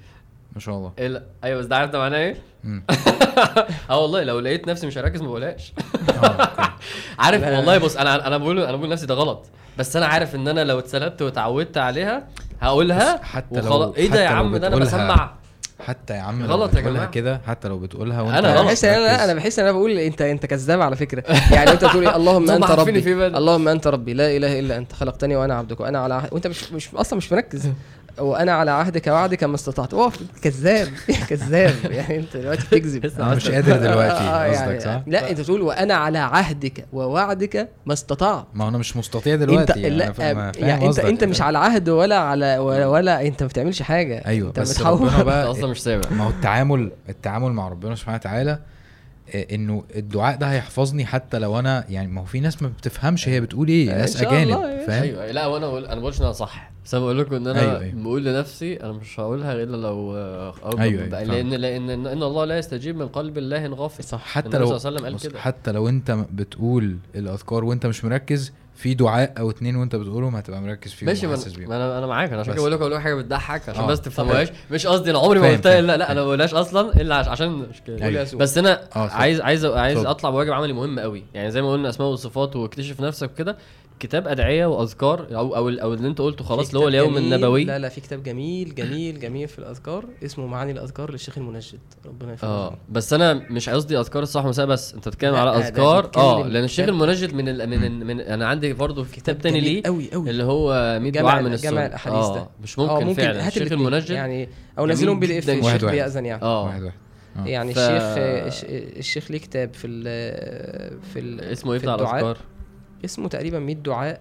ما 0.52 0.60
شاء 0.60 0.74
الله 0.74 0.92
الا 0.98 1.22
أيوه 1.44 1.58
بس 1.58 1.64
ده 1.66 1.76
عارف 1.76 1.90
ده 1.90 1.98
معناه 1.98 2.18
إيه؟ 2.18 2.36
آه 3.90 3.98
والله 4.02 4.24
لو 4.24 4.40
لقيت 4.40 4.68
نفسي 4.68 4.86
مش 4.86 4.98
هركز 4.98 5.20
ما 5.22 5.28
بقولهاش 5.28 5.72
آه،. 6.24 6.48
عارف. 7.18 7.42
والله 7.42 7.78
بص 7.78 7.96
أنا 7.96 8.26
أنا 8.26 8.38
بقول 8.38 8.60
أنا 8.60 8.76
بقول 8.76 8.88
لنفسي 8.90 9.06
ده 9.06 9.14
غلط 9.14 9.46
بس 9.78 9.96
أنا 9.96 10.06
عارف 10.06 10.34
إن 10.34 10.48
أنا 10.48 10.64
لو 10.64 10.78
اتسلبت 10.78 11.22
واتعودت 11.22 11.78
عليها 11.78 12.26
هقولها 12.60 13.20
حتى 13.24 13.60
لو- 13.60 13.94
إيه 13.94 14.10
ده 14.10 14.22
يا 14.22 14.28
عم 14.28 14.56
ده 14.56 14.66
أنا 14.66 14.76
بسمع 14.76 15.30
حتى 15.86 16.14
يا 16.14 16.20
عم 16.20 16.42
لو 16.42 16.46
غلط 16.48 16.74
يا 16.74 16.78
بتقولها 16.80 16.92
جماعة. 16.92 17.10
كده 17.10 17.40
حتى 17.46 17.68
لو 17.68 17.78
بتقولها 17.78 18.20
وانت 18.22 18.36
أنا 18.36 18.52
أنا. 18.52 18.62
بحس 18.62 18.84
إن 18.84 18.94
أنا 19.02 19.24
أنا 19.24 19.34
بحس 19.34 19.58
إن 19.58 19.64
أنا 19.64 19.72
بقول 19.72 19.90
انت 19.98 20.22
أنت 20.22 20.46
كذاب 20.46 20.80
على 20.80 20.96
فكرة 20.96 21.24
يعني 21.54 21.70
أنت 21.70 21.84
بتقول 21.84 22.06
إيه؟ 22.08 22.16
اللهم 22.16 22.50
هم 22.50 22.62
أنت 22.62 22.70
ربي 22.70 23.00
بالي. 23.00 23.26
اللهم 23.38 23.68
أنت 23.68 23.86
ربي 23.86 24.14
لا 24.14 24.36
إله 24.36 24.58
إلا 24.58 24.76
أنت 24.76 24.92
خلقتني 24.92 25.36
وأنا 25.36 25.54
عبدك 25.54 25.80
وأنا 25.80 25.98
على 25.98 26.14
عهد 26.14 26.28
وأنت 26.32 26.46
مش 26.46 26.72
مش 26.72 26.88
أصلا 26.94 27.16
مش 27.16 27.32
مركز 27.32 27.68
وأنا 28.20 28.52
على 28.52 28.70
عهدك 28.70 29.06
وعدك 29.06 29.44
ما 29.44 29.54
استطعت. 29.54 29.94
اقف 29.94 30.18
كذاب 30.42 30.88
كذاب. 31.30 31.74
يعني 31.84 32.18
أنت 32.18 32.36
دلوقتي 32.36 32.62
بتكذب. 32.72 33.06
أنا 33.20 33.34
مش 33.34 33.50
قادر 33.50 33.76
دلوقتي 33.76 34.14
آه، 34.24 34.50
قصدك 34.50 34.80
صح؟ 34.80 35.02
لا 35.06 35.30
أنت 35.30 35.40
تقول 35.40 35.60
وأنا 35.62 35.94
على 35.94 36.18
عهدك 36.18 36.86
ووعدك 36.92 37.68
ما 37.86 37.92
استطعت. 37.92 38.44
ما 38.54 38.64
هو 38.64 38.68
أنا 38.68 38.78
مش 38.78 38.96
مستطيع 38.96 39.36
دلوقتي 39.36 39.60
أنت 39.72 39.76
يعني 39.76 39.94
لا 39.96 40.12
فاهم 40.12 40.52
يعني 40.58 40.86
انت. 40.86 40.98
أنت 40.98 41.24
مش 41.24 41.42
على 41.42 41.58
عهد 41.58 41.88
ولا 41.88 42.18
على 42.18 42.58
ولا, 42.58 42.86
ولا 42.86 43.26
أنت 43.26 43.42
ما 43.42 43.48
بتعملش 43.48 43.82
حاجة. 43.82 44.22
أيوه 44.26 44.48
أنت 44.48 44.60
بس 44.60 44.82
ربنا 44.82 45.16
أنت 45.16 45.24
بقى 45.24 45.50
أصلا 45.50 45.70
مش 45.70 45.82
سامع. 45.82 46.02
ما 46.10 46.24
هو 46.24 46.28
التعامل 46.30 46.90
التعامل 47.08 47.52
مع 47.52 47.68
ربنا 47.68 47.94
سبحانه 47.94 48.16
وتعالى 48.16 48.50
آه، 48.50 48.58
إنه 49.34 49.84
الدعاء 49.96 50.36
ده 50.36 50.46
هيحفظني 50.46 51.06
حتى 51.06 51.38
لو 51.38 51.58
أنا 51.58 51.84
يعني 51.88 52.08
ما 52.08 52.20
هو 52.20 52.24
في 52.24 52.40
ناس 52.40 52.62
ما 52.62 52.68
بتفهمش 52.68 53.28
هي 53.28 53.40
بتقول 53.40 53.68
إيه 53.68 53.88
ناس 53.90 54.22
أجانب 54.22 54.56
فاهم 54.86 55.02
أيوه 55.02 55.30
لا 55.30 55.46
وأنا 55.46 55.66
بقول 55.66 55.84
أنا 55.84 55.94
ما 55.94 56.00
بقولش 56.00 56.18
إن 56.18 56.24
أنا 56.24 56.32
صح 56.32 56.70
بس 56.84 56.94
أنا 56.94 57.04
بقول 57.04 57.18
لكم 57.18 57.34
إن 57.34 57.46
أنا 57.46 57.60
أيوة، 57.60 57.80
أيوة. 57.80 58.02
بقول 58.02 58.24
لنفسي 58.24 58.76
أنا 58.76 58.92
مش 58.92 59.20
هقولها 59.20 59.52
إلا 59.52 59.76
لو 59.76 60.16
أو 60.16 60.78
أيوة، 60.78 61.18
أيوة، 61.18 61.22
لأن 61.24 61.50
لأن 61.50 61.90
ان 62.06 62.22
الله 62.22 62.44
لا 62.44 62.58
يستجيب 62.58 62.96
من 62.96 63.08
قلب 63.08 63.38
الله 63.38 63.66
غافل 63.66 64.04
صح 64.04 64.20
حتى 64.24 64.58
لو 64.58 64.78
صلى 64.78 64.88
الله 64.88 65.00
عليه 65.00 65.16
وسلم 65.16 65.18
قال 65.18 65.30
كده. 65.30 65.40
حتى 65.40 65.72
لو 65.72 65.88
أنت 65.88 66.10
بتقول 66.32 66.98
الأذكار 67.14 67.64
وأنت 67.64 67.86
مش 67.86 68.04
مركز 68.04 68.52
في 68.78 68.94
دعاء 68.94 69.32
أو 69.38 69.50
اتنين 69.50 69.76
وانت 69.76 69.96
بتقولهم 69.96 70.36
هتبقى 70.36 70.60
مركز 70.60 70.92
فيهم 70.92 71.08
ماشي 71.08 71.26
ما 71.26 71.32
وحاسس 71.32 71.52
بيهم 71.52 71.68
ما 71.68 71.76
أنا 71.76 71.98
أنا 71.98 72.06
معاك 72.06 72.30
أنا 72.32 72.40
عشان. 72.40 72.52
كده 72.52 72.60
بقول 72.62 72.72
لكم 72.72 72.78
بقول 72.80 72.92
لكم 72.92 73.02
حاجة 73.02 73.14
بتضحك 73.14 73.68
عشان 73.68 73.82
آه. 73.82 73.86
بس 73.86 74.00
تفهموهاش 74.00 74.48
مش 74.70 74.86
قصدي 74.86 75.10
أنا 75.10 75.18
عمري 75.18 75.40
ما 75.40 75.48
قلتها 75.48 75.78
الا 75.78 75.96
لا. 75.96 76.12
أنا 76.12 76.20
ما 76.20 76.26
بقولهاش 76.26 76.54
أصلا 76.54 77.00
إلا 77.00 77.14
عش- 77.14 77.28
عشان 77.28 77.48
مش 77.48 77.82
كده 77.86 78.04
أيوة. 78.06 78.26
بس 78.34 78.58
أنا 78.58 78.82
اتفضل. 78.84 79.08
عايز 79.10 79.40
عايز 79.40 79.64
عايز. 79.64 79.98
أطلع 80.06 80.30
بواجب 80.30 80.52
عملي 80.52 80.72
مهم 80.72 80.98
قوي 81.00 81.24
يعني 81.34 81.50
زي 81.50 81.62
ما 81.62 81.72
قلنا 81.72 81.88
أسماء 81.88 82.08
وصفات 82.08 82.56
واكتشف 82.56 83.00
نفسك 83.00 83.30
وكده 83.30 83.56
كتاب 83.98 84.28
أدعية 84.28 84.66
وأذكار 84.66 85.26
أو 85.36 85.56
أو 85.56 85.68
أو 85.68 85.94
اللي 85.94 86.08
أنت 86.08 86.20
قلته 86.20 86.44
خلاص 86.44 86.66
اللي 86.68 86.78
هو 86.78 86.82
كتاب 86.82 86.88
اليوم 86.88 87.14
جميل- 87.18 87.34
النبوي. 87.34 87.64
لا 87.64 87.78
لا 87.78 87.88
في 87.88 88.00
كتاب 88.00 88.22
جميل 88.22 88.74
جميل 88.74 89.20
جميل 89.20 89.48
في 89.48 89.58
الأذكار 89.58 90.04
اسمه 90.24 90.46
معاني 90.46 90.72
الأذكار 90.72 91.10
للشيخ 91.12 91.38
المنجد. 91.38 91.78
ربنا 92.06 92.32
يفرجه 92.32 92.50
آه 92.50 92.76
بس 92.88 93.12
أنا 93.12 93.34
مش 93.34 93.68
قصدي 93.68 93.98
أذكار 94.00 94.22
الصح 94.22 94.40
والمساء 94.40 94.66
بس 94.66 94.94
أنت 94.94 95.08
بتتكلم 95.08 95.34
على 95.34 95.56
أذكار. 95.58 96.10
آه 96.16 96.46
لأن 96.46 96.64
الشيخ 96.64 96.84
كتاب- 96.84 96.94
المنجد 96.94 97.34
من 97.34 97.48
ال 97.48 97.68
من, 97.68 97.84
ال 97.84 98.06
من 98.06 98.20
أنا 98.20 98.46
عندي 98.46 98.72
برضه 98.72 99.04
في 99.04 99.16
كتاب 99.16 99.38
تاني 99.38 99.60
ليه 99.60 99.82
قوي 99.86 100.10
قوي 100.12 100.30
اللي 100.30 100.44
هو 100.44 100.98
100 101.02 101.12
جمع 101.12 101.30
دعاء 101.30 101.42
من 101.42 101.52
السنة 101.52 101.70
جمع 101.70 101.86
الأحاديث 101.86 102.26
ده. 102.28 102.40
آه 102.40 102.48
مش 102.62 102.78
ممكن, 102.78 102.92
آه، 102.92 103.00
ممكن 103.00 103.22
فعلا. 103.22 103.48
الشيخ. 103.48 103.72
المنجد 103.72 104.10
يعني 104.10 104.48
أو 104.78 104.86
نزلهم 104.86 105.20
بي 105.20 105.26
دي 105.26 105.38
إف 105.38 105.44
جداً. 105.44 105.52
واحد 105.52 105.64
الشيخ 105.66 105.84
واحد. 105.84 105.94
بيأذن 105.96 106.26
يعني. 106.26 106.42
آه. 106.42 106.64
واحد 106.64 106.82
واحد. 106.82 106.94
آه. 107.38 107.46
يعني 107.46 107.74
ف- 107.74 107.78
الشيخ 107.78 108.02
الش- 108.18 108.64
الشيخ 108.98 109.30
ليه 109.30 109.38
كتاب 109.38 109.74
في 109.74 109.86
ال 109.86 110.02
في 111.12 111.18
ال 111.18 111.40
اسمه 111.40 111.72
إيه 111.72 111.78
بتاع. 111.78 111.94
الأذكار؟ 111.94 112.38
اسمه 113.04 113.28
تقريبا 113.28 113.58
100 113.58 113.74
دعاء 113.76 114.20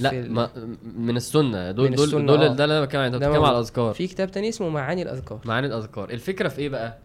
لا 0.00 0.28
ما 0.28 0.50
من 0.96 1.16
السنة. 1.16 1.70
دول 1.70 1.88
من 1.90 1.94
دول 1.96 2.06
السنة، 2.06 2.26
دول 2.26 2.42
آه. 2.42 2.48
ده 2.54 2.64
اللي 2.64 2.76
أنا 2.78 2.84
بتكلم 2.84 3.10
بتتكلم 3.12 3.44
على. 3.44 3.54
الأذكار. 3.54 3.94
في 3.94 4.06
كتاب 4.06 4.30
تاني 4.30 4.48
اسمه 4.48 4.68
معاني 4.68 5.02
الأذكار. 5.02 5.40
معاني 5.44 5.66
الأذكار. 5.66 6.10
الفكرة 6.10 6.48
في 6.48 6.58
إيه 6.58 6.68
بقى؟ 6.68 6.98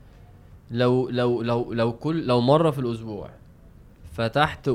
لو 0.72 1.10
لو 1.10 1.41
لو 1.41 1.74
لو 1.74 1.94
كل 1.94 2.26
لو 2.26 2.41
مرة 2.41 2.72
في 2.72 2.80
الأسبوع 2.80 3.30
فتحت 4.14 4.70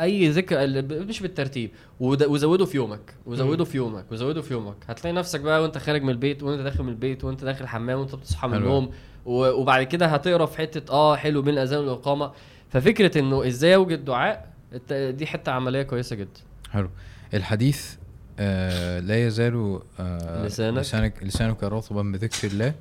أي 0.00 0.28
ذكر 0.28 0.56
مش 1.04 1.20
بالترتيب 1.20 1.70
ود- 2.00 2.24
وزوده 2.24 2.64
في 2.64 2.76
يومك. 2.76 3.14
وزوده 3.26 3.64
في 3.64 3.76
يومك. 3.76 4.04
وزوده 4.12 4.42
في 4.42 4.54
يومك. 4.54 4.76
هتلاقي 4.86 5.14
نفسك 5.14 5.40
بقى 5.40 5.62
وأنت 5.62 5.78
خارج 5.78 6.02
من 6.02 6.10
البيت 6.10 6.42
وأنت 6.42 6.60
داخل 6.60 6.82
من 6.82 6.88
البيت 6.88 7.24
وأنت 7.24 7.44
داخل 7.44 7.64
الحمام 7.64 7.98
وأنت 7.98 8.14
بتصحى 8.14 8.48
من. 8.48 8.54
النوم 8.54 8.90
و- 9.26 9.50
وبعد 9.50 9.82
كده 9.82 10.06
هتقرأ 10.06 10.46
في 10.46 10.58
حتة 10.58 10.92
آه 10.92 11.16
حلو 11.16 11.42
بين 11.42 11.54
الأذان 11.54 11.80
والإقامة. 11.80 12.32
ففكرة 12.70 13.18
إنه 13.18 13.46
إزاي 13.46 13.74
أوجد 13.74 14.04
دعاء؟ 14.04 14.51
دي 14.90 15.26
حتة 15.26 15.52
عملية 15.52 15.82
كويسة 15.82 16.16
جدا 16.16 16.40
حلو 16.70 16.90
الحديث 17.34 17.94
آه 18.38 19.00
لا 19.00 19.26
يزال 19.26 19.80
آه 20.00 20.46
لسانك. 20.46 20.78
لسانك 20.78 21.22
لسانك 21.22 21.62
رطبا 21.64 22.02
بذكر 22.02 22.48
الله 22.48 22.74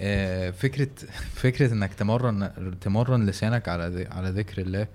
آه 0.00 0.50
فكرة 0.50 0.88
فكرة 1.34 1.72
إنك 1.72 1.94
تمرن 1.94 2.50
تمرن 2.80 3.26
لسانك 3.26 3.68
على 3.68 4.06
على 4.10 4.30
ذكر 4.30 4.62
الله 4.62 4.86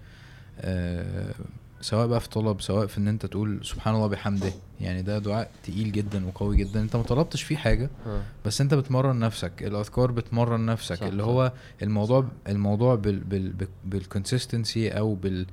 آه 0.62 1.34
سواء 1.82 2.08
بقى 2.08 2.20
في 2.22 2.30
طلب 2.30 2.62
سواء 2.62 2.88
في 2.88 2.98
إن 2.98 3.08
أنت 3.08 3.26
تقول 3.26 3.60
سبحان 3.66 3.96
الله 3.96 4.08
بحمده 4.08 4.52
يعني 4.82 5.02
ده 5.02 5.20
دعاء 5.20 5.52
تقيل 5.64 5.92
جدا 5.92 6.26
وقوي 6.28 6.58
جدا 6.58 6.82
أنت 6.82 6.96
ما 6.96 7.04
طلبتش 7.04 7.44
فيه 7.44 7.58
حاجة 7.58 7.90
آه. 8.08 8.22
بس 8.46 8.62
أنت 8.62 8.74
بتمرن 8.74 9.20
نفسك 9.20 9.52
الأذكار 9.64 10.12
بتمرن 10.12 10.66
نفسك 10.66 10.96
صح، 10.96 11.04
اللي 11.04 11.24
صح. 11.24 11.30
هو 11.30 11.52
الموضوع 11.82 12.26
الموضوع 12.48 12.96
بال 12.96 13.20
بال 13.20 13.54
بالكونسيستنسي 13.86 14.90
أو 14.90 15.16
بال. 15.16 15.46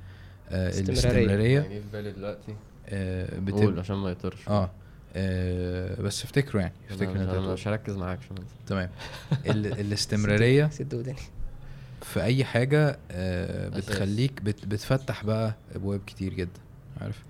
الاستمراريه 0.51 1.61
هيجي 1.61 1.81
في 1.81 1.87
بالي 1.93 2.11
دلوقتي. 2.11 2.55
آه 2.89 3.39
بت- 3.39 3.53
قول 3.53 3.79
عشان 3.79 3.95
ما 3.95 4.09
يطرش. 4.11 4.47
آه 4.49 4.71
آه، 5.17 6.01
بس 6.01 6.23
افتكروا 6.23 6.61
يعني. 6.61 6.73
افتكر 6.89 7.09
مش, 7.09 7.15
إن 7.15 7.21
أنت 7.21 7.29
أنا 7.29 7.39
هتقول. 7.39 7.53
مش 7.53 7.67
هركز 7.67 7.95
معاك 7.95 8.19
تمام. 8.67 8.89
ال- 9.49 9.79
الاستمرارية 9.79 10.69
في 12.01 12.23
أي 12.23 12.45
حاجة 12.45 12.97
آه،. 13.11 13.69
بتخليك 13.69 14.41
بت 14.41 14.65
بتفتح 14.65 15.23
بقى 15.25 15.55
أبواب 15.75 16.01
كتير 16.07 16.33
جدا 16.33 16.59
عارف؟ 17.01 17.23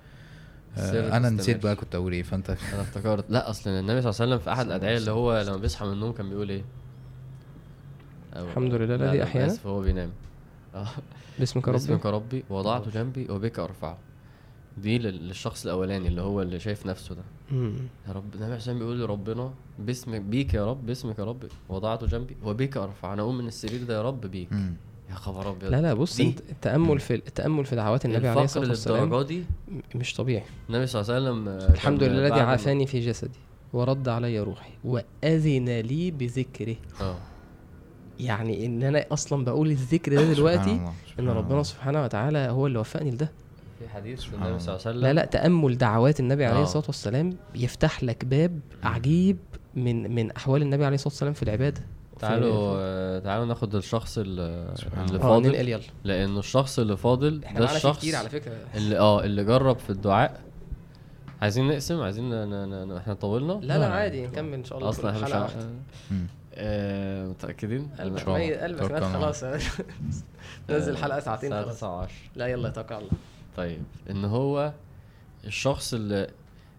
آه 0.78 1.18
أنا 1.18 1.30
نسيت. 1.30 1.64
بقى 1.64 1.76
كنت 1.76 1.96
أقول 1.96 2.14
إيه 2.14 2.24
فأنت 2.24 2.50
أنا 2.74 2.82
افتكرت. 2.82 3.26
لا 3.30 3.50
أصل 3.50 3.70
النبي 3.70 4.02
صلى 4.02 4.10
الله 4.12 4.22
عليه 4.22 4.32
وسلم 4.36 4.40
في 4.40 4.52
أحد 4.52 4.66
الادعيه 4.66 4.98
اللي 4.98 5.12
هو 5.12 5.42
لما 5.42 5.58
بيصحى 5.58 5.86
من 5.86 5.92
النوم 5.94 6.12
كان 6.12 6.30
بيقول 6.30 6.50
إيه؟ 6.50 6.64
الحمد 8.36 8.74
لله 8.74 8.96
لا، 8.96 9.06
الذي 9.06 9.18
لا، 9.18 9.24
أحيانا. 9.24 9.52
آسف، 9.52 9.68
هو 9.68 9.82
بينام. 9.82 10.10
آه 10.10 10.25
باسمك 11.40 11.68
ربي. 11.68 11.78
باسمك 11.78 12.06
ربي. 12.06 12.44
وضعت 12.50 12.90
جنبي 12.90 13.28
وبك 13.30 13.60
أرفعه. 13.60 13.98
دي 14.78 14.98
لل- 14.98 15.28
للشخص 15.28 15.66
الأولاني 15.66 16.08
اللي 16.08 16.22
هو 16.22 16.42
اللي 16.42 16.60
شايف 16.60 16.86
نفسه 16.86 17.16
ده. 17.16 17.22
يا 18.08 18.14
رب 18.14 18.24
النبي 18.34 18.46
عليه 18.46 18.56
الصلاه 18.56 18.76
بيقول 18.78 19.00
لربنا 19.02 19.54
باسمك 19.80 20.22
بيك 20.22 20.54
يا 20.54 20.66
رب 20.66 20.86
باسمك 20.86 21.20
يا 21.20 21.24
رب. 21.24 21.44
وضعت 21.70 22.04
جنبي 22.04 22.36
وبك 22.44 22.78
ارفع 22.78 23.14
أنا 23.14 23.22
أقوم 23.22 23.38
من 23.38 23.48
السرير 23.48 23.84
ده 23.84 23.94
يا 23.96 24.02
رب 24.02 24.22
بيك. 24.22 24.50
يا 25.10 25.16
خبر 25.16 25.50
أبيض. 25.50 25.72
لا 25.72 25.82
لا 25.82 25.94
بص 25.94 26.20
انت 26.20 26.40
التامل 26.50 27.00
في 27.00 27.14
التامل 27.16 27.66
في 27.66 27.76
دعوات 27.76 28.06
النبي 28.06 28.28
عليه 28.28 28.44
الصلاة 28.44 28.70
والسلام 28.70 29.04
للدرجة 29.04 29.28
دي؟ 29.28 29.44
مش 29.96 30.14
طبيعي. 30.16 30.44
النبي 30.70 30.88
صلى 30.88 31.02
الله 31.02 31.14
عليه 31.14 31.24
وسلم 31.32 31.48
آه، 31.48 31.74
الحمد 31.74 32.04
لله 32.04 32.28
الذي 32.28 32.40
عافاني 32.40 32.88
في 32.88 33.00
جسدي 33.00 33.40
ورد 33.74 34.10
علي 34.10 34.40
روحي 34.40 34.72
وأذن 34.84 35.80
لي 35.80 36.12
بذكره. 36.12 36.76
آه. 37.02 37.16
يعني 38.20 38.66
إن 38.66 38.84
أنا 38.84 39.06
أصلا 39.12 39.46
بقول 39.46 39.72
الذكر 39.72 40.16
ده 40.16 40.34
دلوقتي 40.34 40.72
الله، 40.72 40.94
إن 41.20 41.30
ربنا 41.30 41.52
الله. 41.52 41.64
سبحانه 41.64 42.04
وتعالى 42.04 42.38
هو 42.38 42.68
اللي 42.68 42.80
وفقني 42.80 43.12
لده. 43.12 43.32
في 43.80 43.90
حديث 43.90 44.20
سبحان 44.22 44.44
النبي 44.48 44.60
صلى 44.60 44.76
الله 44.76 44.82
عليه 44.88 44.98
وسلم 44.98 45.02
لا 45.08 45.14
لا 45.14 45.26
تأمل 45.26 45.78
دعوات 45.78 46.20
النبي 46.20 46.46
عليه 46.46 46.60
آه. 46.60 46.64
الصلاة 46.64 46.86
والسلام 46.88 47.38
يفتح 47.56 48.04
لك 48.04 48.26
باب 48.26 48.60
عجيب 48.84 49.38
من 49.76 50.16
من 50.16 50.32
أحوال 50.32 50.62
النبي 50.62 50.86
عليه 50.86 50.96
الصلاة 50.96 51.14
والسلام 51.14 51.34
في 51.34 51.44
العبادة. 51.44 51.82
تعالوا 52.20 52.52
في- 52.52 52.78
آه، 52.80 53.20
تعالوا 53.20 53.46
ناخد 53.46 53.76
الشخص 53.76 54.18
اللي, 54.18 54.72
سبحان 54.76 55.06
اللي 55.06 55.16
الله. 55.18 55.28
آه 55.28 55.34
فاضل. 55.34 55.50
ننقل 55.50 55.70
يلا 55.70 55.82
لأنه 56.04 56.40
الشخص 56.40 56.80
اللي 56.80 56.98
فاضل 56.98 57.42
إحنا 57.46 57.60
ده 57.60 57.76
الشخص 57.76 57.98
كتير 58.00 58.16
على 58.16 58.30
فكرة. 58.30 58.54
اللي 58.76 59.00
آه 59.00 59.24
اللي 59.24 59.44
جرب 59.44 59.80
في 59.80 59.90
الدعاء. 59.90 60.42
عايزين 61.42 61.68
نقسم؟ 61.68 62.02
عايزين 62.02 62.30
ن... 62.30 62.50
ن... 62.50 62.88
ن... 62.88 62.98
إحنا 62.98 63.14
طولنا؟ 63.14 63.54
لا 63.54 63.78
لا 63.78 63.88
عادي 63.88 64.28
نكمل 64.28 64.54
إن 64.54 64.64
شاء 64.64 64.78
الله 64.78 64.90
أصلا 64.90 65.12
كل 65.12 65.24
إحنا 65.24 65.50
حلقة. 66.56 66.66
آه، 66.68 67.28
متأكدين؟ 67.28 67.90
قلبك. 68.00 68.28
ميت 68.30 68.58
قلبك 68.60 68.82
الله. 68.92 69.14
خلاص. 69.20 69.44
نزل 70.70 70.98
حلقة 70.98 71.20
ساعتين 71.20 71.54
الساعة 71.54 71.66
خلاص. 71.66 71.78
9 71.78 72.00
10 72.02 72.12
لا 72.36 72.48
يلا 72.48 72.70
توكل 72.70 72.94
على 72.96 73.02
الله. 73.04 73.14
طيب 73.58 73.82
إن 74.10 74.26
هو 74.26 74.72
الشخص 75.46 75.94
اللي 75.94 76.28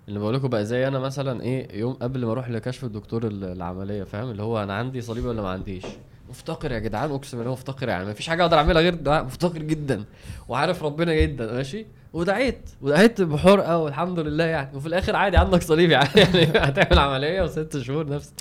اللي 0.09 0.19
بقول 0.19 0.35
لكم 0.35 0.49
بقى 0.49 0.65
زي 0.65 0.89
أنا 0.89 0.99
مثلا 0.99 1.43
إيه 1.43 1.79
يوم 1.79 1.93
قبل 1.95 2.25
ما 2.27 2.33
أروح 2.33 2.51
لكشف 2.51 2.85
الدكتور 2.85 3.27
ال- 3.27 3.45
العملية 3.45 4.05
فاهم؟ 4.05 4.31
اللي 4.31 4.43
هو 4.43 4.63
أنا 4.63 4.75
عندي 4.75 5.01
صليب 5.01 5.25
ولا 5.25 5.43
ما 5.43 5.49
عنديش؟ 5.49 5.85
مفتقر 6.29 6.73
يا 6.73 6.79
جدعان 6.79 7.11
أقسم 7.11 7.39
بالله 7.39 7.53
مفتقر 7.53 7.89
يعني. 7.89 8.05
ما 8.05 8.13
فيش 8.13 8.29
حاجة 8.29 8.43
أقدر 8.43 8.59
أعملها 8.59 8.83
غير 8.83 8.95
دعاء 8.95 9.25
مفتقر 9.25 9.59
جدا. 9.63 10.05
وعارف 10.49 10.83
ربنا 10.85 11.15
جدا 11.15 11.53
ماشي؟ 11.53 11.87
ودعيت 12.13 12.71
ودعيت 12.83 13.23
بحرقه 13.23 13.79
والحمد 13.79 14.19
لله 14.19 14.45
يعني. 14.45 14.77
وفي 14.77 14.87
الآخر 14.89 15.17
عادي 15.17 15.37
عندك 15.37 15.63
صليب 15.63 15.91
يعني, 15.91 16.09
يعني. 16.17 16.43
هتعمل 16.69 16.99
عملية 16.99 17.43
وست 17.43 17.79
شهور 17.79 18.09
نفس. 18.09 18.33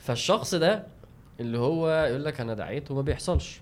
فالشخص 0.00 0.54
ده 0.54 0.82
اللي 1.40 1.58
هو 1.58 2.06
يقول 2.10 2.24
لك 2.24 2.40
أنا 2.40 2.54
دعيت 2.54 2.90
وما 2.90 3.02
بيحصلش. 3.02 3.60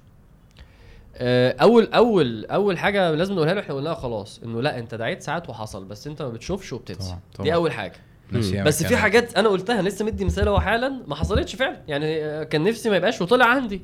آه، 1.16 1.56
أول 1.62 1.89
أول 1.94 2.44
أول 2.47 2.78
حاجة 2.78 3.10
لازم 3.10 3.35
نقولها 3.35 3.55
له 3.55 3.60
إحنا 3.60 3.74
قلناها 3.74 3.94
خلاص 3.94 4.40
إنه 4.44 4.62
لا 4.62 4.78
أنت 4.78 4.94
دعيت 4.94 5.23
ساعات 5.23 5.48
وحصل 5.48 5.85
بس 5.85 6.06
أنت 6.06 6.23
ما 6.23 6.28
بتشوفش 6.28 6.73
وبتنسى. 6.73 7.16
دي 7.44 7.55
أول 7.55 7.73
حاجة. 7.73 7.93
بس 8.65 8.82
في 8.89 8.97
حاجات 8.97 9.36
أنا 9.36 9.48
قلتها 9.48 9.82
لسه 9.82 10.05
مدي 10.05 10.24
مثال 10.24 10.48
هو 10.48 10.60
حالا 10.60 10.89
ما 11.06 11.15
حصلتش 11.15 11.55
فعلا. 11.56 11.77
يعني 11.89 12.24
آه، 12.24 12.43
كان 12.43 12.65
نفسي 12.65 12.90
ما 12.90 12.97
يبقاش 12.97 13.20
وطلع 13.20 13.47
عندي. 13.47 13.81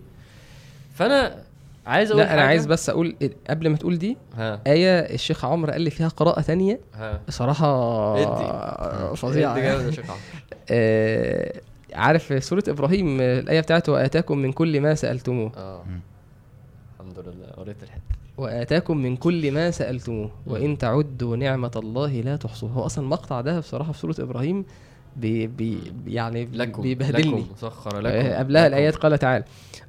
فأنا 0.95 1.43
عايز 1.87 2.11
أقول 2.11 2.23
لا 2.23 2.33
أنا 2.35 2.43
حاجة- 2.43 2.45
عايز 2.47 2.67
بس 2.67 2.91
أقول 2.91 3.17
قبل 3.51 3.69
ما 3.69 3.77
تقول 3.77 3.99
دي 3.99 4.17
ها. 4.37 4.61
آية 4.67 4.99
الشيخ 5.15 5.45
عمرو 5.45 5.73
قال 5.73 5.81
لي 5.81 5.91
فيها 5.91 6.09
قراءة 6.09 6.41
تانية. 6.41 6.81
ها. 6.95 7.21
بصراحة 7.29 7.67
ادي. 8.23 8.45
جامد 9.63 9.87
يا 9.87 9.91
شيخ 9.91 10.05
عمرو. 10.05 10.21
آه، 11.95 11.99
عارف 11.99 12.45
سورة 12.45 12.65
إبراهيم 12.69 13.21
آه، 13.21 13.41
الآية 13.41 13.61
بتاعته 13.61 13.93
وآتاكم 13.93 14.39
من 14.39 14.53
كل 14.53 14.81
ما 14.81 14.95
سألتموه. 14.95 15.53
آه. 15.57 15.85
الحمد 17.01 17.19
لله 17.19 17.47
قريت 17.47 17.83
الحتة 17.83 18.03
وآتاكم 18.37 18.97
من 18.97 19.17
كل 19.17 19.53
ما 19.53 19.71
سألتموه. 19.71 20.31
وإن 20.47 20.79
تعدوا 20.79 21.37
نعمة 21.37 21.71
الله 21.77 22.21
لا 22.21 22.37
تحصوها 22.37 22.73
هو 22.73 22.87
أصلا 22.87 23.05
المقطع 23.05 23.41
ده 23.41 23.59
بصراحة 23.59 23.93
في 23.93 23.99
سورة 23.99 24.15
إبراهيم 24.19 24.65
بي 25.17 25.47
بي 25.47 25.93
يعني 26.07 26.49
لكم 26.53 26.83
بيبهدلني. 26.83 27.41
لكم 27.41 27.47
سخر 27.57 27.97
آه، 27.97 28.01
لكم 28.01 28.35
قبلها 28.39 28.63
لكم. 28.63 28.75
الآيات 28.75 28.97
قال 28.97 29.19
تعالى 29.19 29.45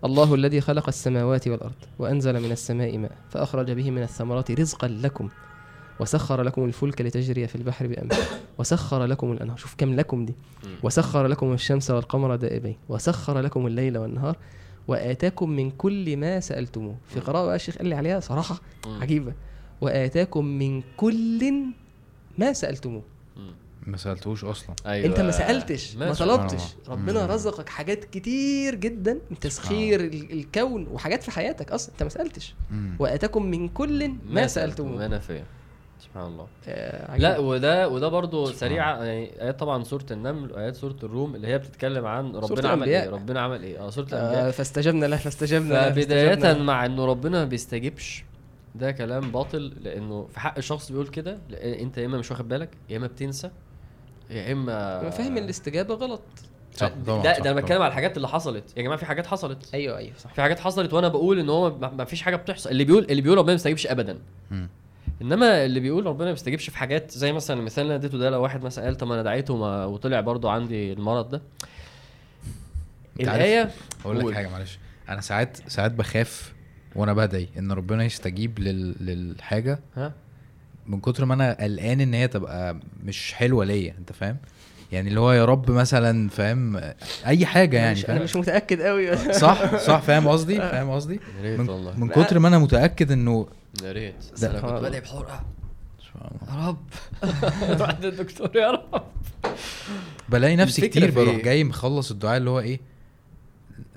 الله 0.06 0.36
الذي 0.36 0.62
خلق 0.62 0.88
السماوات 0.88 1.48
والأرض 1.48 1.74
وأنزل 2.00 2.40
من 2.44 2.52
السماء 2.52 2.98
ماء 2.98 3.12
فأخرج 3.30 3.72
به 3.72 3.92
من 3.92 4.04
الثمرات 4.04 4.52
رزقا 4.52 4.88
لكم. 4.88 5.30
وسخر 6.00 6.42
لكم 6.42 6.66
الفلك 6.66 7.02
لتجري 7.02 7.48
في 7.48 7.56
البحر 7.56 7.88
بأمره. 7.88 8.18
وسخر 8.58 9.06
لكم 9.06 9.32
الأنهار. 9.32 9.58
شوف 9.58 9.76
كم 9.78 9.96
لكم 9.96 10.26
دي. 10.26 10.34
وسخر 10.84 11.28
لكم 11.28 11.54
الشمس 11.54 11.92
والقمر 11.92 12.36
دائبين. 12.36 12.78
وسخر 12.90 13.40
لكم 13.40 13.68
الليل 13.68 13.98
والنهار. 13.98 14.38
وآتاكم 14.88 15.50
من 15.50 15.72
كل 15.72 16.18
ما 16.18 16.40
سألتموه. 16.40 16.96
في 17.08 17.20
قراءة 17.20 17.46
بقى 17.46 17.56
الشيخ 17.56 17.78
قال 17.78 17.88
لي 17.88 17.96
عليها 17.96 18.20
صراحة. 18.20 18.62
عجيبة. 19.02 19.34
وآتاكم 19.82 20.46
من 20.46 20.84
كل 20.98 21.54
ما 22.38 22.54
سألتموه. 22.54 23.04
ما 23.88 23.98
سالتوش 23.98 24.44
أصلا. 24.44 24.76
أيوه. 24.86 25.06
أنت 25.06 25.20
ما 25.20 25.32
سألتش 25.32 25.96
ما. 25.96 26.14
طلبتش. 26.14 26.64
ربنا. 26.88 27.26
رزقك 27.26 27.70
حاجات 27.70 28.04
كتير 28.06 28.76
جدا. 28.76 29.20
من 29.32 29.40
تسخير 29.40 30.00
ال- 30.00 30.32
الكون 30.32 30.88
وحاجات 30.92 31.24
في 31.24 31.32
حياتك 31.32 31.72
أصلا. 31.72 31.92
أنت 31.94 32.04
ما 32.04 32.10
سألتش. 32.10 32.56
وآتاكم 33.00 33.46
من 33.46 33.70
كل 33.70 34.12
ما 34.30 34.48
سألتموه. 34.48 34.98
ما 34.98 35.08
نافيه 35.08 35.44
سبحان 36.16 36.32
الله 36.32 36.48
آه،. 36.68 37.18
لا 37.18 37.38
وده 37.40 37.90
وده 37.90 38.08
برضه 38.08 38.52
سريعه 38.52 39.04
يعني 39.04 39.42
آيات 39.42 39.60
طبعا 39.60 39.84
سورة 39.84 40.06
النمل 40.12 40.52
وآيات 40.52 40.76
سورة 40.76 40.96
الروم 41.04 41.36
اللي 41.36 41.48
هي 41.48 41.58
بتتكلم 41.58 42.06
عن 42.06 42.36
ربنا 42.36 42.70
عمل 42.70 42.90
إيه. 42.90 43.10
ربنا 43.10 43.42
عمل 43.42 43.64
إيه 43.64 43.80
آه 43.80 43.90
سورة 43.90 44.06
الأنبياء 44.06 44.48
آه 44.48 44.52
فاستجبنا 44.52 45.06
له 45.06 45.18
فاستجبنا 45.18 45.74
له 45.74 45.90
فبداية 45.90 46.28
فاستجبنا 46.28 46.54
له. 46.54 46.64
مع 46.64 46.86
إنه 46.86 47.06
ربنا 47.06 47.40
ما 47.40 47.46
بيستجيبش 47.46 48.24
ده 48.76 48.92
كلام 48.92 49.32
باطل 49.32 49.74
لأنه 49.82 50.28
في 50.32 50.40
حق 50.40 50.58
الشخص 50.58 50.92
بيقول 50.92 51.08
كده 51.08 51.38
أنت 51.64 51.98
يا 51.98 52.06
إما 52.06 52.18
مش 52.18 52.32
واخد 52.32 52.48
بالك 52.48 52.70
يا 52.90 52.98
إما 52.98 53.08
بتنسى 53.08 53.50
يا 54.30 54.52
إما 54.52 55.10
فاهم 55.10 55.38
الاستجابة 55.38 55.96
غلط 55.96 56.22
صح 56.74 56.88
ده 56.88 57.22
ده 57.22 57.52
أنا. 57.52 57.54
بتكلم 57.54 57.82
على 57.82 57.90
الحاجات 57.90 58.18
اللي 58.18 58.28
حصلت 58.28 58.78
يا 58.78 58.82
جماعة 58.82 58.98
في 58.98 59.06
حاجات 59.06 59.28
حصلت 59.28 59.74
أيوه 59.74 59.98
أيوه 59.98 60.14
صح 60.18 60.34
في 60.34 60.42
حاجات 60.42 60.60
حصلت 60.60 60.94
وأنا 60.94 61.08
بقول 61.08 61.40
إن 61.40 61.50
هو 61.50 61.78
ما 61.78 61.90
ما 61.90 62.06
فيش 62.06 62.22
حاجة 62.22 62.36
بتحصل 62.36 62.70
اللي 62.70 62.84
بيقول 62.84 63.06
اللي 63.10 63.22
بيقول 63.22 63.38
ربنا 63.38 63.52
ما 63.52 63.56
بيستجيبش 63.56 63.88
ابدا. 63.88 64.18
إنما 65.22 65.66
اللي 65.66 65.80
بيقول 65.80 66.06
ربنا 66.06 66.26
ما 66.26 66.32
بيستجيبش 66.32 66.70
في 66.70 66.78
حاجات 66.78 67.12
زي 67.12 67.32
مثلا 67.34 67.60
المثال 67.60 67.82
اللي 67.84 67.96
أنا 67.96 68.04
اديته 68.06 68.18
ده 68.18 68.30
لو 68.30 68.42
واحد 68.44 68.64
مثلا 68.64 68.86
قال 68.86 68.96
طب 68.98 69.12
أنا 69.12 69.24
دعيته 69.24 69.54
وطلع 69.88 70.22
برضو 70.22 70.50
عندي 70.50 70.94
المرض 70.94 71.30
ده. 71.30 71.42
الآية 73.20 73.70
أقول 74.06 74.20
لك. 74.28 74.34
حاجة 74.36 74.48
معلش. 74.50 74.80
أنا 75.10 75.22
ساعات 75.22 75.58
ساعات 75.68 75.92
بخاف 75.92 76.54
وأنا 76.96 77.14
بدعي 77.14 77.50
إن 77.60 77.72
ربنا 77.72 78.04
يستجيب 78.04 78.60
لل... 78.60 78.96
للحاجة 79.06 79.80
ها؟ 79.96 80.14
من 80.88 81.00
كتر 81.00 81.26
ما 81.26 81.34
أنا 81.34 81.58
قلقان 81.64 82.02
إن 82.02 82.14
هي 82.14 82.28
تبقى 82.28 82.78
مش 83.04 83.34
حلوة 83.34 83.66
ليا 83.66 83.96
أنت 84.00 84.12
فاهم؟ 84.12 84.38
يعني 84.92 85.10
اللي 85.10 85.20
هو 85.20 85.32
يا 85.32 85.46
رب 85.46 85.72
مثلا 85.72 86.30
فاهم؟ 86.30 86.82
أي 87.26 87.46
حاجة 87.46 87.78
يعني 87.78 87.92
مش 87.92 88.06
أنا 88.06 88.14
فاهم 88.14 88.24
مش 88.24 88.36
متأكد 88.36 88.82
قوي 88.82 89.18
صح 89.34 89.76
صح 89.76 90.00
فاهم 90.02 90.28
قصدي؟ 90.28 90.56
فاهم 90.58 90.90
قصدي؟ 90.92 91.20
من, 91.44 91.94
من 91.98 92.10
كتر 92.10 92.40
ما 92.40 92.48
أنا 92.48 92.60
متأكد 92.60 93.12
إنه 93.12 93.48
يا 93.84 93.92
ريت. 93.92 94.16
بس 94.34 94.40
ده- 94.42 94.52
أنا 94.52 94.60
كنت. 94.62 94.72
بادئ 94.82 95.00
بحرقه. 95.02 95.46
يا 96.50 96.68
رب. 96.68 96.78
روح 97.80 97.90
عند 97.90 98.06
الدكتور 98.06 98.56
يا 98.56 98.72
رب. 98.72 99.04
بلاقي 100.30 100.56
نفسي 100.56 100.88
كتير 100.88 101.12
بروح 101.12 101.36
إيه؟ 101.36 101.44
جاي 101.44 101.64
مخلص 101.64 102.12
الدعاء 102.12 102.38
اللي 102.38 102.50
هو 102.50 102.60
إيه؟ 102.60 102.80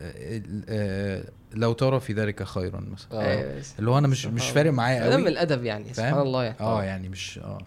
آه، 0.00 0.42
آه، 0.68 1.24
لو 1.54 1.72
ترى 1.72 2.00
في 2.00 2.12
ذلك 2.12 2.42
خيرا 2.42 2.80
مثلا. 2.80 3.08
آه. 3.12 3.62
اللي 3.78 3.90
هو 3.90 3.98
أنا 3.98 4.08
مش 4.08 4.26
مش 4.26 4.50
فارق 4.50 4.72
معايا 4.72 5.08
ده 5.08 5.16
من 5.16 5.22
قوي 5.22 5.32
الأدب 5.32 5.64
يعني؟ 5.64 5.94
سبحان 5.94 6.18
الله 6.18 6.44
يعني. 6.44 6.60
آه. 6.60 6.84
يعني 6.84 7.08
مش 7.08 7.38
آه. 7.38 7.58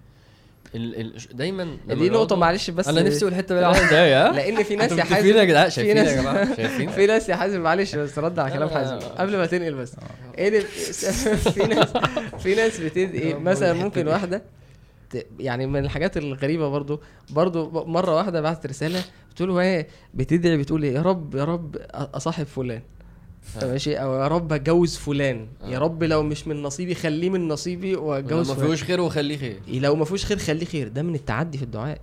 ال 0.76 1.00
ال 1.02 1.38
دايما 1.38 1.78
دي 1.88 2.10
نقطة 2.10 2.36
معلش 2.36 2.70
بس 2.70 2.88
أنا 2.88 3.02
نفسي 3.02 3.22
أقول 3.22 3.32
الحتة 3.34 3.54
اللي 3.70 3.90
ده 3.90 4.28
ها 4.30 4.32
لأن 4.38 4.64
في 4.64 4.76
ناس 4.76 4.92
يا 4.92 5.04
حازم 5.04 5.38
يا 5.38 5.44
جدعان 5.44 5.70
شايفين 5.70 5.98
يا 5.98 6.04
ناس 6.04 6.14
جماعة؟ 6.22 6.56
شايفين؟ 6.56 6.90
في 6.98 7.06
ناس 7.06 7.30
يا 7.30 7.36
حازم 7.36 7.62
معلش 7.62 7.96
بس 7.96 8.20
رد 8.20 8.40
على 8.40 8.50
لا، 8.50 8.56
كلام 8.56 8.70
لا، 8.70 8.74
حازم. 8.76 8.96
لا. 8.96 9.06
قبل 9.22 9.38
ما 9.38 9.46
تنقل 9.46 9.74
بس. 9.74 9.94
إيه 10.38 10.60
في 11.56 11.64
ناس 11.68 11.88
في 12.40 12.56
ناس 12.56 12.80
بتد 12.80 13.16
إيه 13.16 13.36
مثلا 13.36 13.74
ممكن 13.74 14.08
واحدة 14.08 14.42
يعني 15.40 15.68
من 15.68 15.80
الحاجات 15.86 16.18
الغريبة 16.18 16.70
برضو 16.70 17.02
برضو 17.30 17.86
مرة 17.86 18.16
واحدة 18.16 18.42
بعت 18.42 18.66
رسالة 18.66 19.04
بتقول 19.34 19.50
له 19.50 19.60
إيه 19.60 19.88
بتدعي 20.14 20.58
بتقول 20.58 20.84
إيه 20.84 20.94
يا 20.94 21.02
رب 21.02 21.36
يا 21.36 21.44
رب 21.44 21.76
أصاحب 21.94 22.46
فلان. 22.46 22.82
ماشي 23.62 23.96
أو 23.96 24.14
يا 24.14 24.28
رب 24.28 24.54
أتجوز 24.54 24.98
فلان. 24.98 25.48
يا 25.64 25.78
آه. 25.78 25.80
رب 25.80 26.04
لو 26.04 26.24
مش 26.24 26.48
من 26.48 26.64
نصيبي 26.64 26.96
خليه 26.96 27.30
من 27.30 27.48
نصيبي 27.48 27.94
لو 27.94 28.06
واتجوز 28.06 28.50
ما 28.50 28.56
فلان. 28.56 28.68
فيهوش 28.68 28.84
خير 28.84 29.02
وخليه 29.02 29.38
خير. 29.38 29.60
لو 29.68 29.96
ما 29.96 30.06
فيهوش 30.06 30.26
خير 30.26 30.38
خليه 30.38 30.66
خير. 30.66 30.88
ده 30.88 31.02
من 31.04 31.16
التعدي 31.16 31.58
في 31.58 31.64
الدعاء. 31.64 32.02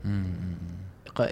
قال 1.16 1.28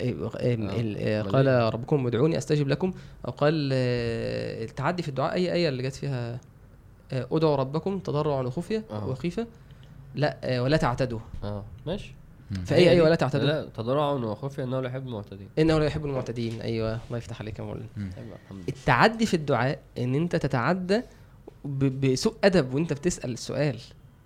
إيه؟ 1.48 1.68
ربكم 1.68 2.06
ادعوني 2.06 2.38
أستجب 2.38 2.68
لكم. 2.68 2.92
أو 3.26 3.32
قال 3.32 3.70
آه، 3.72 4.64
التعدي 4.64 5.02
في 5.02 5.08
الدعاء 5.08 5.32
أي 5.34 5.52
آية 5.52 5.68
اللي 5.68 5.82
جت 5.82 5.94
فيها 5.94 6.40
آه، 7.12 7.26
ادعوا 7.32 7.56
ربكم 7.56 7.98
تضرعا 7.98 8.42
وخفية 8.42 8.84
أه. 8.90 9.08
وخيفة. 9.08 9.46
لا 10.14 10.36
آه، 10.44 10.62
ولا 10.62 10.76
تعتدوا. 10.76 11.18
آه 11.44 11.64
ماشي. 11.86 12.14
في 12.64 12.74
اي 12.74 12.90
إيه 12.90 13.02
ولا 13.02 13.14
تعتدوا 13.14 13.46
لا 13.46 13.68
تضرعا 13.76 14.12
وخفيا 14.12 14.64
إنه 14.64 14.80
لا 14.80 14.88
يحب 14.88 15.06
المعتدين. 15.06 15.48
إنه 15.58 15.78
لا 15.78 15.84
يحب 15.84 16.06
المعتدين. 16.06 16.60
أيوه 16.60 16.98
الله 17.08 17.18
يفتح 17.18 17.40
عليك 17.40 17.58
يا 17.58 17.64
مولانا 17.64 17.86
لله. 17.96 18.62
التعدي 18.68 19.26
في 19.26 19.34
الدعاء 19.34 19.78
إن 19.98 20.14
أنت 20.14 20.36
تتعدى 20.36 21.00
ب- 21.64 22.06
بسوء 22.06 22.34
أدب 22.44 22.74
وأنت 22.74 22.92
بتسأل 22.92 23.30
السؤال. 23.32 23.78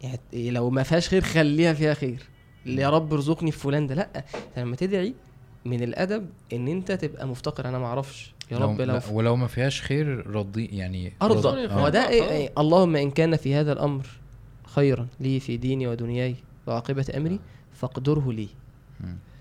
يعني 0.02 0.51
لو 0.51 0.70
ما 0.70 0.82
فيهاش 0.82 1.09
خير 1.09 1.22
خليها 1.22 1.72
فيها 1.72 1.94
خير. 1.94 2.22
يا 2.66 2.90
رب 2.90 3.12
ارزقني 3.12 3.51
في 3.51 3.59
فلان 3.59 3.86
ده. 3.86 3.94
لأ 3.94 4.09
انت 4.16 4.59
لما 4.59 4.76
تدعي 4.76 5.14
من 5.64 5.82
الأدب 5.82 6.26
إن 6.52 6.68
أنت 6.68 6.92
تبقى 6.92 7.26
مفتقر. 7.28 7.68
أنا 7.68 7.78
ما 7.78 7.86
أعرفش. 7.86 8.34
يا 8.52 8.59
لو 8.59 8.66
رب 8.70 8.80
لو 8.80 8.84
لا 8.94 9.02
ولو 9.12 9.36
ما 9.36 9.47
فيهاش 9.47 9.82
خير 9.82 10.26
رضي 10.26 10.66
يعني 10.66 11.12
أرضى. 11.22 11.66
هو 11.68 11.88
ده 11.88 12.01
آه. 12.01 12.09
إيه 12.09 12.30
إيه 12.30 12.52
اللهم 12.59 12.97
إن 12.97 13.10
كان 13.10 13.36
في 13.36 13.55
هذا 13.55 13.72
الأمر 13.72 14.06
خيرا 14.66 15.06
لي 15.20 15.40
في 15.40 15.56
ديني 15.56 15.86
ودنياي 15.86 16.36
وعاقبة 16.66 17.06
أمري 17.16 17.40
فاقدره 17.74 18.32
لي. 18.32 18.48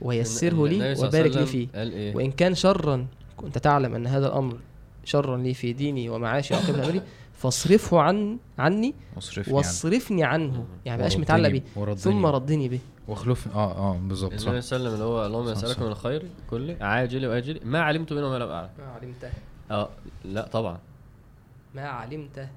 ويسره 0.01 0.65
النبي 0.65 0.77
لي 0.77 0.95
وبارك 1.07 1.35
لي 1.37 1.45
فيه. 1.45 1.67
قال 1.75 1.91
إيه؟ 1.91 2.15
وإن 2.15 2.31
كان 2.31 2.55
شرا 2.55 3.07
كنت 3.37 3.57
تعلم 3.57 3.95
أن 3.95 4.07
هذا 4.07 4.27
الأمر 4.27 4.57
شرا 5.05 5.37
لي 5.37 5.53
في 5.53 5.73
ديني 5.73 6.09
ومعاشي 6.09 6.53
وعاقبة 6.53 6.85
امري 6.85 7.01
فاصرفه 7.39 7.99
عن 7.99 8.37
عني 8.59 8.93
واصرفني 9.15 9.43
عنه. 9.53 9.55
واصرفني 9.57 10.23
عنه. 10.23 10.65
يعني 10.85 11.03
وردني- 11.03 11.21
متعلق 11.21 11.49
بيه. 11.49 11.93
ثم. 11.95 12.25
ردني 12.25 12.69
به. 12.69 12.79
واخلف 13.07 13.47
آه 13.47 13.71
آه 13.93 13.97
بالظبط 13.97 14.31
النبي 14.33 14.61
صح 14.61 14.67
صلى 14.67 14.77
الله 14.77 14.89
عليه 14.89 14.89
وسلم 14.89 14.93
اللي 14.93 15.03
هو 15.05 15.25
اللهم 15.25 15.55
صح. 15.55 15.79
من 15.79 15.87
الخير 15.87 16.23
كله. 16.49 16.77
عاجل 16.81 17.25
واجل 17.25 17.59
ما 17.65 17.79
علمت 17.81 18.13
منه 18.13 18.29
ما 18.29 18.37
لم 18.37 18.49
اعلم 18.49 18.69
ما 18.79 18.85
علمته. 18.91 19.29
آه 19.71 19.89
لا 20.25 20.47
طبعا. 20.47 20.77
ما 21.75 21.81
علمت 21.81 22.49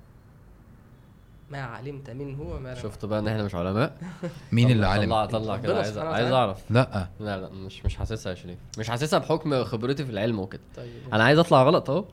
ما 1.52 1.62
علمت 1.62 2.10
منه 2.10 2.42
وما 2.42 2.74
شفت 2.74 3.04
بقى 3.04 3.18
إن 3.18 3.28
إحنا 3.28 3.42
مش 3.42 3.54
علماء؟ 3.54 3.96
مين 4.52 4.70
اللي 4.70 4.86
عالم 4.86 5.04
طلع 5.10 5.26
طلع 5.26 5.56
كده 5.56 5.76
عايز 5.76 5.98
عايز. 5.98 6.32
أعرف. 6.32 6.58
لا. 6.70 7.08
لا 7.20 7.40
لا 7.40 7.50
مش 7.50 7.84
مش 7.84 7.96
حاسسها 7.96 8.30
يا 8.30 8.36
شريف. 8.36 8.58
مش 8.78 8.88
حاسسها 8.90 9.18
بحكم 9.18 9.64
خبرتي 9.64 10.04
في 10.04 10.10
العلم 10.10 10.38
وكده. 10.40 10.60
طيب. 10.76 10.90
أنا 11.12 11.24
عايز 11.24 11.38
أطلع 11.38 11.62
غلط 11.62 11.90
أهو. 11.90 12.04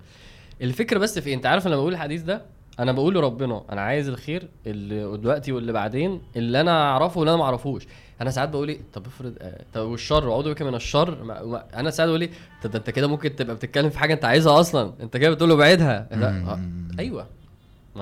الفكرة 0.61 0.98
بس 0.99 1.20
في 1.20 1.30
إيه؟ 1.30 1.36
أنت 1.36 1.45
عارف 1.45 1.68
أنا 1.68 1.76
بقول 1.76 1.94
الحديث 1.94 2.22
ده؟ 2.22 2.41
أنا 2.80 2.91
بقول 2.91 3.14
لربنا 3.16 3.64
أنا 3.72 3.82
عايز 3.82 4.07
الخير 4.10 4.48
اللي 4.68 5.18
دلوقتي 5.18 5.52
واللي 5.52 5.72
بعدين 5.72 6.22
اللي 6.36 6.61
أنا 6.61 6.91
أعرفه 6.91 7.20
واللي 7.20 7.30
أنا 7.32 7.38
ما 7.40 7.45
أعرفوش. 7.45 7.88
أنا 8.22 8.32
ساعات 8.32 8.49
بقول 8.49 8.70
إيه؟ 8.70 8.80
طب 8.94 9.06
افرض 9.06 9.34
آه، 9.41 9.61
طب 9.74 9.82
والشر 9.82 10.32
أعوذ 10.32 10.49
بك 10.53 10.61
من 10.61 10.76
الشر. 10.76 11.24
ما 11.24 11.44
ما 11.44 11.66
أنا 11.80 11.90
ساعات 11.90 12.10
بقول 12.10 12.22
إيه؟ 12.22 12.30
طب 12.64 12.72
ده 12.72 12.80
أنت 12.80 12.90
كده 12.90 13.07
ممكن 13.07 13.36
تبقى 13.36 13.56
بتتكلم 13.56 13.90
في 13.90 13.99
حاجة 13.99 14.14
أنت 14.14 14.26
عايزها 14.26 14.60
أصلا. 14.60 14.94
أنت 15.02 15.18
كده 15.18 15.30
بتقول 15.30 15.49
له 15.49 15.56
بعيدها. 15.56 16.07
آه، 16.11 16.60
أيوه. 16.99 17.28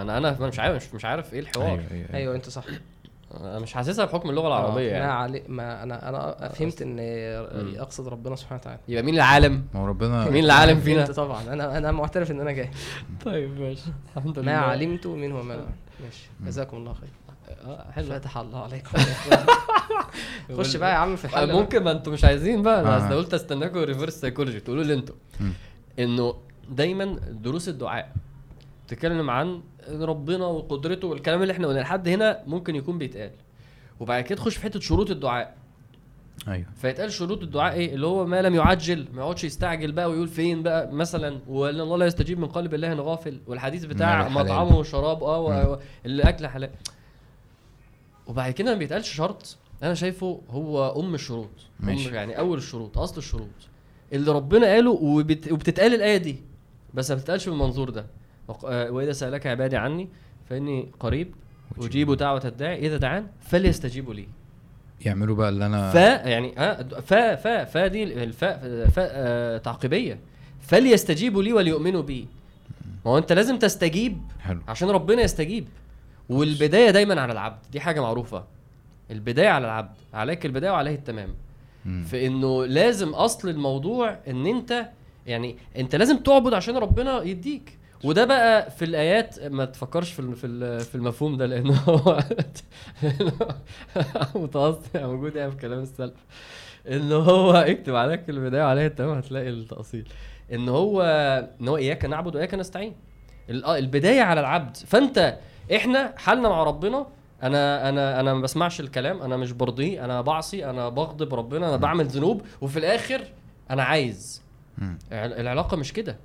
ما 0.04 0.18
أنا 0.18 0.18
أنا 0.38 0.48
مش 0.48 0.60
عارف 0.60 0.76
مش, 0.76 0.94
مش 0.94 1.06
عارف 1.06 1.34
إيه 1.34 1.40
الحوار. 1.40 1.68
أيوه 1.68 1.84
أيوه, 1.92 2.14
أيوه. 2.14 2.36
أنت 2.36 2.50
صح. 2.50 2.64
أنا 3.34 3.60
مش 3.60 3.74
حاسسها 3.74 4.06
بحكم 4.06 4.30
اللغة 4.30 4.48
العربية 4.48 4.90
آه، 4.90 5.00
ما 5.00 5.00
يعني 5.00 5.12
علي 5.12 5.44
ما 5.48 5.84
أنا 5.84 6.10
أنا 6.10 6.50
فهمت 6.50 6.82
إن 6.82 6.98
أقصد 7.80 8.08
ربنا 8.08 8.36
سبحانه 8.36 8.62
وتعالى. 8.62 8.80
يبقى 8.88 9.04
مين 9.04 9.16
العالم؟ 9.16 9.66
ما 9.74 9.80
هو 9.80 9.86
ربنا 9.86 10.30
مين 10.30 10.44
العالم 10.44 10.80
فينا؟ 10.80 11.06
فهمت 11.06 11.16
طبعا. 11.18 11.54
أنا 11.54 11.78
أنا 11.78 11.92
معترف 11.92 12.32
إن 12.32 12.42
أنا 12.42 12.52
جاهل 12.52 12.70
طيب 13.26 13.60
ماشي. 13.60 13.90
الحمد 14.18 14.40
ما 14.40 14.58
علمت 14.58 15.08
منه 15.08 15.40
وما 15.40 15.54
لم. 15.54 15.66
ماشي. 16.04 16.30
جزاكم 16.46 16.78
الله 16.78 16.94
خير. 16.94 17.10
آه 17.66 17.92
حلو. 17.92 18.06
فتح 18.06 18.38
الله 18.38 18.64
عليكم. 18.64 18.98
خش 20.58 20.76
بقى 20.76 20.92
يا 20.92 20.96
عم 20.98 21.16
في 21.16 21.28
آه، 21.28 21.44
الحل 21.44 21.54
ممكن 21.54 21.84
ما 21.84 21.92
أنتوا 21.92 22.14
مش 22.14 22.24
عايزين 22.26 22.62
بقى. 22.62 22.82
أنا 22.82 23.12
آه. 23.12 23.16
قلت 23.16 23.34
أستناكم 23.34 23.80
reverse 23.80 24.14
psychology 24.14 24.60
تقولوا 24.60 24.84
لي 24.84 24.94
أنتوا. 24.94 25.16
مم. 25.40 25.54
إنه 26.00 26.36
دايما 26.70 27.06
دروس 27.30 27.70
الدعاء 27.70 28.14
تتكلم 28.88 29.30
عن 29.30 29.62
ربنا 29.90 30.46
وقدرته 30.46 31.08
والكلام 31.08 31.42
اللي 31.42 31.54
إحنا 31.54 31.68
قلنا 31.68 31.80
لحد 31.80 32.08
هنا 32.08 32.44
ممكن 32.48 32.76
يكون 32.76 32.98
بيتقال. 32.98 33.32
وبعد 34.00 34.24
كده 34.24 34.36
تخش 34.36 34.58
في 34.58 34.64
حتة 34.64 34.80
شروط 34.80 35.12
الدعاء. 35.12 35.56
أيوه. 36.48 36.66
فيتقال 36.76 37.12
شروط 37.12 37.42
الدعاء 37.44 37.74
إيه؟ 37.74 37.94
اللي 37.96 38.08
هو 38.08 38.26
ما 38.26 38.42
لم 38.42 38.56
يعجل 38.56 39.08
ما 39.14 39.22
يقعدش 39.22 39.44
يستعجل 39.44 39.92
بقى 39.92 40.10
ويقول 40.10 40.28
فين 40.28 40.64
بقى؟ 40.64 40.92
مثلا 40.92 41.40
وإن 41.48 41.80
الله 41.80 41.98
لا 41.98 42.06
يستجيب 42.06 42.40
من 42.40 42.48
قلب 42.48 42.74
الله 42.74 42.94
غافل. 42.94 43.40
والحديث 43.48 43.86
بتاع. 43.86 44.30
مطعمه 44.30 44.78
وشراب 44.78 45.24
آه 45.24 45.80
الأكل 46.06 46.48
حلال. 46.48 46.70
وبعد 48.28 48.52
كده 48.52 48.72
ما 48.72 48.78
بيتقالش 48.78 49.14
شرط. 49.14 49.58
أنا 49.84 49.94
شايفه 49.94 50.42
هو 50.50 51.00
أم 51.02 51.16
الشروط. 51.16 51.50
ماشي. 51.80 52.10
أم 52.10 52.16
يعني 52.16 52.40
أول 52.40 52.58
الشروط 52.58 52.98
أصل 52.98 53.18
الشروط. 53.18 53.48
اللي 54.14 54.32
ربنا 54.32 54.68
قاله 54.68 54.92
وبت... 54.92 55.52
وبتتقال 55.52 55.94
الآية 55.94 56.18
دي 56.18 56.42
بس 56.94 57.12
ما 57.12 57.18
بتتقالش 57.18 57.50
بالمنظور 57.50 57.90
ده. 57.90 58.06
وإذا 58.64 59.12
سألك 59.12 59.48
عبادي 59.48 59.78
عني 59.78 60.10
فإني 60.50 60.92
قريب 61.00 61.36
أجيب 61.80 62.12
دعوة 62.14 62.42
الداعي 62.46 62.88
إذا 62.88 62.98
دعان 62.98 63.28
فليستجيبوا 63.42 64.14
لي. 64.14 64.28
يعملوا 65.06 65.36
بقى 65.36 65.50
اللي 65.50 65.66
أنا 65.66 65.92
ف 65.92 65.96
يعني 66.28 66.54
ها 66.58 66.84
ف 66.84 67.14
ف 67.14 67.48
ف 67.48 67.78
دي 67.78 68.04
الفاء 68.04 68.88
ف 68.88 68.94
آه 69.00 69.58
تعقيبية. 69.58 70.20
فليستجيبوا 70.62 71.44
لي 71.44 71.54
وليؤمنوا 71.54 72.02
بي. 72.02 72.28
ما 73.06 73.12
هو 73.12 73.18
أنت 73.18 73.34
لازم 73.34 73.60
تستجيب 73.60 74.18
حلو. 74.40 74.60
عشان 74.68 74.90
ربنا 74.90 75.22
يستجيب. 75.22 75.68
والبداية 76.30 76.92
دايما 76.92 77.22
على 77.22 77.34
العبد 77.34 77.60
دي 77.72 77.80
حاجة 77.80 78.02
معروفة. 78.02 78.44
البداية 79.12 79.50
على 79.50 79.66
العبد 79.66 79.96
عليك 80.14 80.46
البداية 80.46 80.72
وعليه 80.72 80.96
التمام. 80.96 81.30
مم. 81.86 82.04
في 82.04 82.28
إنه 82.28 82.66
لازم 82.66 83.10
أصل 83.10 83.50
الموضوع 83.50 84.18
إن 84.28 84.46
أنت 84.46 84.86
يعني 85.28 85.58
أنت 85.78 85.96
لازم 85.96 86.18
تعبد 86.18 86.54
عشان 86.54 86.78
ربنا 86.78 87.24
يديك. 87.24 87.78
وده 88.04 88.26
بقى 88.26 88.72
في 88.72 88.86
الآيات 88.86 89.40
ما 89.44 89.66
تفكرش 89.66 90.12
في 90.12 90.36
في 90.36 90.48
ال- 90.48 90.80
في 90.80 90.96
المفهوم 90.96 91.38
ده 91.38 91.46
لأنه 91.46 91.74
هو 91.90 92.20
متأصل 94.36 94.80
موجود 94.96 95.36
يعني 95.36 95.52
في 95.52 95.58
كلام 95.58 95.80
السلف. 95.80 96.14
إن 96.90 97.12
هو 97.12 97.52
اكتب 97.72 97.96
عليك 97.96 98.30
البداية 98.30 98.64
وعليها 98.64 98.88
التمام 98.88 99.18
هتلاقي 99.18 99.50
التأصيل. 99.50 100.08
إن 100.54 100.70
هو 100.70 101.02
إن 101.62 101.68
هو 101.68 101.78
إياك 101.78 102.06
نعبد 102.06 102.36
وإياك 102.36 102.54
نستعين. 102.54 102.94
آه، 103.66 103.78
البداية 103.78 104.22
على 104.22 104.40
العبد. 104.40 104.78
فأنت 104.78 105.38
إحنا 105.76 106.14
حالنا 106.18 106.50
مع 106.50 106.64
ربنا 106.64 107.08
أنا 107.44 107.90
أنا 107.90 108.20
أنا 108.20 108.34
ما 108.34 108.42
بسمعش 108.42 108.80
الكلام 108.80 109.22
أنا 109.22 109.38
مش 109.38 109.52
برضيه 109.52 110.06
أنا 110.06 110.22
بعصي 110.22 110.70
أنا 110.70 110.90
بغضب 110.90 111.34
ربنا 111.34 111.68
أنا 111.70 111.78
بعمل 111.78 112.06
ذنوب 112.06 112.42
وفي 112.62 112.80
الآخر 112.80 113.22
أنا 113.72 113.84
عايز. 113.84 114.42
العلاقة 115.12 115.78
مش 115.78 115.94
كده. 115.94 116.18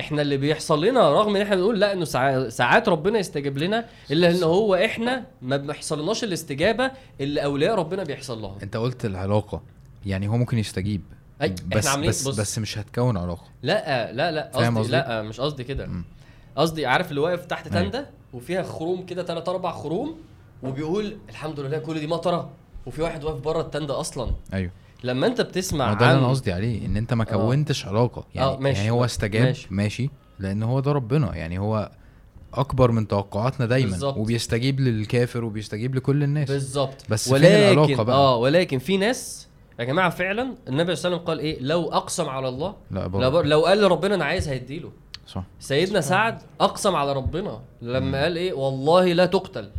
إحنا 0.00 0.22
اللي 0.22 0.36
بيحصل 0.36 0.84
لنا 0.84 1.10
رغم 1.12 1.36
ان 1.36 1.42
إحنا 1.42 1.56
بنقول 1.56 1.80
لا 1.80 1.92
إنه 1.92 2.04
ساع- 2.04 2.48
ساعات 2.48 2.88
ربنا 2.88 3.18
يستجيب 3.18 3.58
لنا 3.58 3.86
إلا 4.10 4.30
إن 4.30 4.42
هو 4.42 4.74
إحنا 4.74 5.24
ما 5.42 5.56
بيحصلناش 5.56 6.24
الاستجابة 6.24 6.90
اللي 7.20 7.44
أولياء 7.44 7.74
ربنا 7.74 8.04
بيحصل 8.04 8.42
لهم 8.42 8.58
أنت 8.62 8.76
قلت 8.76 9.04
العلاقة 9.04 9.62
يعني 10.06 10.28
هو 10.28 10.36
ممكن 10.36 10.58
يستجيب 10.58 11.02
أي، 11.42 11.54
بس 11.66 11.86
عاملين- 11.86 12.08
بس 12.10 12.28
بص. 12.28 12.40
بس 12.40 12.58
مش 12.58 12.78
هتكون 12.78 13.16
علاقة 13.16 13.44
لا 13.62 14.12
لا 14.12 14.30
لا 14.30 14.50
قصدي؟ 14.54 14.90
لا 14.92 15.22
مش 15.22 15.40
قصدي 15.40 15.64
كده. 15.64 15.88
قصدي 16.56 16.86
عارف 16.86 17.10
اللي 17.10 17.20
واقف 17.20 17.46
تحت 17.46 17.66
أيوة. 17.76 17.84
تندة 17.88 18.06
وفيها 18.32 18.62
خروم 18.62 19.06
كده 19.06 19.22
ثلاث 19.24 19.48
أربع 19.48 19.72
خروم 19.72 20.18
وبيقول 20.62 21.16
الحمد 21.28 21.60
لله 21.60 21.78
كل 21.78 22.00
دي 22.00 22.06
مطرة 22.06 22.50
وفي 22.86 23.02
واحد 23.02 23.24
واقف 23.24 23.40
بره 23.40 23.60
التندة 23.60 24.00
أصلا 24.00 24.30
أيوه 24.54 24.70
لما 25.04 25.26
انت 25.26 25.40
بتسمع 25.40 25.88
ما 25.88 25.94
ده 25.94 26.06
اللي 26.10 26.18
أنا 26.18 26.28
قصدي 26.28 26.52
عليه 26.52 26.86
إن 26.86 26.96
أنت 26.96 27.14
ما 27.14 27.22
آه. 27.24 27.36
كونتش 27.36 27.86
علاقة. 27.86 28.24
يعني 28.34 28.48
آه، 28.48 28.56
ماشي. 28.58 28.78
يعني 28.78 28.90
هو 28.90 29.04
استجاب 29.04 29.42
ماشي. 29.46 29.66
ماشي. 29.70 30.10
لأن 30.38 30.62
هو 30.62 30.80
ده 30.80 30.92
ربنا. 30.92 31.36
يعني 31.36 31.58
هو 31.58 31.90
أكبر 32.54 32.90
من 32.90 33.08
توقعاتنا 33.08 33.66
دايما 33.66 33.90
بالظبط. 33.90 34.16
وبيستجيب 34.16 34.80
للكافر 34.80 35.44
وبيستجيب 35.44 35.94
لكل 35.94 36.22
الناس. 36.22 36.50
بالظبط. 36.50 37.04
بس 37.08 37.24
فين 37.24 37.32
ولكن 37.34 37.46
العلاقة 37.54 38.02
بقى؟ 38.02 38.16
آه 38.16 38.36
ولكن 38.36 38.78
في 38.78 38.96
ناس 38.96 39.48
يا 39.78 39.84
جماعة 39.84 40.10
فعلا 40.10 40.54
النبي 40.68 40.94
صلى 40.96 41.08
الله 41.08 41.18
عليه 41.20 41.24
وسلم 41.24 41.26
قال 41.26 41.38
إيه؟ 41.38 41.58
لو 41.60 41.92
أقسم 41.92 42.28
على 42.28 42.48
الله 42.48 42.74
لا 42.90 43.00
لو, 43.00 43.08
برضه. 43.08 43.42
لو 43.42 43.64
قال 43.66 43.80
لربنا 43.80 44.14
أنا 44.14 44.24
عايز 44.24 44.48
هيديله. 44.48 44.92
صح. 45.26 45.44
سيدنا 45.60 46.00
سعد 46.00 46.42
أقسم 46.60 46.96
على 46.96 47.12
ربنا 47.12 47.60
لما 47.82 48.22
قال 48.22 48.36
إيه؟ 48.36 48.52
والله 48.52 49.12
لا 49.12 49.26
تقتل. 49.26 49.70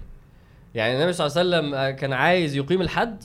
يعني 0.75 0.95
النبي 0.97 1.13
صلى 1.13 1.27
الله 1.27 1.37
عليه 1.39 1.49
وسلم 1.49 1.73
آه، 1.75 1.91
كان 1.91 2.13
عايز 2.13 2.55
يقيم 2.55 2.81
الحد 2.81 3.23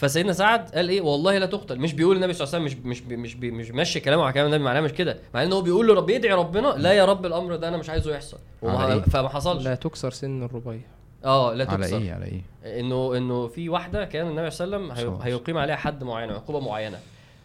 فسيدنا 0.00 0.32
سعد 0.32 0.70
قال 0.70 0.88
إيه؟ 0.88 1.00
والله 1.00 1.38
لا 1.38 1.46
تقتل. 1.46 1.78
مش 1.78 1.92
بيقول 1.92 2.16
النبي 2.16 2.32
صلى 2.32 2.44
الله 2.46 2.54
عليه 2.54 2.66
وسلم 2.66 2.82
مش 2.90 3.02
مش 3.02 3.02
مش 3.12 3.36
مش, 3.36 3.52
مش 3.52 3.70
ماشي 3.70 4.00
كلامه 4.00 4.22
على 4.24 4.32
كلام 4.32 4.46
النبي 4.46 4.64
معناه 4.64 4.80
مش 4.80 4.92
كده. 4.92 5.18
مع 5.34 5.42
ان 5.42 5.52
هو 5.52 5.62
بيقول 5.62 5.86
له 5.86 5.94
رب 5.94 6.10
يدعي 6.10 6.32
ربنا 6.34 6.68
لا 6.68 6.92
يا 6.92 7.04
رب 7.04 7.26
الأمر 7.26 7.56
ده 7.56 7.68
أنا 7.68 7.76
مش 7.76 7.90
عايزه 7.90 8.14
يحصل. 8.14 8.38
وما 8.62 8.78
على 8.78 8.94
إيه؟ 8.94 9.00
فما 9.00 9.28
حصلش. 9.28 9.64
لا 9.64 9.74
تكسر 9.74 10.10
سن 10.10 10.42
الربيع. 10.42 10.80
آه 11.24 11.54
لا 11.54 11.70
على 11.70 11.84
تكسر. 11.84 11.98
إيه؟ 11.98 12.12
على 12.12 12.24
إيه؟ 12.24 12.80
إنه 12.80 13.16
إنه 13.16 13.46
في 13.46 13.68
واحدة 13.68 14.04
كان 14.04 14.26
النبي 14.28 14.50
صلى 14.50 14.64
الله 14.76 14.76
عليه 14.76 14.92
وسلم 15.08 15.22
هيقيم 15.22 15.58
عليها 15.58 15.76
حد 15.76 16.04
معين 16.04 16.30
عقوبة 16.30 16.60
معينة. 16.60 16.98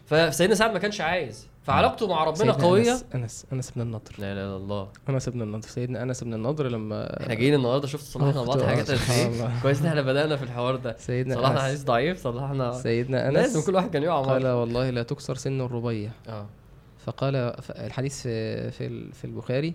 فسيدنا 0.06 0.54
سعد 0.54 0.72
ما 0.72 0.78
كانش 0.78 1.00
عايز. 1.00 1.48
فعلاقته 1.66 2.08
مع 2.08 2.24
ربنا 2.24 2.52
قويه 2.52 2.92
انس 2.92 3.04
انس 3.14 3.46
أنس 3.52 3.70
بن 3.70 3.80
النضر. 3.80 4.12
لا 4.18 4.34
لا 4.34 4.50
لا 4.50 4.56
الله. 4.56 4.88
أنس 5.08 5.28
بن 5.28 5.42
النضر. 5.42 5.68
سيدنا 5.68 6.02
أنس 6.02 6.24
بن 6.24 6.34
النضر 6.34 6.68
لما 6.68 7.22
إحنا 7.22 7.34
جايين 7.34 7.54
النهارده 7.54 7.86
شفت 7.86 8.04
صلحنا 8.04 8.42
بعض 8.42 8.62
حاجات. 8.62 8.86
كويس 9.62 9.80
إن 9.80 9.86
إحنا 9.86 10.02
بدأنا 10.02 10.36
في 10.36 10.42
الحوار 10.42 10.76
ده. 10.76 10.96
سيدنا 10.98 11.34
صلحنا 11.34 11.60
حديث 11.60 11.84
ضعيف 11.84 12.22
صلحنا 12.22 12.72
سيدنا 12.72 13.30
لازم 13.30 13.56
أنس 13.56 13.66
كل 13.66 13.74
واحد 13.74 13.90
كان 13.90 14.02
يقع 14.02 14.20
قال 14.20 14.46
والله 14.46 14.90
لا 14.90 15.02
تكسر 15.02 15.34
سن 15.34 15.60
الربيع. 15.60 16.10
آه. 16.28 16.46
فقال 17.04 17.36
الحديث 17.70 18.22
في 18.22 18.70
في 18.70 19.12
في 19.12 19.24
البخاري 19.24 19.74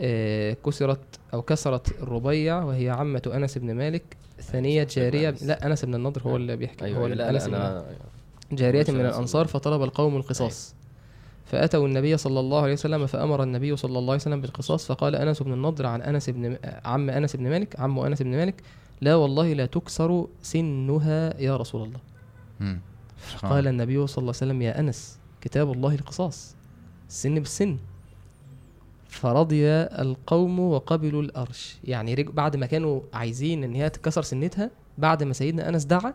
آه، 0.00 0.56
كسرت 0.66 1.20
أو 1.34 1.42
كسرت 1.42 2.02
الربيع 2.02 2.62
وهي 2.62 2.90
عمة 2.90 3.22
أنس 3.34 3.58
بن 3.58 3.74
مالك 3.74 4.16
جارية 4.54 5.28
أنس. 5.28 5.42
لا 5.42 5.66
أنس 5.66 5.84
بن 5.84 5.94
النضر 5.94 6.22
هو 6.22 6.36
اللي 6.36 6.56
بيحكي 6.56 6.84
أيوه 6.84 6.98
هو 6.98 7.06
لا 7.06 7.14
لا 7.14 7.30
أنس 7.30 7.46
بن 7.46 7.54
أنا 7.54 7.84
جارية 8.52 8.84
من 8.88 9.00
أنس 9.00 9.14
الأنصار 9.14 9.46
فطلب 9.46 9.82
القوم 9.82 10.16
القصاص. 10.16 10.75
فأتوا 11.46 11.86
النبي 11.86 12.16
صلى 12.16 12.40
الله 12.40 12.62
عليه 12.62 12.72
وسلم 12.72 13.06
فأمر 13.06 13.42
النبي 13.42 13.76
صلى 13.76 13.98
الله 13.98 14.12
عليه 14.12 14.22
وسلم 14.22 14.40
بالقصاص 14.40 14.86
فقال 14.86 15.16
أنس 15.16 15.42
بن 15.42 15.52
النضر 15.52 15.86
عن 15.86 16.02
أنس 16.02 16.30
بن 16.30 16.56
عم 16.84 17.10
أنس 17.10 17.36
بن 17.36 17.48
مالك 17.50 17.80
عم 17.80 17.98
أنس 17.98 18.22
بن 18.22 18.30
مالك 18.30 18.62
لا 19.00 19.14
والله 19.14 19.52
لا 19.52 19.66
تكسر 19.66 20.26
سنها 20.42 21.40
يا 21.40 21.56
رسول 21.56 21.82
الله. 21.82 22.00
فقال 23.16 23.66
النبي 23.68 24.06
صلى 24.06 24.18
الله 24.22 24.34
عليه 24.40 24.52
وسلم 24.52 24.62
يا 24.62 24.80
أنس 24.80 25.18
كتاب 25.40 25.72
الله 25.72 25.94
القصاص 25.94 26.56
السن 27.08 27.34
بالسن 27.34 27.76
فرضي 29.08 29.66
القوم 29.68 30.60
وقبلوا 30.60 31.22
الأرش 31.22 31.76
يعني. 31.84 32.22
بعد 32.22 32.56
ما 32.56 32.66
كانوا 32.66 33.00
عايزين 33.12 33.64
إن 33.64 33.74
هي 33.74 33.90
تتكسر 33.90 34.22
سنتها 34.22 34.70
بعد 34.98 35.22
ما 35.22 35.32
سيدنا 35.32 35.68
أنس 35.68 35.84
دعا 35.84 36.14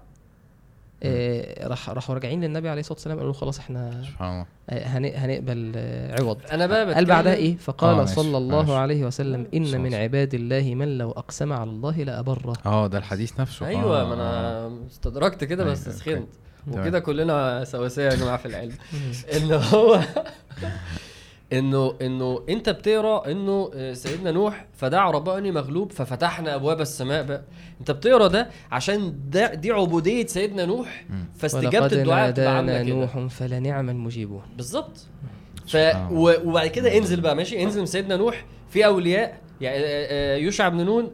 راح 1.67 1.89
راحوا 1.89 2.15
راجعين 2.15 2.43
للنبي 2.43 2.69
عليه 2.69 2.79
الصلاة 2.79 2.93
والسلام 2.97 3.17
قالوا 3.17 3.31
له 3.33 3.37
خلاص 3.39 3.59
إحنا 3.59 4.03
سبحان 4.03 4.31
الله. 4.33 4.45
آه، 4.69 4.87
هن- 4.87 5.11
هنقبل 5.15 5.71
آه، 5.75 6.21
عوض. 6.21 6.37
أنا 6.51 6.67
بقى 6.67 6.93
قال 6.93 7.05
بعدها 7.05 7.33
إيه؟ 7.33 7.57
فقال 7.57 7.99
آه، 7.99 8.05
صلى 8.05 8.37
الله 8.37 8.61
ماشي. 8.61 8.73
عليه 8.75 9.05
وسلم 9.05 9.47
إن 9.53 9.81
من. 9.81 9.93
عباد 9.93 10.33
الله 10.33 10.75
من 10.75 10.97
لو 10.97 11.11
أقسم 11.11 11.53
على 11.53 11.69
الله 11.69 11.97
لابره 12.03 12.53
آه 12.65 12.87
ده 12.87 12.97
الحديث 12.97 13.39
نفسه. 13.39 13.67
أيوه 13.67 14.01
آه، 14.01 14.05
ما 14.05 14.11
آه. 14.13 14.67
أنا 14.67 14.85
استدركت 14.87 15.43
كده 15.43 15.63
بس 15.63 15.87
أيوة، 15.87 15.97
سخنت. 15.99 16.27
وكده 16.71 16.99
كلنا 16.99 17.63
سواسية 17.63 18.03
يا 18.03 18.15
جماعة 18.15 18.37
في 18.37 18.45
العلم. 18.45 18.75
إن 19.37 19.51
هو 19.51 19.99
إنه 21.53 21.93
إنه 22.01 22.43
أنت 22.49 22.69
بتقرأ 22.69 23.31
إنه 23.31 23.71
آه، 23.75 23.93
سيدنا 23.93 24.31
نوح 24.31 24.65
فدعا 24.77 25.11
ربه 25.11 25.37
اني 25.37 25.51
مغلوب 25.51 25.91
ففتحنا 25.91 26.55
أبواب 26.55 26.81
السماء 26.81 27.23
بقى 27.23 27.41
أنت 27.79 27.91
بتقرأ 27.91 28.27
ده 28.27 28.49
عشان 28.71 29.15
ده 29.29 29.53
دي 29.53 29.71
عبودية 29.71 30.25
سيدنا 30.25 30.65
نوح. 30.65 31.05
فاستجابة 31.37 31.85
الدعاء 32.01 32.25
نادانا 32.25 32.49
عامله 32.49 32.83
كده 32.83 32.95
نوح 32.95 33.27
فلنعم 33.27 33.89
المجيبون. 33.89 34.41
بالظبط. 34.57 34.97
ف 35.67 35.77
وبعد 36.11 36.67
كده 36.67 36.97
انزل 36.97 37.21
بقى 37.21 37.35
ماشي؟ 37.35 37.63
انزل 37.63 37.79
من 37.79 37.85
سيدنا 37.85 38.15
نوح 38.15 38.45
في 38.69 38.85
أولياء 38.85 39.41
يعني 39.61 39.77
آه، 39.77 39.81
آه، 39.85 40.37
يوشع 40.37 40.69
بن 40.69 40.85
نون 40.85 41.09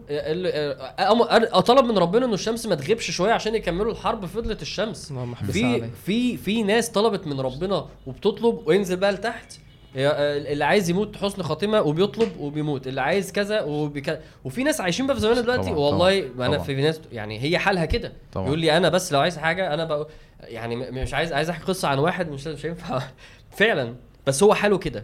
طلب 1.66 1.86
من 1.86 1.98
ربنا 1.98 2.26
إنه 2.26 2.34
الشمس 2.34 2.66
ما 2.66 2.76
تغيبش 2.76 3.12
شوية 3.12 3.32
عشان 3.34 3.56
يكملوا 3.56 3.92
الحرب 3.92 4.26
فضلت 4.26 4.62
الشمس. 4.62 5.12
في 5.54 5.62
في 6.06 6.38
في 6.38 6.64
ناس 6.64 6.90
طلبت 6.90 7.28
من 7.28 7.40
ربنا 7.40 7.86
وبتطلب 8.08 8.60
وينزل 8.68 8.96
بقى 8.98 9.12
لتحت. 9.12 9.54
اللي 9.98 10.66
عايز 10.66 10.90
يموت 10.90 11.16
حسن 11.16 11.44
خاتمة 11.44 11.82
وبيطلب 11.82 12.40
وبيموت. 12.40 12.88
اللي 12.88 13.02
عايز 13.02 13.32
كذا 13.32 13.62
وبك... 13.62 14.22
وفي 14.44 14.64
ناس 14.64 14.82
عايشين 14.82 15.08
بقى 15.08 15.16
في 15.16 15.22
زماننا 15.22 15.42
دلوقتي. 15.42 15.70
طبعاً، 15.70 15.78
والله 15.80 16.28
طبعاً، 16.28 16.48
أنا. 16.48 16.58
في 16.60 16.76
ناس 16.76 17.02
يعني 17.12 17.40
هي 17.40 17.58
حالها 17.58 17.86
كده. 17.86 18.14
يقول 18.36 18.60
لي 18.60 18.78
أنا 18.78 18.90
بس 18.90 19.14
لو 19.14 19.20
عايز 19.20 19.38
حاجة 19.38 19.74
أنا 19.74 19.86
بقى 19.86 20.08
يعني 20.40 20.76
مش 20.76 21.14
عايز 21.14 21.34
عايز 21.34 21.50
أحكي 21.50 21.66
قصة 21.66 21.88
عن 21.88 22.00
واحد 22.00 22.30
مش 22.30 22.48
مش 22.48 22.66
هينفع. 22.66 23.02
فعلا. 23.58 23.96
بس 24.28 24.44
هو 24.44 24.54
حاله 24.54 24.78
كده. 24.78 25.04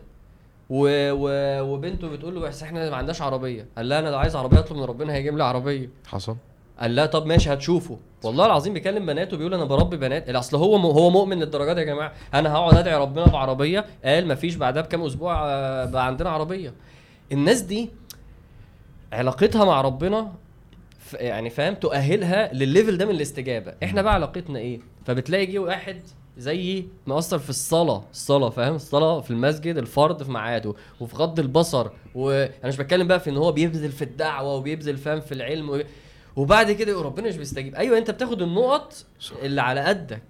و... 0.70 0.88
و... 1.12 1.30
وبنته 1.74 2.08
بتقول 2.10 2.36
له 2.36 2.42
بس 2.42 2.64
إحنا 2.64 2.90
ما 2.90 2.96
عندناش 2.96 3.22
عربية. 3.22 3.66
قال 3.78 3.90
لها 3.90 4.00
أنا 4.00 4.10
لو 4.10 4.18
عايز 4.18 4.36
عربية 4.36 4.60
أطلب 4.60 4.78
من 4.78 4.84
ربنا 4.84 5.14
هيجيب 5.14 5.38
لي 5.38 5.44
عربية. 5.44 5.90
حصل. 6.08 6.36
قال 6.80 6.96
لا 6.96 7.06
طب 7.06 7.26
ماشي 7.26 7.54
هتشوفه. 7.54 7.98
والله 8.24 8.46
العظيم 8.46 8.74
بيكلم 8.74 9.06
بناته 9.06 9.38
بيقول 9.38 9.54
أنا 9.54 9.64
بربي 9.66 9.98
بنات. 9.98 10.30
اصل 10.30 10.58
هو 10.58 10.78
م... 10.78 10.86
هو 10.86 11.10
مؤمن 11.10 11.40
للدرجة 11.40 11.74
دي 11.74 11.80
يا 11.80 11.86
جماعة. 11.86 12.14
أنا 12.34 12.54
هقعد 12.54 12.76
أدعي 12.78 12.96
ربنا 12.96 13.26
بعربية. 13.26 13.86
قال 14.06 14.28
مفيش 14.28 14.56
بعدها 14.56 14.82
بكام 14.82 15.02
أسبوع 15.02 15.46
آه، 15.50 15.86
بقى 15.86 16.06
عندنا 16.08 16.30
عربية. 16.30 16.74
الناس 17.32 17.62
دي 17.62 17.90
علاقتها 19.14 19.66
مع 19.66 19.82
ربنا 19.82 20.32
ف- 21.00 21.14
يعني 21.14 21.50
فاهم 21.50 21.74
تؤهلها 21.76 22.54
للليفل 22.54 22.98
ده 22.98 23.06
من 23.06 23.16
الاستجابة. 23.16 23.74
إحنا 23.84 24.02
بقى 24.02 24.14
علاقتنا 24.14 24.60
إيه؟ 24.60 24.80
فبتلاقي 25.06 25.46
جه 25.46 25.60
واحد 25.60 26.02
زيي 26.38 26.88
مقصر 27.08 27.40
في 27.40 27.50
الصلاة 27.50 28.04
الصلاة 28.12 28.50
فاهم؟ 28.50 28.76
الصلاة 28.76 29.22
في 29.22 29.32
المسجد 29.32 29.78
الفرض 29.78 30.24
في 30.24 30.32
ميعاده 30.32 30.74
وفي 31.00 31.16
غض 31.16 31.40
البصر 31.40 31.88
وأنا 32.16 32.50
مش 32.68 32.78
بتكلم 32.78 33.08
بقى 33.08 33.20
في 33.20 33.30
إن 33.30 33.38
هو 33.38 33.52
بيبذل 33.52 33.92
في 33.92 34.02
الدعوة 34.02 34.54
وبيبذل 34.56 34.98
فاهم 34.98 35.20
في 35.22 35.32
العلم 35.32 35.70
و... 35.70 35.80
وبعد 36.36 36.72
كده 36.72 36.92
يقول 36.92 37.06
ربنا 37.06 37.28
مش 37.28 37.38
بيستجيب. 37.38 37.76
أيوه 37.76 37.98
أنت 37.98 38.12
بتاخد 38.12 38.42
النقط. 38.42 39.06
اللي 39.42 39.62
على 39.62 39.82
قدك. 39.82 40.24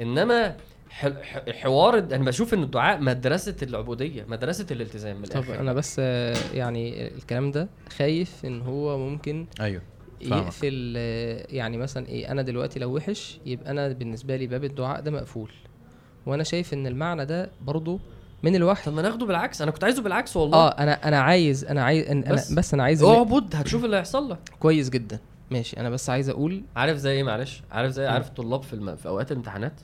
إنما 0.00 0.56
ح- 0.90 1.06
ح- 1.22 1.50
حوار 1.50 1.98
أنا 1.98 2.24
بشوف 2.24 2.54
إن 2.54 2.62
الدعاء 2.62 3.00
مدرسة 3.00 3.56
العبودية 3.62 4.24
مدرسة 4.28 4.66
الالتزام 4.70 5.16
من 5.16 5.24
طب 5.24 5.50
أنا 5.50 5.72
بس 5.72 5.98
يعني 6.54 7.06
الكلام 7.06 7.50
ده 7.50 7.68
خايف 7.96 8.44
إن 8.44 8.62
هو 8.62 8.98
ممكن 8.98 9.46
أيوه. 9.60 9.82
يقفل 10.20 10.92
يعني 11.48 11.76
مثلا 11.76 12.08
إيه 12.08 12.30
أنا 12.32 12.42
دلوقتي 12.42 12.78
لو 12.80 12.96
وحش 12.96 13.38
يبقى 13.46 13.70
أنا 13.70 13.88
بالنسبة 13.88 14.36
لي 14.36 14.46
باب 14.46 14.64
الدعاء 14.64 15.00
ده 15.00 15.10
مقفول. 15.10 15.50
وأنا 16.26 16.42
شايف 16.42 16.74
إن 16.74 16.86
المعنى 16.86 17.26
ده 17.26 17.50
برضو 17.62 18.00
من 18.42 18.56
الوحي. 18.56 18.84
طب 18.84 18.92
ما 18.94 19.02
ناخده 19.02 19.26
بالعكس. 19.26 19.62
أنا 19.62 19.70
كنت 19.70 19.84
عايزه 19.84 20.02
بالعكس 20.02 20.36
والله. 20.36 20.58
آه 20.58 20.68
أنا 20.70 21.08
أنا 21.08 21.20
عايز 21.20 21.64
أنا 21.64 21.84
عايز 21.84 22.06
أنا 22.08 22.32
بس. 22.32 22.46
بس, 22.50 22.52
بس 22.52 22.74
أنا 22.74 22.82
عايز 22.82 23.02
اعبد 23.02 23.56
هتشوف 23.56 23.84
اللي 23.84 23.96
هيحصل 23.96 24.30
لك. 24.30 24.38
كويس 24.60 24.90
جدا. 24.90 25.18
ماشي 25.50 25.80
أنا 25.80 25.90
بس 25.90 26.10
عايز 26.10 26.28
أقول 26.28 26.62
عارف 26.76 26.96
زي 26.96 27.10
إيه؟ 27.12 27.22
معلش. 27.22 27.62
عارف 27.72 27.90
زي 27.92 28.06
مم. 28.06 28.12
عارف 28.12 28.28
الطلاب 28.28 28.62
في 28.62 28.72
الم... 28.72 28.96
في 28.96 29.08
أوقات 29.08 29.32
الامتحانات 29.32 29.80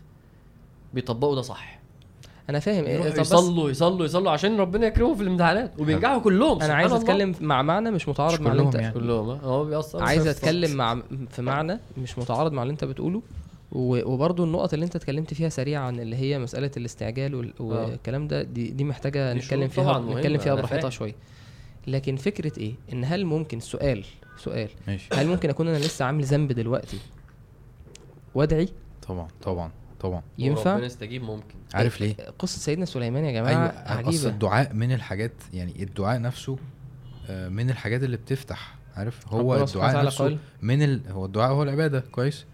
بيطبقوا 0.95 1.35
ده 1.35 1.43
صح. 1.43 1.81
أنا 2.51 2.59
فاهم. 2.59 2.85
إيه 2.85 2.99
طب 3.11 3.11
بس 3.11 3.19
يصلوا 3.19 3.71
يصلوا 3.71 4.05
يصلوا 4.05 4.31
عشان 4.31 4.61
ربنا 4.61 4.87
يكرمهم 4.87 5.15
في 5.15 5.23
الامتحانات 5.23 5.73
وبينجحوا 5.81 6.19
كلهم. 6.19 6.63
أنا 6.63 6.75
عايز 6.75 6.93
الله. 6.93 7.03
أتكلم 7.05 7.35
مع 7.41 7.63
معنى 7.63 7.91
مش 7.91 8.09
متعارض 8.09 8.35
مش 8.35 8.41
مع 8.41 8.53
اللي 8.53 8.63
أنت 8.63 8.73
كلهم 8.73 8.83
يعني. 8.83 8.95
كلهم 8.95 9.29
ها؟ 9.31 9.39
هو 9.43 9.65
بيأثر. 9.65 10.03
عايز 10.03 10.27
أتكلم 10.27 10.77
مع 10.77 11.03
في 11.31 11.43
معنى 11.43 11.79
مش 11.99 12.19
متعارض 12.19 12.53
مع 12.53 12.63
اللي 12.63 12.73
أنت 12.73 12.85
بتقوله 12.85 13.23
وبرضه 13.73 14.45
النقط 14.45 14.73
اللي 14.75 14.85
أنت 14.85 14.97
اتكلمت 14.97 15.35
فيها 15.35 15.49
سريعا 15.49 15.91
اللي 15.91 16.17
هي 16.17 16.39
مسألة 16.39 16.71
الاستعجال 16.77 17.35
وال- 17.35 17.53
والكلام 17.61 18.29
ده 18.29 18.43
دي, 18.43 18.71
دي 18.71 18.85
محتاجة 18.85 19.33
دي 19.33 19.39
نتكلم 19.39 19.69
فيها 19.69 19.99
نتكلم 19.99 20.39
فيها 20.39 20.55
براحتها. 20.55 20.91
شوية. 20.91 21.15
لكن 21.87 22.17
فكرة 22.17 22.59
إيه؟ 22.59 22.73
إن 22.93 23.05
هل 23.05 23.25
ممكن 23.25 23.61
سؤال 23.61 24.05
سؤال. 24.41 24.69
ماشي. 24.87 25.09
هل 25.15 25.27
ممكن 25.27 25.49
أكون 25.49 25.69
أنا 25.69 25.79
لسه 25.79 26.05
عامل 26.05 26.25
ذنب 26.25 26.53
دلوقتي؟ 26.53 26.99
وادعي. 28.35 28.69
طبعا 29.09 29.29
طبعا 29.43 29.71
طبعا. 30.01 30.23
ينفع؟ 30.39 30.75
ربنا 30.75 30.87
يستجيب 30.87 31.23
ممكن. 31.23 31.55
عارف 31.75 32.01
ليه؟ 32.01 32.15
قصة 32.39 32.59
سيدنا 32.59 32.85
سليمان 32.85 33.25
يا 33.25 33.33
جماعة 33.33 33.67
أصل 33.67 34.09
عجيبة. 34.09 34.29
الدعاء 34.29 34.73
من 34.75 34.93
الحاجات 34.93 35.33
يعني 35.53 35.83
الدعاء 35.83 36.21
نفسه 36.21 36.59
آه، 37.29 37.49
من 37.49 37.71
الحاجات 37.71 38.03
اللي 38.03 38.17
بتفتح 38.17 38.75
عارف؟ 38.97 39.29
هو 39.29 39.57
الدعاء 39.57 40.05
نفسه 40.07 40.39
من 40.63 40.83
ال... 40.83 41.03
هو 41.09 41.25
الدعاء 41.25 41.53
هو 41.53 41.63
العبادة. 41.63 42.01
كويس. 42.01 42.45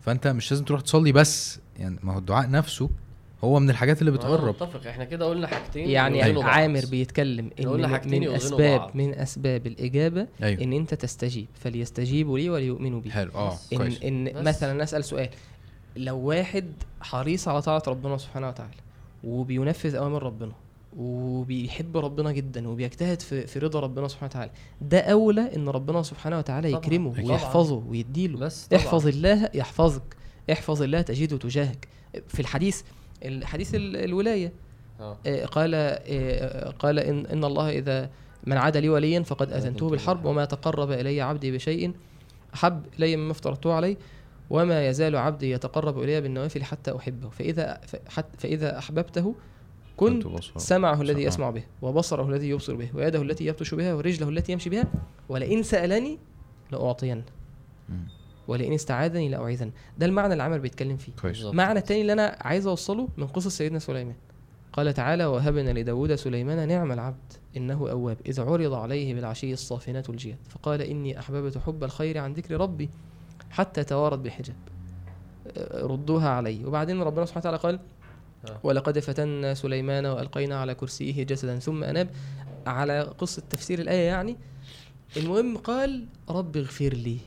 فأنت 0.00 0.26
مش 0.26 0.50
لازم 0.50 0.64
تروح 0.64 0.80
تصلي 0.80 1.12
بس. 1.12 1.60
يعني 1.78 1.98
ما 2.02 2.12
هو 2.14 2.18
الدعاء 2.18 2.50
نفسه 2.50 2.90
هو 3.44 3.60
من 3.60 3.70
الحاجات 3.70 4.00
اللي 4.00 4.10
أنا 4.10 4.18
بتقرب. 4.18 4.48
متفق. 4.48 4.86
إحنا 4.86 5.04
كده 5.04 5.26
قلنا 5.26 5.46
حاجتين 5.46 5.88
يعني. 5.90 6.42
عامر 6.42 6.84
بيتكلم 6.90 7.50
إن 7.60 7.68
قلنا 7.68 7.86
من, 7.86 7.92
حاجتين 7.92 8.20
من 8.20 8.28
اسباب 8.34 8.78
بعض. 8.80 8.90
من 8.94 9.14
أسباب 9.14 9.66
الإجابة 9.66 10.26
أيوه. 10.42 10.62
إن 10.62 10.72
أنت 10.72 10.94
تستجيب. 10.94 11.46
فليستجيبوا 11.54 12.38
لي 12.38 12.50
وليؤمنوا 12.50 13.00
بي. 13.00 13.10
حلو. 13.10 13.30
آه 13.34 13.56
ان 13.72 13.78
كويس. 13.78 14.02
إن 14.02 14.24
بس. 14.24 14.46
مثلا 14.46 14.82
أسأل 14.82 15.04
سؤال. 15.04 15.28
لو 15.96 16.18
واحد 16.18 16.72
حريص 17.00 17.48
على 17.48 17.62
طاعة 17.62 17.82
ربنا 17.88 18.18
سبحانه 18.18 18.48
وتعالى 18.48 18.72
وبينفذ 19.24 19.94
أوامر 19.94 20.22
ربنا 20.22 20.52
وبيحب 20.98 21.96
ربنا 21.96 22.32
جدا 22.32 22.68
وبيجتهد 22.68 23.20
في, 23.20 23.46
في 23.46 23.58
رضا 23.58 23.80
ربنا 23.80 24.08
سبحانه 24.08 24.30
وتعالى 24.30 24.50
ده 24.80 24.98
أولى 25.00 25.56
إن 25.56 25.68
ربنا 25.68 26.02
سبحانه 26.02 26.38
وتعالى 26.38 26.68
طبعاً. 26.70 26.84
يكرمه 26.84 27.12
أكيد. 27.12 27.30
ويحفظه 27.30 27.82
ويديله. 27.88 28.38
بس 28.38 28.66
طبعا. 28.66 28.82
احفظ 28.82 29.06
الله 29.06 29.48
يحفظك. 29.54 30.16
احفظ 30.52 30.82
الله 30.82 31.00
تجده 31.02 31.36
تجاهك. 31.36 31.88
في 32.28 32.40
الحديث 32.40 32.82
الحديث 33.24 33.74
ال- 33.74 33.96
الولاية 33.96 34.52
آه 35.00 35.16
آه، 35.26 35.44
قال 35.46 35.70
آه، 35.74 36.70
قال 36.70 36.98
إن, 36.98 37.26
إن 37.26 37.44
الله 37.44 37.70
إذا 37.70 38.10
من 38.46 38.56
عاد 38.56 38.76
لي 38.76 38.88
وليا 38.88 39.20
فقد 39.22 39.52
أذنته 39.52 39.88
بالحرب 39.88 40.24
وما 40.24 40.44
تقرب 40.44 40.90
إلي 40.92 41.20
عبدي 41.20 41.52
بشيء 41.52 41.92
أحب 42.54 42.82
إلي 42.98 43.16
مما 43.16 43.32
افترضته 43.32 43.72
عليه 43.72 43.96
وما 44.50 44.88
يزال 44.88 45.16
عبدي 45.16 45.50
يتقرب 45.50 46.02
إلي 46.02 46.20
بالنوافل 46.20 46.64
حتى 46.64 46.96
أحبه 46.96 47.28
فإذا 47.30 47.80
ف- 47.86 47.96
حت- 48.08 48.40
فإذا 48.40 48.78
أحببته 48.78 49.34
كنت. 49.96 50.22
سمعه 50.60 51.00
الذي. 51.02 51.22
يسمع 51.22 51.50
به 51.50 51.64
وبصره 51.82 52.28
الذي 52.28 52.48
يبصر 52.48 52.74
به 52.74 52.88
ويده 52.94 53.22
التي 53.22 53.46
يبطش 53.46 53.74
بها 53.74 53.94
ورجله 53.94 54.28
التي 54.28 54.52
يمشي 54.52 54.70
بها 54.70 54.84
ولئن 55.28 55.62
سألني 55.62 56.18
لأعطين 56.72 57.22
مم. 57.88 58.04
ولئن 58.52 58.72
استعاذني 58.72 59.28
لأعيذن. 59.28 59.70
ده 59.98 60.06
المعنى 60.06 60.32
اللي 60.32 60.42
عمر 60.42 60.58
بيتكلم 60.58 60.96
فيه. 60.96 61.12
كويس. 61.12 61.36
بالظبط. 61.36 61.50
المعنى 61.50 61.78
التاني 61.78 62.00
اللي 62.00 62.12
أنا 62.12 62.36
عايز 62.40 62.66
أوصله 62.66 63.08
من 63.16 63.26
قصص 63.26 63.56
سيدنا 63.56 63.78
سليمان. 63.78 64.14
قال 64.72 64.94
تعالى 64.94 65.24
وهبنا 65.24 65.70
لداود 65.70 66.14
سليمان 66.14 66.68
نعم 66.68 66.92
العبد 66.92 67.32
إنه 67.56 67.90
أواب 67.90 68.16
إذ 68.26 68.40
عرض 68.40 68.72
عليه 68.72 69.14
بالعشي 69.14 69.52
الصافنات 69.52 70.10
الجياد. 70.10 70.38
فقال 70.48 70.82
إني 70.82 71.18
أحببت 71.18 71.58
حب 71.58 71.84
الخير 71.84 72.18
عن 72.18 72.32
ذكر 72.32 72.60
ربي 72.60 72.90
حتى 73.50 73.84
توارت 73.84 74.18
بحجاب. 74.18 74.56
أه، 75.56 75.86
ردوها 75.86 76.28
علي. 76.28 76.64
وبعدين 76.64 77.02
ربنا 77.02 77.26
سبحانه 77.26 77.40
وتعالى 77.40 77.58
قال 77.58 77.80
آه. 78.50 78.60
ولقد 78.62 78.98
فتنا 78.98 79.54
سليمان 79.54 80.06
وألقينا 80.06 80.60
على 80.60 80.74
كرسيه 80.74 81.22
جسدا 81.22 81.58
ثم 81.58 81.84
أناب. 81.84 82.08
على 82.66 83.02
قصة 83.02 83.42
تفسير 83.50 83.78
الآية 83.78 84.06
يعني 84.06 84.36
المهم 85.16 85.56
قال 85.56 86.06
رب 86.28 86.56
اغفر 86.56 86.92
لي. 86.92 87.18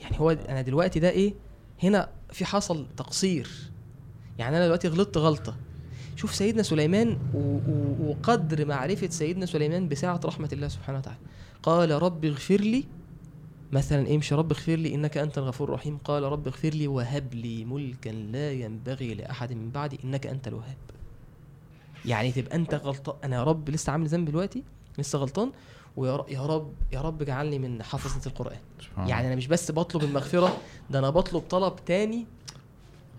يعني 0.00 0.20
هو 0.20 0.30
أنا 0.30 0.62
دلوقتي 0.62 1.00
ده 1.00 1.10
إيه؟ 1.10 1.34
هنا 1.82 2.08
في 2.32 2.44
حصل 2.44 2.86
تقصير. 2.96 3.48
يعني 4.38 4.56
أنا 4.56 4.64
دلوقتي 4.64 4.88
غلطت 4.88 5.16
غلطة. 5.16 5.56
شوف 6.16 6.34
سيدنا 6.34 6.62
سليمان 6.62 7.18
وقدر 8.00 8.66
معرفة 8.66 9.08
سيدنا 9.08 9.46
سليمان 9.46 9.88
بسعه 9.88 10.20
رحمة 10.24 10.48
الله 10.52 10.68
سبحانه 10.68 10.98
وتعالى. 10.98 11.18
قال 11.62 12.02
رب 12.02 12.24
اغفر 12.24 12.60
لي. 12.60 12.84
مثلا 13.72 14.14
امشي 14.14 14.34
رب 14.34 14.52
اغفر 14.52 14.74
لي 14.74 14.94
إنك 14.94 15.18
أنت 15.18 15.38
الغفور 15.38 15.68
الرحيم. 15.68 15.98
قال 15.98 16.22
رب 16.22 16.46
اغفر 16.46 16.68
لي 16.68 16.88
وهب 16.88 17.34
لي 17.34 17.64
ملكا 17.64 18.10
لا 18.10 18.52
ينبغي 18.52 19.14
لأحد 19.14 19.52
من 19.52 19.70
بعدي 19.70 19.98
إنك 20.04 20.26
أنت 20.26 20.48
الوهاب. 20.48 20.76
يعني 22.04 22.32
تبقى 22.32 22.56
أنت 22.56 22.74
غلطان. 22.74 23.16
أنا 23.24 23.36
يا 23.36 23.44
رب 23.44 23.70
لسه 23.70 23.92
عامل 23.92 24.06
ذنب 24.06 24.28
دلوقتي؟ 24.28 24.64
لسه 24.98 25.18
غلطان؟ 25.18 25.52
ويا 25.98 26.46
رب 26.46 26.72
يا 26.92 27.00
رب 27.00 27.22
اجعلني 27.22 27.58
من 27.58 27.82
حافظة 27.82 28.26
القرآن. 28.30 28.58
سبحان 28.80 29.08
يعني 29.08 29.26
أنا 29.26 29.36
مش 29.36 29.46
بس 29.46 29.72
بطلب 29.72 30.04
المغفرة 30.04 30.56
ده 30.90 30.98
أنا 30.98 31.10
بطلب 31.10 31.42
طلب 31.50 31.76
تاني 31.86 32.26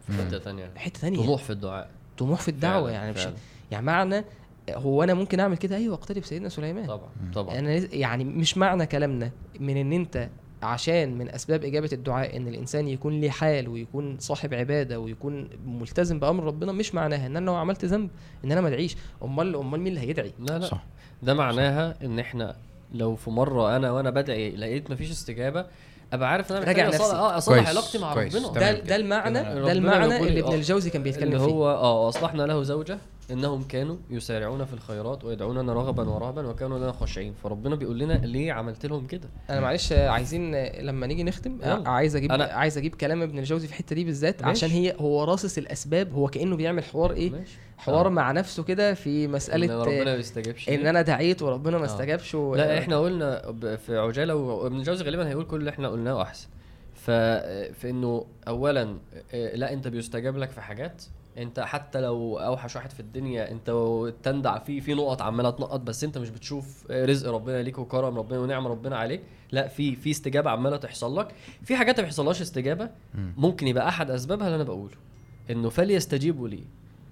في 0.07 0.13
حتة 0.13 0.39
ثانية 0.39 0.71
حتة 0.75 0.99
ثانية 0.99 1.17
طموح 1.19 1.43
في 1.43 1.49
الدعاء. 1.49 1.89
طموح 2.17 2.41
في 2.41 2.47
الدعوة 2.47 2.81
فعلاً، 2.81 2.93
يعني 2.93 3.11
مش 3.11 3.21
فعلاً. 3.23 3.35
يعني 3.71 3.85
معنى 3.85 4.25
هو 4.69 5.03
أنا 5.03 5.13
ممكن 5.13 5.39
أعمل 5.39 5.57
كده؟ 5.57 5.75
أيوه 5.75 5.95
اقتدي 5.95 6.19
بسيدنا 6.19 6.49
سليمان. 6.49 6.87
طبعا 6.87 7.09
طبعا. 7.33 7.59
أنا 7.59 7.71
يعني 7.95 8.23
مش 8.23 8.57
معنى 8.57 8.85
كلامنا 8.85 9.31
من 9.59 9.77
إن 9.77 9.93
أنت 9.93 10.29
عشان 10.63 11.17
من 11.17 11.29
أسباب 11.29 11.63
إجابة 11.63 11.89
الدعاء 11.93 12.37
إن 12.37 12.47
الإنسان 12.47 12.87
يكون 12.87 13.21
ليه 13.21 13.29
حال 13.29 13.67
ويكون 13.67 14.17
صاحب 14.19 14.53
عبادة 14.53 14.99
ويكون 14.99 15.49
ملتزم 15.65 16.19
بأمر 16.19 16.43
ربنا 16.43 16.71
مش 16.71 16.95
معناها 16.95 17.27
إن 17.27 17.37
أنا 17.37 17.45
لو 17.45 17.55
عملت 17.55 17.85
ذنب 17.85 18.09
إن 18.45 18.51
أنا 18.51 18.61
ما 18.61 18.67
أدعيش. 18.67 18.95
أمال 19.23 19.55
أمال 19.55 19.79
مين 19.79 19.87
اللي 19.87 20.07
هيدعي؟ 20.07 20.33
لا 20.39 20.59
لا. 20.59 20.65
صح. 20.65 20.83
ده 21.23 21.33
معناها 21.33 22.05
إن 22.05 22.19
إحنا 22.19 22.55
لو 22.93 23.15
في 23.15 23.29
مرة 23.29 23.75
أنا 23.75 23.91
وأنا 23.91 24.09
بدعي 24.09 24.51
لقيت 24.55 24.91
مفيش 24.91 25.11
استجابة 25.11 25.65
أبقى 26.13 26.29
عارف 26.31 26.51
إن 26.51 26.57
أنا 26.57 26.65
راجع 26.65 26.87
نفسي. 26.87 27.03
آه 27.03 27.37
اصلح 27.37 27.55
كويس، 27.55 27.67
علاقتي 27.67 27.97
مع 27.97 28.13
كويس. 28.13 28.35
ربنا 28.35 28.59
ده. 28.59 28.79
ده 28.79 28.95
المعنى. 28.95 29.33
ده 29.43 29.71
المعنى 29.71 30.17
اللي 30.27 30.41
آه، 30.41 30.47
ابن 30.47 30.53
الجوزي 30.55 30.89
كان 30.89 31.03
بيتكلم 31.03 31.23
اللي 31.27 31.39
فيه 31.39 31.45
هو 31.51 31.69
آه 31.69 32.05
واصلحنا 32.05 32.43
له 32.43 32.63
زوجة 32.63 32.97
إنهم 33.31 33.63
كانوا 33.63 33.95
يسارعون 34.09 34.65
في 34.65 34.73
الخيرات 34.73 35.23
ويدعوننا 35.25 35.73
رغبا 35.73 36.09
ورهبا 36.09 36.47
وكانوا 36.47 36.77
لنا 36.79 36.91
خاشعين 36.91 37.33
فربنا 37.43 37.75
بيقول 37.75 37.99
لنا 37.99 38.13
ليه 38.13 38.53
عملت 38.53 38.85
لهم 38.85 39.07
كده 39.07 39.29
أنا 39.49 39.59
معلش 39.59 39.91
عايزين 39.93 40.55
لما 40.65 41.07
نيجي 41.07 41.23
نختم 41.23 41.57
يلا. 41.63 41.89
عايز 41.89 42.15
أجيب 42.15 42.31
أنا- 42.31 42.41
عايز 42.51 42.77
أجيب 42.77 42.95
كلام 42.95 43.21
ابن 43.21 43.39
الجوزي 43.39 43.67
في 43.67 43.73
الحتة 43.73 43.95
دي 43.95 44.03
بالذات. 44.03 44.43
عشان 44.43 44.69
هي 44.69 44.95
هو 44.99 45.23
راصص 45.23 45.57
الأسباب 45.57 46.13
هو 46.13 46.27
كأنه 46.27 46.55
بيعمل 46.55 46.83
حوار 46.83 47.11
إيه 47.13 47.29
ماشي 47.29 47.57
حوار 47.79 48.05
آه. 48.05 48.09
مع 48.09 48.31
نفسه 48.31 48.63
كده 48.63 48.93
في 48.93 49.25
إن 49.25 49.31
مساله 49.31 49.83
ربنا 49.83 50.03
ما 50.03 50.15
بيستجيبش 50.15 50.69
إن. 50.69 50.87
أنا 50.87 51.01
دعيت 51.01 51.41
وربنا 51.41 51.77
ما 51.77 51.83
آه. 51.83 51.85
استجابش 51.85 52.35
و... 52.35 52.55
لا 52.55 52.79
إحنا 52.79 52.97
قلنا 52.99 53.49
ب- 53.51 53.75
في 53.75 53.97
عجالة 53.97 54.35
وابن 54.35 54.77
الجوزي 54.77 55.05
غالبا 55.05 55.27
هيقول 55.27 55.45
كل 55.45 55.59
اللي 55.59 55.69
إحنا 55.69 55.87
قلناه 55.89 56.21
أحسن 56.21 56.47
ف 56.93 57.11
في 57.71 57.89
إنه 57.89 58.25
اولا 58.47 58.97
آه، 59.33 59.55
لا 59.55 59.73
أنت 59.73 59.87
بيستجاب 59.87 60.37
لك 60.37 60.49
في 60.51 60.61
حاجات 60.61 61.03
أنت 61.37 61.59
حتى 61.59 62.01
لو 62.01 62.37
أوحش 62.39 62.75
واحد 62.75 62.91
في 62.91 62.99
الدنيا 62.99 63.51
أنت 63.51 63.69
تندع 64.23 64.59
فيه 64.59 64.79
في 64.79 64.93
نقط 64.93 65.21
عمالة 65.21 65.49
تنقط 65.49 65.79
بس 65.79 66.03
أنت 66.03 66.17
مش 66.17 66.29
بتشوف 66.29 66.91
رزق 66.91 67.31
ربنا 67.31 67.61
ليك 67.63 67.79
وكرم 67.79 68.17
ربنا 68.17 68.39
ونعم 68.39 68.67
ربنا 68.67 68.97
عليك 68.97 69.21
لا 69.51 69.67
في 69.67 69.95
في 69.95 70.11
استجابة 70.11 70.49
عمالة 70.49 70.77
تحصل 70.77 71.17
لك 71.19 71.27
في 71.63 71.75
حاجات 71.75 71.97
ما 71.99 72.03
بيحصلهاش 72.03 72.41
استجابة 72.41 72.89
مم. 73.15 73.33
ممكن 73.37 73.67
يبقى 73.67 73.87
أحد 73.87 74.11
أسبابها 74.11 74.45
اللي 74.47 74.55
أنا 74.55 74.63
بقوله 74.63 74.95
إنه 75.49 75.69
فليستجيبوا 75.69 76.47
لي 76.47 76.63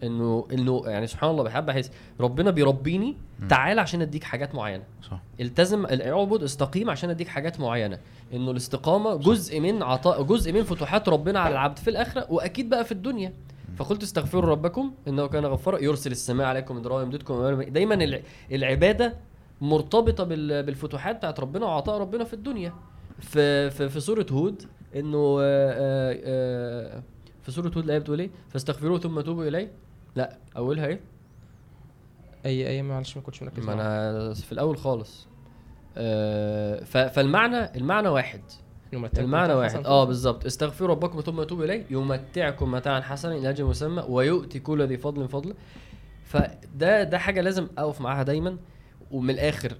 إنه 0.03 0.47
إنه 0.53 0.83
يعني 0.85 1.07
سبحان 1.07 1.29
الله 1.29 1.43
بحب 1.43 1.69
أحس 1.69 1.91
ربنا 2.19 2.51
بيربيني 2.51 3.15
تعال 3.49 3.79
عشان 3.79 4.01
أديك 4.01 4.23
حاجات 4.23 4.55
معينة. 4.55 4.83
صح. 5.03 5.19
التزم 5.41 5.85
اعبد 5.85 6.43
استقيم 6.43 6.89
عشان 6.89 7.09
أديك 7.09 7.27
حاجات 7.27 7.59
معينة. 7.59 7.99
إنه 8.33 8.51
الاستقامة 8.51 9.15
جزء 9.15 9.59
من 9.59 9.83
عطاء 9.83 10.23
جزء 10.23 10.53
من 10.53 10.63
فتوحات 10.63 11.09
ربنا 11.09 11.39
على 11.39 11.51
العبد 11.51 11.77
في 11.79 11.89
الآخرة 11.89 12.27
وأكيد 12.29 12.69
بقى 12.69 12.85
في 12.85 12.91
الدنيا. 12.91 13.33
فقلت 13.77 14.03
استغفروا 14.03 14.51
ربكم 14.51 14.91
إنه 15.07 15.27
كان 15.27 15.45
غفارا 15.45 15.79
يرسل 15.79 16.11
السماء 16.11 16.47
عليكم 16.47 16.75
مدرارا 16.75 17.01
يمددكم 17.01 17.61
دايما 17.61 17.93
الع- 17.95 18.21
العبادة 18.51 19.13
مرتبطة 19.61 20.23
بال- 20.23 20.63
بالفتوحات 20.63 21.15
بتاعت 21.15 21.39
ربنا 21.39 21.65
وعطاء 21.65 22.01
ربنا 22.01 22.23
في 22.23 22.33
الدنيا. 22.33 22.73
في 23.19 23.69
في, 23.69 23.89
في 23.89 23.99
سورة 23.99 24.25
هود 24.31 24.61
إنه 24.95 25.17
آه، 25.41 25.41
آه، 25.41 26.19
آه، 26.25 27.03
في 27.43 27.51
سورة 27.51 27.67
هود 27.67 27.77
الآية 27.83 27.99
بتقول 27.99 28.19
إيه؟ 28.19 28.29
فاستغفروه 28.49 28.99
ثم 28.99 29.21
توبوا 29.21 29.43
إليه. 29.47 29.71
لا 30.17 30.37
اولها 30.57 30.85
إيه؟ 30.87 30.99
أي 32.45 32.67
أي 32.67 32.81
معلش 32.81 33.17
ما 33.17 33.23
كنتش 33.23 33.43
مركز 33.43 33.63
ما. 33.65 33.73
أنا 33.73 34.33
في 34.33 34.51
الأول 34.51 34.77
خالص. 34.77 35.27
آه، 35.97 36.83
فالمعنى 36.83 37.75
المعنى 37.77 38.07
واحد. 38.09 38.41
المعنى 39.17 39.53
واحد. 39.53 39.85
آه 39.85 40.03
بالظبط. 40.03 40.45
استغفروا 40.45 40.89
ربكم 40.89 41.21
ثم 41.21 41.43
توبوا 41.43 41.65
إليه 41.65 41.85
يمتعكم 41.89 42.71
متاعا 42.71 43.01
حسنا 43.01 43.35
إلى 43.35 43.49
أجل 43.49 43.65
مسمى 43.65 44.03
ويؤتي 44.09 44.59
كل 44.59 44.81
ذي 44.87 44.97
فضل 44.97 45.27
فضله. 45.29 45.53
فده 46.23 47.03
ده 47.03 47.17
حاجة 47.17 47.41
لازم 47.41 47.67
أقف 47.77 48.01
معاها 48.01 48.23
دايما. 48.23 48.57
ومن 49.11 49.29
الآخر 49.29 49.77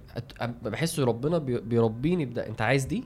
بحس 0.62 1.00
ربنا 1.00 1.38
بي- 1.38 1.60
بيربيني 1.60 2.24
بده 2.24 2.46
أنت 2.46 2.62
عايز 2.62 2.84
دي؟ 2.84 3.04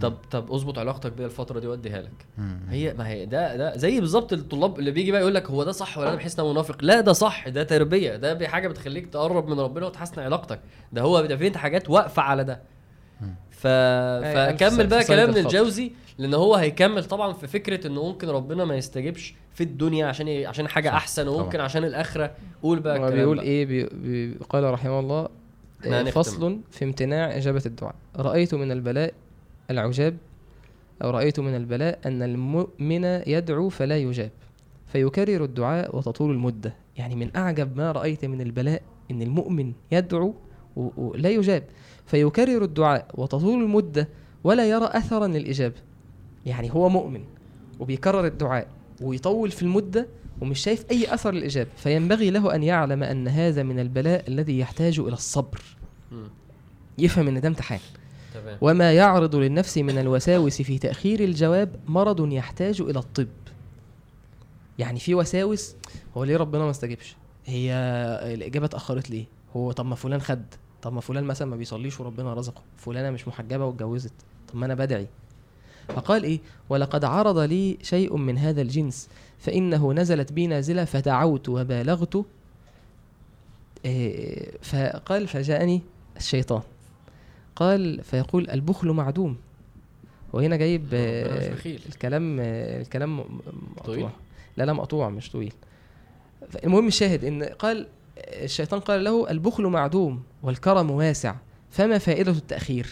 طب 0.00 0.14
طب 0.30 0.52
اظبط 0.52 0.78
علاقتك 0.78 1.12
بيها 1.12 1.26
الفترة 1.26 1.60
دي 1.60 1.66
واديها 1.66 2.02
لك. 2.02 2.26
هي 2.68 2.94
ما 2.94 3.08
هي 3.08 3.26
ده 3.26 3.56
ده 3.56 3.76
زي 3.76 4.00
بالظبط 4.00 4.32
الطلاب 4.32 4.78
اللي 4.78 4.90
بيجي 4.90 5.12
بقى 5.12 5.20
يقول 5.20 5.34
لك 5.34 5.50
هو 5.50 5.64
ده 5.64 5.72
صح 5.72 5.98
ولا 5.98 6.08
أنا 6.08 6.16
بحس 6.16 6.38
إن 6.38 6.44
أنا 6.44 6.52
منافق 6.54 6.76
لا 6.84 7.00
ده 7.00 7.12
صح 7.12 7.48
ده 7.48 7.62
تربية 7.62 8.16
ده 8.16 8.34
بي- 8.34 8.48
حاجة 8.48 8.68
بتخليك 8.68 9.06
تقرب 9.06 9.48
من 9.48 9.60
ربنا 9.60 9.86
وتحسن 9.86 10.20
علاقتك 10.20 10.60
ده 10.92 11.02
هو 11.02 11.20
ده 11.26 11.36
في 11.36 11.58
حاجات 11.58 11.90
واقفة 11.90 12.22
على 12.22 12.44
ده 12.44 12.60
ف... 13.50 13.66
ألف 13.66 14.62
فكمل 14.62 14.86
بقى 14.86 15.04
كلام. 15.04 15.30
الجوزي 15.30 15.92
لأن 16.18 16.34
هو 16.34 16.54
هيكمل 16.54 17.04
طبعا 17.04 17.32
في 17.32 17.46
فكرة 17.46 17.86
انه 17.86 18.04
ممكن 18.04 18.28
ربنا 18.28 18.64
ما 18.64 18.76
يستجيبش 18.76 19.34
في 19.54 19.64
الدنيا 19.64 20.06
عشان 20.06 20.28
ي... 20.28 20.46
عشان 20.46 20.68
حاجة 20.68 20.88
صح، 20.88 20.94
أحسن 20.94 21.28
وممكن 21.28 21.50
طبعا. 21.50 21.64
عشان 21.64 21.84
الآخرة 21.84 22.30
قول 22.62 22.80
بقى 22.80 22.98
هو 22.98 23.04
الكلام 23.04 23.18
بيقول 23.20 23.36
بقى. 23.36 23.46
إيه 23.46 23.66
بي 23.66 23.84
بي 23.84 24.38
قال 24.50 24.64
رحمه 24.64 25.00
الله 25.00 25.28
آه،. 25.86 26.02
فصل 26.02 26.60
في 26.70 26.84
امتناع 26.84 27.36
إجابة 27.36 27.62
الدعاء 27.66 27.94
رأيت 28.16 28.54
من 28.54 28.72
البلاء 28.72 29.14
العجاب 29.70 30.16
أو 31.02 31.10
رأيت 31.10 31.40
من 31.40 31.54
البلاء 31.54 31.98
أن 32.06 32.22
المؤمن 32.22 33.04
يدعو 33.04 33.68
فلا 33.68 33.96
يجاب 33.96 34.30
فيكرر 34.86 35.44
الدعاء 35.44 35.96
وتطول 35.96 36.30
المدة. 36.30 36.74
يعني 36.96 37.14
من 37.14 37.36
أعجب 37.36 37.76
ما 37.76 37.92
رأيت 37.92 38.24
من 38.24 38.40
البلاء 38.40 38.82
إن 39.10 39.22
المؤمن 39.22 39.72
يدعو 39.92 40.34
ولا 40.76 41.30
يجاب 41.30 41.62
فيكرر 42.06 42.64
الدعاء 42.64 43.08
وتطول 43.14 43.62
المدة 43.62 44.08
ولا 44.44 44.68
يرى 44.70 44.84
اثرا 44.84 45.26
للإجابة. 45.26 45.74
يعني 46.46 46.74
هو 46.74 46.88
مؤمن 46.88 47.24
وبيكرر 47.80 48.26
الدعاء 48.26 48.68
ويطول 49.02 49.50
في 49.50 49.62
المدة 49.62 50.06
ومش 50.40 50.60
شايف 50.60 50.84
أي 50.90 51.14
أثر 51.14 51.30
للإجابة 51.34 51.70
فينبغي 51.76 52.30
له 52.30 52.54
أن 52.54 52.62
يعلم 52.62 53.02
أن 53.02 53.28
هذا 53.28 53.62
من 53.62 53.78
البلاء 53.78 54.28
الذي 54.28 54.58
يحتاج 54.58 54.98
إلى 54.98 55.12
الصبر. 55.12 55.62
يفهم 56.98 57.28
إن 57.28 57.40
ده 57.40 57.48
امتحان. 57.48 57.80
وما 58.60 58.92
يعرض 58.92 59.36
للنفس 59.36 59.78
من 59.78 59.98
الوساوس 59.98 60.62
في 60.62 60.78
تأخير 60.78 61.20
الجواب 61.20 61.76
مرض 61.88 62.32
يحتاج 62.32 62.80
إلى 62.80 62.98
الطب. 62.98 63.28
يعني 64.78 65.00
في 65.00 65.14
وساوس 65.14 65.74
هو 66.16 66.24
ليه 66.24 66.36
ربنا 66.36 66.64
ما 66.64 66.70
استجبش؟ 66.70 67.16
هي 67.46 67.72
الإجابة 68.34 68.66
اتأخرت 68.66 69.10
ليه؟ 69.10 69.24
هو 69.56 69.72
طب 69.72 69.86
ما 69.86 69.94
فلان 69.94 70.20
خد 70.20 70.42
طب 70.82 70.92
ما 70.92 71.00
فلان 71.00 71.24
مثلا 71.24 71.48
ما 71.48 71.56
بيصليش 71.56 72.00
وربنا 72.00 72.34
رزقه. 72.34 72.62
فلانة 72.76 73.10
مش 73.10 73.28
محجبة 73.28 73.64
واتجوزت. 73.64 74.12
طب 74.48 74.56
ما 74.56 74.66
أنا 74.66 74.74
بدعي. 74.74 75.06
فقال 75.88 76.24
إيه؟ 76.24 76.40
ولقد 76.68 77.04
عرض 77.04 77.38
لي 77.38 77.78
شيء 77.82 78.16
من 78.16 78.38
هذا 78.38 78.62
الجنس 78.62 79.08
فإنه 79.38 79.92
نزلت 79.92 80.32
بي 80.32 80.46
نازلة 80.46 80.84
فدعوت 80.84 81.48
وبالغت. 81.48 82.24
إيه، 83.84 84.58
فقال 84.62 85.28
فجاءني 85.28 85.82
الشيطان. 86.16 86.62
قال 87.56 88.04
فيقول 88.04 88.50
البخل 88.50 88.88
معدوم. 88.88 89.36
وهنا 90.32 90.56
جايب 90.56 90.88
آه،. 90.92 91.56
الكلام 91.66 92.36
آه، 92.40 92.80
الكلام 92.80 93.22
طويل؟ 93.84 94.00
مقطوع. 94.00 94.10
لا 94.56 94.64
لا 94.64 94.72
مقطوع 94.72 95.08
مش 95.08 95.30
طويل. 95.30 95.52
المهم 96.64 96.86
الشاهد 96.86 97.24
إن 97.24 97.42
قال 97.42 97.88
الشيطان 98.18 98.80
قال 98.80 99.04
له 99.04 99.30
البخل 99.30 99.66
معدوم 99.66 100.22
والكرم 100.42 100.90
واسع 100.90 101.34
فما 101.70 101.98
فائدة 101.98 102.32
التأخير؟ 102.32 102.86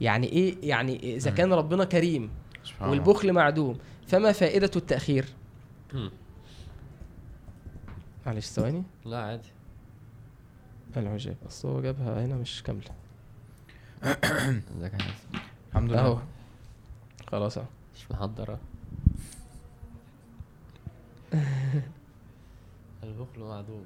يعني 0.00 0.26
إيه؟ 0.26 0.56
يعني 0.62 1.16
إذا 1.16 1.30
كان 1.30 1.52
ربنا 1.52 1.84
كريم. 1.84 2.30
والبخل 2.80 3.32
معدوم 3.32 3.78
فما 4.06 4.32
فائدة 4.32 4.70
التأخير. 4.76 5.24
معلش 8.26 8.46
ثواني. 8.46 8.82
لا 9.04 9.18
عادي. 9.18 9.48
العجاب 10.96 11.36
أصل 11.46 11.68
هو 11.68 11.80
جابها 11.80 12.24
هنا 12.26 12.34
مش 12.36 12.62
كاملة. 12.62 12.90
ازيك 14.04 14.92
يا 14.92 14.98
الحمد 15.70 15.90
لله. 15.90 16.00
اهو. 16.00 16.18
خلاص 17.30 17.58
اهو. 17.58 17.66
مش 17.96 18.10
محضرة 18.10 18.58
البخل 23.02 23.40
معدوم. 23.40 23.84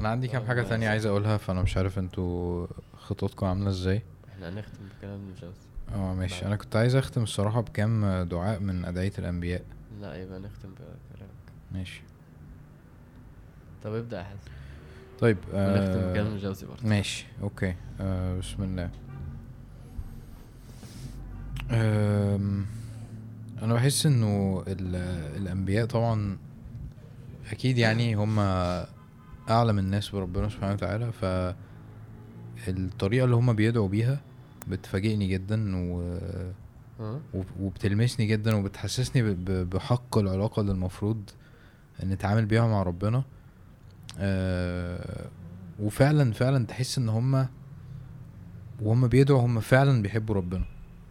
أنا 0.00 0.08
عندي 0.08 0.28
كام 0.28 0.42
آه، 0.42 0.46
حاجة. 0.46 0.62
تانية 0.62 0.88
عايز 0.88 1.06
اقولها 1.06 1.36
فانا 1.36 1.62
مش 1.62 1.76
عارف 1.76 1.98
أنتوا 1.98 2.66
خططكم 2.96 3.46
عاملة 3.46 3.70
إزاي. 3.70 4.02
إحنا 4.32 4.48
هنختم 4.48 4.78
بكلام 4.98 5.20
الجوز 5.28 5.54
آه 5.94 6.14
ماشي. 6.14 6.46
أنا 6.46 6.56
كنت 6.56 6.76
عايز 6.76 6.94
اختم 6.94 7.22
الصراحة 7.22 7.60
بكام 7.60 8.22
دعاء 8.22 8.60
من 8.60 8.84
أدعية 8.84 9.12
الأنبياء. 9.18 9.62
لا 10.00 10.14
يبقى 10.22 10.40
نختم 10.40 10.68
بكلامك. 10.74 11.30
ماشي. 11.72 12.02
طب 13.84 13.94
ابدأ 13.94 14.18
يا 14.18 14.22
حسن. 14.24 14.50
طيب 15.20 15.36
ونختم 15.52 16.10
بكلام 16.10 16.26
آه 16.26 16.32
الجوزي 16.34 16.66
برضه. 16.66 16.88
ماشي. 16.88 17.26
أوكي. 17.42 17.74
آه 18.00 18.38
بسم 18.38 18.62
الله. 18.62 18.90
أنا 23.62 23.74
بحس 23.74 24.06
إنه 24.06 24.64
ال- 24.68 24.96
الأنبياء 25.42 25.86
طبعا 25.86 26.38
أكيد 27.50 27.78
يعني 27.78 28.14
هم 28.14 28.38
أعلم 29.50 29.78
الناس 29.78 30.08
بربنا 30.10 30.48
سبحانه 30.48 30.72
وتعالى 30.72 31.12
ف 31.12 31.24
الطريقة 32.68 33.24
اللي 33.24 33.36
هم 33.36 33.52
بيدعوا 33.52 33.88
بيها 33.88 34.20
بتفاجئني 34.68 35.26
جدا 35.28 35.76
و... 35.76 36.18
وب- 37.34 37.44
وبتلمسني 37.60 38.26
جدا 38.26 38.54
وبتحسسني 38.54 39.22
بحق 39.64 40.18
العلاقة 40.18 40.60
اللي 40.60 40.72
المفروض 40.72 41.30
نتعامل 42.04 42.46
بيها 42.46 42.66
مع 42.66 42.82
ربنا. 42.82 43.22
آه 44.18 45.26
وفعلا 45.80 46.32
فعلا 46.32 46.66
تحس 46.66 46.98
إن 46.98 47.08
هما 47.08 47.48
وهم 48.82 49.08
بيدعوا 49.08 49.40
هم 49.40 49.60
فعلا 49.60 50.02
بيحبوا 50.02 50.34
ربنا. 50.34 50.64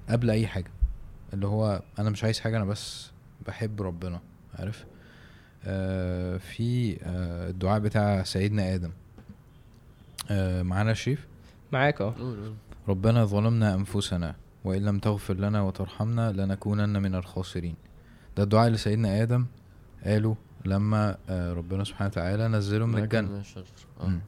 قبل 0.10 0.30
أي 0.30 0.48
حاجة. 0.48 0.72
اللي 1.34 1.48
هو 1.48 1.82
أنا 2.00 2.10
مش 2.10 2.24
عايز 2.24 2.40
حاجة 2.40 2.58
أنا 2.58 2.66
بس 2.66 3.12
بحب 3.48 3.82
ربنا 3.82 4.20
عارف؟ 4.60 4.86
آه 5.66 6.38
في 6.38 6.98
آه 7.04 7.50
الدعاء 7.50 7.80
بتاع 7.80 8.24
سيدنا 8.24 8.74
آدم. 8.76 8.92
آه 10.32 10.62
معانا 10.62 10.94
شريف؟ 10.94 11.28
معاك 11.72 12.02
قول 12.02 12.54
ربنا 12.88 13.26
ظلمنا 13.26 13.74
أنفسنا 13.76 14.36
وإن 14.64 14.82
لم 14.86 15.00
تغفر 15.00 15.34
لنا 15.34 15.62
وترحمنا 15.62 16.32
لنكونن 16.32 17.02
من 17.02 17.16
الخاسرين. 17.16 17.76
ده 18.38 18.44
الدعاء 18.44 18.68
اللي 18.68 18.78
سيدنا 18.78 19.22
آدم 19.22 19.46
قاله 20.06 20.36
لما 20.66 21.18
آه، 21.30 21.54
ربنا 21.54 21.84
سبحانه 21.84 22.08
وتعالى 22.10 22.48
نزله 22.48 22.86
من 22.86 23.04
الجنة. 23.04 23.30
من 23.30 23.40
الشجر 23.40 23.64
آه. 24.02 24.08
مم. 24.08 24.20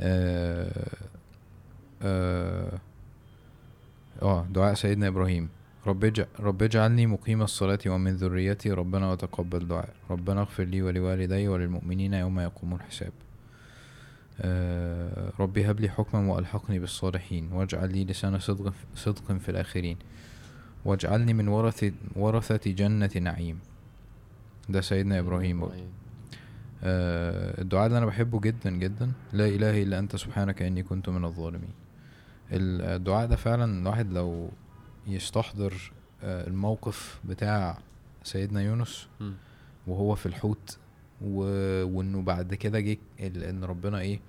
آه 0.00 0.86
آه 2.02 2.78
آه، 4.22 4.46
دعاء 4.50 4.74
سيدنا 4.74 5.08
إبراهيم. 5.08 5.48
رب 5.86 6.04
اجع- 6.04 6.26
رب 6.40 6.62
اجعلني 6.62 7.06
مقيم 7.06 7.42
الصلاة 7.42 7.78
ومن 7.86 8.16
ذريتي. 8.16 8.70
ربنا 8.70 9.10
وتقبل 9.12 9.68
دعاء 9.68 9.94
ربنا 10.10 10.40
اغفر 10.40 10.64
لي 10.64 10.82
ولوالدي 10.82 11.48
وللمؤمنين 11.48 12.14
يوم 12.14 12.40
يقوم 12.40 12.74
الحساب. 12.74 13.12
آه 14.40 15.32
ربي 15.40 15.70
هب 15.70 15.80
لي 15.80 15.88
حكما 15.88 16.32
وألحقني 16.32 16.78
بالصالحين. 16.78 17.52
واجعل 17.52 17.92
لي 17.92 18.04
لسان 18.04 18.38
صدق 18.38 18.72
صدق 18.94 19.32
في 19.32 19.48
الآخرين. 19.48 19.96
واجعلني 20.84 21.32
من 21.34 21.48
ورثة 21.48 21.92
ورثة 22.16 22.70
جنة 22.70 23.10
نعيم. 23.20 23.58
ده 24.68 24.80
سيدنا 24.80 25.18
إبراهيم 25.18 25.60
برضه. 25.60 25.74
آه، 26.84 27.60
الدعاء 27.60 27.86
اللي 27.86 27.98
أنا 27.98 28.06
بحبه 28.06 28.40
جدا 28.40 28.70
جدا. 28.70 29.12
لا 29.32 29.46
إله 29.46 29.82
إلا 29.82 29.98
أنت 29.98 30.16
سبحانك 30.16 30.62
إني 30.62 30.82
كنت 30.82 31.08
من 31.08 31.24
الظالمين. 31.24 31.62
ال- 31.64 31.89
الدعاء 32.52 33.26
ده 33.26 33.36
فعلا 33.36 33.80
الواحد 33.82 34.12
لو 34.12 34.50
يستحضر 35.06 35.92
آه، 36.22 36.46
الموقف 36.46 37.20
بتاع 37.24 37.78
سيدنا 38.24 38.62
يونس. 38.62 39.06
وهو 39.86 40.14
في 40.14 40.26
الحوت 40.26 40.78
و... 41.24 41.42
وإنه 41.84 42.22
بعد 42.22 42.54
كده 42.54 42.80
جه 42.80 42.98
إن 43.20 43.64
ربنا 43.64 43.98
إيه 44.00 44.20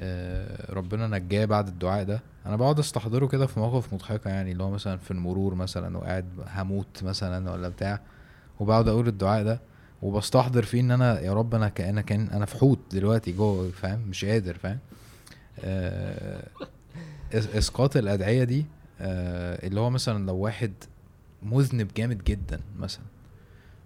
آه 0.00 0.72
ربنا 0.72 1.06
نجاه 1.06 1.44
بعد 1.44 1.68
الدعاء 1.68 2.04
ده. 2.04 2.22
أنا 2.46 2.56
بقعد 2.56 2.78
أستحضره 2.78 3.26
كده 3.26 3.46
في 3.46 3.60
مواقف 3.60 3.94
مضحكة 3.94 4.30
يعني 4.30 4.52
اللي 4.52 4.62
هو 4.62 4.70
مثلا 4.70 4.96
في 4.96 5.10
المرور 5.10 5.54
مثلا 5.54 5.98
وقاعد 5.98 6.26
هموت 6.54 7.02
مثلا 7.02 7.50
ولا 7.50 7.68
بتاع 7.68 8.00
وبقعد 8.60 8.88
أقول 8.88 9.08
الدعاء 9.08 9.44
ده 9.44 9.60
وبستحضر 10.02 10.62
فيه 10.62 10.80
إن 10.80 10.90
أنا 10.90 11.20
يا 11.20 11.32
رب 11.32 11.54
أنا 11.54 11.68
كأن 11.68 12.00
كان 12.00 12.26
أنا 12.28 12.46
في 12.46 12.58
حوت 12.58 12.78
دلوقتي 12.92 13.32
جوه 13.32 13.70
فاهم؟ 13.70 14.00
مش 14.08 14.24
قادر 14.24 14.54
فاهم؟ 14.58 14.78
آه 15.64 16.46
إسقاط 17.34 17.96
الأدعية 17.96 18.44
دي 18.44 18.66
آه 19.00 19.66
اللي 19.66 19.80
هو 19.80 19.90
مثلا 19.90 20.26
لو 20.26 20.36
واحد 20.36 20.72
مذنب 21.42 21.94
جامد 21.96 22.24
جدا 22.24 22.60
مثلا 22.78 23.04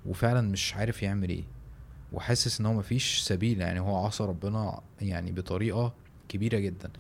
وفعلا 0.07 0.41
مش 0.41 0.75
عارف 0.75 1.03
يعمل 1.03 1.29
إيه 1.29 1.45
وحاسس 2.13 2.61
إن 2.61 2.67
هو 2.67 2.73
مفيش 2.73 3.21
سبيل 3.21 3.61
يعني 3.61 3.81
هو 3.81 4.07
عصى 4.07 4.25
ربنا 4.25 4.81
يعني 5.01 5.33
بطريقة 5.33 5.93
كبيرة 6.29 6.59
جدا. 6.59 6.91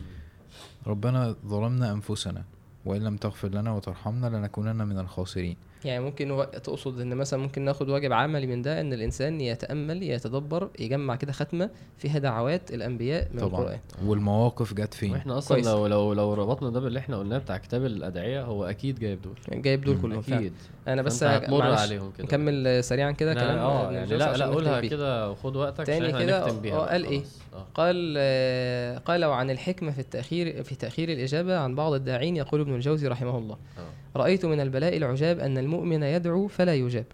ربنا 0.86 1.36
ظلمنا 1.46 1.92
أنفسنا 1.92 2.44
وإن 2.84 3.02
لم 3.02 3.16
تغفر 3.16 3.48
لنا 3.48 3.72
وترحمنا 3.72 4.26
لنكونن 4.26 4.86
من 4.86 4.98
الخاسرين. 4.98 5.56
يعني 5.84 6.04
ممكن 6.04 6.30
و... 6.30 6.44
تقصد 6.44 7.00
إن 7.00 7.14
مثلا 7.16 7.40
ممكن 7.40 7.62
ناخد 7.62 7.88
واجب 7.88 8.12
عملي 8.12 8.46
من 8.46 8.62
ده 8.62 8.80
إن 8.80 8.92
الإنسان 8.92 9.40
يتأمل 9.40 10.02
يتدبر 10.02 10.68
يجمع 10.78 11.16
كده 11.16 11.32
ختمة 11.32 11.70
فيها 11.98 12.18
دعوات 12.18 12.74
الأنبياء 12.74 13.28
من 13.32 13.40
طبعا. 13.40 13.60
القرآن. 13.60 13.78
والمواقف 14.06 14.74
جت 14.74 14.94
فين؟ 14.94 15.12
وإحنا 15.12 15.38
أصلا 15.38 15.56
كويس. 15.56 15.66
لو 15.68 15.86
لو 15.86 16.12
لو 16.12 16.34
ربطنا 16.34 16.70
ده 16.70 16.80
باللي 16.80 16.98
إحنا 16.98 17.16
قلناه 17.18 17.38
بتاع 17.38 17.56
كتاب 17.58 17.84
الأدعية 17.84 18.42
هو 18.44 18.64
أكيد 18.64 18.98
جايب 18.98 19.22
دول. 19.22 19.62
جايب 19.62 19.80
دول. 19.80 20.00
كلهم 20.02 20.18
أكيد. 20.18 20.52
أنا 20.88 21.02
بس 21.02 21.22
عليهم 21.80 22.12
كده. 22.18 22.24
نكمل 22.24 22.84
سريعا 22.84 23.10
كده 23.10 23.34
لا، 23.34 23.40
كلام. 23.40 23.58
آه 23.58 23.84
ابن 23.84 23.94
يعني 23.94 24.04
الجوزي 24.04 24.24
لا 24.24 24.36
لا 24.36 24.46
قولها. 24.46 24.80
كده 24.80 25.30
وخد 25.30 25.56
وقتك 25.56 25.86
تاني 25.86 26.06
عشان 26.06 26.18
كده، 26.18 26.36
إحنا 26.38 26.46
نختم 26.46 26.60
بيها. 26.62 26.74
آه، 26.74 26.78
بقى 26.78 26.88
قال 26.90 27.04
إيه؟ 27.04 27.22
آه. 27.54 27.66
قال 27.74 28.14
آه، 28.18 28.98
قال 28.98 29.24
وعن 29.24 29.50
الحكمة 29.50 29.90
في 29.92 29.98
التأخير 29.98 30.62
في 30.62 30.74
تأخير 30.74 31.08
الإجابة 31.12 31.58
عن 31.58 31.74
بعض 31.74 31.92
الداعين 31.92 32.36
يقول 32.36 32.60
ابن 32.60 32.74
الجوزي 32.74 33.08
رحمه 33.08 33.38
الله. 33.38 33.54
آه. 33.78 34.03
رأيت 34.16 34.44
من 34.44 34.60
البلاء 34.60 34.96
العجاب 34.96 35.38
أن 35.38 35.58
المؤمن 35.58 36.02
يدعو 36.02 36.48
فلا 36.48 36.74
يجاب. 36.74 37.06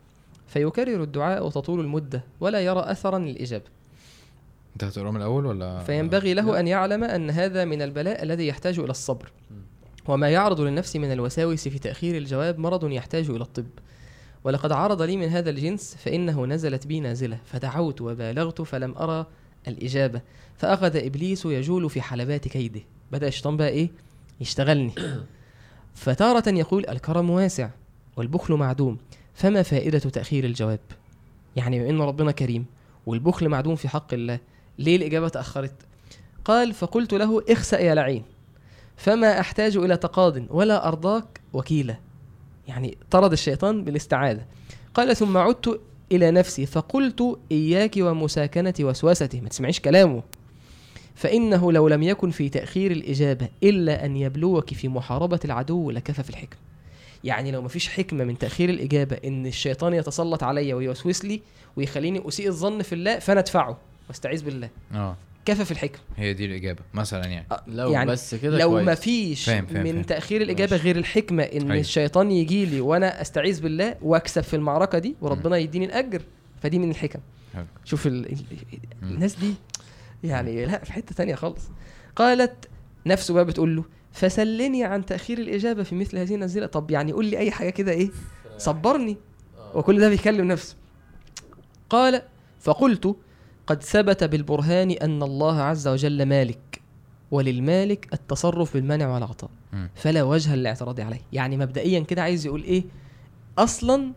فيكرر 0.46 1.02
الدعاء 1.02 1.46
وتطول 1.46 1.80
المدة 1.80 2.24
ولا 2.40 2.60
يرى 2.60 2.80
أثرا 2.80 3.18
للإجابة. 3.18 3.64
انت 4.72 4.84
هتقرا 4.84 5.10
من 5.10 5.16
الأول 5.16 5.46
ولا؟ 5.46 5.78
فينبغي 5.78 6.34
له 6.34 6.52
لا. 6.52 6.60
أن 6.60 6.68
يعلم 6.68 7.04
أن 7.04 7.30
هذا 7.30 7.64
من 7.64 7.82
البلاء 7.82 8.22
الذي 8.22 8.46
يحتاج 8.46 8.78
إلى 8.78 8.90
الصبر. 8.90 9.32
وما 10.08 10.28
يعرض 10.28 10.60
للنفس 10.60 10.96
من 10.96 11.12
الوساوس 11.12 11.68
في 11.68 11.78
تأخير 11.78 12.16
الجواب 12.16 12.58
مرض 12.58 12.90
يحتاج 12.90 13.30
إلى 13.30 13.40
الطب. 13.40 13.66
ولقد 14.44 14.72
عرض 14.72 15.02
لي 15.02 15.16
من 15.16 15.28
هذا 15.28 15.50
الجنس 15.50 15.96
فإنه 15.96 16.46
نزلت 16.46 16.86
بي 16.86 17.00
نازلة. 17.00 17.38
فدعوت 17.44 18.00
وبالغت 18.00 18.62
فلم 18.62 18.94
أرى 18.98 19.26
الإجابة. 19.68 20.20
فأخذ 20.56 20.96
إبليس 20.96 21.46
يجول 21.46 21.90
في 21.90 22.00
حلبات 22.00 22.48
كيده. 22.48 22.80
بدأ 23.12 23.28
الشيطان 23.28 23.56
بقى 23.56 23.68
إيه؟ 23.68 23.90
يشتغلني. 24.40 24.92
فتارة 25.94 26.48
يقول 26.48 26.84
الكرم 26.88 27.30
واسع 27.30 27.70
والبخل 28.16 28.54
معدوم 28.54 28.98
فما 29.34 29.62
فائدة 29.62 29.98
تأخير 29.98 30.44
الجواب؟ 30.44 30.80
يعني 31.56 31.78
بما 31.78 31.90
إن 31.90 32.00
ربنا 32.00 32.32
كريم 32.32 32.66
والبخل 33.06 33.48
معدوم 33.48 33.76
في 33.76 33.88
حق 33.88 34.14
الله 34.14 34.38
ليه 34.78 34.96
الإجابة 34.96 35.28
تأخرت؟ 35.28 35.74
قال 36.44 36.72
فقلت 36.72 37.14
له 37.14 37.42
اخسأ 37.48 37.78
يا 37.78 37.94
لعين 37.94 38.22
فما 38.96 39.40
أحتاج 39.40 39.76
إلى 39.76 39.96
تقاض 39.96 40.42
ولا 40.50 40.88
أرضاك 40.88 41.40
وكيلا 41.52 41.96
يعني 42.68 42.98
طرد 43.10 43.32
الشيطان 43.32 43.84
بالاستعاذة. 43.84 44.44
قال 44.94 45.16
ثم 45.16 45.36
عدت 45.36 45.80
إلى 46.12 46.30
نفسي 46.30 46.66
فقلت 46.66 47.38
إياك 47.52 47.94
ومساكنة 47.98 48.74
وسوسته 48.80 49.40
ما 49.40 49.48
تسمعيش 49.48 49.80
كلامه. 49.80 50.22
فإنه 51.14 51.72
لو 51.72 51.88
لم 51.88 52.02
يكن 52.02 52.30
في 52.30 52.48
تأخير 52.48 52.90
الإجابة 52.90 53.48
إلا 53.62 54.04
أن 54.04 54.16
يبلوك 54.16 54.74
في 54.74 54.88
محاربة 54.88 55.40
العدو 55.44 55.90
لكفى 55.90 56.22
في 56.22 56.30
الحكمة 56.30 56.60
يعني 57.24 57.50
لو 57.50 57.62
مفيش 57.62 57.88
حكمة 57.88 58.24
من 58.24 58.38
تأخير 58.38 58.68
الإجابة 58.70 59.16
إن 59.24 59.46
الشيطان 59.46 59.94
يتسلط 59.94 60.42
عليا 60.42 60.74
ويوسوس 60.74 61.24
لي 61.24 61.40
ويخليني 61.76 62.28
أسيء 62.28 62.48
الظن 62.48 62.82
في 62.82 62.94
الله 62.94 63.18
فأنا 63.18 63.40
أدفعه 63.40 63.78
وأستعيذ 64.08 64.44
بالله 64.44 64.68
آه 64.94 65.16
كفى 65.44 65.64
في 65.64 65.70
الحكمة 65.70 66.00
هي 66.16 66.32
دي 66.32 66.44
الإجابة 66.44 66.80
مثلا 66.94 67.26
يعني 67.26 67.46
لو 67.66 67.90
يعني 67.92 68.10
بس 68.10 68.34
كده 68.34 68.58
لو 68.58 68.70
كويس. 68.70 68.86
ما 68.86 68.94
فيش 68.94 69.44
فاهم- 69.44 69.66
فاهم- 69.66 69.84
من 69.84 69.92
فاهم. 69.92 70.02
تأخير 70.02 70.42
الإجابة 70.42 70.70
ماشي. 70.72 70.84
غير 70.84 70.96
الحكمة 70.96 71.42
إن 71.42 71.70
أيوة. 71.70 71.80
الشيطان 71.80 72.30
يجي 72.30 72.66
لي 72.66 72.80
وأنا 72.80 73.20
أستعيذ 73.20 73.62
بالله 73.62 73.96
وأكسب 74.02 74.42
في 74.42 74.56
المعركة 74.56 74.98
دي 74.98 75.14
وربنا 75.20 75.56
يديني 75.56 75.84
الأجر 75.84 76.22
فدي 76.62 76.78
من 76.78 76.90
الحكم 76.90 77.18
حلو. 77.54 77.64
شوف 77.84 78.06
ال... 78.06 78.32
ال- 78.32 78.38
مم. 79.02 79.08
الناس 79.08 79.34
دي 79.36 79.54
يعني 80.24 80.66
لا 80.66 80.84
في 80.84 80.92
حتة 80.92 81.14
تانية 81.14 81.34
خالص. 81.34 81.70
قالت 82.16 82.68
نفسه 83.06 83.34
بقى 83.34 83.44
بتقول 83.44 83.76
له 83.76 83.84
فسلني 84.12 84.84
عن 84.84 85.06
تأخير 85.06 85.38
الإجابة 85.38 85.82
في 85.82 85.94
مثل 85.94 86.18
هذه 86.18 86.34
النزيله 86.34 86.66
طب 86.66 86.90
يعني 86.90 87.12
قول 87.12 87.26
لي 87.26 87.38
أي 87.38 87.50
حاجة 87.50 87.70
كده 87.70 87.92
إيه؟ 87.92 88.10
صبرني. 88.58 89.16
وكل 89.74 90.00
ده 90.00 90.08
بيكلم 90.08 90.48
نفسه. 90.48 90.76
قال 91.90 92.22
فقلت 92.60 93.16
قد 93.66 93.82
ثبت 93.82 94.24
بالبرهان 94.24 94.90
أن 94.90 95.22
الله 95.22 95.60
عز 95.60 95.88
وجل 95.88 96.22
مالك 96.26 96.80
وللمالك 97.30 98.08
التصرف 98.12 98.74
بالمنع 98.74 99.14
والعطاء. 99.14 99.50
فلا 99.94 100.22
وجه 100.22 100.56
للاعتراض 100.56 101.00
عليه. 101.00 101.20
يعني 101.32 101.56
مبدئيا 101.56 102.00
كده 102.00 102.22
عايز 102.22 102.46
يقول 102.46 102.62
إيه؟ 102.62 102.84
أصلا 103.58 104.12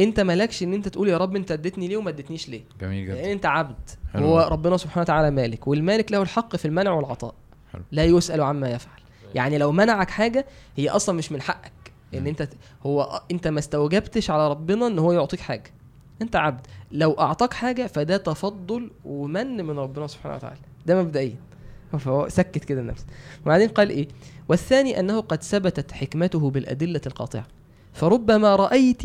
أنت 0.00 0.20
مالكش 0.20 0.62
إن 0.62 0.74
أنت 0.74 0.88
تقول 0.88 1.08
يا 1.08 1.16
رب 1.16 1.36
أنت 1.36 1.52
اديتني 1.52 1.88
ليه 1.88 1.96
وما 1.96 2.10
اديتنيش 2.10 2.48
ليه. 2.48 2.62
جميل 2.80 3.08
لأن 3.08 3.16
جدا 3.18 3.32
أنت 3.32 3.46
عبد. 3.46 3.90
حلو. 4.12 4.26
هو 4.26 4.48
ربنا 4.50 4.76
سبحانه 4.76 5.02
وتعالى 5.02 5.30
مالك 5.30 5.68
والمالك 5.68 6.12
له 6.12 6.22
الحق 6.22 6.56
في 6.56 6.64
المنع 6.64 6.90
والعطاء. 6.90 7.34
حلو. 7.72 7.82
لا 7.92 8.04
يسأل 8.04 8.40
عما 8.40 8.70
يفعل. 8.70 9.00
يعني 9.34 9.58
لو 9.58 9.72
منعك 9.72 10.10
حاجة 10.10 10.46
هي 10.76 10.88
أصلا 10.88 11.14
مش 11.14 11.32
من 11.32 11.42
حقك. 11.42 11.72
إن. 12.14 12.26
أنت 12.26 12.48
هو 12.86 13.22
أنت 13.30 13.48
ما 13.48 13.58
استوجبتش 13.58 14.30
على 14.30 14.50
ربنا 14.50 14.86
إن 14.86 14.98
هو 14.98 15.12
يعطيك 15.12 15.40
حاجة. 15.40 15.70
أنت 16.22 16.36
عبد. 16.36 16.66
لو 16.92 17.12
أعطاك 17.12 17.52
حاجة 17.52 17.86
فده 17.86 18.16
تفضل 18.16 18.90
ومن 19.04 19.56
من 19.56 19.78
ربنا 19.78 20.06
سبحانه 20.06 20.34
وتعالى. 20.34 20.60
ده 20.86 21.02
مبدئيا. 21.02 21.36
فهو 21.98 22.28
سكت 22.28 22.64
كده 22.64 22.80
النفس 22.80 23.06
وبعدين 23.42 23.68
قال 23.68 23.90
إيه؟ 23.90 24.08
والثاني 24.48 25.00
أنه 25.00 25.20
قد 25.20 25.42
ثبتت 25.42 25.92
حكمته 25.92 26.50
بالأدلة 26.50 27.00
القاطعة. 27.06 27.46
فربما 27.92 28.56
رايت 28.56 29.02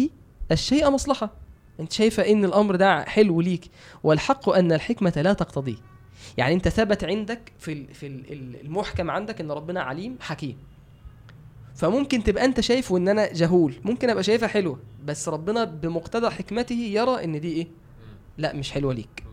الشيء 0.52 0.90
مصلحة. 0.90 1.32
انت 1.80 1.94
شايفة 1.94 2.24
إن 2.24 2.46
الأمر 2.46 2.76
ده 2.76 3.04
حلو 3.04 3.42
ليك 3.42 3.70
والحق 4.04 4.50
أن 4.50 4.72
الحكمة 4.72 5.14
لا 5.16 5.34
تقتضيه. 5.34 5.76
يعني 6.38 6.54
أنت 6.54 6.68
ثبت 6.68 7.04
عندك 7.04 7.52
في 7.60 7.94
في 7.94 8.08
ال- 8.08 8.34
ال- 8.34 8.62
المحكم 8.66 9.12
عندك 9.12 9.42
إن 9.42 9.52
ربنا 9.52 9.82
عليم 9.82 10.16
حكيم. 10.20 10.58
فممكن 11.76 12.24
تبقى 12.24 12.46
أنت 12.46 12.60
شايفه 12.60 12.98
إن 12.98 13.08
أنا 13.08 13.34
جهول 13.34 13.74
ممكن 13.84 14.10
أبقى 14.10 14.24
شايفها 14.24 14.48
حلوة 14.48 14.80
بس 15.06 15.30
ربنا 15.30 15.64
بمقتضى 15.64 16.30
حكمته 16.30 16.76
يرى 16.76 17.24
إن 17.24 17.40
دي 17.42 17.52
إيه؟ 17.54 17.68
لا 18.38 18.54
مش 18.54 18.72
حلوة 18.72 18.94
ليك. 18.94 19.24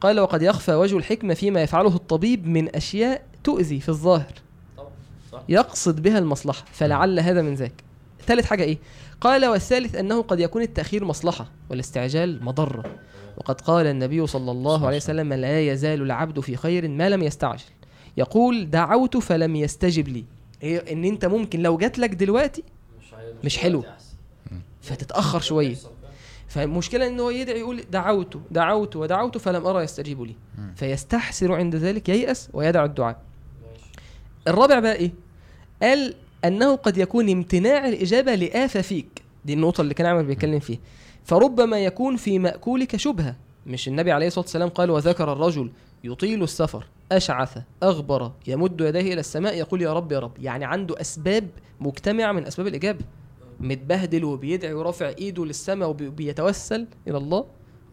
قال 0.00 0.20
وقد 0.20 0.42
يخفى 0.42 0.74
وجه 0.74 0.96
الحكمة 0.96 1.34
فيما 1.34 1.62
يفعله 1.62 1.94
الطبيب 1.94 2.46
من 2.46 2.76
أشياء 2.76 3.26
تؤذي 3.44 3.80
في 3.80 3.88
الظاهر. 3.88 4.32
يقصد 5.48 6.02
بها 6.02 6.18
المصلحة 6.18 6.64
فلعل 6.72 7.20
هذا 7.20 7.42
من 7.42 7.54
ذاك. 7.54 7.72
ثالث 8.26 8.46
حاجة 8.46 8.62
إيه؟ 8.62 8.78
قال 9.22 9.46
والثالث 9.46 9.94
أنه 9.94 10.22
قد 10.22 10.40
يكون 10.40 10.62
التأخير 10.62 11.04
مصلحة 11.04 11.50
والاستعجال 11.70 12.44
مضرة 12.44 12.84
وقد 13.36 13.60
قال 13.60 13.86
النبي 13.86 14.26
صلى 14.26 14.50
الله 14.50 14.86
عليه 14.86 14.96
وسلم 14.96 15.32
لا 15.32 15.60
يزال 15.60 16.02
العبد 16.02 16.40
في 16.40 16.56
خير 16.56 16.88
ما 16.88 17.08
لم 17.08 17.22
يستعجل 17.22 17.64
يقول 18.16 18.70
دعوت 18.70 19.16
فلم 19.16 19.56
يستجب 19.56 20.08
لي 20.08 20.24
هي 20.62 20.92
إن 20.92 21.04
أنت 21.04 21.24
ممكن 21.24 21.62
لو 21.62 21.76
جات 21.76 21.98
لك 21.98 22.10
دلوقتي 22.10 22.62
مش 23.44 23.58
حلو. 23.58 23.84
فتتأخر 24.82 25.40
شوية. 25.40 25.76
فالمشكلة 26.48 27.06
إن 27.06 27.20
هو 27.20 27.30
يدعي 27.30 27.60
يقول 27.60 27.84
دعوت 27.90 28.36
دعوت 28.50 28.96
ودعوت 28.96 29.38
فلم 29.38 29.66
أرى 29.66 29.84
يستجيب 29.84 30.22
لي. 30.22 30.34
فيستحسر 30.76 31.54
عند 31.54 31.76
ذلك 31.76 32.08
ييأس 32.08 32.48
ويدع 32.52 32.84
الدعاء. 32.84 33.20
الرابع 34.48 34.78
بقى 34.78 34.94
إيه 34.94 35.12
قال 35.82 36.14
أنه 36.44 36.74
قد 36.74 36.96
يكون 36.96 37.30
امتناع 37.30 37.88
الإجابة 37.88 38.34
لآفة 38.34 38.80
فيك. 38.80 39.22
دي 39.44 39.52
النقطة 39.52 39.80
اللي 39.80 39.94
كان 39.94 40.06
عامر 40.06 40.22
بيتكلم 40.22 40.60
فيها. 40.60 40.78
فربما 41.24 41.78
يكون 41.78 42.16
في 42.16 42.38
مأكولك 42.38 42.96
شبهة. 42.96 43.36
مش 43.66 43.88
النبي 43.88 44.12
عليه 44.12 44.26
الصلاة 44.26 44.44
والسلام 44.44 44.68
قال 44.68 44.90
وذكر 44.90 45.32
الرجل 45.32 45.70
يطيل 46.04 46.42
السفر 46.42 46.86
أشعث 47.12 47.58
أغبر 47.82 48.32
يمد 48.46 48.80
يديه 48.80 49.12
إلى 49.12 49.20
السماء 49.20 49.56
يقول 49.56 49.82
يا 49.82 49.92
رب 49.92 50.12
يا 50.12 50.18
رب. 50.18 50.32
يعني 50.38 50.64
عنده 50.64 51.00
أسباب 51.00 51.48
مجتمعة 51.80 52.32
من 52.32 52.46
أسباب 52.46 52.66
الإجابة. 52.66 53.04
متبهدل 53.60 54.24
وبيدعي 54.24 54.72
ورافع 54.72 55.08
إيده 55.08 55.44
للسماء 55.44 55.88
وبيتوسل 55.88 56.86
إلى 57.08 57.18
الله. 57.18 57.44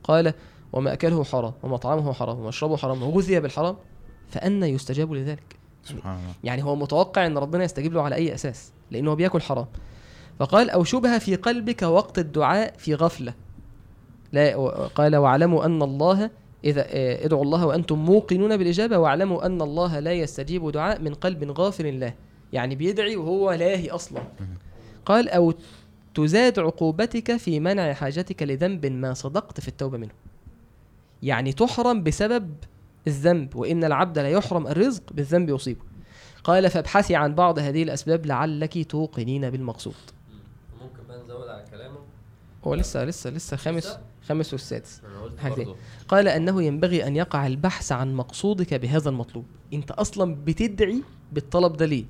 قال 0.03 0.33
ومأكله 0.73 1.23
حرام 1.23 1.53
ومطعمه 1.63 2.13
حرام 2.13 2.39
ومشربه 2.39 2.77
حرام 2.77 3.03
وغذي 3.03 3.39
بالحرام. 3.39 3.75
فأنا 4.29 4.67
يستجاب 4.67 5.13
لذلك. 5.13 5.58
سبحان 5.83 6.17
الله. 6.17 6.33
يعني 6.43 6.63
هو 6.63 6.75
متوقع 6.75 7.25
إن 7.25 7.37
ربنا 7.37 7.63
يستجيب 7.63 7.93
له 7.93 8.01
على 8.01 8.15
أي 8.15 8.33
أساس 8.33 8.71
لأنه 8.91 9.13
بياكل 9.13 9.41
حرام. 9.41 9.65
فقال 10.39 10.69
أو 10.69 10.83
شبهه 10.83 11.19
في 11.19 11.35
قلبك 11.35 11.81
وقت 11.81 12.19
الدعاء 12.19 12.73
في 12.77 12.95
غفلة. 12.95 13.33
لا 14.33 14.55
قال 14.95 15.15
واعلموا 15.15 15.65
أن 15.65 15.81
الله 15.81 16.29
إذا 16.63 16.85
آه، 16.87 17.25
ادعوا 17.25 17.43
الله 17.43 17.65
وأنتم 17.65 17.99
موقنون 17.99 18.57
بالإجابة 18.57 18.97
واعلموا 18.97 19.45
أن 19.45 19.61
الله 19.61 19.99
لا 19.99 20.13
يستجيب 20.13 20.71
دعاء 20.71 21.01
من 21.01 21.13
قلب 21.13 21.51
غافل 21.51 21.99
له. 21.99 22.13
يعني 22.53 22.75
بيدعي 22.75 23.15
وهو 23.15 23.51
لاهي 23.51 23.89
أصلا. 23.89 24.21
قال 25.05 25.29
أو 25.29 25.53
تزاد 26.15 26.59
عقوبتك 26.59 27.37
في 27.37 27.59
منع 27.59 27.93
حاجتك 27.93 28.43
لذنب 28.43 28.85
ما 28.85 29.13
صدقت 29.13 29.59
في 29.59 29.67
التوبة 29.67 29.97
منه. 29.97 30.11
يعني 31.23 31.53
تحرم 31.53 32.03
بسبب 32.03 32.53
الذنب 33.07 33.55
وإن 33.55 33.83
العبد 33.83 34.19
لا 34.19 34.29
يحرم 34.29 34.67
الرزق 34.67 35.03
بالذنب 35.13 35.49
يصيبه. 35.49 35.81
قال 36.43 36.69
فابحثي 36.69 37.15
عن 37.15 37.35
بعض 37.35 37.59
هذه 37.59 37.83
الأسباب 37.83 38.25
لعلك 38.25 38.91
توقنين 38.91 39.49
بالمقصود. 39.49 39.93
ممكن 40.81 41.07
بقى 41.07 41.23
نزود 41.23 41.47
على 41.47 41.65
كلامه؟ 41.71 41.97
هو 42.63 42.73
لسه 42.73 43.05
لسه 43.05 43.29
لسه 43.29 43.57
خامس؟ 43.57 43.97
خامس 44.27 44.53
والسادس. 44.53 45.01
قال 46.07 46.27
إنه 46.27 46.63
ينبغي 46.63 47.07
أن 47.07 47.15
يقع 47.15 47.47
البحث 47.47 47.91
عن 47.91 48.13
مقصودك 48.13 48.73
بهذا 48.73 49.09
المطلوب. 49.09 49.45
أنت 49.73 49.91
أصلا 49.91 50.35
بتدعي 50.35 51.03
بالطلب 51.31 51.77
ده 51.77 51.85
ليه 51.85 52.05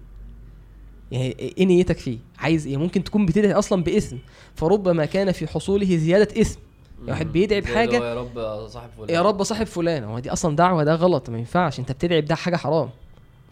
يعني 1.12 1.36
إيه 1.40 1.66
نيتك 1.66 1.98
فيه؟ 1.98 2.18
عايز 2.38 2.68
إيه؟ 2.68 2.78
ممكن 2.78 3.04
تكون 3.04 3.26
بتدعي 3.26 3.54
أصلا 3.54 3.84
باثم 3.84 4.16
فربما 4.56 5.06
كان 5.06 5.32
في 5.32 5.48
حصوله 5.48 5.98
زيادة 5.98 6.42
اثم 6.42 6.60
واحد. 7.08 7.32
بيدعي 7.32 7.62
هو 7.62 8.04
يا 8.04 8.14
رب 8.14 8.68
صاحب 8.68 8.90
فلان. 8.98 9.10
يا 9.10 9.22
رب 9.22 9.44
صاحب 9.44 9.66
فلان. 9.66 10.04
هو 10.04 10.20
دي 10.20 10.34
أصلا 10.34 10.56
دعوة 10.56 10.84
ده 10.84 10.96
غلط 10.96 11.30
ما 11.30 11.38
ينفعش. 11.38 11.80
أنت 11.80 11.92
بتدعي 11.92 12.22
بده 12.22 12.36
حاجة 12.36 12.56
حرام. 12.56 12.90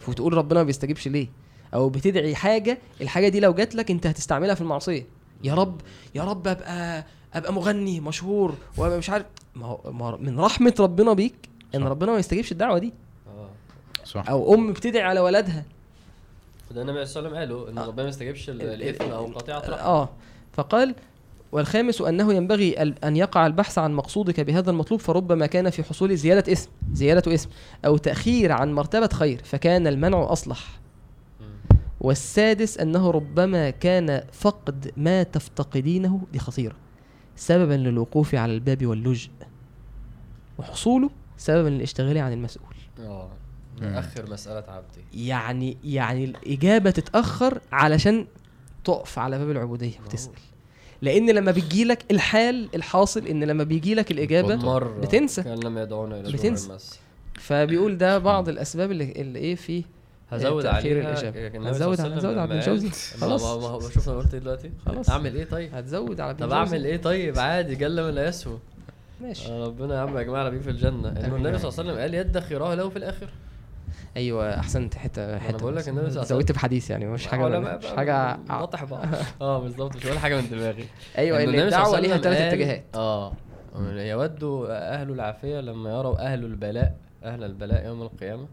وتقول 0.08 0.34
ربنا 0.34 0.60
ما 0.60 0.64
بيستجيبش 0.66 1.08
ليه. 1.08 1.28
أو 1.74 1.88
بتدعي 1.88 2.34
حاجة 2.34 2.78
الحاجة 3.00 3.28
دي 3.28 3.40
لو 3.40 3.52
جات 3.54 3.74
لك 3.74 3.90
أنت 3.90 4.06
هتستعملها 4.06 4.54
في 4.54 4.60
المعصية. 4.60 5.06
يا 5.44 5.54
رب 5.54 5.80
يا 6.14 6.22
رب 6.24 6.48
أبقى 6.48 7.04
أبقى 7.34 7.52
مغني 7.52 8.00
مشهور 8.00 8.54
وأبقى 8.76 8.98
مش 8.98 9.10
عارف. 9.10 9.26
ما 9.56 9.66
هو 9.66 9.92
ما 9.92 10.04
هو 10.06 10.16
من 10.18 10.40
رحمة 10.40 10.74
ربنا 10.80 11.12
بيك 11.12 11.34
إن 11.74 11.80
صح. 11.80 11.86
ربنا 11.86 12.12
ما 12.12 12.18
يستجيبش 12.18 12.52
الدعوة 12.52 12.78
دي. 12.78 12.92
آه. 13.28 13.48
صح. 14.04 14.28
أو 14.30 14.54
أم 14.54 14.72
بتدعي 14.72 15.02
على 15.02 15.20
ولدها 15.20 15.64
وده 16.70 16.82
النبي 16.82 17.06
صلى 17.06 17.26
الله 17.26 17.38
عليه 17.38 17.46
وسلم 17.54 17.58
قاله 17.64 17.70
إن 17.72 17.78
آه. 17.78 17.86
ربنا 17.86 18.02
ما 18.02 18.08
يستجيبش 18.08 18.50
ال- 18.50 18.62
ال- 18.62 18.82
الإثم 18.82 19.04
ال- 19.04 19.10
أو 19.12 19.26
قطيعة 19.26 19.58
رحم 19.58 19.72
آه. 19.72 20.08
فقال 20.52 20.94
والخامس 21.52 22.00
أنه 22.00 22.34
ينبغي 22.34 22.72
أن 23.04 23.16
يقع 23.16 23.46
البحث 23.46 23.78
عن 23.78 23.94
مقصودك 23.94 24.40
بهذا 24.40 24.70
المطلوب 24.70 25.00
فربما 25.00 25.46
كان 25.46 25.70
في 25.70 25.82
حصول 25.82 26.16
زيادة 26.16 26.52
اسم 26.52 26.70
زيادة 26.92 27.34
اسم 27.34 27.50
أو 27.84 27.96
تأخير 27.96 28.52
عن 28.52 28.72
مرتبة 28.72 29.08
خير 29.08 29.40
فكان 29.44 29.86
المنع 29.86 30.32
أصلح. 30.32 30.80
مم. 31.40 31.78
والسادس 32.00 32.78
أنه 32.78 33.10
ربما 33.10 33.70
كان 33.70 34.22
فقد 34.32 34.92
ما 34.96 35.22
تفتقدينه 35.22 36.20
دي 36.32 36.38
خطيره 36.38 36.76
سببا 37.36 37.74
للوقوف 37.74 38.34
على 38.34 38.54
الباب 38.54 38.86
واللجء 38.86 39.30
وحصوله 40.58 41.10
سببا 41.36 41.68
للاشتغال 41.68 42.18
عن 42.18 42.32
المسؤول. 42.32 42.74
نأخر 43.80 44.30
مسألة 44.30 44.64
عبدي. 44.72 45.28
يعني 45.28 45.76
يعني 45.84 46.24
الإجابة 46.24 46.90
تتأخر 46.90 47.60
علشان 47.72 48.26
تقف 48.84 49.18
على 49.18 49.38
باب 49.38 49.50
العبودية 49.50 49.94
وتسال 50.04 50.32
لأن 51.02 51.30
لما 51.30 51.52
بيجيلك 51.52 52.04
الحال 52.10 52.68
الحاصل 52.74 53.26
ان 53.26 53.44
لما 53.44 53.64
بيجيلك 53.64 54.10
الإجابة 54.10 54.78
بتنسى. 55.00 55.42
كان 55.42 55.58
لم 55.60 55.78
يدعونا 55.78 56.20
إلى 56.20 56.32
بتنسى. 56.32 56.70
فبيقول 57.34 57.98
ده 57.98 58.18
بعض 58.18 58.48
الأسباب 58.48 58.90
اللي, 58.90 59.12
اللي 59.12 59.38
إيه 59.38 59.54
فيه 59.54 59.82
هزود 60.30 60.66
عليها. 60.66 61.10
الإجابة. 61.10 61.58
عليه 61.58 61.68
هتزود 61.70 61.92
وسلم. 61.92 62.38
على 62.38 62.44
ابن 62.44 62.60
خلاص. 63.20 63.44
ما 63.44 63.72
ما 63.78 63.90
شوف 63.94 64.08
أنا 64.08 64.18
قلت 64.18 64.34
إيه 64.34 64.40
دلوقتي. 64.40 64.70
خلاص. 64.86 65.10
أعمل 65.10 65.36
إيه 65.36 65.44
طيب؟ 65.44 65.74
هتزود 65.74 66.20
على 66.20 66.34
طب. 66.34 66.52
أعمل 66.52 66.84
إيه 66.84 66.96
طيب؟ 66.96 67.38
عادي 67.38 67.74
جل 67.74 68.02
من 68.08 68.10
لا 68.14 68.28
يسهو 68.28 68.56
ماشي. 69.20 69.48
آه، 69.48 69.66
ربنا 69.66 69.94
يا 69.94 70.00
عم 70.00 70.18
يجمعنا 70.18 70.48
بيه 70.50 70.58
في 70.58 70.70
الجنة. 70.70 71.08
إنه 71.08 71.36
النبي 71.36 71.58
صلى 71.58 71.68
الله 71.68 71.80
عليه 71.80 71.90
وسلم 71.92 71.98
قال 71.98 72.14
يدخراه 72.14 72.74
له 72.74 72.88
في 72.88 72.96
الآخر 72.96 73.28
أيوه 74.18 74.58
احسنت 74.60 74.94
حتة 74.94 75.38
حتة 75.38 75.58
بقول 75.58 75.76
لك 75.76 75.88
الله 75.88 76.00
عليه 76.02 76.22
زودت 76.22 76.52
بحديث 76.52 76.90
يعني 76.90 77.06
مش 77.06 77.26
حاجة 77.26 77.48
من- 77.58 77.76
مش 77.78 77.86
حاجة 77.86 78.38
نطح 78.50 78.84
بعض 78.84 79.04
آه. 79.40 79.58
بالظبط 79.58 79.96
مش 79.96 80.04
ولا 80.04 80.18
حاجة 80.18 80.40
من 80.40 80.48
دماغي. 80.50 80.84
أيوه 81.18 81.42
إن 81.42 81.48
الدعوة 81.54 82.00
ليها 82.00 82.16
ثلاث 82.16 82.40
اتجاهات. 82.40 82.84
آه 82.94 83.32
يود 83.88 84.44
أهل 84.70 85.10
العافية 85.10 85.60
لما 85.60 85.90
يروا 85.90 86.18
أهل 86.32 86.44
البلاء 86.44 86.96
أهل 87.24 87.44
البلاء 87.44 87.86
يوم 87.86 88.02
القيامة 88.02 88.46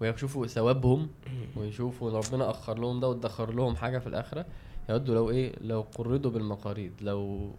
ويشوفوا 0.00 0.46
ثوابهم 0.46 1.08
ويشوفوا 1.56 2.10
إن 2.10 2.14
ربنا 2.16 2.50
أخر 2.50 2.78
لهم 2.78 3.00
ده 3.00 3.08
وادخر 3.08 3.52
لهم 3.54 3.76
حاجة 3.76 3.98
في 3.98 4.06
الآخرة. 4.06 4.46
يودوا 4.88 5.14
لو 5.14 5.30
إيه 5.30 5.52
لو 5.60 5.86
قرضوا 5.98 6.30
بالمقاريض 6.30 6.92
لو 7.00 7.50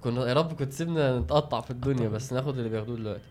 كنا 0.00 0.28
يا 0.28 0.32
رب 0.34 0.52
كنت 0.52 0.72
سيبنا 0.72 1.18
نتقطع 1.18 1.60
في 1.60 1.70
الدنيا 1.70 2.08
بس 2.08 2.32
ناخد 2.32 2.58
اللي 2.58 2.68
بياخدوه 2.68 2.96
دلوقتي. 2.96 3.22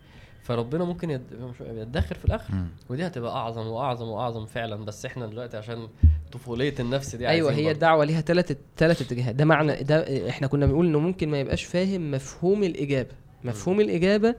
فربنا 0.42 0.84
ممكن 0.84 1.20
يدخر 1.60 2.14
في 2.14 2.24
الآخر. 2.24 2.54
ودي 2.88 3.06
هتبقى 3.06 3.32
أعظم 3.36 3.66
وأعظم 3.66 4.08
وأعظم 4.08 4.46
فعلا 4.46 4.76
بس 4.84 5.06
إحنا 5.06 5.26
دلوقتي 5.26 5.56
عشان 5.56 5.88
طفولية 6.32 6.74
النفس 6.80 7.16
دي 7.16 7.28
أيوه 7.28 7.52
هي 7.52 7.56
برضه. 7.56 7.70
الدعوة 7.70 8.04
ليها 8.04 8.20
ثلاث 8.20 8.56
ثلاث 8.76 9.02
اتجاهات 9.02 9.34
ده 9.34 9.44
معنى 9.44 9.82
ده 9.82 10.28
إحنا 10.28 10.46
كنا 10.46 10.66
بنقول 10.66 10.86
إنه 10.86 10.98
ممكن 10.98 11.28
ما 11.28 11.40
يبقاش 11.40 11.64
فاهم 11.64 12.10
مفهوم 12.10 12.64
الإجابة 12.64 13.08
مفهوم 13.44 13.80
الإجابة 13.80 14.34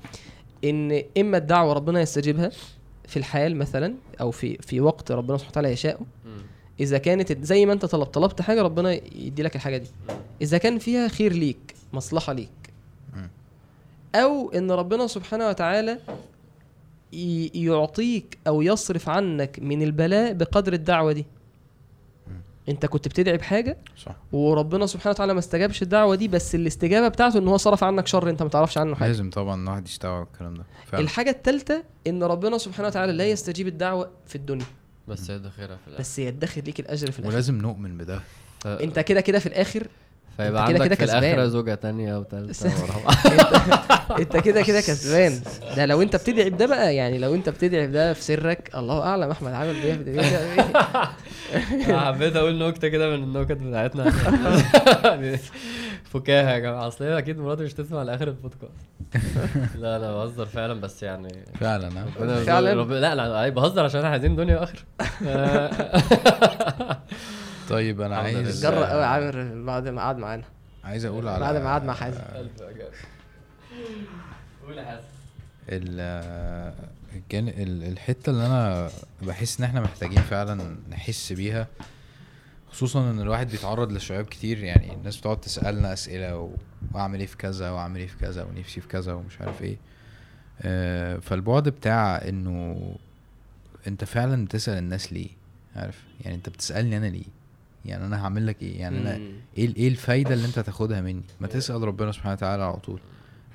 إن 0.64 1.04
إما 1.18 1.38
الدعوة 1.38 1.74
ربنا 1.74 2.02
يستجيبها 2.02 2.52
في 3.08 3.18
الحال 3.18 3.56
مثلا 3.56 3.96
أو 4.22 4.32
في 4.32 4.58
في 4.58 4.82
وقت 4.82 5.12
ربنا 5.12 5.38
سبحانه 5.38 5.52
وتعالى 5.52 5.72
يشاءه 5.72 6.06
مم. 6.26 6.42
إذا 6.80 6.98
كانت 6.98 7.46
زي 7.46 7.66
ما 7.66 7.74
أنت 7.74 7.86
طلبت 7.86 8.14
طلبت 8.14 8.42
حاجة 8.42 8.62
ربنا 8.62 8.92
يدي 9.16 9.44
لك 9.44 9.56
الحاجة 9.56 9.78
دي 9.78 9.88
إذا 10.42 10.58
كان 10.58 10.80
فيها 10.80 11.08
خير 11.08 11.34
ليك 11.34 11.76
مصلحة 11.94 12.34
ليك. 12.34 12.50
أو 14.15 14.52
إن 14.52 14.72
ربنا 14.72 15.07
سبحانه 15.07 15.48
وتعالى 15.48 15.99
يعطيك 17.53 18.38
أو 18.48 18.61
يصرف 18.61 19.10
عنك 19.10 19.60
من 19.61 19.84
البلاء 19.84 20.34
بقدر 20.34 20.73
الدعوة 20.73 21.11
دي. 21.11 21.26
أنت 22.69 22.85
كنت 22.85 23.07
بتدعي 23.07 23.38
بحاجة 23.38 23.77
صح. 24.06 24.15
وربنا 24.31 24.85
سبحانه 24.85 25.11
وتعالى 25.11 25.34
ما 25.34 25.40
استجابش 25.40 25.81
الدعوة 25.81 26.15
دي 26.15 26.27
بس 26.27 26.56
الاستجابة 26.56 27.07
بتاعته 27.07 27.40
إن 27.40 27.48
هو 27.48 27.57
صرف 27.57 27.84
عنك 27.84 28.07
شر 28.07 28.30
أنت 28.30 28.44
ما 28.44 28.49
تعرفش 28.49 28.77
عنه 28.77 28.95
حاجة. 28.95 29.07
لازم 29.07 29.30
طبعا 29.30 29.64
الواحد 29.64 29.88
يستوعب 29.88 30.27
الكلام 30.34 30.53
ده. 30.53 30.64
فعلا. 30.85 31.03
الحاجة 31.03 31.30
الثالثه 31.30 31.84
إن 32.07 32.23
ربنا 32.23 32.57
سبحانه 32.57 32.88
وتعالى 32.88 33.14
لا 33.14 33.30
يستجيب 33.30 33.68
الدعوة 33.68 34.10
في 34.27 34.35
الدنيا. 34.35 34.65
بس 35.07 35.30
يدخرها 35.30 35.77
في 35.77 35.88
الآخر. 35.88 35.99
بس 35.99 36.19
يدخر 36.19 36.61
ليك 36.61 36.80
الأجر 36.80 37.11
في 37.11 37.19
الآخر. 37.19 37.34
ولازم 37.34 37.57
نؤمن 37.57 37.98
بده. 37.98 38.22
أنت 38.65 38.99
كده 38.99 39.22
كده 39.22 39.40
في 39.40 39.45
الآخر 39.45 39.88
فيبقى 40.38 40.66
عندك 40.66 40.94
كده 40.94 40.96
في 40.96 41.04
الاخره. 41.04 41.46
زوجة 41.48 41.76
تانية 41.76 42.18
وتالتة 42.20 42.66
انت 42.68 42.80
ورابعة. 42.80 44.20
انت 44.20 44.38
كده 44.38 44.62
كده 44.62 44.80
كسبان. 44.82 45.42
ده 45.78 45.86
لو 45.86 46.02
انت 46.02 46.16
بتدعي 46.16 46.50
بده 46.50 46.66
بقى 46.66 46.96
يعني 46.96 47.18
لو 47.18 47.36
انت 47.36 47.50
بتدعي 47.50 47.88
بده 47.88 48.14
في 48.14 48.22
سرك 48.24 48.72
الله 48.76 49.02
أعلم 49.04 49.32
أحمد 49.32 49.54
عامل 49.54 50.04
ده 50.06 50.24
حبيت 52.00 52.36
أقول 52.36 52.68
نكتة 52.68 52.88
كده 52.88 53.10
من 53.18 53.24
النكت 53.24 53.52
بتاعتنا. 53.52 54.10
فكاهة 56.04 56.52
يا 56.54 56.60
جماعة. 56.60 56.88
أصل 56.88 57.06
أكيد 57.06 57.38
مراتي 57.38 57.64
مش 57.64 57.74
تسمع 57.74 58.04
لآخر 58.04 58.28
البودكاست. 58.28 58.72
لا 59.76 60.00
لا 60.00 60.12
بهزر 60.14 60.46
فعلا 60.46 60.82
بس 60.82 61.04
يعني 61.04 61.46
فعلا 61.60 61.90
فعلا؟ 62.46 62.84
لا 62.84 63.16
لا 63.16 63.50
بهزر 63.50 63.84
عشان 63.84 64.00
إحنا 64.00 64.12
عايزين 64.12 64.36
دنيا 64.36 64.60
واخره 64.60 64.80
طيب 67.69 68.02
أنا 68.02 68.18
عايز. 68.18 68.65
جرأ 68.65 68.85
قوي 68.85 69.03
عامر 69.03 69.64
بعد 69.65 69.88
ما 69.88 70.02
قعد 70.02 70.18
معانا. 70.18 70.44
عايز 70.84 71.06
أقول 71.06 71.27
على 71.27 71.40
بعد 71.40 71.56
ما 71.56 71.69
قعد 71.69 71.84
مع 71.84 71.94
حازم. 71.94 72.22
قول 74.65 74.77
يا 74.77 75.02
الجان- 77.15 77.48
ال- 77.48 77.84
الحتة 77.84 78.30
اللي 78.30 78.45
أنا 78.45 78.90
بحس 79.22 79.60
إن 79.60 79.65
إحنا 79.65 79.81
محتاجين 79.81 80.22
فعلا 80.22 80.76
نحس 80.90 81.34
بيها 81.34 81.68
خصوصا 82.72 83.11
إن 83.11 83.19
الواحد 83.22 83.49
بيتعرض 83.52 83.91
لشعاب 83.91 84.26
كتير 84.26 84.64
يعني 84.64 84.94
الناس 84.94 85.18
بتقعد 85.18 85.41
تسألنا 85.41 85.94
أسئلة 85.94 86.38
و... 86.38 86.49
وأعمل 86.94 87.19
إيه 87.19 87.27
في 87.27 87.38
كذا 87.38 87.69
وأعمل 87.72 87.99
إيه 87.99 88.07
في 88.07 88.18
كذا 88.18 88.44
ونفسي 88.44 88.81
في 88.81 88.88
كذا 88.88 89.14
ومش 89.14 89.41
عارف 89.41 89.61
إيه. 89.61 89.77
آه، 90.61 91.18
فالبعد 91.18 91.69
بتاع 91.69 92.15
إنه 92.27 92.80
أنت 93.88 94.03
فعلا 94.03 94.45
بتسأل 94.45 94.77
الناس 94.77 95.14
ليه 95.14 95.30
عارف؟ 95.76 96.03
يعني 96.22 96.35
أنت 96.35 96.49
بتسألني 96.49 96.98
أنا 96.98 97.06
ليه. 97.06 97.26
يعني 97.86 98.06
أنا 98.06 98.24
هعمل 98.24 98.48
لك 98.48 98.62
إيه؟ 98.62 98.80
يعني 98.80 98.98
أنا. 99.02 99.16
إيه 99.58 99.76
إيه 99.76 99.88
الفايدة 99.88 100.34
اللي 100.34 100.46
أنت 100.46 100.60
تاخدها 100.60 101.02
مني؟ 101.02 101.24
ما 101.40 101.48
تسأل 101.48 101.82
ربنا 101.82 102.12
سبحانه 102.12 102.34
وتعالى 102.34 102.64
على 102.64 102.78
طول. 102.78 103.00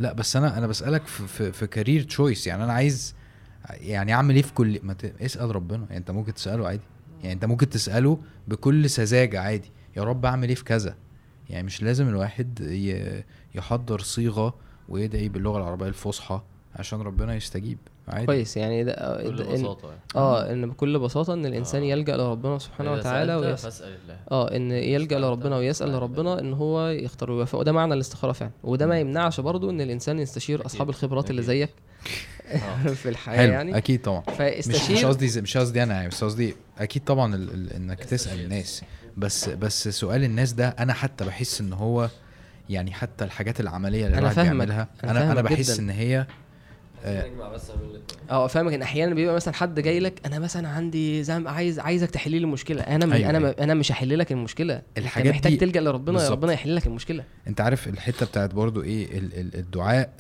لا 0.01 0.13
بس 0.13 0.37
أنا 0.37 0.59
أنا 0.59 0.67
بسألك 0.67 1.07
في 1.07 1.27
في, 1.27 1.53
في 1.53 1.67
كارير 1.67 2.03
تشويس 2.03 2.47
يعني 2.47 2.65
أنا 2.65 2.73
عايز 2.73 3.15
يعني 3.71 4.13
أعمل 4.15 4.35
إيه 4.35 4.43
في 4.43 4.53
كل 4.55 4.81
ما 4.83 4.93
ت... 4.93 5.05
اسأل 5.05 5.57
ربنا. 5.57 5.85
يعني 5.85 5.97
أنت 5.97 6.11
ممكن 6.11 6.35
تسأله 6.35 6.69
عادي. 6.69 6.83
يعني 7.23 7.33
أنت 7.33 7.45
ممكن 7.45 7.69
تسأله 7.71 8.19
بكل 8.49 8.91
سذاجة 8.91 9.41
عادي. 9.41 9.71
يا 9.97 10.03
رب 10.03 10.27
أعمل 10.27 10.49
إيه 10.49 10.55
في 10.55 10.65
كذا؟ 10.65 10.95
يعني 11.51 11.67
مش 11.67 11.83
لازم 11.83 12.09
الواحد 12.09 12.61
ي... 12.61 13.23
يحضر 13.55 14.01
صيغة 14.01 14.55
ويدعي 14.89 15.29
باللغة 15.29 15.59
العربية 15.59 15.87
الفصحى 15.89 16.43
عشان 16.77 17.01
ربنا 17.01 17.35
يستجيب. 17.35 17.79
عادي. 18.09 18.27
كويس. 18.27 18.57
يعني 18.57 18.85
ده 18.85 18.93
بكل 19.23 19.37
ده- 19.37 19.45
إن- 19.45 19.49
بساطة 19.53 19.89
يعني. 19.89 20.01
آه 20.17 20.53
إن 20.53 20.71
بكل 20.71 20.99
بساطة 20.99 21.35
إن 21.35 21.47
الإنسان 21.47 21.83
آه. 21.83 21.87
يلجأ 21.87 22.17
لربنا 22.17 22.59
سبحانه 22.59 22.93
وتعالى 22.93 23.33
سألت 23.33 23.47
ويس... 23.51 23.63
فاسأل 23.63 23.97
الله. 24.05 24.17
آه 24.31 24.57
إن 24.57 24.71
يلجأ 24.73 25.19
لربنا 25.19 25.57
ويسأل 25.57 25.93
لربنا 25.93 26.39
إن 26.41 26.53
هو 26.53 26.89
يختار 26.89 27.31
ويوفق 27.31 27.59
وده 27.59 27.73
معنى 27.73 27.95
الاستخارة 27.95 28.33
فعلا. 28.33 28.53
وده 28.65 28.87
ما. 28.87 29.01
يمنعش 29.01 29.41
برضو 29.41 29.71
إن 29.71 29.81
الإنسان 29.81 30.19
يستشير 30.19 30.57
أكيد، 30.57 30.67
أصحاب 30.67 30.89
الخبرات 30.89 31.31
اللي. 31.31 31.43
زيك 31.43 31.71
آه. 32.53 32.87
في 33.03 33.09
الحياة 33.09 33.37
حلو. 33.37 33.53
يعني. 33.53 33.77
أكيد 33.77 34.03
طبعا. 34.03 34.23
مش 34.29 34.29
مش 34.31 34.37
فاستشير 34.37 35.07
قصدي 35.09 35.29
زي- 35.29 35.41
مش 35.41 35.57
قصدي 35.57 35.83
أنا 35.83 35.95
يعني 35.95 36.09
بس 36.09 36.25
قصدي 36.25 36.55
أكيد 36.79 37.05
طبعا 37.05 37.35
ال... 37.35 37.51
ال... 37.55 37.73
إنك 37.73 38.05
تسأل. 38.05 38.41
الناس. 38.41 38.83
بس 39.17 39.49
بس 39.49 39.89
سؤال 39.89 40.25
الناس 40.25 40.53
ده 40.53 40.69
أنا 40.69 40.93
حتى 40.93 41.25
بحس 41.25 41.61
إن 41.61 41.73
هو 41.73 42.09
يعني 42.71 42.93
حتى 42.93 43.25
الحاجات 43.25 43.61
العملية 43.61 44.07
اللي 44.07 44.19
أنا 44.19 44.19
الواحد 44.19 44.43
بيعملها 44.43 44.89
أنا 45.05 45.11
أنا 45.11 45.23
أنا 45.25 45.35
فاهمك 45.35 45.45
بحس 45.53 45.71
جداً. 45.75 45.83
إن 45.83 45.91
هي 45.91 46.19
آه، 46.19 46.27
نجمع 47.07 47.49
بس 47.49 47.71
بين 47.71 47.91
الاتنين. 47.91 48.31
آه 48.31 48.47
فاهمك 48.47 48.73
إن 48.73 48.83
أحيانا 48.83 49.15
بيبقى 49.15 49.35
مثلا 49.35 49.55
حد 49.55 49.81
جاي 49.81 50.01
لك 50.01 50.27
أنا 50.27 50.39
مثلا 50.39 50.69
عندي 50.69 51.23
زي 51.25 51.33
عايز 51.33 51.79
عايزك 51.79 52.11
تحل 52.11 52.31
لي 52.31 52.39
المشكلة 52.39 52.83
أنا 52.83 53.07
م... 53.07 53.13
أيوة، 53.13 53.31
أنا 53.31 53.39
أيوة. 53.39 53.51
م... 53.59 53.63
أنا 53.63 53.75
مش 53.75 53.93
هحل 53.93 54.19
لك 54.19 54.33
المشكلة 54.33 54.83
الحاجات 54.99 55.27
انت 55.27 55.37
محتاج 55.37 55.53
دي- 55.53 55.59
تلجأ 55.59 55.81
لربنا 55.81 56.13
بالظبط. 56.19 56.33
ربنا 56.33 56.53
يحل 56.53 56.77
لك 56.77 56.87
المشكلة 56.87 57.25
أنت 57.47 57.61
عارف 57.61 57.89
الحتة 57.89 58.27
بتاعت 58.27 58.55
برضو 58.55 58.83
إيه 58.83 59.19
ال... 59.19 59.35
ال... 59.41 59.55
الدعاء 59.57 60.11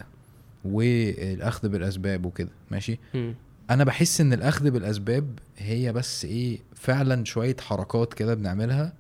والأخذ 0.65 1.69
بالأسباب 1.69 2.27
وكده 2.27 2.51
ماشي 2.71 2.99
مم. 3.15 3.35
أنا 3.71 3.85
بحس 3.85 4.21
إن 4.21 4.33
الأخذ 4.33 4.71
بالأسباب 4.71 5.39
هي 5.59 5.93
بس 5.93 6.25
إيه 6.25 6.59
فعلا 6.75 7.25
شوية 7.25 7.57
حركات 7.61 8.15
كده 8.15 8.35
بنعملها 8.35 8.93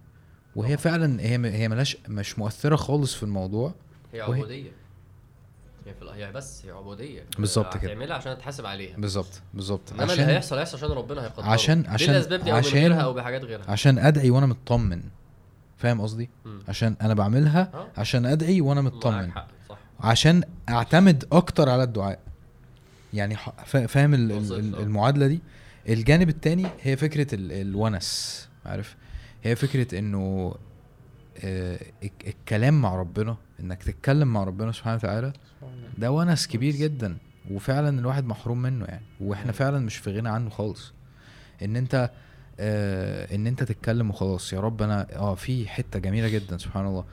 وهي 0.57 0.77
فعلا 0.77 1.21
هي 1.23 1.39
م- 1.39 1.45
هي 1.45 1.69
ملاش 1.69 1.97
مش 2.09 2.39
مؤثرة 2.39 2.77
خالص 2.77 3.15
في 3.15 3.23
الموضوع 3.23 3.75
هي 4.13 4.21
وهي- 4.23 4.41
عبودية 4.41 4.71
هي 5.89 5.94
في 5.94 6.05
هي 6.24 6.32
بس 6.32 6.66
هي 6.66 6.70
عبودية. 6.70 7.24
بالظبط 7.39 7.77
كده. 7.77 7.93
هتعملها 7.93 8.16
عشان 8.16 8.36
تتحاسب 8.36 8.66
عليها. 8.66 8.97
بالظبط 8.97 9.43
بالظبط. 9.55 9.93
إنما 9.93 10.12
اللي 10.12 10.24
هيحصل 10.24 10.59
هيحصل 10.59 10.77
عشان 10.77 10.89
ربنا 10.90 11.23
هيقدره. 11.24 11.44
عشان- 11.44 11.85
عشان- 11.86 12.06
بالاسباب 12.12 12.44
دي 12.44 12.51
عشان- 12.51 12.73
غيرها 12.78 13.01
أو 13.01 13.15
بحاجات 13.15 13.44
غيرها. 13.44 13.70
عشان 13.70 13.98
أدعي 13.98 14.31
وأنا 14.31 14.47
مطمن 14.47 15.02
فاهم 15.77 16.01
قصدي. 16.01 16.31
عشان 16.69 16.97
أنا 17.02 17.15
بعملها 17.15 17.70
آه. 17.74 17.86
عشان 18.01 18.27
أدعي 18.27 18.60
وأنا 18.60 18.81
مطمن 18.81 19.31
عشان 20.01 20.43
أعتمد 20.69 21.24
أكتر 21.32 21.69
على 21.69 21.82
الدعاء. 21.82 22.19
يعني 23.15 23.36
فاهم 23.89 24.15
المعادلة 24.15 25.27
دي؟ 25.27 25.40
الجانب 25.89 26.28
التاني 26.28 26.66
هي 26.82 26.97
فكرة 26.97 27.35
ال- 27.35 27.52
الونس. 27.52 28.48
عارف؟ 28.66 28.97
هي 29.43 29.56
فكرة 29.56 29.98
إنه 29.98 30.55
آه، 31.44 31.81
الك- 32.02 32.27
الكلام 32.27 32.82
مع 32.82 32.97
ربنا 32.97 33.36
إنك 33.60 33.82
تتكلم 33.82 34.28
مع 34.28 34.44
ربنا 34.44 34.73
سبحانه 34.73 34.97
وتعالى 34.97 35.32
ده 35.99 36.11
ونس 36.11 36.47
كبير 36.47 36.75
جدا 36.77 37.17
وفعلا 37.51 38.01
الواحد 38.01 38.27
محروم 38.27 38.63
منه 38.63 38.85
يعني 38.85 39.03
وإحنا 39.21 39.53
فعلا 39.53 39.79
مش 39.79 39.97
في 39.97 40.17
غنى 40.19 40.29
عنه 40.29 40.51
خالص. 40.51 40.93
إن 41.63 41.77
أنت 41.77 42.11
آه 42.61 43.35
إن 43.35 43.47
أنت 43.47 43.63
تتكلم 43.63 44.11
وخلاص 44.11 44.53
يا 44.53 44.61
رب 44.61 44.83
أنا 44.83 45.07
آه 45.17 45.35
في 45.35 45.69
حتة 45.69 45.99
جميلة 45.99 46.29
جدا 46.29 46.59
سبحان 46.59 46.87
الله 46.87 47.05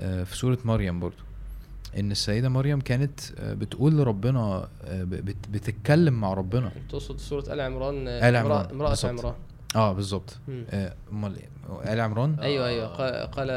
آه 0.00 0.24
في 0.24 0.36
سورة 0.36 0.58
مريم 0.64 1.00
برضو. 1.00 1.22
إن 1.98 2.10
السيدة 2.10 2.48
مريم 2.48 2.80
كانت 2.80 3.20
آه 3.38 3.54
بتقول 3.54 3.98
لربنا 3.98 4.68
آه 4.84 5.04
بتتكلم 5.52 6.14
مع 6.14 6.34
ربنا. 6.34 6.72
تقصد 6.88 7.18
سورة 7.18 7.52
آل 7.52 7.60
عمران 7.60 8.08
عمران، 8.08 8.70
امرأة 8.70 8.88
بالظبط. 8.88 9.10
عمران. 9.10 9.34
آه 9.76 9.92
بالظبط. 9.92 10.36
آه، 10.70 10.94
أمال 11.12 11.36
إيه؟ 11.36 11.48
آل 11.92 12.00
عمران؟ 12.00 12.36
أيوه 12.40 12.66
أيوه. 12.66 12.86
آه. 12.86 13.26
قا- 13.26 13.30
قال 13.30 13.48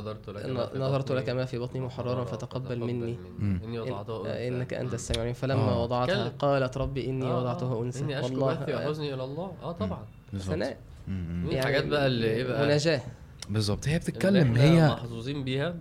نظرت 0.00 0.28
لك 0.30 0.46
ما 0.46 0.66
في 0.66 0.78
نظرت 0.78 1.04
بطني. 1.04 1.16
لك 1.20 1.28
ما 1.30 1.44
في 1.44 1.58
بطني 1.58 1.80
محررا 1.80 2.24
فتقبل 2.24 2.80
مني. 2.80 3.16
أنثى. 3.42 4.02
آه، 4.26 4.48
إنك 4.48 4.74
أنت 4.74 4.94
السميع 4.94 5.32
فلما 5.32 5.60
آه. 5.72 5.82
وضعتها. 5.82 6.28
قالت 6.28 6.76
ربي 6.76 7.10
إني 7.10 7.26
آه، 7.26 7.38
وضعتها 7.38 7.74
آه. 7.74 7.82
أنثى. 7.82 8.00
إني 8.04 8.20
أشكو 8.20 8.46
بثي 8.46 8.74
وحزني 8.74 9.14
إلى 9.14 9.24
الله. 9.24 9.52
آه 9.62 9.72
طبعا. 9.72 10.04
بالظبط 10.32 10.50
ثناء. 10.54 10.76
من 11.08 11.48
الحاجات 11.52 11.86
بقى 11.86 12.06
اللي 12.06 12.26
إيه 12.26 12.44
بقى؟ 12.44 12.64
مناجاه 12.64 13.00
بالظبط 13.48 13.88
هي 13.88 13.98
بتتكلم. 13.98 14.54
هي 14.56 14.88
محظوظين 14.88 15.44
بيها. 15.44 15.74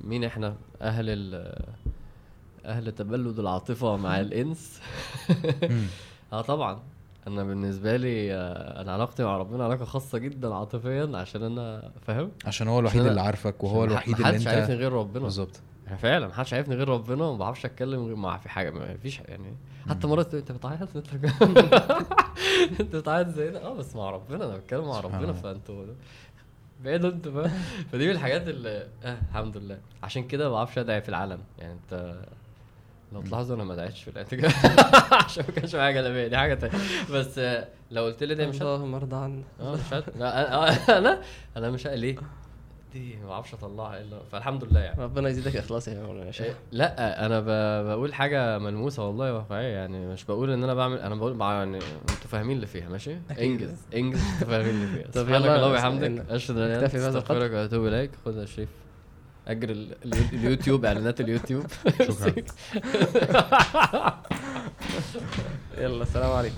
مين 0.00 0.24
إحنا؟ 0.24 0.54
أهل 0.82 1.04
ال 1.10 1.54
أهل 2.64 2.92
تبلد 2.92 3.38
العاطفة 3.38 3.96
مع 3.96 4.20
الإنس. 4.26 4.80
آه 6.32 6.40
طبعا. 6.42 6.80
أنا 7.26 7.44
بالنسبة 7.44 7.96
لي 7.96 8.34
آه، 8.34 8.80
أنا 8.80 8.92
علاقتي 8.92 9.24
مع 9.24 9.36
ربنا 9.36 9.64
علاقه 9.64 9.84
خاصه 9.84 10.18
جدا 10.18 10.54
عاطفيا 10.54 11.10
عشان 11.14 11.42
أنا 11.42 11.90
فاهم؟ 12.06 12.30
عشان 12.46 12.68
هو 12.68 12.78
الوحيد 12.78 13.00
عشان 13.00 13.10
اللي 13.10 13.20
عارفك 13.20 13.64
وهو 13.64 13.84
الوحيد 13.84 14.14
اللي 14.16 14.28
محدش 14.32 14.46
عارفني 14.46 14.62
انت 14.62 14.70
غير 14.80 14.92
ربنا. 14.92 15.22
بالظبط. 15.24 15.60
يعني 15.86 15.98
فعلا 15.98 16.26
محدش 16.28 16.54
عارفني 16.54 16.74
غير 16.74 16.88
ربنا 16.88 17.24
وما 17.24 17.38
بعرفش 17.38 17.64
أتكلم 17.64 18.06
غير 18.06 18.16
مع 18.16 18.36
في 18.38 18.48
حاجة 18.48 18.70
ما 18.70 18.96
فيش 18.96 19.20
يعني 19.20 19.56
حتى 19.88 20.06
مرات 20.06 20.34
أنت 20.34 20.52
بتعيط؟ 20.52 20.96
أنت 20.96 21.14
أنت 22.80 22.96
بتعيط 22.96 23.28
زي 23.28 23.50
ده؟ 23.50 23.64
آه 23.66 23.74
بس 23.74 23.96
مع 23.96 24.10
ربنا 24.10 24.44
أنا 24.44 24.56
بتكلم 24.56 24.88
مع 24.88 25.00
ربنا. 25.00 25.32
فأنتوا 25.32 25.84
بعيدوا 26.84 27.10
أنتوا 27.10 27.32
بقى 27.32 27.50
فدي 27.92 28.04
من 28.06 28.12
الحاجات 28.12 28.48
اللي 28.48 28.88
آه 29.04 29.18
الحمد 29.30 29.56
لله. 29.56 29.78
عشان 30.02 30.26
كده 30.26 30.48
ما 30.48 30.54
بعرفش 30.54 30.78
أدعي 30.78 31.02
في 31.02 31.08
العلن 31.08 31.38
يعني 31.58 31.72
أنت 31.72 32.22
لو 33.12 33.22
تلاحظوا 33.22 33.56
أنا 33.56 33.64
ما 33.64 33.74
دعيتش 33.74 34.02
في 34.02 34.10
الاعتكاف 34.10 34.66
عشان 35.24 35.44
ما 35.48 35.54
كانش 35.54 35.74
معايا 35.74 35.92
جلابيه 35.92 36.26
دي 36.26 36.36
حاجة 36.36 36.54
تانية. 36.54 36.74
بس 37.12 37.38
آه، 37.38 37.68
لو 37.90 38.04
قلت 38.04 38.22
لي 38.22 38.34
ده 38.34 38.46
مش 38.46 38.62
اللهم 38.62 38.94
ارضى 38.94 39.16
عنا. 39.16 39.42
آه 39.60 39.74
مش 39.74 39.92
هت- 39.94 40.16
لا 40.16 40.58
أنا 40.58 40.68
أنا 40.98 41.20
أنا 41.56 41.70
مش 41.70 41.86
ليه؟ 41.86 42.16
دي 42.92 43.16
ما 43.16 43.28
بعرفش 43.28 43.54
أطلعها 43.54 44.00
الا 44.00 44.18
فالحمد 44.32 44.64
لله 44.64 44.80
يعني. 44.80 45.02
ربنا 45.02 45.28
يزيدك 45.28 45.56
إخلاص 45.56 45.88
يا 45.88 46.02
مولانا 46.06 46.30
إيه، 46.40 46.54
لا 46.72 47.26
أنا 47.26 47.40
ب- 47.40 47.86
بقول 47.86 48.14
حاجة 48.14 48.58
ملموسة 48.58 49.06
والله 49.06 49.34
واقعية 49.34 49.66
يعني. 49.74 50.06
مش 50.06 50.24
بقول 50.24 50.50
إن 50.52 50.64
أنا 50.64 50.74
بعمل 50.74 50.98
أنا 50.98 51.14
بقول 51.14 51.34
مع 51.34 51.52
يعني 51.54 51.76
أنتوا 51.76 52.28
فاهمين 52.30 52.56
اللي 52.56 52.66
فيها 52.66 52.88
ماشي. 52.88 53.16
إنجز 53.40 53.74
إنجز 53.94 54.20
أنتوا 54.34 54.48
فاهمين 54.48 54.74
اللي 54.74 54.86
فيها. 54.86 55.06
طب 55.14 55.20
سبحانك 55.20 55.44
يلا، 55.44 55.56
اللهم 55.56 55.72
بس- 55.72 55.78
وبحمدك. 55.84 56.30
أشهد 56.30 56.56
أن 56.56 56.62
لا 56.62 56.66
إله 56.66 56.76
إلا 56.78 56.84
أنت. 56.86 56.94
أستغفرك 57.16 57.50
وأتوب 57.50 57.86
إليك. 57.86 58.10
خد 58.24 58.36
يا 58.36 58.44
شريف 58.46 58.68
أجر 59.48 59.70
ال- 59.70 59.96
ال- 60.04 60.28
اليوتيوب 60.32 60.84
إعلانات 60.84 61.20
اليوتيوب. 61.20 61.66
شكرا. 62.02 62.34
يلا 65.78 66.02
السلام 66.02 66.30
عليكم. 66.32 66.56